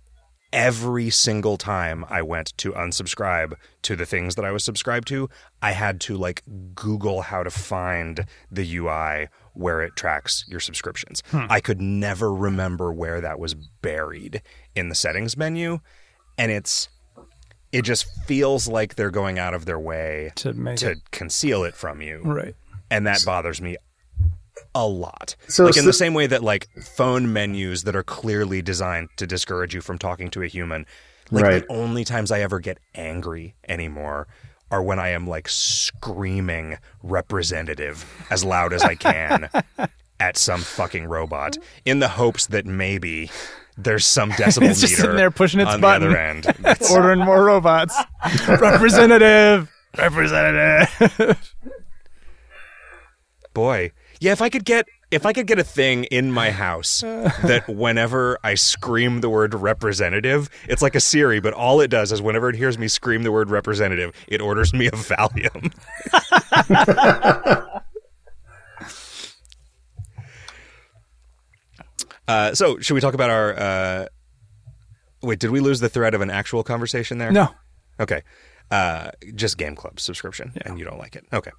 every 0.51 1.09
single 1.09 1.57
time 1.57 2.05
I 2.09 2.21
went 2.21 2.57
to 2.57 2.71
unsubscribe 2.71 3.53
to 3.83 3.95
the 3.95 4.05
things 4.05 4.35
that 4.35 4.45
I 4.45 4.51
was 4.51 4.63
subscribed 4.63 5.07
to, 5.09 5.29
I 5.61 5.71
had 5.71 5.99
to 6.01 6.17
like 6.17 6.43
Google 6.73 7.21
how 7.21 7.43
to 7.43 7.49
find 7.49 8.25
the 8.51 8.77
UI 8.77 9.27
where 9.53 9.81
it 9.81 9.95
tracks 9.95 10.45
your 10.47 10.59
subscriptions. 10.59 11.21
Hmm. 11.31 11.45
I 11.49 11.59
could 11.59 11.81
never 11.81 12.33
remember 12.33 12.91
where 12.91 13.21
that 13.21 13.39
was 13.39 13.53
buried 13.53 14.41
in 14.75 14.89
the 14.89 14.95
settings 14.95 15.35
menu. 15.37 15.79
And 16.37 16.51
it's, 16.51 16.89
it 17.71 17.83
just 17.83 18.05
feels 18.25 18.67
like 18.67 18.95
they're 18.95 19.11
going 19.11 19.37
out 19.37 19.53
of 19.53 19.65
their 19.65 19.79
way 19.79 20.31
To 20.37 20.53
make 20.53 20.77
to 20.77 20.91
it 20.91 21.11
conceal 21.11 21.63
it 21.63 21.75
from 21.75 22.01
you 22.01 22.21
right. 22.23 22.55
and 22.89 23.05
that 23.05 23.23
bothers 23.25 23.61
me 23.61 23.77
a 24.75 24.87
lot. 24.87 25.35
So- 25.47 25.65
like 25.65 25.75
in 25.77 25.83
so- 25.83 25.87
the 25.87 25.93
same 25.93 26.13
way 26.13 26.27
that 26.27 26.43
like 26.43 26.67
phone 26.95 27.31
menus 27.33 27.83
that 27.83 27.95
are 27.95 28.03
clearly 28.03 28.61
designed 28.61 29.09
to 29.17 29.25
discourage 29.27 29.73
you 29.73 29.81
from 29.81 29.97
talking 29.97 30.29
to 30.31 30.41
a 30.43 30.47
human. 30.47 30.85
Like 31.31 31.43
Right. 31.43 31.67
the 31.67 31.73
only 31.73 32.03
times 32.03 32.31
I 32.31 32.41
ever 32.41 32.59
get 32.59 32.79
angry 32.95 33.55
anymore 33.67 34.27
are 34.71 34.81
when 34.83 34.99
I 34.99 35.09
am 35.09 35.27
like 35.27 35.47
screaming 35.49 36.77
representative 37.03 38.05
as 38.29 38.43
loud 38.43 38.73
as 38.73 38.83
I 38.83 38.95
can 38.95 39.49
at 40.19 40.37
some 40.37 40.61
fucking 40.61 41.05
robot 41.05 41.57
in 41.85 41.99
the 41.99 42.07
hopes 42.07 42.47
that 42.47 42.65
maybe 42.65 43.29
there's 43.77 44.05
some 44.05 44.31
decibel 44.31 44.63
It's 44.69 44.81
just 44.81 44.93
meter 44.93 45.01
sitting 45.03 45.15
there 45.17 45.31
pushing 45.31 45.59
its 45.59 45.71
on 45.71 45.81
button. 45.81 46.01
the 46.01 46.07
other 46.09 46.17
end. 46.17 46.45
It's- 46.47 46.91
Ordering 46.95 47.19
more 47.19 47.43
robots. 47.45 47.95
Representative. 48.47 49.71
Representative. 49.97 51.53
boy 53.53 53.91
yeah 54.19 54.31
if 54.31 54.41
i 54.41 54.49
could 54.49 54.65
get 54.65 54.85
if 55.11 55.25
i 55.25 55.33
could 55.33 55.47
get 55.47 55.59
a 55.59 55.63
thing 55.63 56.03
in 56.05 56.31
my 56.31 56.51
house 56.51 57.01
that 57.01 57.63
whenever 57.67 58.37
i 58.43 58.53
scream 58.53 59.21
the 59.21 59.29
word 59.29 59.53
representative 59.53 60.49
it's 60.67 60.81
like 60.81 60.95
a 60.95 60.99
siri 60.99 61.39
but 61.39 61.53
all 61.53 61.81
it 61.81 61.87
does 61.89 62.11
is 62.11 62.21
whenever 62.21 62.49
it 62.49 62.55
hears 62.55 62.77
me 62.77 62.87
scream 62.87 63.23
the 63.23 63.31
word 63.31 63.49
representative 63.49 64.13
it 64.27 64.41
orders 64.41 64.73
me 64.73 64.87
a 64.87 64.91
valium 64.91 65.73
uh, 72.27 72.53
so 72.53 72.79
should 72.79 72.93
we 72.93 73.01
talk 73.01 73.13
about 73.13 73.29
our 73.29 73.57
uh, 73.57 74.05
wait 75.21 75.39
did 75.39 75.51
we 75.51 75.59
lose 75.59 75.79
the 75.79 75.89
thread 75.89 76.13
of 76.13 76.21
an 76.21 76.29
actual 76.29 76.63
conversation 76.63 77.17
there 77.17 77.31
no. 77.31 77.49
Okay. 77.99 78.23
Uh, 78.71 79.09
just 79.33 79.57
Game 79.57 79.75
Club 79.75 79.99
subscription, 79.99 80.53
and 80.61 80.77
you 80.77 80.85
don't 80.85 80.99
like 80.99 81.15
it. 81.15 81.25
Okay. 81.33 81.51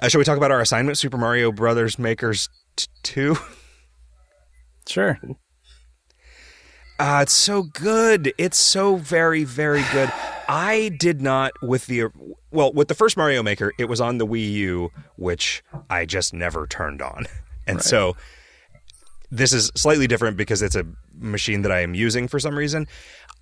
Uh, 0.00 0.08
shall 0.08 0.18
we 0.18 0.24
talk 0.24 0.36
about 0.36 0.50
our 0.50 0.60
assignment, 0.60 0.98
Super 0.98 1.16
Mario 1.16 1.50
Brothers 1.50 1.98
Makers 1.98 2.48
t- 2.76 2.86
2? 3.02 3.36
Sure. 4.88 5.18
Uh, 6.98 7.20
it's 7.22 7.32
so 7.32 7.62
good. 7.62 8.32
It's 8.38 8.56
so 8.56 8.96
very, 8.96 9.44
very 9.44 9.84
good. 9.92 10.10
I 10.48 10.90
did 10.98 11.20
not 11.20 11.52
with 11.62 11.86
the 11.86 12.06
well 12.50 12.72
with 12.72 12.88
the 12.88 12.94
first 12.94 13.16
Mario 13.16 13.42
Maker. 13.42 13.72
It 13.78 13.84
was 13.84 14.00
on 14.00 14.16
the 14.18 14.26
Wii 14.26 14.50
U, 14.52 14.90
which 15.16 15.62
I 15.90 16.06
just 16.06 16.32
never 16.32 16.66
turned 16.66 17.02
on, 17.02 17.26
and 17.66 17.82
so 17.82 18.16
this 19.30 19.52
is 19.52 19.70
slightly 19.74 20.06
different 20.06 20.38
because 20.38 20.62
it's 20.62 20.74
a 20.74 20.86
machine 21.18 21.62
that 21.62 21.70
I 21.70 21.80
am 21.80 21.94
using 21.94 22.26
for 22.26 22.40
some 22.40 22.56
reason. 22.56 22.86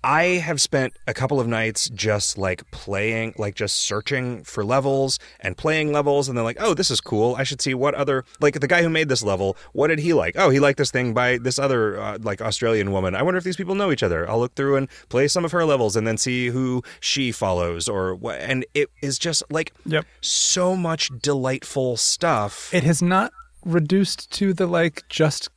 I 0.03 0.23
have 0.39 0.61
spent 0.61 0.93
a 1.07 1.13
couple 1.13 1.39
of 1.39 1.47
nights 1.47 1.89
just 1.89 2.37
like 2.37 2.69
playing, 2.71 3.33
like 3.37 3.55
just 3.55 3.77
searching 3.77 4.43
for 4.43 4.63
levels 4.63 5.19
and 5.39 5.57
playing 5.57 5.91
levels, 5.91 6.29
and 6.29 6.37
then 6.37 6.45
like, 6.45 6.57
oh, 6.59 6.73
this 6.73 6.89
is 6.91 7.01
cool. 7.01 7.35
I 7.35 7.43
should 7.43 7.61
see 7.61 7.73
what 7.73 7.93
other 7.95 8.23
like 8.39 8.59
the 8.59 8.67
guy 8.67 8.83
who 8.83 8.89
made 8.89 9.09
this 9.09 9.23
level. 9.23 9.57
What 9.73 9.87
did 9.87 9.99
he 9.99 10.13
like? 10.13 10.35
Oh, 10.37 10.49
he 10.49 10.59
liked 10.59 10.77
this 10.77 10.91
thing 10.91 11.13
by 11.13 11.37
this 11.39 11.59
other 11.59 11.99
uh, 11.99 12.17
like 12.21 12.41
Australian 12.41 12.91
woman. 12.91 13.15
I 13.15 13.23
wonder 13.23 13.37
if 13.37 13.43
these 13.43 13.57
people 13.57 13.75
know 13.75 13.91
each 13.91 14.03
other. 14.03 14.29
I'll 14.29 14.39
look 14.39 14.55
through 14.55 14.77
and 14.77 14.87
play 15.09 15.27
some 15.27 15.43
of 15.43 15.51
her 15.51 15.65
levels, 15.65 15.95
and 15.95 16.07
then 16.07 16.17
see 16.17 16.47
who 16.47 16.83
she 16.99 17.31
follows 17.31 17.89
or 17.89 18.15
what. 18.15 18.39
And 18.39 18.65
it 18.73 18.89
is 19.01 19.17
just 19.19 19.43
like 19.49 19.73
Yep. 19.85 20.05
so 20.21 20.75
much 20.75 21.09
delightful 21.21 21.97
stuff. 21.97 22.73
It 22.73 22.83
has 22.83 23.01
not 23.01 23.33
reduced 23.65 24.31
to 24.31 24.53
the 24.53 24.67
like 24.67 25.03
just 25.09 25.49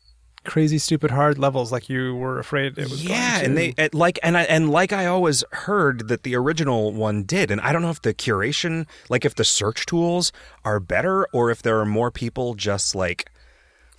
crazy 0.45 0.79
stupid 0.79 1.11
hard 1.11 1.39
levels 1.39 1.71
like 1.71 1.89
you 1.89 2.15
were 2.17 2.39
afraid 2.39 2.79
it 2.79 2.89
was 2.91 3.05
yeah, 3.05 3.33
going 3.33 3.41
to. 3.41 3.47
and 3.47 3.59
they 3.59 3.75
and 3.77 3.95
like 3.95 4.19
and 4.23 4.37
I, 4.39 4.43
and 4.45 4.71
like 4.71 4.93
I 4.93 5.07
always 5.07 5.45
heard 5.53 6.09
that 6.09 6.23
the 6.23 6.35
original 6.37 6.93
one 6.93 7.25
did, 7.25 7.51
and 7.51 7.61
I 7.61 7.73
don't 7.73 7.83
know 7.83 7.91
if 7.91 8.03
the 8.03 8.15
curation, 8.15 8.87
like 9.09 9.25
if 9.25 9.35
the 9.35 9.45
search 9.45 9.87
tools 9.87 10.33
are 10.65 10.81
better 10.81 11.27
or 11.33 11.51
if 11.51 11.62
there 11.62 11.79
are 11.79 11.85
more 11.87 12.11
people 12.11 12.55
just 12.55 12.95
like 12.95 13.31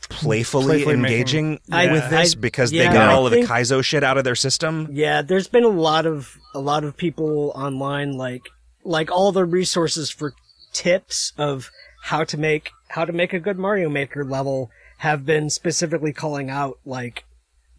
playfully, 0.09 0.83
Playfully 0.83 0.95
engaging 0.95 1.59
I- 1.71 1.91
with 1.91 2.09
this 2.09 2.35
I- 2.35 2.39
because 2.39 2.71
yeah, 2.71 2.87
they 2.89 2.93
got 2.97 3.09
I 3.09 3.13
all 3.13 3.27
of 3.27 3.33
think- 3.33 3.47
the 3.47 3.53
Kaizo 3.53 3.83
shit 3.83 4.03
out 4.03 4.17
of 4.17 4.23
their 4.23 4.35
system. 4.35 4.87
Yeah, 4.91 5.21
there's 5.21 5.47
been 5.47 5.63
a 5.63 5.67
lot 5.69 6.05
of 6.05 6.37
a 6.53 6.59
lot 6.59 6.83
of 6.83 6.97
people 6.97 7.51
online 7.55 8.13
like 8.17 8.49
like 8.83 9.11
all 9.11 9.31
the 9.31 9.45
resources 9.45 10.09
for 10.09 10.33
tips 10.73 11.33
of 11.37 11.69
how 12.03 12.23
to 12.23 12.37
make 12.37 12.71
how 12.89 13.05
to 13.05 13.13
make 13.13 13.31
a 13.31 13.39
good 13.39 13.57
Mario 13.59 13.89
Maker 13.89 14.25
level 14.25 14.71
have 15.01 15.25
been 15.25 15.49
specifically 15.49 16.13
calling 16.13 16.47
out 16.51 16.77
like 16.85 17.25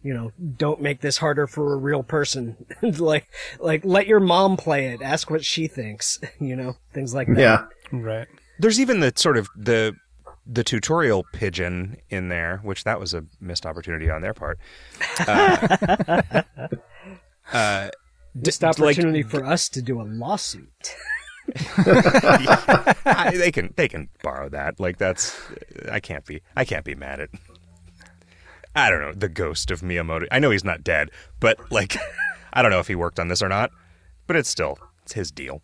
you 0.01 0.13
know, 0.13 0.33
don't 0.57 0.81
make 0.81 0.99
this 0.99 1.19
harder 1.19 1.47
for 1.47 1.71
a 1.71 1.77
real 1.77 2.03
person. 2.03 2.65
like 2.81 3.27
like 3.59 3.85
let 3.85 4.07
your 4.07 4.19
mom 4.19 4.57
play 4.57 4.87
it, 4.87 5.01
ask 5.01 5.31
what 5.31 5.45
she 5.45 5.67
thinks, 5.67 6.19
you 6.41 6.55
know, 6.57 6.75
things 6.93 7.13
like 7.13 7.27
that. 7.27 7.37
Yeah. 7.39 7.65
right. 7.93 8.27
There's 8.59 8.77
even 8.79 8.99
the 8.99 9.13
sort 9.15 9.37
of 9.37 9.47
the 9.55 9.93
the 10.45 10.65
tutorial 10.65 11.23
pigeon 11.31 11.95
in 12.09 12.27
there, 12.27 12.59
which 12.63 12.83
that 12.83 12.99
was 12.99 13.13
a 13.13 13.23
missed 13.39 13.65
opportunity 13.65 14.09
on 14.09 14.21
their 14.21 14.33
part. 14.33 14.59
Uh, 15.25 16.41
uh, 17.53 17.89
Missed 18.35 18.59
d- 18.59 18.65
like- 18.67 18.79
opportunity 18.79 19.23
for 19.23 19.45
us 19.45 19.69
to 19.69 19.81
do 19.81 20.01
a 20.01 20.03
lawsuit. 20.03 20.93
I, 23.05 23.33
they 23.35 23.51
can 23.51 23.73
they 23.75 23.87
can 23.87 24.09
borrow 24.21 24.49
that. 24.49 24.79
Like 24.79 24.97
that's 24.97 25.37
I 25.91 25.99
can't 25.99 26.25
be 26.25 26.41
I 26.55 26.65
can't 26.65 26.85
be 26.85 26.95
mad 26.95 27.19
at. 27.19 27.29
I 28.75 28.89
don't 28.89 29.01
know 29.01 29.13
the 29.13 29.29
ghost 29.29 29.69
of 29.71 29.81
Miyamoto. 29.81 30.27
I 30.31 30.39
know 30.39 30.51
he's 30.51 30.63
not 30.63 30.83
dead, 30.83 31.09
but 31.39 31.71
like 31.71 31.95
I 32.53 32.61
don't 32.61 32.71
know 32.71 32.79
if 32.79 32.87
he 32.87 32.95
worked 32.95 33.19
on 33.19 33.27
this 33.27 33.41
or 33.41 33.49
not. 33.49 33.71
But 34.25 34.37
it's 34.37 34.49
still 34.49 34.77
it's 35.03 35.13
his 35.13 35.31
deal. 35.31 35.61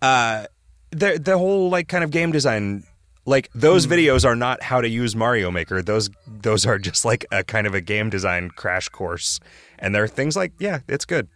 Uh, 0.00 0.46
the 0.90 1.20
the 1.22 1.38
whole 1.38 1.68
like 1.70 1.88
kind 1.88 2.04
of 2.04 2.10
game 2.10 2.32
design. 2.32 2.84
Like 3.26 3.50
those 3.54 3.86
videos 3.86 4.24
are 4.24 4.34
not 4.34 4.62
how 4.62 4.80
to 4.80 4.88
use 4.88 5.14
Mario 5.14 5.50
Maker. 5.50 5.82
Those 5.82 6.08
those 6.26 6.64
are 6.64 6.78
just 6.78 7.04
like 7.04 7.26
a 7.30 7.44
kind 7.44 7.66
of 7.66 7.74
a 7.74 7.80
game 7.80 8.08
design 8.08 8.50
crash 8.50 8.88
course, 8.88 9.38
and 9.78 9.94
there 9.94 10.02
are 10.02 10.08
things 10.08 10.34
like 10.36 10.52
yeah, 10.58 10.80
it's 10.88 11.04
good. 11.04 11.28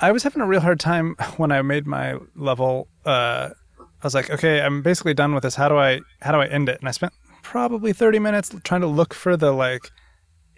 I 0.00 0.12
was 0.12 0.22
having 0.22 0.40
a 0.42 0.46
real 0.46 0.60
hard 0.60 0.78
time 0.80 1.14
when 1.36 1.50
I 1.52 1.62
made 1.62 1.86
my 1.86 2.16
level. 2.36 2.88
Uh, 3.04 3.50
I 3.80 4.06
was 4.06 4.14
like, 4.14 4.30
okay, 4.30 4.60
I'm 4.60 4.82
basically 4.82 5.14
done 5.14 5.34
with 5.34 5.42
this. 5.42 5.54
How 5.56 5.68
do 5.68 5.76
I 5.76 6.00
how 6.22 6.32
do 6.32 6.38
I 6.38 6.46
end 6.46 6.68
it? 6.68 6.78
And 6.80 6.88
I 6.88 6.92
spent 6.92 7.12
probably 7.42 7.92
30 7.92 8.18
minutes 8.18 8.54
trying 8.64 8.80
to 8.82 8.86
look 8.86 9.12
for 9.14 9.36
the 9.36 9.52
like 9.52 9.90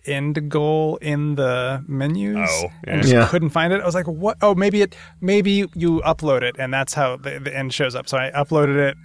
end 0.04 0.50
goal 0.50 0.96
in 0.96 1.36
the 1.36 1.84
menus 1.86 2.48
Oh, 2.50 2.68
and 2.84 2.96
yeah. 2.96 3.02
just 3.02 3.12
Yeah. 3.14 3.28
couldn't 3.28 3.50
find 3.50 3.72
it. 3.72 3.80
I 3.80 3.86
was 3.86 3.94
like, 3.94 4.06
what? 4.08 4.36
Oh, 4.42 4.54
maybe 4.54 4.82
it 4.82 4.96
maybe 5.20 5.64
you 5.74 6.00
upload 6.04 6.42
it 6.42 6.56
and 6.58 6.72
that's 6.74 6.94
how 6.94 7.16
the, 7.16 7.38
the 7.38 7.56
end 7.56 7.72
shows 7.72 7.94
up. 7.94 8.08
So 8.08 8.18
I 8.18 8.30
uploaded 8.32 8.76
it, 8.76 8.96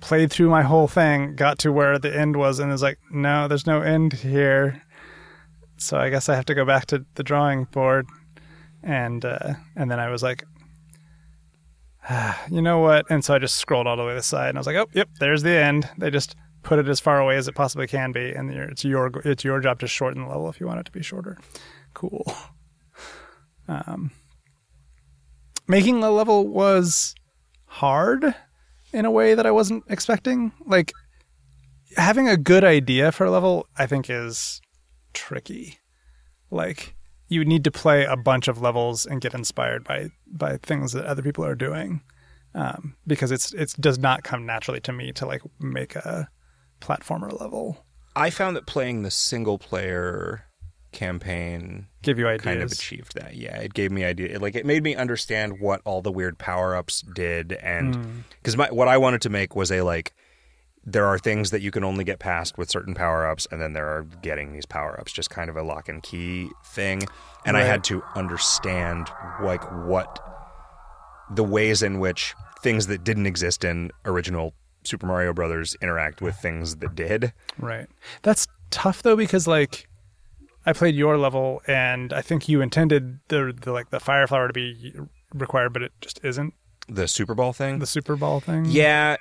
played 0.00 0.30
through 0.30 0.50
my 0.50 0.62
whole 0.62 0.86
thing, 0.88 1.34
got 1.34 1.58
to 1.60 1.72
where 1.72 1.98
the 1.98 2.14
end 2.14 2.36
was, 2.36 2.58
and 2.58 2.68
it 2.70 2.72
was 2.72 2.82
like, 2.82 2.98
no, 3.10 3.48
there's 3.48 3.66
no 3.66 3.80
end 3.80 4.12
here. 4.12 4.82
So 5.78 5.98
I 5.98 6.08
guess 6.10 6.28
I 6.28 6.34
have 6.36 6.44
to 6.46 6.54
go 6.54 6.64
back 6.64 6.86
to 6.86 7.04
the 7.16 7.22
drawing 7.22 7.64
board 7.64 8.06
and 8.84 9.24
uh, 9.24 9.54
and 9.76 9.90
then 9.90 9.98
I 9.98 10.08
was 10.10 10.22
like, 10.22 10.44
ah, 12.08 12.40
you 12.50 12.62
know 12.62 12.78
what? 12.78 13.06
And 13.10 13.24
so 13.24 13.34
I 13.34 13.38
just 13.38 13.56
scrolled 13.56 13.86
all 13.86 13.96
the 13.96 14.04
way 14.04 14.10
to 14.10 14.16
the 14.16 14.22
side, 14.22 14.50
and 14.50 14.58
I 14.58 14.60
was 14.60 14.66
like, 14.66 14.76
oh, 14.76 14.86
yep, 14.92 15.08
there's 15.18 15.42
the 15.42 15.56
end. 15.56 15.88
They 15.98 16.10
just 16.10 16.36
put 16.62 16.78
it 16.78 16.88
as 16.88 17.00
far 17.00 17.20
away 17.20 17.36
as 17.36 17.48
it 17.48 17.54
possibly 17.54 17.86
can 17.86 18.12
be, 18.12 18.30
and 18.32 18.50
it's 18.50 18.84
your 18.84 19.10
it's 19.24 19.44
your 19.44 19.60
job 19.60 19.80
to 19.80 19.86
shorten 19.86 20.22
the 20.22 20.28
level 20.28 20.48
if 20.48 20.60
you 20.60 20.66
want 20.66 20.80
it 20.80 20.86
to 20.86 20.92
be 20.92 21.02
shorter. 21.02 21.38
Cool. 21.94 22.32
Um, 23.66 24.10
making 25.66 26.00
the 26.00 26.10
level 26.10 26.46
was 26.46 27.14
hard 27.64 28.34
in 28.92 29.04
a 29.06 29.10
way 29.10 29.34
that 29.34 29.46
I 29.46 29.50
wasn't 29.50 29.84
expecting. 29.88 30.52
Like 30.66 30.92
having 31.96 32.28
a 32.28 32.36
good 32.36 32.62
idea 32.62 33.10
for 33.10 33.24
a 33.24 33.30
level, 33.30 33.66
I 33.78 33.86
think, 33.86 34.10
is 34.10 34.60
tricky. 35.14 35.78
Like 36.50 36.94
you 37.28 37.44
need 37.44 37.64
to 37.64 37.70
play 37.70 38.04
a 38.04 38.16
bunch 38.16 38.48
of 38.48 38.60
levels 38.60 39.06
and 39.06 39.20
get 39.20 39.34
inspired 39.34 39.84
by 39.84 40.10
by 40.26 40.56
things 40.58 40.92
that 40.92 41.04
other 41.04 41.22
people 41.22 41.44
are 41.44 41.54
doing, 41.54 42.02
um, 42.54 42.96
because 43.06 43.30
it's 43.30 43.52
it 43.54 43.74
does 43.80 43.98
not 43.98 44.24
come 44.24 44.46
naturally 44.46 44.80
to 44.80 44.92
me 44.92 45.12
to 45.12 45.26
like 45.26 45.42
make 45.60 45.96
a 45.96 46.28
platformer 46.80 47.38
level. 47.40 47.84
I 48.16 48.30
found 48.30 48.56
that 48.56 48.66
playing 48.66 49.02
the 49.02 49.10
single 49.10 49.58
player 49.58 50.44
campaign 50.92 51.88
Give 52.02 52.18
you 52.18 52.28
ideas. 52.28 52.42
kind 52.42 52.62
of 52.62 52.72
achieved 52.72 53.14
that. 53.16 53.36
Yeah, 53.36 53.58
it 53.58 53.74
gave 53.74 53.90
me 53.90 54.04
idea. 54.04 54.36
It, 54.36 54.42
like 54.42 54.54
it 54.54 54.64
made 54.64 54.82
me 54.82 54.94
understand 54.94 55.60
what 55.60 55.82
all 55.84 56.00
the 56.00 56.12
weird 56.12 56.38
power 56.38 56.74
ups 56.76 57.02
did, 57.02 57.52
and 57.54 58.24
because 58.38 58.56
my 58.56 58.70
what 58.70 58.88
I 58.88 58.96
wanted 58.96 59.20
to 59.22 59.30
make 59.30 59.56
was 59.56 59.70
a 59.72 59.82
like 59.82 60.14
there 60.86 61.06
are 61.06 61.18
things 61.18 61.50
that 61.50 61.62
you 61.62 61.70
can 61.70 61.82
only 61.84 62.04
get 62.04 62.18
past 62.18 62.58
with 62.58 62.70
certain 62.70 62.94
power 62.94 63.26
ups, 63.26 63.46
and 63.50 63.60
then 63.60 63.72
there 63.72 63.86
are 63.86 64.02
getting 64.22 64.52
these 64.52 64.66
power 64.66 64.98
ups, 65.00 65.12
just 65.12 65.30
kind 65.30 65.48
of 65.48 65.56
a 65.56 65.62
lock 65.62 65.88
and 65.88 66.02
key 66.02 66.50
thing. 66.66 67.02
And 67.46 67.56
I 67.56 67.62
had 67.62 67.84
to 67.84 68.02
understand 68.14 69.08
like 69.42 69.62
what 69.86 70.18
the 71.30 71.44
ways 71.44 71.82
in 71.82 71.98
which 72.00 72.34
things 72.62 72.86
that 72.86 73.04
didn't 73.04 73.26
exist 73.26 73.64
in 73.64 73.90
original 74.04 74.54
Super 74.84 75.06
Mario 75.06 75.32
Brothers 75.32 75.76
interact 75.80 76.20
with 76.20 76.36
things 76.36 76.76
that 76.76 76.94
did. 76.94 77.32
Right. 77.58 77.86
That's 78.22 78.46
tough 78.70 79.02
though 79.02 79.16
because 79.16 79.46
like 79.46 79.88
I 80.66 80.72
played 80.72 80.94
your 80.94 81.16
level 81.18 81.62
and 81.66 82.12
I 82.12 82.20
think 82.22 82.48
you 82.48 82.60
intended 82.60 83.20
the, 83.28 83.54
the 83.58 83.72
like 83.72 83.90
the 83.90 84.00
fire 84.00 84.26
flower 84.26 84.46
to 84.48 84.52
be 84.52 84.94
required, 85.32 85.72
but 85.72 85.82
it 85.82 85.92
just 86.00 86.20
isn't 86.22 86.54
The 86.88 87.08
Super 87.08 87.34
Ball 87.34 87.52
thing. 87.52 87.78
the 87.78 87.86
super 87.86 88.16
ball 88.16 88.40
thing. 88.40 88.66
Yeah, 88.66 89.16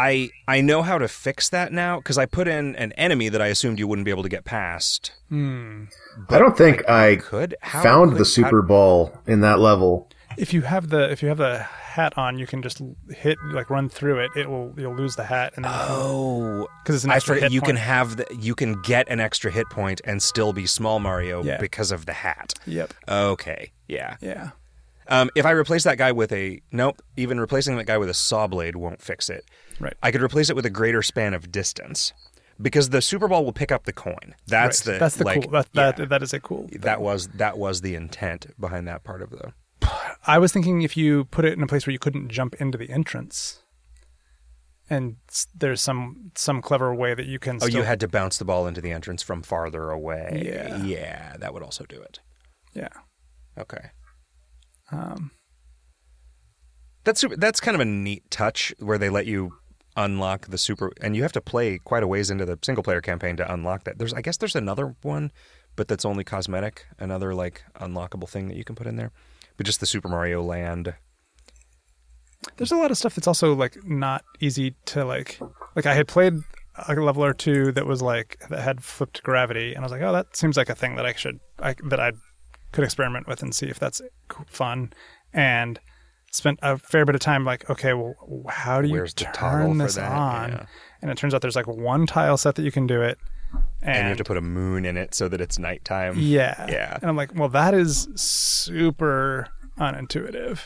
I 0.00 0.30
I 0.48 0.60
know 0.62 0.82
how 0.82 0.98
to 0.98 1.08
fix 1.08 1.48
that 1.50 1.72
now 1.72 1.98
because 1.98 2.16
I 2.18 2.26
put 2.26 2.48
in 2.48 2.74
an 2.76 2.92
enemy 2.92 3.28
that 3.28 3.42
I 3.42 3.48
assumed 3.48 3.78
you 3.78 3.86
wouldn't 3.88 4.04
be 4.06 4.10
able 4.10 4.22
to 4.22 4.28
get 4.28 4.44
past. 4.44 5.12
Hmm. 5.28 5.84
I 6.28 6.38
don't 6.38 6.56
think 6.56 6.88
I 6.88 7.16
Could 7.16 7.54
how 7.60 7.82
found 7.82 8.12
could- 8.12 8.20
the 8.20 8.24
Super 8.24 8.62
Ball 8.62 9.12
in 9.26 9.40
that 9.40 9.58
level. 9.58 10.08
If 10.36 10.54
you 10.54 10.62
have 10.62 10.88
the 10.90 11.10
if 11.10 11.22
you 11.22 11.28
have 11.28 11.38
the 11.38 11.58
hat 11.58 12.16
on, 12.16 12.38
you 12.38 12.46
can 12.46 12.62
just 12.62 12.80
hit 13.10 13.36
like 13.52 13.68
run 13.68 13.88
through 13.88 14.20
it. 14.20 14.30
It 14.36 14.48
will 14.48 14.72
you'll 14.78 14.94
lose 14.96 15.16
the 15.16 15.24
hat 15.24 15.52
and 15.56 15.64
then 15.64 15.72
Oh, 15.74 16.68
because 16.82 16.94
it's 16.94 17.04
an 17.04 17.10
extra 17.10 17.34
forget. 17.34 17.50
hit 17.50 17.54
You 17.54 17.60
can 17.60 17.76
have 17.76 18.16
the, 18.16 18.26
you 18.38 18.54
can 18.54 18.80
get 18.82 19.08
an 19.08 19.18
extra 19.20 19.50
hit 19.50 19.68
point 19.70 20.00
and 20.04 20.22
still 20.22 20.52
be 20.52 20.66
small 20.66 21.00
Mario 21.00 21.42
Yeah. 21.42 21.58
because 21.58 21.90
of 21.90 22.06
the 22.06 22.12
hat. 22.12 22.54
Yep. 22.64 22.94
Okay, 23.08 23.72
yeah. 23.88 24.16
Yeah. 24.20 24.50
Um, 25.08 25.28
if 25.34 25.44
I 25.44 25.50
replace 25.50 25.82
that 25.82 25.98
guy 25.98 26.12
with 26.12 26.30
a 26.32 26.60
nope, 26.70 27.02
even 27.16 27.40
replacing 27.40 27.76
that 27.78 27.86
guy 27.86 27.98
with 27.98 28.08
a 28.08 28.14
saw 28.14 28.46
blade 28.46 28.76
won't 28.76 29.02
fix 29.02 29.28
it. 29.28 29.44
Right. 29.80 29.94
I 30.02 30.10
could 30.12 30.22
replace 30.22 30.50
it 30.50 30.56
with 30.56 30.66
a 30.66 30.70
greater 30.70 31.02
span 31.02 31.32
of 31.34 31.50
distance 31.50 32.12
because 32.60 32.90
the 32.90 33.00
Super 33.00 33.26
Ball 33.28 33.44
will 33.44 33.52
pick 33.54 33.72
up 33.72 33.84
the 33.84 33.92
coin. 33.92 34.34
That's 34.46 34.86
Right. 34.86 34.94
the 34.94 34.98
that's 34.98 35.16
the 35.16 35.24
like, 35.24 35.42
cool 35.42 35.50
that, 35.52 35.68
yeah. 35.72 35.92
that 35.92 36.08
that 36.10 36.22
is 36.22 36.32
a 36.34 36.40
cool. 36.40 36.68
thing. 36.68 36.80
that 36.82 37.00
was 37.00 37.28
that 37.28 37.56
was 37.58 37.80
the 37.80 37.94
intent 37.94 38.46
behind 38.60 38.86
that 38.88 39.02
part 39.04 39.22
of 39.22 39.30
the 39.30 39.52
I 40.26 40.38
was 40.38 40.52
thinking 40.52 40.82
if 40.82 40.96
you 40.96 41.24
put 41.24 41.44
it 41.46 41.54
in 41.54 41.62
a 41.62 41.66
place 41.66 41.86
where 41.86 41.92
you 41.92 41.98
couldn't 41.98 42.28
jump 42.28 42.54
into 42.60 42.76
the 42.76 42.90
entrance, 42.90 43.62
and 44.90 45.16
there's 45.54 45.80
some 45.80 46.30
some 46.36 46.60
clever 46.60 46.94
way 46.94 47.14
that 47.14 47.24
you 47.26 47.38
can. 47.38 47.56
Oh, 47.56 47.66
Still, 47.66 47.70
you 47.80 47.82
had 47.84 47.98
to 48.00 48.08
bounce 48.08 48.36
the 48.36 48.44
ball 48.44 48.66
into 48.66 48.82
the 48.82 48.92
entrance 48.92 49.22
from 49.22 49.40
farther 49.42 49.90
away. 49.90 50.42
Yeah. 50.44 50.82
Yeah, 50.84 51.36
that 51.38 51.54
would 51.54 51.62
also 51.62 51.84
do 51.86 52.00
it. 52.02 52.20
yeah. 52.74 52.88
Okay. 53.58 53.90
Um, 54.92 55.30
That's 57.04 57.24
that's 57.38 57.60
kind 57.60 57.74
of 57.74 57.80
a 57.80 57.84
neat 57.86 58.30
touch 58.30 58.74
where 58.78 58.98
they 58.98 59.08
let 59.08 59.24
you 59.26 59.54
unlock 60.04 60.48
the 60.48 60.58
super 60.58 60.92
and 61.00 61.16
you 61.16 61.22
have 61.22 61.32
to 61.32 61.40
play 61.40 61.78
quite 61.78 62.02
a 62.02 62.06
ways 62.06 62.30
into 62.30 62.44
the 62.44 62.58
single 62.62 62.82
player 62.82 63.00
campaign 63.00 63.36
to 63.36 63.52
unlock 63.52 63.84
that. 63.84 63.98
There's 63.98 64.14
I 64.14 64.20
guess 64.20 64.36
there's 64.36 64.56
another 64.56 64.94
one, 65.02 65.32
but 65.76 65.88
that's 65.88 66.04
only 66.04 66.24
cosmetic, 66.24 66.86
another 66.98 67.34
like 67.34 67.62
unlockable 67.80 68.28
thing 68.28 68.48
that 68.48 68.56
you 68.56 68.64
can 68.64 68.76
put 68.76 68.86
in 68.86 68.96
there. 68.96 69.12
But 69.56 69.66
just 69.66 69.80
the 69.80 69.86
Super 69.86 70.08
Mario 70.08 70.42
Land. 70.42 70.94
there's 72.56 72.72
a 72.72 72.76
lot 72.76 72.90
of 72.90 72.98
stuff 72.98 73.14
that's 73.14 73.26
also 73.26 73.54
like 73.54 73.84
not 73.86 74.24
easy 74.40 74.74
to 74.86 75.04
like. 75.04 75.40
Like 75.76 75.86
I 75.86 75.94
had 75.94 76.08
played 76.08 76.34
a 76.88 76.94
level 76.94 77.24
or 77.24 77.34
two 77.34 77.72
that 77.72 77.86
was 77.86 78.02
like 78.02 78.42
that 78.48 78.60
had 78.60 78.82
flipped 78.82 79.22
gravity, 79.22 79.74
and 79.74 79.80
I 79.80 79.82
was 79.82 79.92
like, 79.92 80.02
oh, 80.02 80.12
that 80.12 80.36
seems 80.36 80.56
like 80.56 80.70
a 80.70 80.74
thing 80.74 80.96
that 80.96 81.06
I 81.06 81.12
should 81.12 81.40
I, 81.58 81.74
that 81.88 82.00
I 82.00 82.12
could 82.72 82.84
experiment 82.84 83.26
with 83.26 83.42
and 83.42 83.54
see 83.54 83.66
if 83.66 83.78
that's 83.78 84.00
fun. 84.46 84.92
And 85.32 85.80
spent 86.30 86.58
a 86.62 86.78
fair 86.78 87.04
bit 87.04 87.14
of 87.14 87.20
time 87.20 87.44
like, 87.44 87.68
okay, 87.68 87.92
well, 87.92 88.14
how 88.48 88.80
do 88.80 88.88
you 88.88 88.94
Where's 88.94 89.14
turn 89.14 89.78
this 89.78 89.98
on? 89.98 90.50
Yeah. 90.52 90.66
And 91.02 91.10
it 91.10 91.18
turns 91.18 91.34
out 91.34 91.42
there's 91.42 91.56
like 91.56 91.66
one 91.66 92.06
tile 92.06 92.36
set 92.36 92.54
that 92.56 92.62
you 92.62 92.72
can 92.72 92.86
do 92.86 93.02
it, 93.02 93.18
and, 93.82 93.96
And 93.96 93.98
you 94.04 94.08
have 94.10 94.18
to 94.18 94.24
put 94.24 94.36
a 94.36 94.42
moon 94.42 94.84
in 94.84 94.96
it 94.96 95.14
so 95.14 95.28
that 95.28 95.40
it's 95.40 95.58
nighttime. 95.58 96.14
yeah, 96.18 96.66
Yeah. 96.70 96.98
And 97.00 97.10
I'm 97.10 97.16
like, 97.16 97.34
well, 97.34 97.48
that 97.48 97.74
is 97.74 98.08
super 98.14 99.48
unintuitive. 99.78 100.60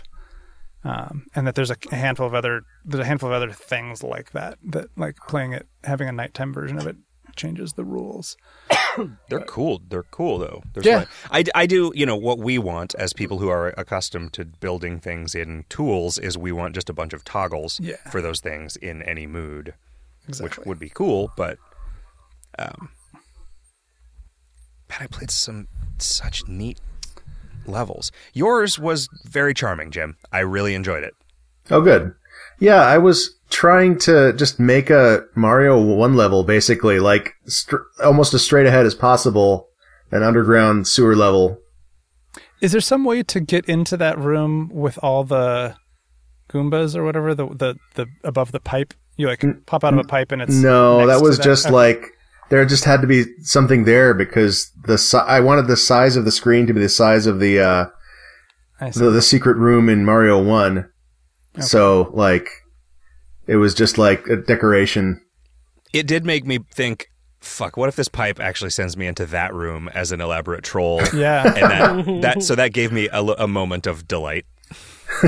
Um, 0.87 1.27
and 1.35 1.47
that 1.47 1.55
there's 1.55 1.71
a 1.71 1.77
handful 1.93 2.27
of 2.27 2.35
other 2.35 2.61
there's 2.85 3.01
a 3.01 3.07
handful 3.07 3.31
of 3.31 3.35
other 3.35 3.51
things 3.51 4.03
like 4.03 4.33
that 4.33 4.59
that 4.69 4.89
like 4.99 5.17
playing 5.27 5.55
it 5.55 5.67
having 5.83 6.11
a 6.11 6.13
nighttime 6.13 6.53
version 6.53 6.77
of 6.77 6.87
it 6.87 6.97
changes 7.35 7.73
the 7.75 7.85
rules. 7.85 8.37
They're 9.29 9.41
cool. 9.41 9.83
They're 9.89 10.05
cool 10.05 10.39
though. 10.39 10.63
There's 10.73 10.87
Yeah. 10.87 11.01
fun. 11.05 11.09
I, 11.31 11.45
I 11.63 11.67
do. 11.67 11.93
You 11.95 12.07
know 12.07 12.17
what 12.17 12.39
we 12.39 12.59
want 12.59 12.95
as 12.97 13.13
people 13.13 13.39
who 13.39 13.49
are 13.49 13.69
accustomed 13.77 14.33
to 14.35 14.45
building 14.45 15.01
things 15.01 15.35
in 15.35 15.65
tools 15.69 16.19
is 16.19 16.39
we 16.39 16.53
want 16.53 16.75
just 16.75 16.89
a 16.91 16.93
bunch 16.95 17.13
of 17.13 17.25
toggles 17.25 17.81
Yeah. 17.81 17.97
for 18.11 18.21
those 18.23 18.41
things 18.41 18.77
in 18.77 19.03
any 19.03 19.27
mood, 19.27 19.75
Exactly. 20.29 20.45
which 20.61 20.67
would 20.67 20.79
be 20.79 20.89
cool. 20.91 21.33
But 21.37 21.59
um, 22.59 22.91
man, 24.89 24.99
I 25.01 25.07
played 25.07 25.31
some 25.31 25.69
such 25.99 26.47
neat 26.49 26.79
levels. 27.67 28.13
Yours 28.33 28.79
was 28.79 29.09
very 29.25 29.55
charming, 29.55 29.91
Jim. 29.91 30.17
I 30.33 30.41
really 30.41 30.75
enjoyed 30.75 31.03
it. 31.05 31.15
Oh, 31.71 31.81
good. 31.81 32.15
Yeah, 32.61 32.83
I 32.83 32.99
was 32.99 33.37
trying 33.55 33.97
to 33.97 34.33
just 34.33 34.59
make 34.59 34.91
a 34.91 35.25
Mario 35.37 35.81
1 35.81 36.15
level, 36.15 36.43
basically, 36.43 36.99
like 36.99 37.35
str- 37.47 37.87
almost 38.03 38.35
as 38.35 38.45
straight 38.45 38.67
ahead 38.67 38.85
as 38.85 38.97
possible, 38.97 39.69
an 40.11 40.25
underground 40.25 40.89
sewer 40.89 41.15
level. 41.15 41.59
Is 42.61 42.73
there 42.73 42.81
some 42.81 43.05
way 43.05 43.23
to 43.23 43.41
get 43.41 43.65
into 43.67 43.97
that 43.97 44.19
room 44.19 44.71
with 44.73 44.99
all 45.03 45.23
the 45.23 45.77
Goombas 46.51 46.97
or 46.97 47.05
whatever 47.05 47.35
the 47.35 47.47
the, 47.47 47.77
the 47.95 48.07
above 48.25 48.51
the 48.51 48.61
pipe? 48.61 48.93
You 49.17 49.29
like 49.29 49.45
pop 49.67 49.85
out 49.85 49.93
of 49.95 50.01
a 50.01 50.05
pipe 50.05 50.33
and 50.33 50.43
it's 50.43 50.55
no, 50.55 51.07
that 51.07 51.23
was 51.23 51.39
just 51.39 51.67
okay. 51.67 51.75
like 51.75 52.11
there 52.51 52.65
just 52.65 52.85
had 52.85 53.01
to 53.03 53.07
be 53.07 53.25
something 53.43 53.85
there 53.85 54.15
because 54.15 54.73
the 54.85 54.99
si- 54.99 55.19
I 55.19 55.39
wanted 55.39 55.69
the 55.69 55.77
size 55.77 56.17
of 56.17 56.25
the 56.25 56.33
screen 56.33 56.67
to 56.67 56.75
be 56.75 56.81
the 56.81 56.89
size 56.89 57.27
of 57.27 57.39
the 57.39 57.61
uh, 57.61 57.87
the, 58.81 59.11
the 59.11 59.23
secret 59.23 59.57
room 59.57 59.89
in 59.89 60.05
Mario 60.05 60.43
1. 60.43 60.91
So, 61.61 62.11
like, 62.13 62.49
it 63.47 63.57
was 63.57 63.75
just 63.75 63.99
like 63.99 64.27
a 64.29 64.37
decoration. 64.37 65.21
It 65.93 66.07
did 66.07 66.25
make 66.25 66.45
me 66.47 66.59
think. 66.73 67.09
Fuck! 67.41 67.77
What 67.77 67.91
if 67.91 67.97
this 67.97 68.09
pipe 68.09 68.41
actually 68.41 68.71
sends 68.71 68.97
me 68.97 69.07
into 69.07 69.27
that 69.27 69.53
room 69.53 69.89
as 69.91 70.13
an 70.13 70.21
elaborate 70.23 70.65
troll? 70.65 71.03
yeah. 71.15 71.45
and 71.47 72.07
that, 72.07 72.23
that 72.23 72.43
so 72.43 72.55
that 72.55 72.73
gave 72.73 72.91
me 72.91 73.09
a, 73.13 73.21
a 73.23 73.47
moment 73.47 73.87
of 73.87 74.09
delight. 74.09 74.47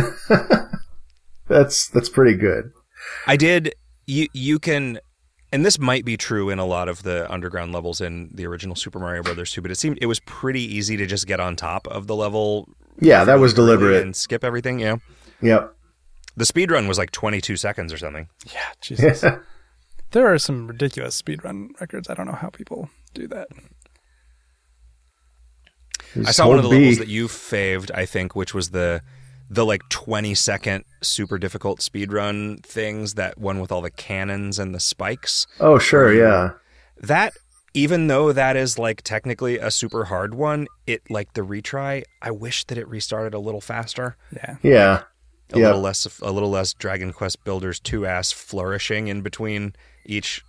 That's 1.49 1.89
that's 1.89 2.09
pretty 2.09 2.37
good. 2.37 2.73
I 3.27 3.37
did. 3.37 3.75
You 4.07 4.27
you 4.33 4.59
can, 4.59 4.99
and 5.53 5.65
this 5.65 5.79
might 5.79 6.05
be 6.05 6.17
true 6.17 6.51
in 6.51 6.59
a 6.59 6.65
lot 6.65 6.89
of 6.89 7.05
the 7.05 7.31
underground 7.33 7.73
levels 7.73 8.01
in 8.01 8.31
the 8.35 8.47
original 8.47 8.75
Super 8.75 8.99
Mario 8.99 9.23
Brothers 9.23 9.53
too. 9.53 9.63
But 9.63 9.71
it 9.71 9.77
seemed 9.77 9.99
it 10.01 10.07
was 10.07 10.19
pretty 10.21 10.63
easy 10.63 10.97
to 10.97 11.07
just 11.07 11.27
get 11.27 11.39
on 11.39 11.55
top 11.55 11.87
of 11.89 12.09
the 12.09 12.17
level. 12.17 12.69
Yeah, 13.01 13.25
that 13.25 13.39
was 13.39 13.55
deliberate. 13.55 14.03
and 14.03 14.17
skip 14.17 14.43
everything. 14.43 14.81
Yeah, 14.81 14.97
Yep. 15.43 15.76
The 16.37 16.47
speed 16.47 16.71
run 16.71 16.87
was 16.89 16.99
like 16.99 17.11
twenty 17.11 17.41
two 17.41 17.57
seconds 17.57 17.93
or 17.93 17.99
something. 17.99 18.29
Yeah, 18.53 18.69
Jesus. 18.81 19.25
there 20.13 20.27
are 20.33 20.39
some 20.39 20.67
ridiculous 20.69 21.15
speed 21.15 21.45
run 21.45 21.71
records. 21.81 22.09
I 22.11 22.15
don't 22.15 22.27
know 22.27 22.33
how 22.33 22.51
people 22.51 22.91
do 23.15 23.27
that. 23.29 23.49
I 26.27 26.31
saw 26.31 26.49
one 26.49 26.57
of 26.59 26.63
the 26.63 26.69
Hold 26.71 26.79
B. 26.79 26.85
levels 26.85 26.99
that 26.99 27.09
you 27.09 27.29
faved, 27.29 27.91
I 27.95 28.07
think, 28.07 28.35
which 28.35 28.55
was 28.55 28.71
the 28.71 29.03
the 29.49 29.65
like 29.65 29.83
20 29.91 30.35
second 30.35 30.85
super 31.03 31.39
difficult 31.39 31.81
speed 31.81 32.13
run 32.13 32.57
things 32.59 33.15
that 33.15 33.39
one 33.39 33.61
with 33.61 33.71
all 33.71 33.81
the 33.81 33.91
cannons 33.93 34.59
and 34.59 34.75
the 34.75 34.81
spikes 34.81 35.47
Oh, 35.61 35.79
sure, 35.79 36.11
um, 36.11 36.17
yeah. 36.19 36.51
that 37.07 37.33
even 37.73 38.09
though 38.09 38.33
that 38.33 38.57
is 38.57 38.77
like 38.77 39.03
technically 39.03 39.59
a 39.59 39.71
super 39.71 40.07
hard 40.07 40.35
one 40.35 40.67
it 40.89 41.03
like 41.09 41.35
the 41.35 41.43
retry 41.43 42.03
i 42.21 42.29
wish 42.33 42.65
that 42.65 42.77
it 42.77 42.89
restarted 42.89 43.35
a 43.35 43.39
little 43.39 43.61
faster 43.61 44.17
Yeah. 44.35 44.57
Yeah. 44.65 45.03
A 45.53 45.59
Yeah. 45.59 45.67
little 45.67 45.81
less 45.81 46.21
a 46.23 46.31
little 46.33 46.51
less 46.51 46.73
dragon 46.75 47.13
quest 47.13 47.45
builders 47.45 47.79
2 47.81 48.05
ass 48.07 48.33
flourishing 48.33 49.09
in 49.09 49.23
between 49.23 49.75
each 50.05 50.43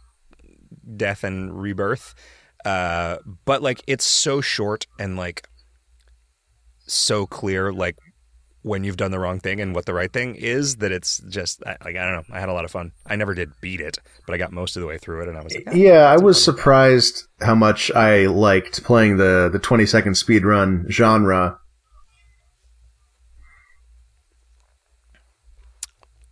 death 0.95 1.23
and 1.23 1.59
rebirth 1.61 2.13
uh 2.65 3.17
but 3.45 3.61
like 3.61 3.81
it's 3.87 4.05
so 4.05 4.41
short 4.41 4.87
and 4.99 5.15
like 5.17 5.47
so 6.87 7.25
clear 7.25 7.71
like 7.71 7.97
when 8.63 8.83
you've 8.83 8.97
done 8.97 9.11
the 9.11 9.19
wrong 9.19 9.39
thing 9.39 9.61
and 9.61 9.73
what 9.75 9.85
the 9.85 9.93
right 9.93 10.11
thing 10.11 10.35
is 10.35 10.77
that 10.77 10.91
it's 10.91 11.19
just 11.29 11.63
like 11.65 11.79
i 11.95 12.03
don't 12.05 12.13
know 12.13 12.23
i 12.35 12.39
had 12.39 12.49
a 12.49 12.53
lot 12.53 12.65
of 12.65 12.71
fun 12.71 12.91
i 13.05 13.15
never 13.15 13.33
did 13.33 13.49
beat 13.61 13.79
it 13.79 13.97
but 14.25 14.33
i 14.33 14.37
got 14.37 14.51
most 14.51 14.75
of 14.75 14.81
the 14.81 14.87
way 14.87 14.97
through 14.97 15.21
it 15.21 15.29
and 15.29 15.37
i 15.37 15.41
was 15.43 15.53
like 15.53 15.63
"Ah, 15.67 15.71
Yeah, 15.73 16.05
I 16.11 16.17
was 16.17 16.43
surprised 16.43 17.23
how 17.41 17.55
much 17.55 17.91
I 17.91 18.25
liked 18.25 18.83
playing 18.83 19.17
the, 19.17 19.49
the 19.53 19.59
20 19.59 19.85
second 19.85 20.15
speed 20.15 20.43
run 20.45 20.85
genre. 20.89 21.59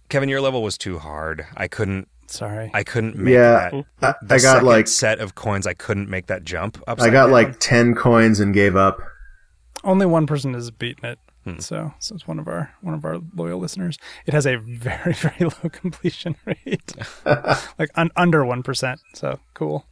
Kevin 0.10 0.30
your 0.30 0.41
level 0.41 0.61
was 0.64 0.77
too 0.77 0.99
hard 0.99 1.45
i 1.57 1.68
couldn't 1.68 2.07
Sorry. 2.27 2.72
i 2.73 2.84
couldn't 2.84 3.15
make 3.18 3.34
Yeah, 3.34 3.82
that 3.99 4.18
I, 4.30 4.36
I 4.36 4.40
got 4.40 4.64
like 4.64 4.88
set 4.88 5.19
of 5.19 5.36
coins 5.36 5.68
i 5.68 5.73
couldn't 5.73 6.10
make 6.10 6.26
that 6.27 6.44
jump 6.44 6.82
I 6.88 6.95
got 6.95 7.26
down. 7.26 7.32
like 7.32 7.60
10 7.60 7.94
coins 7.95 8.40
and 8.40 8.53
gave 8.53 8.76
up. 8.76 8.99
Only 9.84 10.07
one 10.07 10.26
person 10.26 10.56
has 10.56 10.72
beaten 10.72 11.06
it. 11.06 11.19
Hmm. 11.44 11.60
So, 11.60 11.94
so 11.99 12.15
it's 12.15 12.27
one 12.27 12.40
of 12.40 12.48
our 12.48 12.73
one 12.82 12.95
of 12.95 13.06
our 13.06 13.19
loyal 13.36 13.60
listeners. 13.60 13.99
It 14.26 14.34
has 14.34 14.48
a 14.48 14.56
very 14.57 15.14
very 15.26 15.38
low 15.41 15.69
completion 15.69 16.36
rate, 16.45 16.94
like 17.77 17.91
un- 17.94 18.10
under 18.15 18.44
one 18.44 18.64
percent. 18.64 18.99
So 19.14 19.40
cool. 19.53 19.86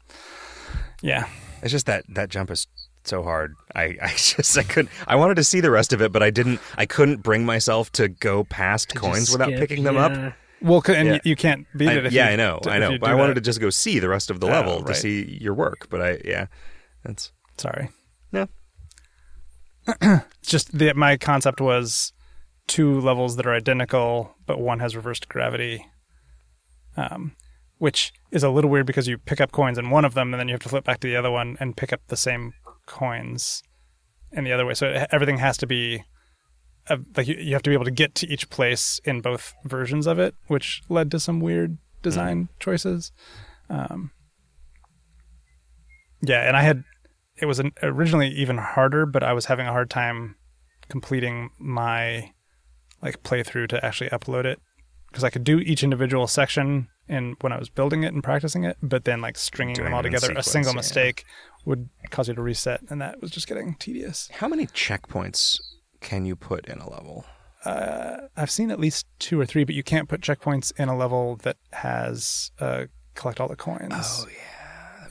Yeah, 1.04 1.28
It's 1.62 1.72
just 1.72 1.86
that 1.86 2.06
that 2.10 2.30
jump 2.30 2.50
is 2.50 2.66
so 3.08 3.24
hard. 3.24 3.56
I, 3.76 3.98
I 4.02 4.08
just 4.16 4.58
I 4.58 4.64
couldn't. 4.64 4.90
I 5.08 5.16
wanted 5.16 5.36
to 5.36 5.44
see 5.44 5.60
the 5.62 5.72
rest 5.72 5.94
of 5.94 6.02
it, 6.02 6.12
but 6.12 6.22
I 6.24 6.30
didn't. 6.30 6.60
I 6.78 6.86
couldn't 6.86 7.24
bring 7.24 7.46
myself 7.46 7.92
to 7.94 8.08
go 8.08 8.44
past 8.44 8.90
To 8.90 8.96
coins 9.00 9.32
without 9.32 9.48
skip, 9.50 9.60
picking 9.60 9.84
them 9.84 9.98
up. 9.98 10.34
well, 10.62 10.82
and 10.88 11.08
Yeah. 11.08 11.14
you, 11.16 11.20
you 11.32 11.36
can't 11.36 11.66
beat 11.78 11.90
I- 11.90 11.94
it. 11.94 12.06
If 12.08 12.14
yeah, 12.14 12.28
you 12.28 12.34
I 12.34 12.36
know, 12.36 12.60
d- 12.62 12.70
I 12.70 12.76
if 12.78 12.82
know. 12.82 12.98
But 13.00 13.10
I 13.10 13.16
wanted 13.16 13.32
that. 13.36 13.42
to 13.42 13.46
just 13.46 13.60
go 13.62 13.70
see 13.70 14.00
the 14.00 14.10
rest 14.10 14.30
of 14.30 14.40
the 14.40 14.48
Oh, 14.48 14.52
level 14.52 14.84
to 14.84 14.94
see 14.96 15.38
your 15.42 15.54
work. 15.54 15.88
But 15.90 16.02
I, 16.02 16.22
yeah, 16.26 16.48
that's 17.04 17.32
Sorry. 17.58 17.90
No. 18.32 18.48
just 20.42 20.78
the 20.78 20.94
my 20.94 21.18
concept 21.18 21.60
was 21.62 22.14
two 22.68 23.00
levels 23.02 23.36
that 23.36 23.46
are 23.46 23.54
identical, 23.54 24.36
but 24.46 24.60
one 24.60 24.80
has 24.80 24.96
reversed 24.96 25.28
gravity. 25.30 25.86
Um, 26.96 27.36
which 27.80 28.14
is 28.32 28.44
a 28.44 28.50
little 28.50 28.70
weird 28.70 28.86
because 28.86 29.08
you 29.08 29.18
pick 29.18 29.42
up 29.42 29.52
coins 29.52 29.78
in 29.78 29.90
one 29.90 30.06
of 30.06 30.14
them, 30.14 30.34
and 30.34 30.40
then 30.40 30.48
you 30.48 30.54
have 30.54 30.62
to 30.62 30.70
flip 30.70 30.86
back 30.86 31.00
to 31.02 31.08
the 31.08 31.16
other 31.18 31.32
one 31.32 31.58
and 31.60 31.76
pick 31.76 31.92
up 31.92 32.00
the 32.08 32.16
same 32.16 32.54
coins 32.94 33.64
in 34.32 34.44
the 34.44 34.52
other 34.52 34.66
way. 34.66 34.76
So 34.76 35.06
everything 35.12 35.38
has 35.40 35.58
to 35.58 35.68
be 35.68 36.04
uh, 36.88 36.98
like 37.18 37.28
you, 37.28 37.36
you 37.36 37.54
have 37.54 37.64
to 37.64 37.70
be 37.70 37.74
able 37.74 37.86
to 37.86 37.92
get 37.92 38.14
to 38.16 38.28
each 38.28 38.50
place 38.50 39.00
in 39.04 39.22
both 39.22 39.54
versions 39.66 40.06
of 40.06 40.20
it, 40.20 40.36
which 40.48 40.82
led 40.90 41.10
to 41.12 41.20
some 41.20 41.40
weird 41.40 41.78
design 42.02 42.50
choices. 42.60 43.12
Um, 43.70 44.12
yeah, 46.22 46.48
and 46.48 46.56
I 46.56 46.62
had 46.62 46.84
it 47.38 47.46
was 47.46 47.60
an, 47.60 47.72
originally 47.82 48.30
even 48.30 48.58
harder, 48.58 49.06
but 49.06 49.24
I 49.24 49.34
was 49.34 49.46
having 49.46 49.68
a 49.68 49.72
hard 49.72 49.90
time 49.90 50.36
completing 50.90 51.50
my 51.58 52.32
like 53.02 53.24
playthrough 53.24 53.70
to 53.70 53.84
actually 53.84 54.10
upload 54.10 54.46
it 54.46 54.62
because 55.14 55.24
I 55.24 55.30
could 55.30 55.44
do 55.44 55.60
each 55.60 55.84
individual 55.84 56.26
section 56.26 56.88
in 57.08 57.36
when 57.42 57.54
I 57.54 57.60
was 57.60 57.70
building 57.70 58.02
it 58.02 58.12
and 58.14 58.24
practicing 58.24 58.64
it, 58.64 58.78
but 58.82 59.06
then 59.06 59.22
like 59.22 59.38
stringing 59.38 59.76
Doing 59.76 59.86
them 59.86 59.94
all 59.94 60.02
together, 60.02 60.26
a 60.32 60.42
sequence, 60.42 60.48
single 60.48 60.72
yeah. 60.72 60.78
mistake 60.78 61.24
would 61.66 61.90
cause 62.10 62.28
you 62.28 62.34
to 62.34 62.42
reset, 62.42 62.82
and 62.90 63.00
that 63.00 63.22
was 63.22 63.30
just 63.30 63.48
getting 63.48 63.76
tedious. 63.76 64.28
how 64.34 64.48
many 64.48 64.66
checkpoints 64.66 65.60
can 66.02 66.26
you 66.26 66.36
put 66.36 66.66
in 66.66 66.80
a 66.80 66.90
level? 66.90 67.26
Uh, 67.64 68.22
I've 68.36 68.50
seen 68.50 68.72
at 68.72 68.80
least 68.80 69.06
two 69.20 69.40
or 69.40 69.46
three, 69.46 69.64
but 69.64 69.76
you 69.76 69.84
can't 69.84 70.10
put 70.10 70.22
checkpoints 70.22 70.74
in 70.78 70.90
a 70.90 70.98
level 70.98 71.36
that 71.44 71.58
has 71.74 72.52
uh, 72.60 72.86
collect 73.14 73.40
all 73.40 73.48
the 73.48 73.56
coins 73.56 73.94
Oh, 73.94 74.26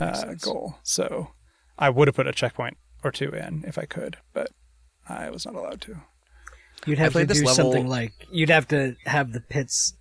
yeah, 0.00 0.06
uh, 0.06 0.34
goal. 0.34 0.78
So 0.82 1.28
I 1.78 1.90
would 1.90 2.08
have 2.08 2.16
put 2.16 2.26
a 2.26 2.32
checkpoint 2.32 2.76
or 3.04 3.12
two 3.12 3.30
in 3.30 3.64
if 3.66 3.78
I 3.78 3.84
could, 3.84 4.18
but 4.34 4.50
I 5.08 5.30
was 5.30 5.46
not 5.46 5.54
allowed 5.54 5.80
to. 5.82 6.02
You'd 6.86 6.98
have 6.98 7.12
to 7.12 7.12
played 7.12 7.28
do 7.28 7.34
level- 7.34 7.54
something 7.54 7.86
like 7.88 8.12
you'd 8.30 8.50
have 8.50 8.68
to 8.68 8.96
have 9.06 9.32
the 9.32 9.40
pits 9.40 9.94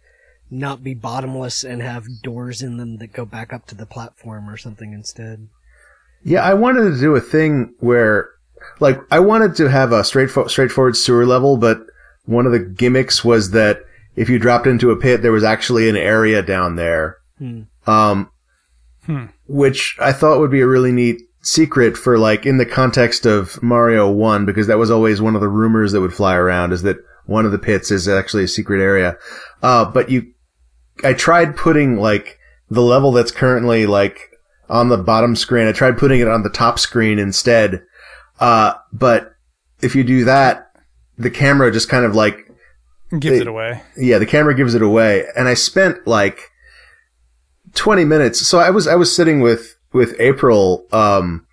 not 0.50 0.84
be 0.84 0.94
bottomless 0.94 1.64
and 1.64 1.82
have 1.82 2.06
doors 2.24 2.62
in 2.62 2.78
them 2.78 2.98
that 2.98 3.14
go 3.14 3.24
back 3.26 3.54
up 3.54 3.66
to 3.68 3.76
the 3.76 3.86
platform 3.86 4.50
or 4.50 4.58
something 4.58 4.92
instead. 4.92 5.48
Yeah, 6.24 6.44
I 6.44 6.54
wanted 6.54 6.92
to 6.92 7.00
do 7.00 7.16
a 7.16 7.22
thing 7.22 7.74
where, 7.80 8.30
like, 8.80 9.00
I 9.10 9.20
wanted 9.20 9.56
to 9.56 9.70
have 9.70 9.92
a 9.92 10.02
straightfo- 10.02 10.50
straightforward 10.50 10.98
sewer 10.98 11.26
level, 11.26 11.56
but 11.58 11.86
one 12.26 12.46
of 12.46 12.52
the 12.52 12.60
gimmicks 12.60 13.24
was 13.24 13.52
that 13.52 13.80
if 14.16 14.30
you 14.30 14.38
dropped 14.40 14.68
into 14.68 14.92
a 14.92 14.98
pit, 14.98 15.22
there 15.22 15.32
was 15.32 15.44
actually 15.44 15.88
an 15.90 15.96
area 15.96 16.42
down 16.42 16.76
there. 16.76 17.18
Hmm. 17.40 17.62
Um, 17.88 18.30
which 19.48 19.98
I 20.00 20.14
thought 20.14 20.40
would 20.40 20.52
be 20.52 20.62
a 20.62 20.68
really 20.68 20.92
neat 20.92 21.22
secret 21.42 21.98
for 21.98 22.18
like 22.20 22.46
in 22.46 22.58
the 22.58 22.66
context 22.66 23.26
of 23.26 23.62
Mario 23.64 24.10
1 24.12 24.46
because 24.46 24.68
that 24.68 24.78
was 24.78 24.92
always 24.92 25.22
one 25.22 25.36
of 25.36 25.42
the 25.42 25.48
rumors 25.50 25.92
that 25.92 26.02
would 26.02 26.14
fly 26.14 26.36
around 26.36 26.72
is 26.72 26.84
that 26.84 26.98
one 27.26 27.46
of 27.46 27.52
the 27.52 27.58
pits 27.60 27.90
is 27.92 28.08
actually 28.08 28.44
a 28.44 28.48
secret 28.48 28.82
area. 28.82 29.18
Uh, 29.64 29.86
but 29.86 30.10
you, 30.10 30.32
I 31.04 31.14
tried 31.14 31.56
putting 31.58 31.98
like 31.98 32.38
the 32.70 32.82
level 32.82 33.12
that's 33.12 33.32
currently 33.32 33.86
like 33.86 34.20
on 34.70 34.90
the 34.90 34.98
bottom 34.98 35.36
screen. 35.36 35.68
I 35.68 35.72
tried 35.72 35.98
putting 35.98 36.20
it 36.22 36.28
on 36.28 36.44
the 36.44 36.50
top 36.50 36.78
screen 36.80 37.20
instead. 37.20 37.84
Uh, 38.40 38.74
but 38.94 39.34
if 39.82 39.96
you 39.96 40.04
do 40.04 40.26
that, 40.26 40.72
the 41.18 41.32
camera 41.32 41.72
just 41.72 41.90
kind 41.90 42.06
of 42.06 42.16
like 42.16 42.48
Gives 43.20 43.36
They- 43.38 43.42
it 43.42 43.48
away. 43.48 43.82
yeah, 43.98 44.20
the 44.20 44.26
camera 44.26 44.56
gives 44.56 44.74
it 44.74 44.82
away. 44.82 45.26
And 45.36 45.48
I 45.50 45.54
spent 45.54 46.08
like 46.08 46.50
20 47.76 48.06
minutes. 48.06 48.40
So 48.48 48.60
I 48.60 48.70
was, 48.70 48.88
I 48.88 48.96
was 48.96 49.14
sitting 49.16 49.42
with, 49.42 49.76
with 49.94 50.16
April, 50.20 50.86
um, 50.92 51.46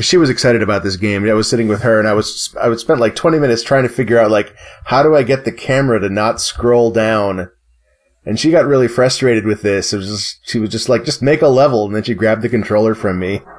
she 0.00 0.16
was 0.16 0.30
excited 0.30 0.62
about 0.62 0.82
this 0.82 0.96
game. 0.96 1.28
I 1.28 1.32
was 1.34 1.48
sitting 1.48 1.68
with 1.68 1.82
her 1.82 1.98
and 1.98 2.08
I 2.08 2.12
was, 2.12 2.54
I 2.60 2.68
would 2.68 2.80
spend 2.80 3.00
like 3.00 3.16
20 3.16 3.38
minutes 3.38 3.62
trying 3.62 3.84
to 3.84 3.88
figure 3.88 4.18
out 4.18 4.30
like, 4.30 4.54
how 4.84 5.02
do 5.02 5.16
I 5.16 5.22
get 5.22 5.44
the 5.44 5.52
camera 5.52 5.98
to 6.00 6.08
not 6.08 6.40
scroll 6.40 6.90
down? 6.90 7.50
And 8.24 8.38
she 8.38 8.50
got 8.50 8.66
really 8.66 8.88
frustrated 8.88 9.46
with 9.46 9.62
this. 9.62 9.92
It 9.92 9.96
was 9.96 10.08
just, 10.08 10.40
she 10.48 10.58
was 10.58 10.70
just 10.70 10.88
like, 10.88 11.04
just 11.04 11.22
make 11.22 11.42
a 11.42 11.48
level. 11.48 11.86
And 11.86 11.94
then 11.94 12.02
she 12.02 12.14
grabbed 12.14 12.42
the 12.42 12.48
controller 12.48 12.94
from 12.94 13.18
me. 13.18 13.40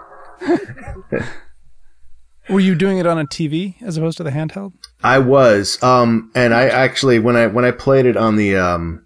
Were 2.49 2.59
you 2.59 2.73
doing 2.73 2.97
it 2.97 3.05
on 3.05 3.19
a 3.19 3.25
TV 3.25 3.79
as 3.81 3.97
opposed 3.97 4.17
to 4.17 4.23
the 4.23 4.31
handheld? 4.31 4.73
I 5.03 5.19
was, 5.19 5.81
um, 5.83 6.31
and 6.33 6.53
I 6.53 6.63
actually 6.63 7.19
when 7.19 7.35
I 7.35 7.45
when 7.45 7.63
I 7.63 7.69
played 7.69 8.07
it 8.07 8.17
on 8.17 8.37
the 8.37 8.57
um, 8.57 9.05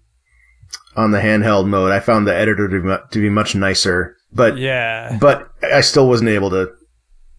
on 0.96 1.10
the 1.10 1.20
handheld 1.20 1.68
mode, 1.68 1.92
I 1.92 2.00
found 2.00 2.26
the 2.26 2.34
editor 2.34 2.68
to 2.68 2.80
be, 2.80 2.96
to 3.10 3.20
be 3.20 3.28
much 3.28 3.54
nicer. 3.54 4.16
But 4.34 4.58
Yeah. 4.58 5.16
but 5.20 5.48
I 5.62 5.80
still 5.80 6.08
wasn't 6.08 6.30
able 6.30 6.50
to 6.50 6.70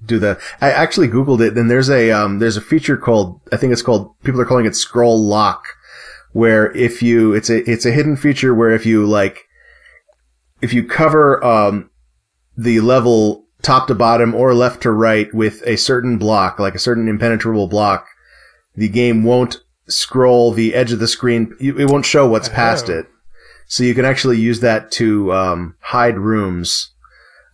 do 0.06 0.20
that. 0.20 0.40
I 0.62 0.72
actually 0.72 1.08
googled 1.08 1.42
it, 1.42 1.58
and 1.58 1.70
there's 1.70 1.90
a 1.90 2.12
um, 2.12 2.40
there's 2.40 2.58
a 2.58 2.62
feature 2.62 2.96
called 2.98 3.40
I 3.52 3.58
think 3.58 3.74
it's 3.74 3.82
called 3.82 4.12
people 4.24 4.40
are 4.42 4.46
calling 4.46 4.66
it 4.66 4.76
scroll 4.76 5.22
lock, 5.22 5.66
where 6.32 6.72
if 6.76 7.02
you 7.04 7.34
it's 7.34 7.50
a 7.50 7.70
it's 7.70 7.86
a 7.86 7.92
hidden 7.92 8.16
feature 8.16 8.54
where 8.54 8.72
if 8.72 8.86
you 8.86 9.06
like 9.06 9.44
if 10.62 10.74
you 10.74 10.84
cover 10.84 11.44
um, 11.44 11.90
the 12.58 12.80
level 12.80 13.46
top 13.62 13.88
to 13.88 13.96
bottom 13.96 14.34
or 14.36 14.54
left 14.54 14.82
to 14.84 14.92
right 14.92 15.34
with 15.34 15.62
a 15.66 15.76
certain 15.76 16.18
block, 16.18 16.60
like 16.60 16.76
a 16.76 16.80
certain 16.80 17.08
impenetrable 17.08 17.68
block, 17.68 18.08
the 18.76 18.88
game 18.88 19.24
won't 19.24 19.58
scroll 19.88 20.52
the 20.52 20.74
edge 20.76 20.92
of 20.92 21.00
the 21.00 21.08
screen. 21.08 21.56
It 21.60 21.90
won't 21.90 22.06
show 22.06 22.28
what's 22.28 22.48
past 22.50 22.90
Oh. 22.90 23.00
it. 23.00 23.08
So 23.68 23.84
you 23.84 23.96
can 23.96 24.06
actually 24.06 24.38
use 24.38 24.60
that 24.60 24.92
to 24.94 25.34
um, 25.34 25.76
hide 25.80 26.18
rooms. 26.18 26.92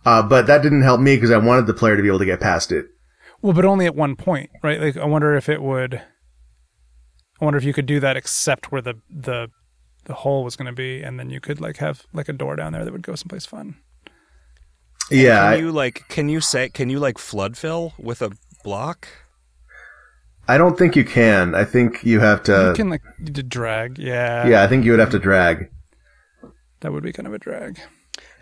Uh, 0.04 0.22
but 0.22 0.46
that 0.46 0.62
didn't 0.62 0.82
help 0.82 1.00
me 1.00 1.16
because 1.16 1.30
I 1.30 1.38
wanted 1.38 1.66
the 1.66 1.74
player 1.74 1.96
to 1.96 2.02
be 2.02 2.08
able 2.08 2.18
to 2.18 2.26
get 2.26 2.40
past 2.40 2.72
it. 2.72 2.86
Well, 3.40 3.52
but 3.52 3.64
only 3.64 3.86
at 3.86 3.94
one 3.94 4.16
point, 4.16 4.50
right? 4.62 4.80
Like, 4.80 4.96
I 4.96 5.04
wonder 5.04 5.34
if 5.34 5.48
it 5.48 5.62
would. 5.62 5.94
I 7.40 7.44
wonder 7.44 7.58
if 7.58 7.64
you 7.64 7.72
could 7.72 7.86
do 7.86 7.98
that 8.00 8.16
except 8.16 8.70
where 8.70 8.82
the 8.82 8.94
the 9.10 9.48
the 10.04 10.14
hole 10.14 10.44
was 10.44 10.56
going 10.56 10.66
to 10.66 10.72
be, 10.72 11.02
and 11.02 11.18
then 11.18 11.30
you 11.30 11.40
could 11.40 11.60
like 11.60 11.78
have 11.78 12.04
like 12.12 12.28
a 12.28 12.32
door 12.32 12.56
down 12.56 12.72
there 12.72 12.84
that 12.84 12.92
would 12.92 13.02
go 13.02 13.14
someplace 13.14 13.46
fun. 13.46 13.76
Yeah, 15.10 15.40
Can 15.40 15.52
I, 15.52 15.56
you 15.56 15.72
like? 15.72 16.08
Can 16.08 16.28
you 16.28 16.40
say? 16.40 16.68
Can 16.68 16.88
you 16.88 16.98
like 16.98 17.18
flood 17.18 17.56
fill 17.56 17.94
with 17.98 18.22
a 18.22 18.32
block? 18.62 19.08
I 20.48 20.58
don't 20.58 20.76
think 20.76 20.96
you 20.96 21.04
can. 21.04 21.54
I 21.54 21.64
think 21.64 22.04
you 22.04 22.20
have 22.20 22.42
to. 22.44 22.68
you 22.68 22.74
can 22.74 22.90
like 22.90 23.02
you 23.18 23.26
did 23.26 23.48
drag, 23.48 23.98
yeah, 23.98 24.46
yeah, 24.46 24.62
I 24.62 24.68
think 24.68 24.84
you 24.84 24.92
would 24.92 25.00
have 25.00 25.10
to 25.10 25.18
drag. 25.18 25.68
That 26.82 26.92
would 26.92 27.02
be 27.02 27.12
kind 27.12 27.26
of 27.26 27.32
a 27.34 27.38
drag, 27.38 27.80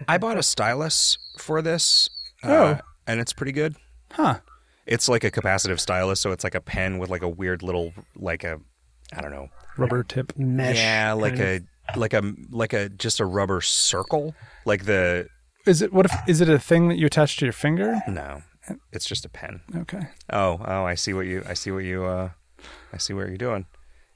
I 0.09 0.19
bought 0.19 0.37
a 0.39 0.43
stylus 0.43 1.17
for 1.39 1.63
this. 1.63 2.09
Oh. 2.43 2.53
uh, 2.65 2.81
and 3.07 3.21
it's 3.21 3.33
pretty 3.33 3.53
good. 3.53 3.77
huh? 4.13 4.39
It's 4.87 5.09
like 5.09 5.25
a 5.25 5.31
capacitive 5.31 5.79
stylus, 5.79 6.21
so 6.21 6.33
it's 6.33 6.43
like 6.43 6.55
a 6.55 6.61
pen 6.61 6.99
with 6.99 7.11
like 7.11 7.23
a 7.23 7.29
weird 7.29 7.63
little 7.63 7.93
like 8.17 8.43
a 8.43 8.59
I 9.15 9.21
don't 9.21 9.31
know. 9.31 9.49
Rubber 9.77 10.03
tip. 10.03 10.33
Mesh. 10.37 10.77
yeah, 10.77 11.13
like 11.13 11.37
kind 11.37 11.67
a 11.97 11.99
like 11.99 12.13
a 12.15 12.35
like 12.51 12.73
a 12.73 12.89
just 12.89 13.21
a 13.21 13.25
rubber 13.25 13.61
circle. 13.61 14.35
Like 14.65 14.85
the 14.87 15.29
Is 15.67 15.83
it 15.83 15.93
what 15.93 16.07
if 16.07 16.13
is 16.27 16.41
it 16.41 16.49
a 16.49 16.59
thing 16.59 16.89
that 16.89 16.97
you 16.97 17.07
attach 17.07 17.37
to 17.39 17.45
your 17.47 17.53
finger? 17.53 18.01
no, 18.09 18.43
it's 18.93 19.05
just 19.07 19.25
a 19.25 19.29
pen. 19.29 19.61
Okay. 19.77 20.01
Oh, 20.33 20.61
oh, 20.65 20.85
I 20.85 20.95
see 20.95 21.13
what 21.13 21.27
you 21.27 21.43
I 21.47 21.55
see 21.55 21.71
what 21.71 21.85
you 21.85 22.05
uh 22.05 22.31
I 22.93 22.99
see 22.99 23.13
what 23.13 23.29
you're 23.29 23.37
doing. 23.37 23.67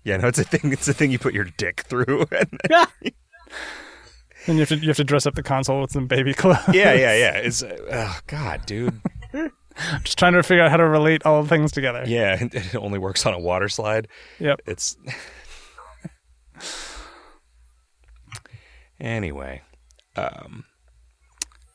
Yeah, 0.02 0.16
no, 0.18 0.28
it's 0.28 0.38
a 0.38 0.44
thing. 0.44 0.72
It's 0.72 0.88
a 0.88 0.92
thing 0.94 1.10
you 1.10 1.18
put 1.18 1.34
your 1.34 1.44
dick 1.44 1.82
through. 1.88 2.26
Then 4.47 4.57
you 4.57 4.61
have 4.61 4.69
to 4.71 4.77
you 4.77 4.89
have 4.89 4.97
to 4.99 5.05
dress 5.05 5.27
up 5.27 5.35
the 5.35 5.43
console 5.43 5.81
with 5.81 5.93
some 5.93 6.07
baby 6.07 6.35
clothes. 6.35 6.59
yeah, 6.73 6.93
yeah, 6.93 7.15
yeah. 7.16 7.37
It's 7.39 7.62
uh, 7.62 7.77
oh 7.93 8.19
god, 8.27 8.66
dude. 8.66 9.01
I'm 9.33 9.51
Just 10.05 10.19
trying 10.19 10.35
to 10.35 10.43
figure 10.43 10.62
out 10.62 10.71
how 10.71 10.77
to 10.77 10.87
relate 10.87 11.25
all 11.27 11.43
the 11.43 11.49
things 11.49 11.73
together. 11.73 12.05
Yeah, 12.07 12.39
it 12.53 12.75
only 12.77 12.99
works 12.99 13.25
on 13.27 13.35
a 13.35 13.39
water 13.41 13.69
slide. 13.69 14.07
Yep. 14.39 14.61
It's 14.66 14.97
anyway. 19.01 19.62
Um, 20.16 20.65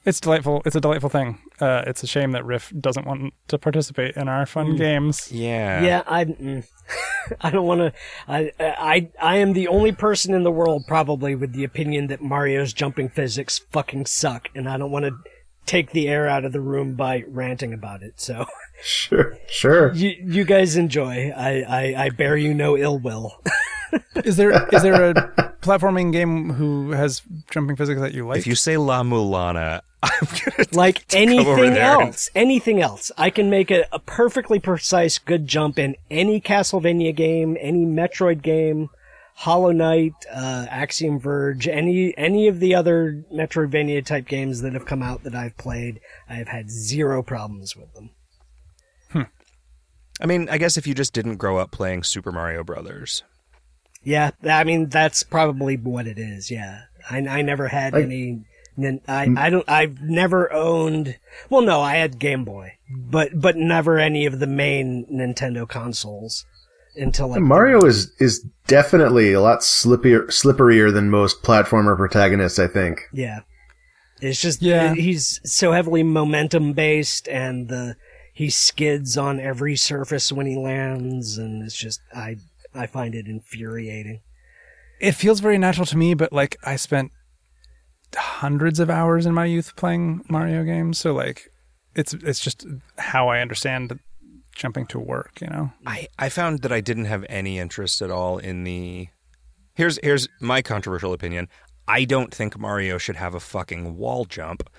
It's 0.06 0.20
delightful. 0.20 0.62
It's 0.66 0.76
a 0.76 0.82
delightful 0.82 1.10
thing. 1.10 1.40
Uh, 1.62 1.84
it's 1.88 2.04
a 2.04 2.08
shame 2.08 2.32
that 2.32 2.46
Riff 2.46 2.72
doesn't 2.80 3.06
want 3.06 3.34
to 3.48 3.58
participate 3.58 4.16
in 4.16 4.28
our 4.28 4.46
fun 4.46 4.76
games. 4.76 5.32
yeah, 5.32 5.84
yeah, 5.84 6.04
I. 6.08 6.26
mm. 6.26 6.66
I 7.42 7.52
don't 7.52 7.68
want 7.68 7.82
to. 7.82 7.94
I, 8.28 8.52
I 8.60 9.10
I 9.22 9.38
am 9.38 9.54
the 9.54 9.68
only 9.68 9.92
person 9.92 10.34
in 10.34 10.42
the 10.44 10.52
world 10.52 10.86
probably 10.88 11.36
with 11.36 11.54
the 11.54 11.64
opinion 11.64 12.08
that 12.08 12.22
Mario's 12.22 12.74
jumping 12.74 13.10
physics 13.10 13.60
fucking 13.72 14.08
suck, 14.08 14.50
and 14.56 14.68
I 14.68 14.78
don't 14.78 14.90
want 14.90 15.06
to 15.06 15.12
take 15.68 15.92
the 15.92 16.08
air 16.08 16.28
out 16.28 16.46
of 16.46 16.52
the 16.52 16.62
room 16.62 16.96
by 16.96 17.24
ranting 17.28 17.74
about 17.74 18.02
it. 18.02 18.20
So 18.20 18.46
Sure, 18.82 19.38
sure. 19.48 19.94
you 19.94 20.16
you 20.26 20.44
guys 20.46 20.76
enjoy. 20.78 21.32
I 21.36 21.62
I, 21.62 22.06
I 22.06 22.10
bear 22.10 22.36
you 22.38 22.54
no 22.56 22.76
ill 22.76 22.98
will. 22.98 23.40
Is 24.24 24.38
there 24.38 24.52
is 24.74 24.84
there 24.84 25.12
a 25.12 25.14
platforming 25.62 26.12
game 26.12 26.52
who 26.54 26.92
has 26.92 27.22
jumping 27.50 27.76
physics 27.76 28.00
that 28.02 28.14
you 28.14 28.28
like? 28.28 28.38
If 28.38 28.46
you 28.48 28.54
say 28.56 28.78
La 28.78 29.02
Mulana, 29.02 29.48
I'm 29.48 29.56
gonna 29.56 29.82
like 30.72 31.04
over 31.14 31.18
anything 31.18 31.74
there 31.74 32.00
and- 32.00 32.08
else 32.08 32.30
anything 32.34 32.82
else 32.82 33.12
i 33.18 33.30
can 33.30 33.50
make 33.50 33.70
a, 33.70 33.86
a 33.92 34.00
perfectly 34.00 34.60
precise 34.60 35.18
good 35.20 35.46
jump 35.46 35.78
in 35.78 35.96
any 36.10 36.40
castlevania 36.40 37.14
game 37.14 37.58
any 37.60 37.86
metroid 37.86 38.42
game 38.42 38.90
hollow 39.36 39.72
knight 39.72 40.14
uh, 40.34 40.66
axiom 40.70 41.20
verge 41.20 41.68
any 41.68 42.18
any 42.18 42.48
of 42.48 42.60
the 42.60 42.74
other 42.76 43.24
metroidvania 43.34 44.06
type 44.06 44.26
games 44.28 44.62
that 44.62 44.74
have 44.74 44.86
come 44.86 45.02
out 45.04 45.24
that 45.24 45.36
i've 45.36 45.58
played 45.58 46.00
i 46.30 46.36
have 46.36 46.48
had 46.48 46.70
zero 46.70 47.22
problems 47.22 47.76
with 47.76 47.94
them. 47.94 48.10
Hmm. 49.12 49.22
I 50.22 50.26
mean, 50.26 50.50
I 50.50 50.58
guess 50.58 50.78
if 50.78 50.86
you 50.88 50.94
just 50.94 51.14
didn't 51.14 51.38
grow 51.38 51.58
up 51.58 51.72
playing 51.72 52.04
Super 52.04 52.32
Mario 52.32 52.64
Brothers, 52.64 53.24
yeah 54.04 54.32
i 54.50 54.64
mean 54.64 54.88
that's 54.88 55.24
probably 55.24 55.76
what 55.76 56.08
it 56.08 56.18
is 56.18 56.50
yeah. 56.50 56.84
I, 57.10 57.18
I 57.20 57.42
never 57.42 57.68
had 57.68 57.92
Like- 57.94 58.04
any 58.06 58.26
nin- 58.32 58.46
I, 59.08 59.28
mm. 59.28 59.38
I 59.38 59.50
don't 59.50 59.70
I've 59.70 60.02
never 60.02 60.52
owned 60.52 61.18
well 61.50 61.62
no 61.62 61.82
I 61.82 61.96
had 61.96 62.20
Game 62.20 62.46
Boy 62.46 62.74
but 62.90 63.40
but 63.40 63.56
never 63.56 63.98
any 64.00 64.26
of 64.26 64.40
the 64.40 64.48
main 64.48 65.06
Nintendo 65.12 65.68
consoles 65.68 66.46
until 66.96 67.30
like 67.30 67.42
Mario 67.42 67.80
is 67.86 68.12
is 68.20 68.46
definitely 68.68 69.34
a 69.34 69.42
lot 69.42 69.60
slippier, 69.60 70.26
slipperier 70.28 70.92
than 70.94 71.10
most 71.10 71.44
platformer 71.44 71.96
protagonists. 71.96 72.60
I 72.60 72.68
think. 72.68 73.02
Yeah. 73.14 73.42
It's 74.22 74.42
just 74.42 74.62
Yeah. 74.62 74.96
he's 74.96 75.40
so 75.46 75.72
heavily 75.72 76.04
momentum 76.04 76.74
based 76.74 77.28
and 77.30 77.70
the 77.70 77.96
he 78.34 78.50
skids 78.50 79.18
on 79.18 79.40
every 79.40 79.76
surface 79.76 80.32
when 80.32 80.46
he 80.46 80.58
lands 80.58 81.38
and 81.38 81.64
it's 81.64 81.76
just 81.76 82.02
I 82.14 82.38
I 82.74 82.88
find 82.88 83.16
it 83.16 83.28
infuriating. 83.28 84.22
it 85.00 85.14
feels 85.14 85.40
very 85.40 85.58
natural 85.58 85.86
to 85.88 85.98
me, 85.98 86.14
but 86.14 86.34
like 86.34 86.58
I 86.64 86.76
spent 86.76 87.12
hundreds 88.16 88.80
of 88.80 88.90
hours 88.90 89.26
in 89.26 89.34
my 89.34 89.46
youth 89.46 89.76
playing 89.76 90.26
Mario 90.30 90.64
games, 90.64 90.98
so 90.98 91.14
like 91.14 91.52
it's 91.96 92.14
it's 92.14 92.40
just 92.40 92.66
how 92.98 93.28
I 93.30 93.42
understand 93.42 94.00
jumping 94.56 94.86
to 94.88 95.00
work. 95.00 95.40
You 95.42 95.48
know. 95.48 95.72
I 95.86 96.08
I 96.18 96.30
found 96.30 96.62
that 96.62 96.72
I 96.72 96.82
didn't 96.82 97.06
have 97.06 97.26
any 97.30 97.60
interest 97.60 98.02
at 98.02 98.12
all 98.12 98.38
in 98.38 98.64
the. 98.64 99.08
Here's 99.74 100.00
here's 100.04 100.28
my 100.42 100.62
controversial 100.62 101.14
opinion. 101.14 101.48
I 101.88 102.06
don't 102.06 102.34
think 102.34 102.60
Mario 102.60 102.98
should 102.98 103.16
have 103.16 103.34
a 103.34 103.40
fucking 103.40 103.98
wall 103.98 104.26
jump. 104.26 104.70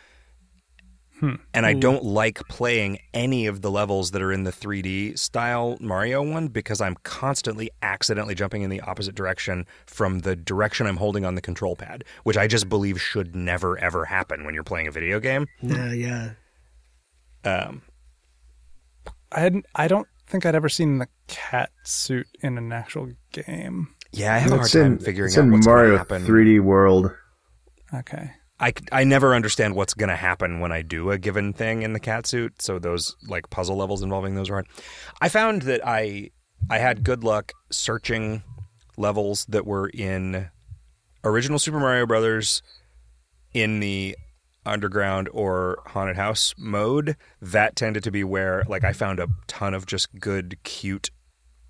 And 1.55 1.66
I 1.66 1.74
don't 1.74 2.05
like 2.05 2.40
playing 2.48 2.98
any 3.12 3.47
of 3.47 3.60
the 3.60 3.70
levels 3.70 4.12
that 4.12 4.22
are 4.22 4.32
in 4.32 4.44
the 4.44 4.51
3D 4.51 5.18
style 5.18 5.76
Mario 5.80 6.22
one 6.22 6.48
because 6.48 6.80
I'm 6.80 6.97
constantly 7.02 7.70
accidentally 7.82 8.34
jumping 8.34 8.62
in 8.62 8.70
the 8.70 8.80
opposite 8.80 9.14
direction 9.14 9.66
from 9.86 10.20
the 10.20 10.34
direction 10.36 10.86
I'm 10.86 10.97
holding 10.97 11.24
on 11.24 11.34
the 11.34 11.40
control 11.42 11.76
pad, 11.76 12.05
which 12.24 12.36
I 12.36 12.47
just 12.47 12.68
believe 12.68 13.01
should 13.01 13.34
never 13.36 13.78
ever 13.78 14.05
happen 14.05 14.44
when 14.44 14.55
you're 14.55 14.64
playing 14.64 14.86
a 14.86 14.90
video 14.90 15.20
game. 15.20 15.47
Yeah, 15.60 15.92
yeah. 15.92 16.30
Um, 17.44 17.82
I 19.32 19.40
hadn't. 19.40 19.66
I 19.74 19.88
don't 19.88 20.09
think 20.26 20.47
I'd 20.47 20.55
ever 20.55 20.68
seen 20.68 20.98
the 20.98 21.09
cat 21.26 21.70
suit 21.84 22.26
in 22.40 22.56
an 22.59 22.72
actual 22.72 23.10
game. 23.32 23.88
yeah, 24.12 24.34
I 24.34 24.38
have 24.38 24.52
a 24.52 24.55
hard 24.56 24.64
It's 24.66 24.72
time 24.74 24.84
in 24.92 24.98
figuring 24.98 25.28
it's 25.28 25.38
out 25.38 25.44
in 25.44 25.52
what's 25.52 25.66
Mario 25.66 25.97
going 25.97 26.06
to 26.06 26.14
happen. 26.14 26.26
3D 26.26 26.60
World. 26.60 27.12
Okay. 27.92 28.30
I, 28.61 28.74
I 28.93 29.05
never 29.05 29.35
understand 29.35 29.74
what's 29.74 29.95
going 29.95 30.11
to 30.11 30.16
happen 30.16 30.61
when 30.61 30.70
I 30.70 30.82
do 30.82 31.11
a 31.11 31.19
given 31.19 31.53
thing 31.53 31.82
in 31.82 31.95
the 31.95 32.01
cat 32.01 32.27
suit. 32.27 32.61
So 32.61 32.78
those 32.78 33.16
like 33.27 33.49
puzzle 33.49 33.77
levels 33.77 34.03
involving 34.03 34.35
those 34.35 34.51
are 34.51 34.55
hard. 34.55 34.66
I 35.20 35.28
found 35.28 35.62
that 35.62 35.81
I 35.87 36.31
I 36.69 36.78
had 36.78 37.03
good 37.03 37.24
luck 37.24 37.53
searching 37.70 38.43
levels 38.99 39.47
that 39.49 39.66
were 39.66 39.89
in 39.89 40.51
original 41.24 41.59
Super 41.59 41.81
Mario 41.81 42.05
Brothers 42.05 42.62
in 43.55 43.81
the 43.81 44.16
underground 44.66 45.28
or 45.32 45.78
haunted 45.87 46.16
house 46.16 46.55
mode. 46.59 47.16
That 47.41 47.77
tended 47.77 48.05
to 48.05 48.11
be 48.11 48.24
where 48.24 48.65
like 48.69 48.85
I 48.85 48.93
found 48.93 49.20
a 49.20 49.28
ton 49.47 49.73
of 49.73 49.87
just 49.87 50.20
good 50.20 50.59
cute 50.65 51.11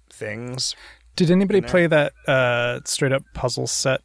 things. 0.08 0.74
Did 1.14 1.30
anybody 1.30 1.60
play 1.60 1.86
that 1.86 2.12
uh, 2.26 2.80
straight 2.84 3.12
up 3.12 3.22
puzzle 3.34 3.66
set 3.66 4.00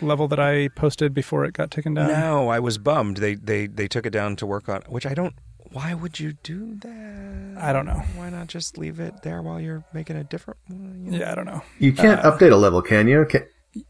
level 0.00 0.28
that 0.28 0.40
I 0.40 0.68
posted 0.68 1.14
before 1.14 1.44
it 1.44 1.52
got 1.52 1.70
taken 1.70 1.94
down? 1.94 2.08
No, 2.08 2.48
I 2.48 2.58
was 2.60 2.78
bummed. 2.78 3.18
They 3.18 3.34
they 3.34 3.66
they 3.66 3.88
took 3.88 4.06
it 4.06 4.10
down 4.10 4.36
to 4.36 4.46
work 4.46 4.68
on, 4.68 4.82
which 4.88 5.06
I 5.06 5.14
don't. 5.14 5.34
Why 5.72 5.92
would 5.92 6.18
you 6.18 6.32
do 6.42 6.76
that? 6.76 7.58
I 7.60 7.72
don't 7.74 7.84
know. 7.84 8.02
Why 8.16 8.30
not 8.30 8.46
just 8.46 8.78
leave 8.78 9.00
it 9.00 9.22
there 9.22 9.42
while 9.42 9.60
you're 9.60 9.84
making 9.92 10.16
a 10.16 10.24
different 10.24 10.58
one? 10.66 11.02
you 11.04 11.10
know? 11.10 11.18
Yeah, 11.18 11.32
I 11.32 11.34
don't 11.34 11.44
know. 11.44 11.62
You 11.78 11.92
can't 11.92 12.24
uh, 12.24 12.32
update 12.32 12.52
a 12.52 12.56
level, 12.56 12.80
can 12.80 13.06
you? 13.06 13.26
Can, 13.26 13.44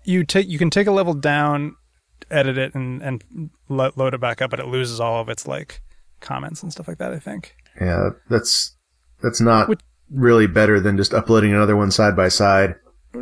You 0.05 0.25
take 0.25 0.49
you 0.49 0.59
can 0.59 0.71
take 0.71 0.89
a 0.89 0.91
level 0.93 1.15
down, 1.15 1.77
edit 2.31 2.59
it, 2.59 2.75
and 2.75 3.01
and 3.03 3.51
lo- 3.69 3.93
load 3.95 4.15
it 4.15 4.21
back 4.21 4.43
up, 4.43 4.51
but 4.51 4.59
it 4.61 4.67
loses 4.67 4.99
all 4.99 5.21
of 5.21 5.29
its 5.29 5.47
like 5.47 5.81
comments 6.21 6.63
and 6.65 6.73
stuff 6.73 6.89
like 6.89 6.99
that. 6.99 7.13
I 7.13 7.19
think. 7.21 7.55
yeah, 7.81 8.11
that's 8.29 8.77
that's 9.23 9.41
not 9.41 9.69
Which- 9.69 9.81
really 10.11 10.47
better 10.49 10.81
than 10.81 10.97
just 10.97 11.15
uploading 11.15 11.53
another 11.53 11.77
one 11.77 11.93
side 11.93 12.17
by 12.17 12.29
side. 12.29 12.75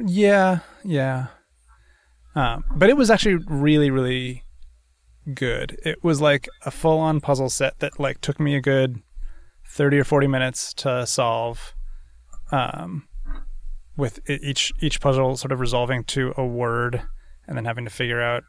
Yeah, 0.06 0.60
yeah. 0.82 1.26
Um, 2.36 2.64
but 2.70 2.90
it 2.90 2.96
was 2.96 3.10
actually 3.10 3.36
really, 3.46 3.90
really 3.90 4.44
good. 5.34 5.78
It 5.84 6.04
was 6.04 6.20
like 6.20 6.48
a 6.64 6.70
full-on 6.70 7.20
puzzle 7.20 7.48
set 7.50 7.78
that 7.80 7.98
like 7.98 8.20
took 8.20 8.38
me 8.38 8.54
a 8.54 8.60
good 8.60 9.02
thirty 9.66 9.98
or 9.98 10.04
forty 10.04 10.28
minutes 10.28 10.72
to 10.74 11.06
solve. 11.06 11.74
Um, 12.52 13.08
with 13.96 14.20
each 14.28 14.72
each 14.80 15.00
puzzle 15.00 15.36
sort 15.36 15.50
of 15.52 15.58
resolving 15.58 16.04
to 16.04 16.34
a 16.36 16.46
word, 16.46 17.02
and 17.48 17.56
then 17.56 17.64
having 17.64 17.84
to 17.84 17.90
figure 17.90 18.20
out 18.20 18.44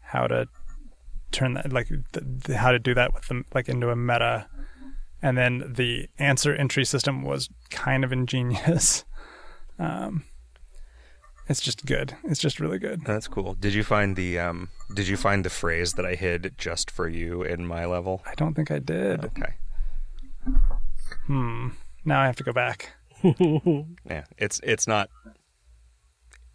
how 0.00 0.26
to 0.26 0.46
turn 1.30 1.54
that 1.54 1.72
like 1.72 1.88
th- 1.88 2.26
th- 2.44 2.58
how 2.58 2.72
to 2.72 2.78
do 2.78 2.94
that 2.94 3.12
with 3.12 3.28
them 3.28 3.44
like 3.54 3.68
into 3.68 3.90
a 3.90 3.96
meta. 3.96 4.48
And 5.20 5.36
then 5.36 5.74
the 5.76 6.08
answer 6.18 6.54
entry 6.54 6.84
system 6.84 7.22
was 7.22 7.48
kind 7.70 8.04
of 8.04 8.12
ingenious. 8.12 9.04
Um, 9.80 10.24
it's 11.48 11.60
just 11.60 11.86
good. 11.86 12.16
It's 12.24 12.40
just 12.40 12.60
really 12.60 12.78
good. 12.78 13.04
That's 13.04 13.28
cool. 13.28 13.54
Did 13.54 13.74
you 13.74 13.82
find 13.82 14.16
the 14.16 14.38
um? 14.38 14.68
Did 14.94 15.08
you 15.08 15.16
find 15.16 15.44
the 15.44 15.50
phrase 15.50 15.94
that 15.94 16.04
I 16.04 16.14
hid 16.14 16.54
just 16.58 16.90
for 16.90 17.08
you 17.08 17.42
in 17.42 17.66
my 17.66 17.86
level? 17.86 18.22
I 18.26 18.34
don't 18.34 18.54
think 18.54 18.70
I 18.70 18.78
did. 18.78 19.24
Okay. 19.24 19.54
Hmm. 21.26 21.68
Now 22.04 22.20
I 22.20 22.26
have 22.26 22.36
to 22.36 22.44
go 22.44 22.52
back. 22.52 22.92
Yeah. 23.24 24.24
It's 24.36 24.60
it's 24.62 24.86
not. 24.86 25.10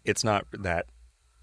It's 0.04 0.24
not 0.24 0.46
that. 0.52 0.86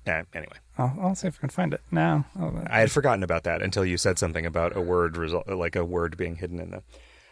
Yeah. 0.07 0.23
Anyway, 0.33 0.57
I'll, 0.77 0.97
I'll 0.99 1.15
see 1.15 1.27
if 1.27 1.37
I 1.37 1.41
can 1.41 1.49
find 1.49 1.73
it 1.73 1.81
now. 1.91 2.25
Oh, 2.39 2.63
I 2.67 2.79
had 2.79 2.91
forgotten 2.91 3.23
about 3.23 3.43
that 3.43 3.61
until 3.61 3.85
you 3.85 3.97
said 3.97 4.17
something 4.17 4.45
about 4.45 4.75
a 4.75 4.81
word 4.81 5.17
result, 5.17 5.47
like 5.47 5.75
a 5.75 5.85
word 5.85 6.17
being 6.17 6.35
hidden 6.37 6.59
in 6.59 6.71
them. 6.71 6.83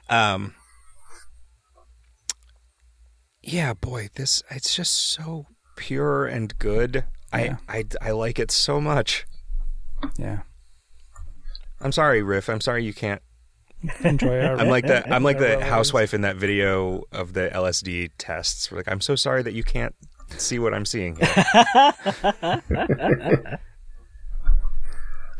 Um. 0.09 0.55
Yeah, 3.41 3.73
boy, 3.73 4.09
this 4.15 4.43
it's 4.51 4.75
just 4.75 4.93
so 4.93 5.47
pure 5.79 6.25
and 6.27 6.57
good. 6.59 7.05
Yeah. 7.33 7.57
I, 7.67 7.77
I 7.79 7.85
I 8.01 8.11
like 8.11 8.37
it 8.39 8.51
so 8.51 8.79
much. 8.81 9.25
yeah. 10.17 10.39
I'm 11.81 11.91
sorry, 11.93 12.21
Riff. 12.21 12.49
I'm 12.49 12.59
sorry 12.61 12.83
you 12.83 12.93
can't. 12.93 13.21
Enjoy 14.03 14.41
our. 14.41 14.55
I'm 14.59 14.67
like 14.67 14.85
the 14.85 15.07
I'm 15.13 15.23
like 15.23 15.37
the 15.39 15.57
Well, 15.59 15.61
housewife 15.61 16.13
in 16.13 16.21
that 16.21 16.35
video 16.35 17.03
of 17.13 17.33
the 17.33 17.49
LSD 17.53 18.11
tests. 18.17 18.69
We're 18.71 18.77
like, 18.79 18.91
I'm 18.91 18.99
so 19.01 19.15
sorry 19.15 19.41
that 19.43 19.53
you 19.53 19.63
can't 19.63 19.95
see 20.37 20.59
what 20.59 20.73
I'm 20.73 20.85
seeing 20.85 21.15
here. 21.15 21.29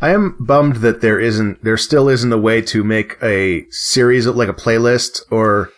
I 0.02 0.12
am 0.12 0.38
bummed 0.40 0.78
that 0.78 1.02
there 1.02 1.20
isn't, 1.20 1.62
there 1.64 1.76
still 1.76 2.08
isn't 2.08 2.32
a 2.32 2.38
way 2.38 2.62
to 2.62 2.86
make 2.86 3.18
a 3.22 3.66
series 3.70 4.26
of 4.26 4.38
like 4.38 4.48
a 4.48 4.54
playlist 4.54 5.22
or 5.30 5.72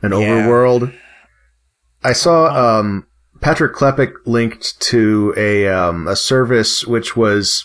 an 0.00 0.12
Yeah. 0.12 0.18
overworld. 0.18 0.94
I 2.02 2.14
saw 2.14 2.78
um, 2.78 3.06
Patrick 3.46 3.74
Klepek 3.74 4.12
linked 4.24 4.80
to 4.80 5.32
a 5.36 5.68
um, 5.68 6.08
a 6.08 6.16
service 6.16 6.84
which 6.84 7.16
was, 7.16 7.64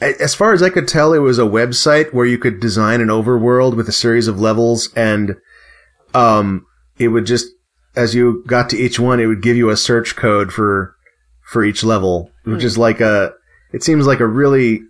as 0.00 0.34
far 0.34 0.54
as 0.54 0.62
I 0.62 0.70
could 0.70 0.88
tell, 0.88 1.12
it 1.12 1.18
was 1.18 1.38
a 1.38 1.42
website 1.42 2.14
where 2.14 2.24
you 2.24 2.38
could 2.38 2.60
design 2.60 3.02
an 3.02 3.08
overworld 3.08 3.76
with 3.76 3.90
a 3.90 3.92
series 3.92 4.26
of 4.26 4.40
levels, 4.40 4.88
and 4.96 5.36
um, 6.14 6.64
it 6.98 7.08
would 7.08 7.26
just 7.26 7.48
as 7.94 8.14
you 8.14 8.42
got 8.46 8.70
to 8.70 8.78
each 8.78 8.98
one, 8.98 9.20
it 9.20 9.26
would 9.26 9.42
give 9.42 9.54
you 9.54 9.68
a 9.68 9.76
search 9.76 10.16
code 10.16 10.50
for 10.50 10.96
for 11.42 11.62
each 11.62 11.84
level, 11.84 12.30
which 12.44 12.64
is 12.64 12.78
like 12.78 13.02
a. 13.02 13.34
It 13.74 13.82
seems 13.82 14.06
like 14.06 14.20
a 14.20 14.26
really 14.26 14.80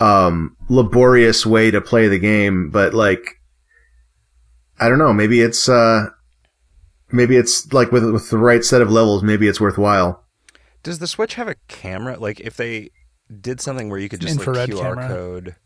um, 0.00 0.56
laborious 0.68 1.46
way 1.46 1.70
to 1.70 1.80
play 1.80 2.08
the 2.08 2.18
game, 2.18 2.70
but 2.70 2.92
like, 2.92 3.36
I 4.80 4.88
don't 4.88 4.98
know. 4.98 5.12
Maybe 5.12 5.42
it's 5.42 5.68
uh, 5.68 6.08
maybe 7.12 7.36
it's 7.36 7.72
like 7.72 7.92
with 7.92 8.04
with 8.10 8.30
the 8.30 8.38
right 8.38 8.64
set 8.64 8.80
of 8.82 8.90
levels, 8.90 9.22
maybe 9.22 9.48
it's 9.48 9.60
worthwhile. 9.60 10.24
Does 10.82 10.98
the 10.98 11.06
Switch 11.06 11.34
have 11.34 11.48
a 11.48 11.56
camera? 11.68 12.18
Like, 12.18 12.40
if 12.40 12.56
they 12.56 12.90
did 13.40 13.60
something 13.60 13.90
where 13.90 13.98
you 13.98 14.08
could 14.08 14.22
An 14.22 14.28
just 14.28 14.38
like 14.38 14.46
infrared 14.48 14.70
QR 14.70 14.82
camera. 14.94 15.08
code. 15.08 15.56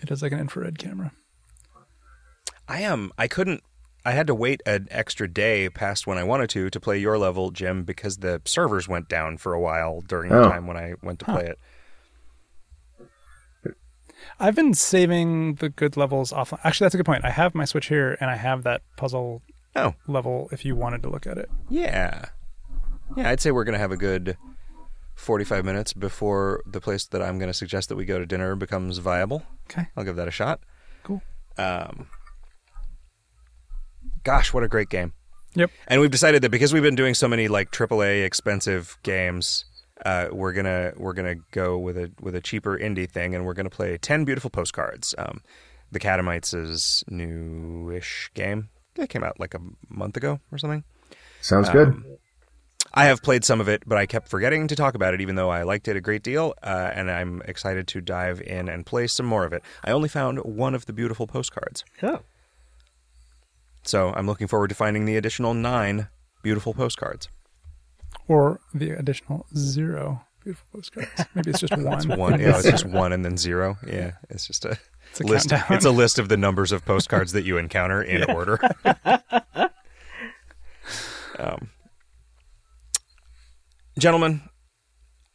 It 0.00 0.10
is 0.10 0.22
like 0.22 0.32
an 0.32 0.40
infrared 0.40 0.78
camera. 0.78 1.12
I 2.68 2.80
am. 2.80 3.12
I 3.18 3.28
couldn't. 3.28 3.62
I 4.04 4.12
had 4.12 4.26
to 4.28 4.34
wait 4.34 4.62
an 4.64 4.88
extra 4.90 5.28
day 5.28 5.68
past 5.68 6.06
when 6.06 6.16
I 6.16 6.24
wanted 6.24 6.48
to 6.50 6.70
to 6.70 6.80
play 6.80 6.98
your 6.98 7.18
level, 7.18 7.50
Jim, 7.50 7.84
because 7.84 8.18
the 8.18 8.40
servers 8.46 8.88
went 8.88 9.08
down 9.08 9.36
for 9.36 9.52
a 9.52 9.60
while 9.60 10.00
during 10.00 10.30
the 10.30 10.38
Oh. 10.40 10.48
time 10.48 10.66
when 10.66 10.76
I 10.78 10.94
went 11.02 11.18
to 11.18 11.26
play 11.26 11.44
it. 11.44 11.58
I've 14.38 14.54
been 14.54 14.74
saving 14.74 15.54
the 15.56 15.68
good 15.68 15.96
levels 15.96 16.32
offline. 16.32 16.60
Actually, 16.64 16.86
that's 16.86 16.94
a 16.94 16.98
good 16.98 17.06
point. 17.06 17.24
I 17.24 17.30
have 17.30 17.54
my 17.54 17.64
Switch 17.64 17.86
here, 17.86 18.16
and 18.20 18.30
I 18.30 18.36
have 18.36 18.62
that 18.64 18.82
puzzle 18.96 19.42
Oh, 19.76 19.94
level. 20.08 20.48
If 20.52 20.64
you 20.64 20.74
wanted 20.76 21.02
to 21.04 21.08
look 21.10 21.26
at 21.26 21.38
it, 21.38 21.48
yeah, 21.68 22.26
yeah. 23.16 23.28
I'd 23.30 23.40
say 23.40 23.50
we're 23.52 23.64
gonna 23.64 23.78
have 23.78 23.92
a 23.92 23.96
good 23.96 24.36
forty-five 25.14 25.64
minutes 25.64 25.92
before 25.92 26.62
the 26.66 26.80
place 26.80 27.06
that 27.06 27.22
I'm 27.22 27.38
gonna 27.38 27.54
suggest 27.54 27.88
that 27.88 27.96
we 27.96 28.04
go 28.04 28.18
to 28.18 28.26
dinner 28.26 28.56
becomes 28.56 28.98
viable. 28.98 29.44
okay. 29.70 29.86
I'll 29.96 30.04
give 30.04 30.16
that 30.16 30.26
a 30.28 30.32
shot. 30.32 30.60
Cool. 31.04 31.22
Um, 31.56 32.08
gosh, 34.24 34.52
what 34.52 34.62
a 34.64 34.68
great 34.68 34.88
game! 34.88 35.12
Yep. 35.54 35.70
And 35.88 36.00
we've 36.00 36.10
decided 36.10 36.42
that 36.42 36.50
because 36.50 36.72
we've 36.72 36.82
been 36.82 36.94
doing 36.96 37.14
so 37.14 37.28
many 37.28 37.48
like 37.48 37.70
AAA 37.70 38.24
expensive 38.24 38.96
games, 39.02 39.64
uh, 40.04 40.28
we're 40.32 40.52
gonna 40.52 40.92
we're 40.96 41.12
gonna 41.12 41.36
go 41.52 41.78
with 41.78 41.96
a 41.96 42.10
with 42.20 42.34
a 42.34 42.40
cheaper 42.40 42.78
indie 42.78 43.08
thing, 43.08 43.34
and 43.34 43.44
we're 43.44 43.54
gonna 43.54 43.70
play 43.70 43.96
ten 43.98 44.24
beautiful 44.24 44.50
postcards. 44.50 45.14
Um, 45.18 45.42
the 45.92 46.00
Catamites 46.00 46.54
is 46.54 47.04
newish 47.08 48.30
game. 48.34 48.68
It 48.96 49.08
came 49.08 49.24
out 49.24 49.38
like 49.40 49.54
a 49.54 49.60
month 49.88 50.16
ago 50.16 50.40
or 50.52 50.58
something. 50.58 50.84
Sounds 51.40 51.68
good. 51.70 51.88
Um, 51.88 52.04
I 52.92 53.04
have 53.04 53.22
played 53.22 53.44
some 53.44 53.60
of 53.60 53.68
it, 53.68 53.84
but 53.86 53.98
I 53.98 54.06
kept 54.06 54.28
forgetting 54.28 54.66
to 54.66 54.74
talk 54.74 54.94
about 54.94 55.14
it, 55.14 55.20
even 55.20 55.36
though 55.36 55.48
I 55.48 55.62
liked 55.62 55.86
it 55.86 55.96
a 55.96 56.00
great 56.00 56.24
deal. 56.24 56.54
Uh, 56.62 56.90
and 56.92 57.08
I'm 57.10 57.40
excited 57.42 57.86
to 57.88 58.00
dive 58.00 58.40
in 58.40 58.68
and 58.68 58.84
play 58.84 59.06
some 59.06 59.26
more 59.26 59.44
of 59.44 59.52
it. 59.52 59.62
I 59.84 59.92
only 59.92 60.08
found 60.08 60.38
one 60.40 60.74
of 60.74 60.86
the 60.86 60.92
beautiful 60.92 61.26
postcards, 61.28 61.84
Oh, 62.02 62.20
so 63.84 64.12
I'm 64.14 64.26
looking 64.26 64.48
forward 64.48 64.68
to 64.68 64.74
finding 64.74 65.04
the 65.04 65.16
additional 65.16 65.54
nine 65.54 66.08
beautiful 66.42 66.74
postcards. 66.74 67.28
Or 68.30 68.60
the 68.72 68.90
additional 68.90 69.44
zero 69.56 70.22
beautiful 70.44 70.66
postcards. 70.72 71.10
Maybe 71.34 71.50
it's 71.50 71.58
just 71.58 71.76
one. 71.76 71.94
It's 71.94 72.06
one. 72.06 72.38
Yeah, 72.40 72.56
it's 72.58 72.70
just 72.70 72.84
one 72.86 73.12
and 73.12 73.24
then 73.24 73.36
zero. 73.36 73.76
Yeah, 73.86 74.12
it's 74.30 74.46
just 74.46 74.64
a, 74.64 74.78
It's 75.10 75.20
a 75.20 75.24
list. 75.24 75.50
countdown. 75.50 75.76
It's 75.76 75.84
a 75.84 75.90
list 75.90 76.18
of 76.20 76.28
the 76.28 76.36
numbers 76.46 76.70
of 76.70 76.84
postcards 76.84 77.32
that 77.32 77.42
you 77.44 77.58
encounter 77.58 78.00
in 78.00 78.22
order. 78.30 78.60
um, 81.38 81.70
gentlemen, 83.98 84.42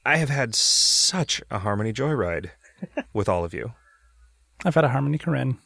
I 0.05 0.15
have 0.17 0.29
had 0.29 0.55
such 0.55 1.41
a 1.51 1.59
Harmony 1.59 1.91
Joyride 1.93 2.51
with 3.13 3.27
all 3.27 3.43
of 3.43 3.53
you. 3.53 3.73
I've 4.63 4.75
had 4.75 4.85
a 4.85 4.89
Harmony 4.89 5.17
Korine. 5.17 5.57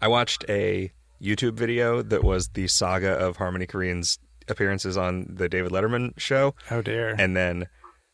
I 0.00 0.08
watched 0.08 0.44
a 0.48 0.92
YouTube 1.20 1.54
video 1.54 2.02
that 2.02 2.22
was 2.22 2.48
the 2.50 2.68
saga 2.68 3.12
of 3.12 3.36
Harmony 3.38 3.66
Korine's 3.66 4.18
appearances 4.48 4.96
on 4.96 5.26
the 5.28 5.48
David 5.48 5.72
Letterman 5.72 6.18
show. 6.18 6.54
Oh 6.70 6.82
dear. 6.82 7.14
and 7.18 7.36
then 7.36 7.66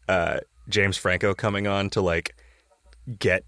uh, 0.09 0.40
James 0.69 0.97
Franco 0.97 1.35
coming 1.35 1.66
on 1.66 1.90
to 1.90 2.01
like 2.01 2.35
get 3.19 3.44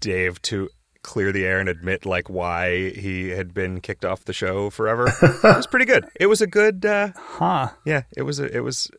Dave 0.00 0.40
to 0.42 0.68
clear 1.02 1.32
the 1.32 1.44
air 1.44 1.58
and 1.58 1.68
admit 1.68 2.06
like 2.06 2.30
why 2.30 2.90
he 2.90 3.30
had 3.30 3.52
been 3.52 3.80
kicked 3.80 4.04
off 4.04 4.24
the 4.24 4.32
show 4.32 4.70
forever. 4.70 5.12
it 5.22 5.42
was 5.42 5.66
pretty 5.66 5.86
good. 5.86 6.06
It 6.18 6.26
was 6.26 6.40
a 6.40 6.46
good, 6.46 6.84
uh, 6.86 7.10
huh. 7.16 7.70
yeah. 7.84 8.02
It 8.16 8.22
was. 8.22 8.38
A, 8.38 8.56
it 8.56 8.60
was. 8.60 8.90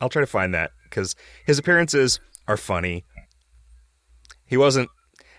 I'll 0.00 0.10
try 0.10 0.20
to 0.20 0.26
find 0.26 0.52
that 0.54 0.72
because 0.84 1.14
his 1.46 1.58
appearances 1.58 2.20
are 2.46 2.56
funny. 2.56 3.04
He 4.44 4.56
wasn't. 4.56 4.90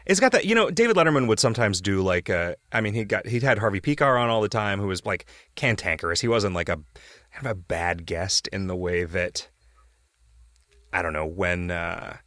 It's 0.05 0.19
got 0.19 0.31
that 0.31 0.45
you 0.45 0.55
know. 0.55 0.71
David 0.71 0.95
Letterman 0.95 1.27
would 1.27 1.39
sometimes 1.39 1.81
do 1.81 2.01
like 2.01 2.29
uh 2.29 2.55
I 2.71 2.81
mean, 2.81 2.93
he 2.93 3.03
got 3.03 3.27
he 3.27 3.39
had 3.39 3.59
Harvey 3.59 3.81
Pekar 3.81 4.19
on 4.19 4.29
all 4.29 4.41
the 4.41 4.49
time, 4.49 4.79
who 4.79 4.87
was 4.87 5.05
like 5.05 5.29
cantankerous. 5.55 6.21
He 6.21 6.27
wasn't 6.27 6.55
like 6.55 6.69
a 6.69 6.79
kind 7.37 7.45
of 7.47 7.51
a 7.51 7.55
bad 7.61 8.05
guest 8.05 8.47
in 8.49 8.67
the 8.67 8.75
way 8.75 9.03
that 9.03 9.47
I 10.91 11.01
don't 11.01 11.13
know 11.13 11.25
when 11.27 11.69
uh, 11.69 12.17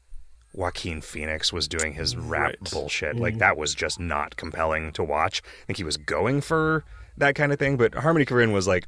Joaquin 0.54 1.00
Phoenix 1.00 1.52
was 1.52 1.66
doing 1.66 1.94
his 1.94 2.16
rap 2.16 2.50
Right. 2.60 2.70
bullshit. 2.70 3.16
Like 3.16 3.38
that 3.38 3.56
was 3.56 3.74
just 3.74 3.98
not 3.98 4.36
compelling 4.36 4.92
to 4.92 5.02
watch. 5.02 5.42
I 5.62 5.66
think 5.66 5.78
he 5.78 5.84
was 5.84 5.96
going 5.96 6.40
for 6.40 6.84
that 7.16 7.34
kind 7.34 7.52
of 7.52 7.58
thing, 7.58 7.76
but 7.76 7.94
Harmony 7.94 8.24
Korine 8.24 8.52
was 8.52 8.68
like, 8.68 8.86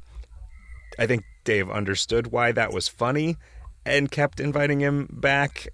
I 0.97 1.07
think 1.07 1.23
Dave 1.43 1.69
understood 1.69 2.27
why 2.27 2.51
that 2.53 2.71
was 2.71 2.87
funny 2.87 3.35
and 3.85 4.09
kept 4.09 4.39
inviting 4.39 4.79
him 4.79 5.09
back 5.11 5.67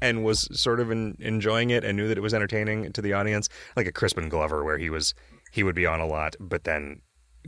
and 0.00 0.22
was 0.24 0.48
sort 0.52 0.78
of 0.78 0.92
en- 0.92 1.16
enjoying 1.18 1.70
it 1.70 1.82
and 1.82 1.96
knew 1.96 2.06
that 2.06 2.18
it 2.18 2.20
was 2.20 2.34
entertaining 2.34 2.92
to 2.92 3.02
the 3.02 3.12
audience 3.14 3.48
like 3.74 3.86
a 3.88 3.92
crispin 3.92 4.28
glover 4.28 4.62
where 4.64 4.78
he 4.78 4.90
was 4.90 5.12
he 5.50 5.64
would 5.64 5.74
be 5.74 5.86
on 5.86 5.98
a 5.98 6.06
lot 6.06 6.36
but 6.38 6.62
then 6.62 7.00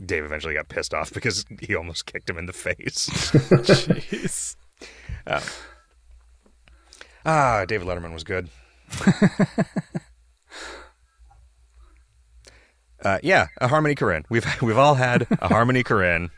dave 0.03 0.23
eventually 0.23 0.53
got 0.53 0.69
pissed 0.69 0.93
off 0.93 1.11
because 1.13 1.45
he 1.59 1.75
almost 1.75 2.05
kicked 2.05 2.29
him 2.29 2.37
in 2.37 2.45
the 2.45 2.53
face 2.53 3.09
Jeez. 3.09 4.55
ah 7.25 7.65
david 7.65 7.87
letterman 7.87 8.13
was 8.13 8.23
good 8.23 8.49
uh, 13.03 13.19
yeah 13.23 13.47
a 13.59 13.67
harmony 13.67 13.95
Korine. 13.95 14.23
we've 14.29 14.45
we've 14.61 14.77
all 14.77 14.95
had 14.95 15.27
a 15.39 15.47
harmony 15.47 15.83
Korine. 15.83 16.29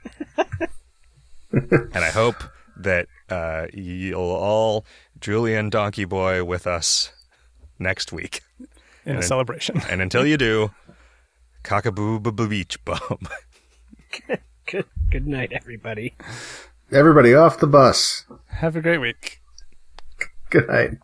and 1.52 1.96
i 1.96 2.10
hope 2.10 2.44
that 2.76 3.08
uh, 3.30 3.68
you'll 3.74 4.20
all 4.20 4.86
julien 5.20 5.70
donkey 5.70 6.06
boy 6.06 6.44
with 6.44 6.66
us 6.68 7.12
next 7.80 8.12
week 8.12 8.42
In 9.06 9.18
a 9.18 9.22
celebration. 9.22 9.82
And 9.90 10.02
until 10.02 10.26
you 10.26 10.38
do, 10.38 10.72
cockaboo 11.64 12.50
beach 12.50 12.84
bum. 12.86 13.20
Good, 14.66 14.86
good 15.10 15.28
night, 15.28 15.52
everybody. 15.52 16.16
Everybody 16.92 17.34
off 17.34 17.60
the 17.60 17.68
bus. 17.68 18.26
Have 18.48 18.76
a 18.76 18.82
great 18.82 19.00
week. 19.00 19.42
Good 20.50 20.68
night. 20.68 20.98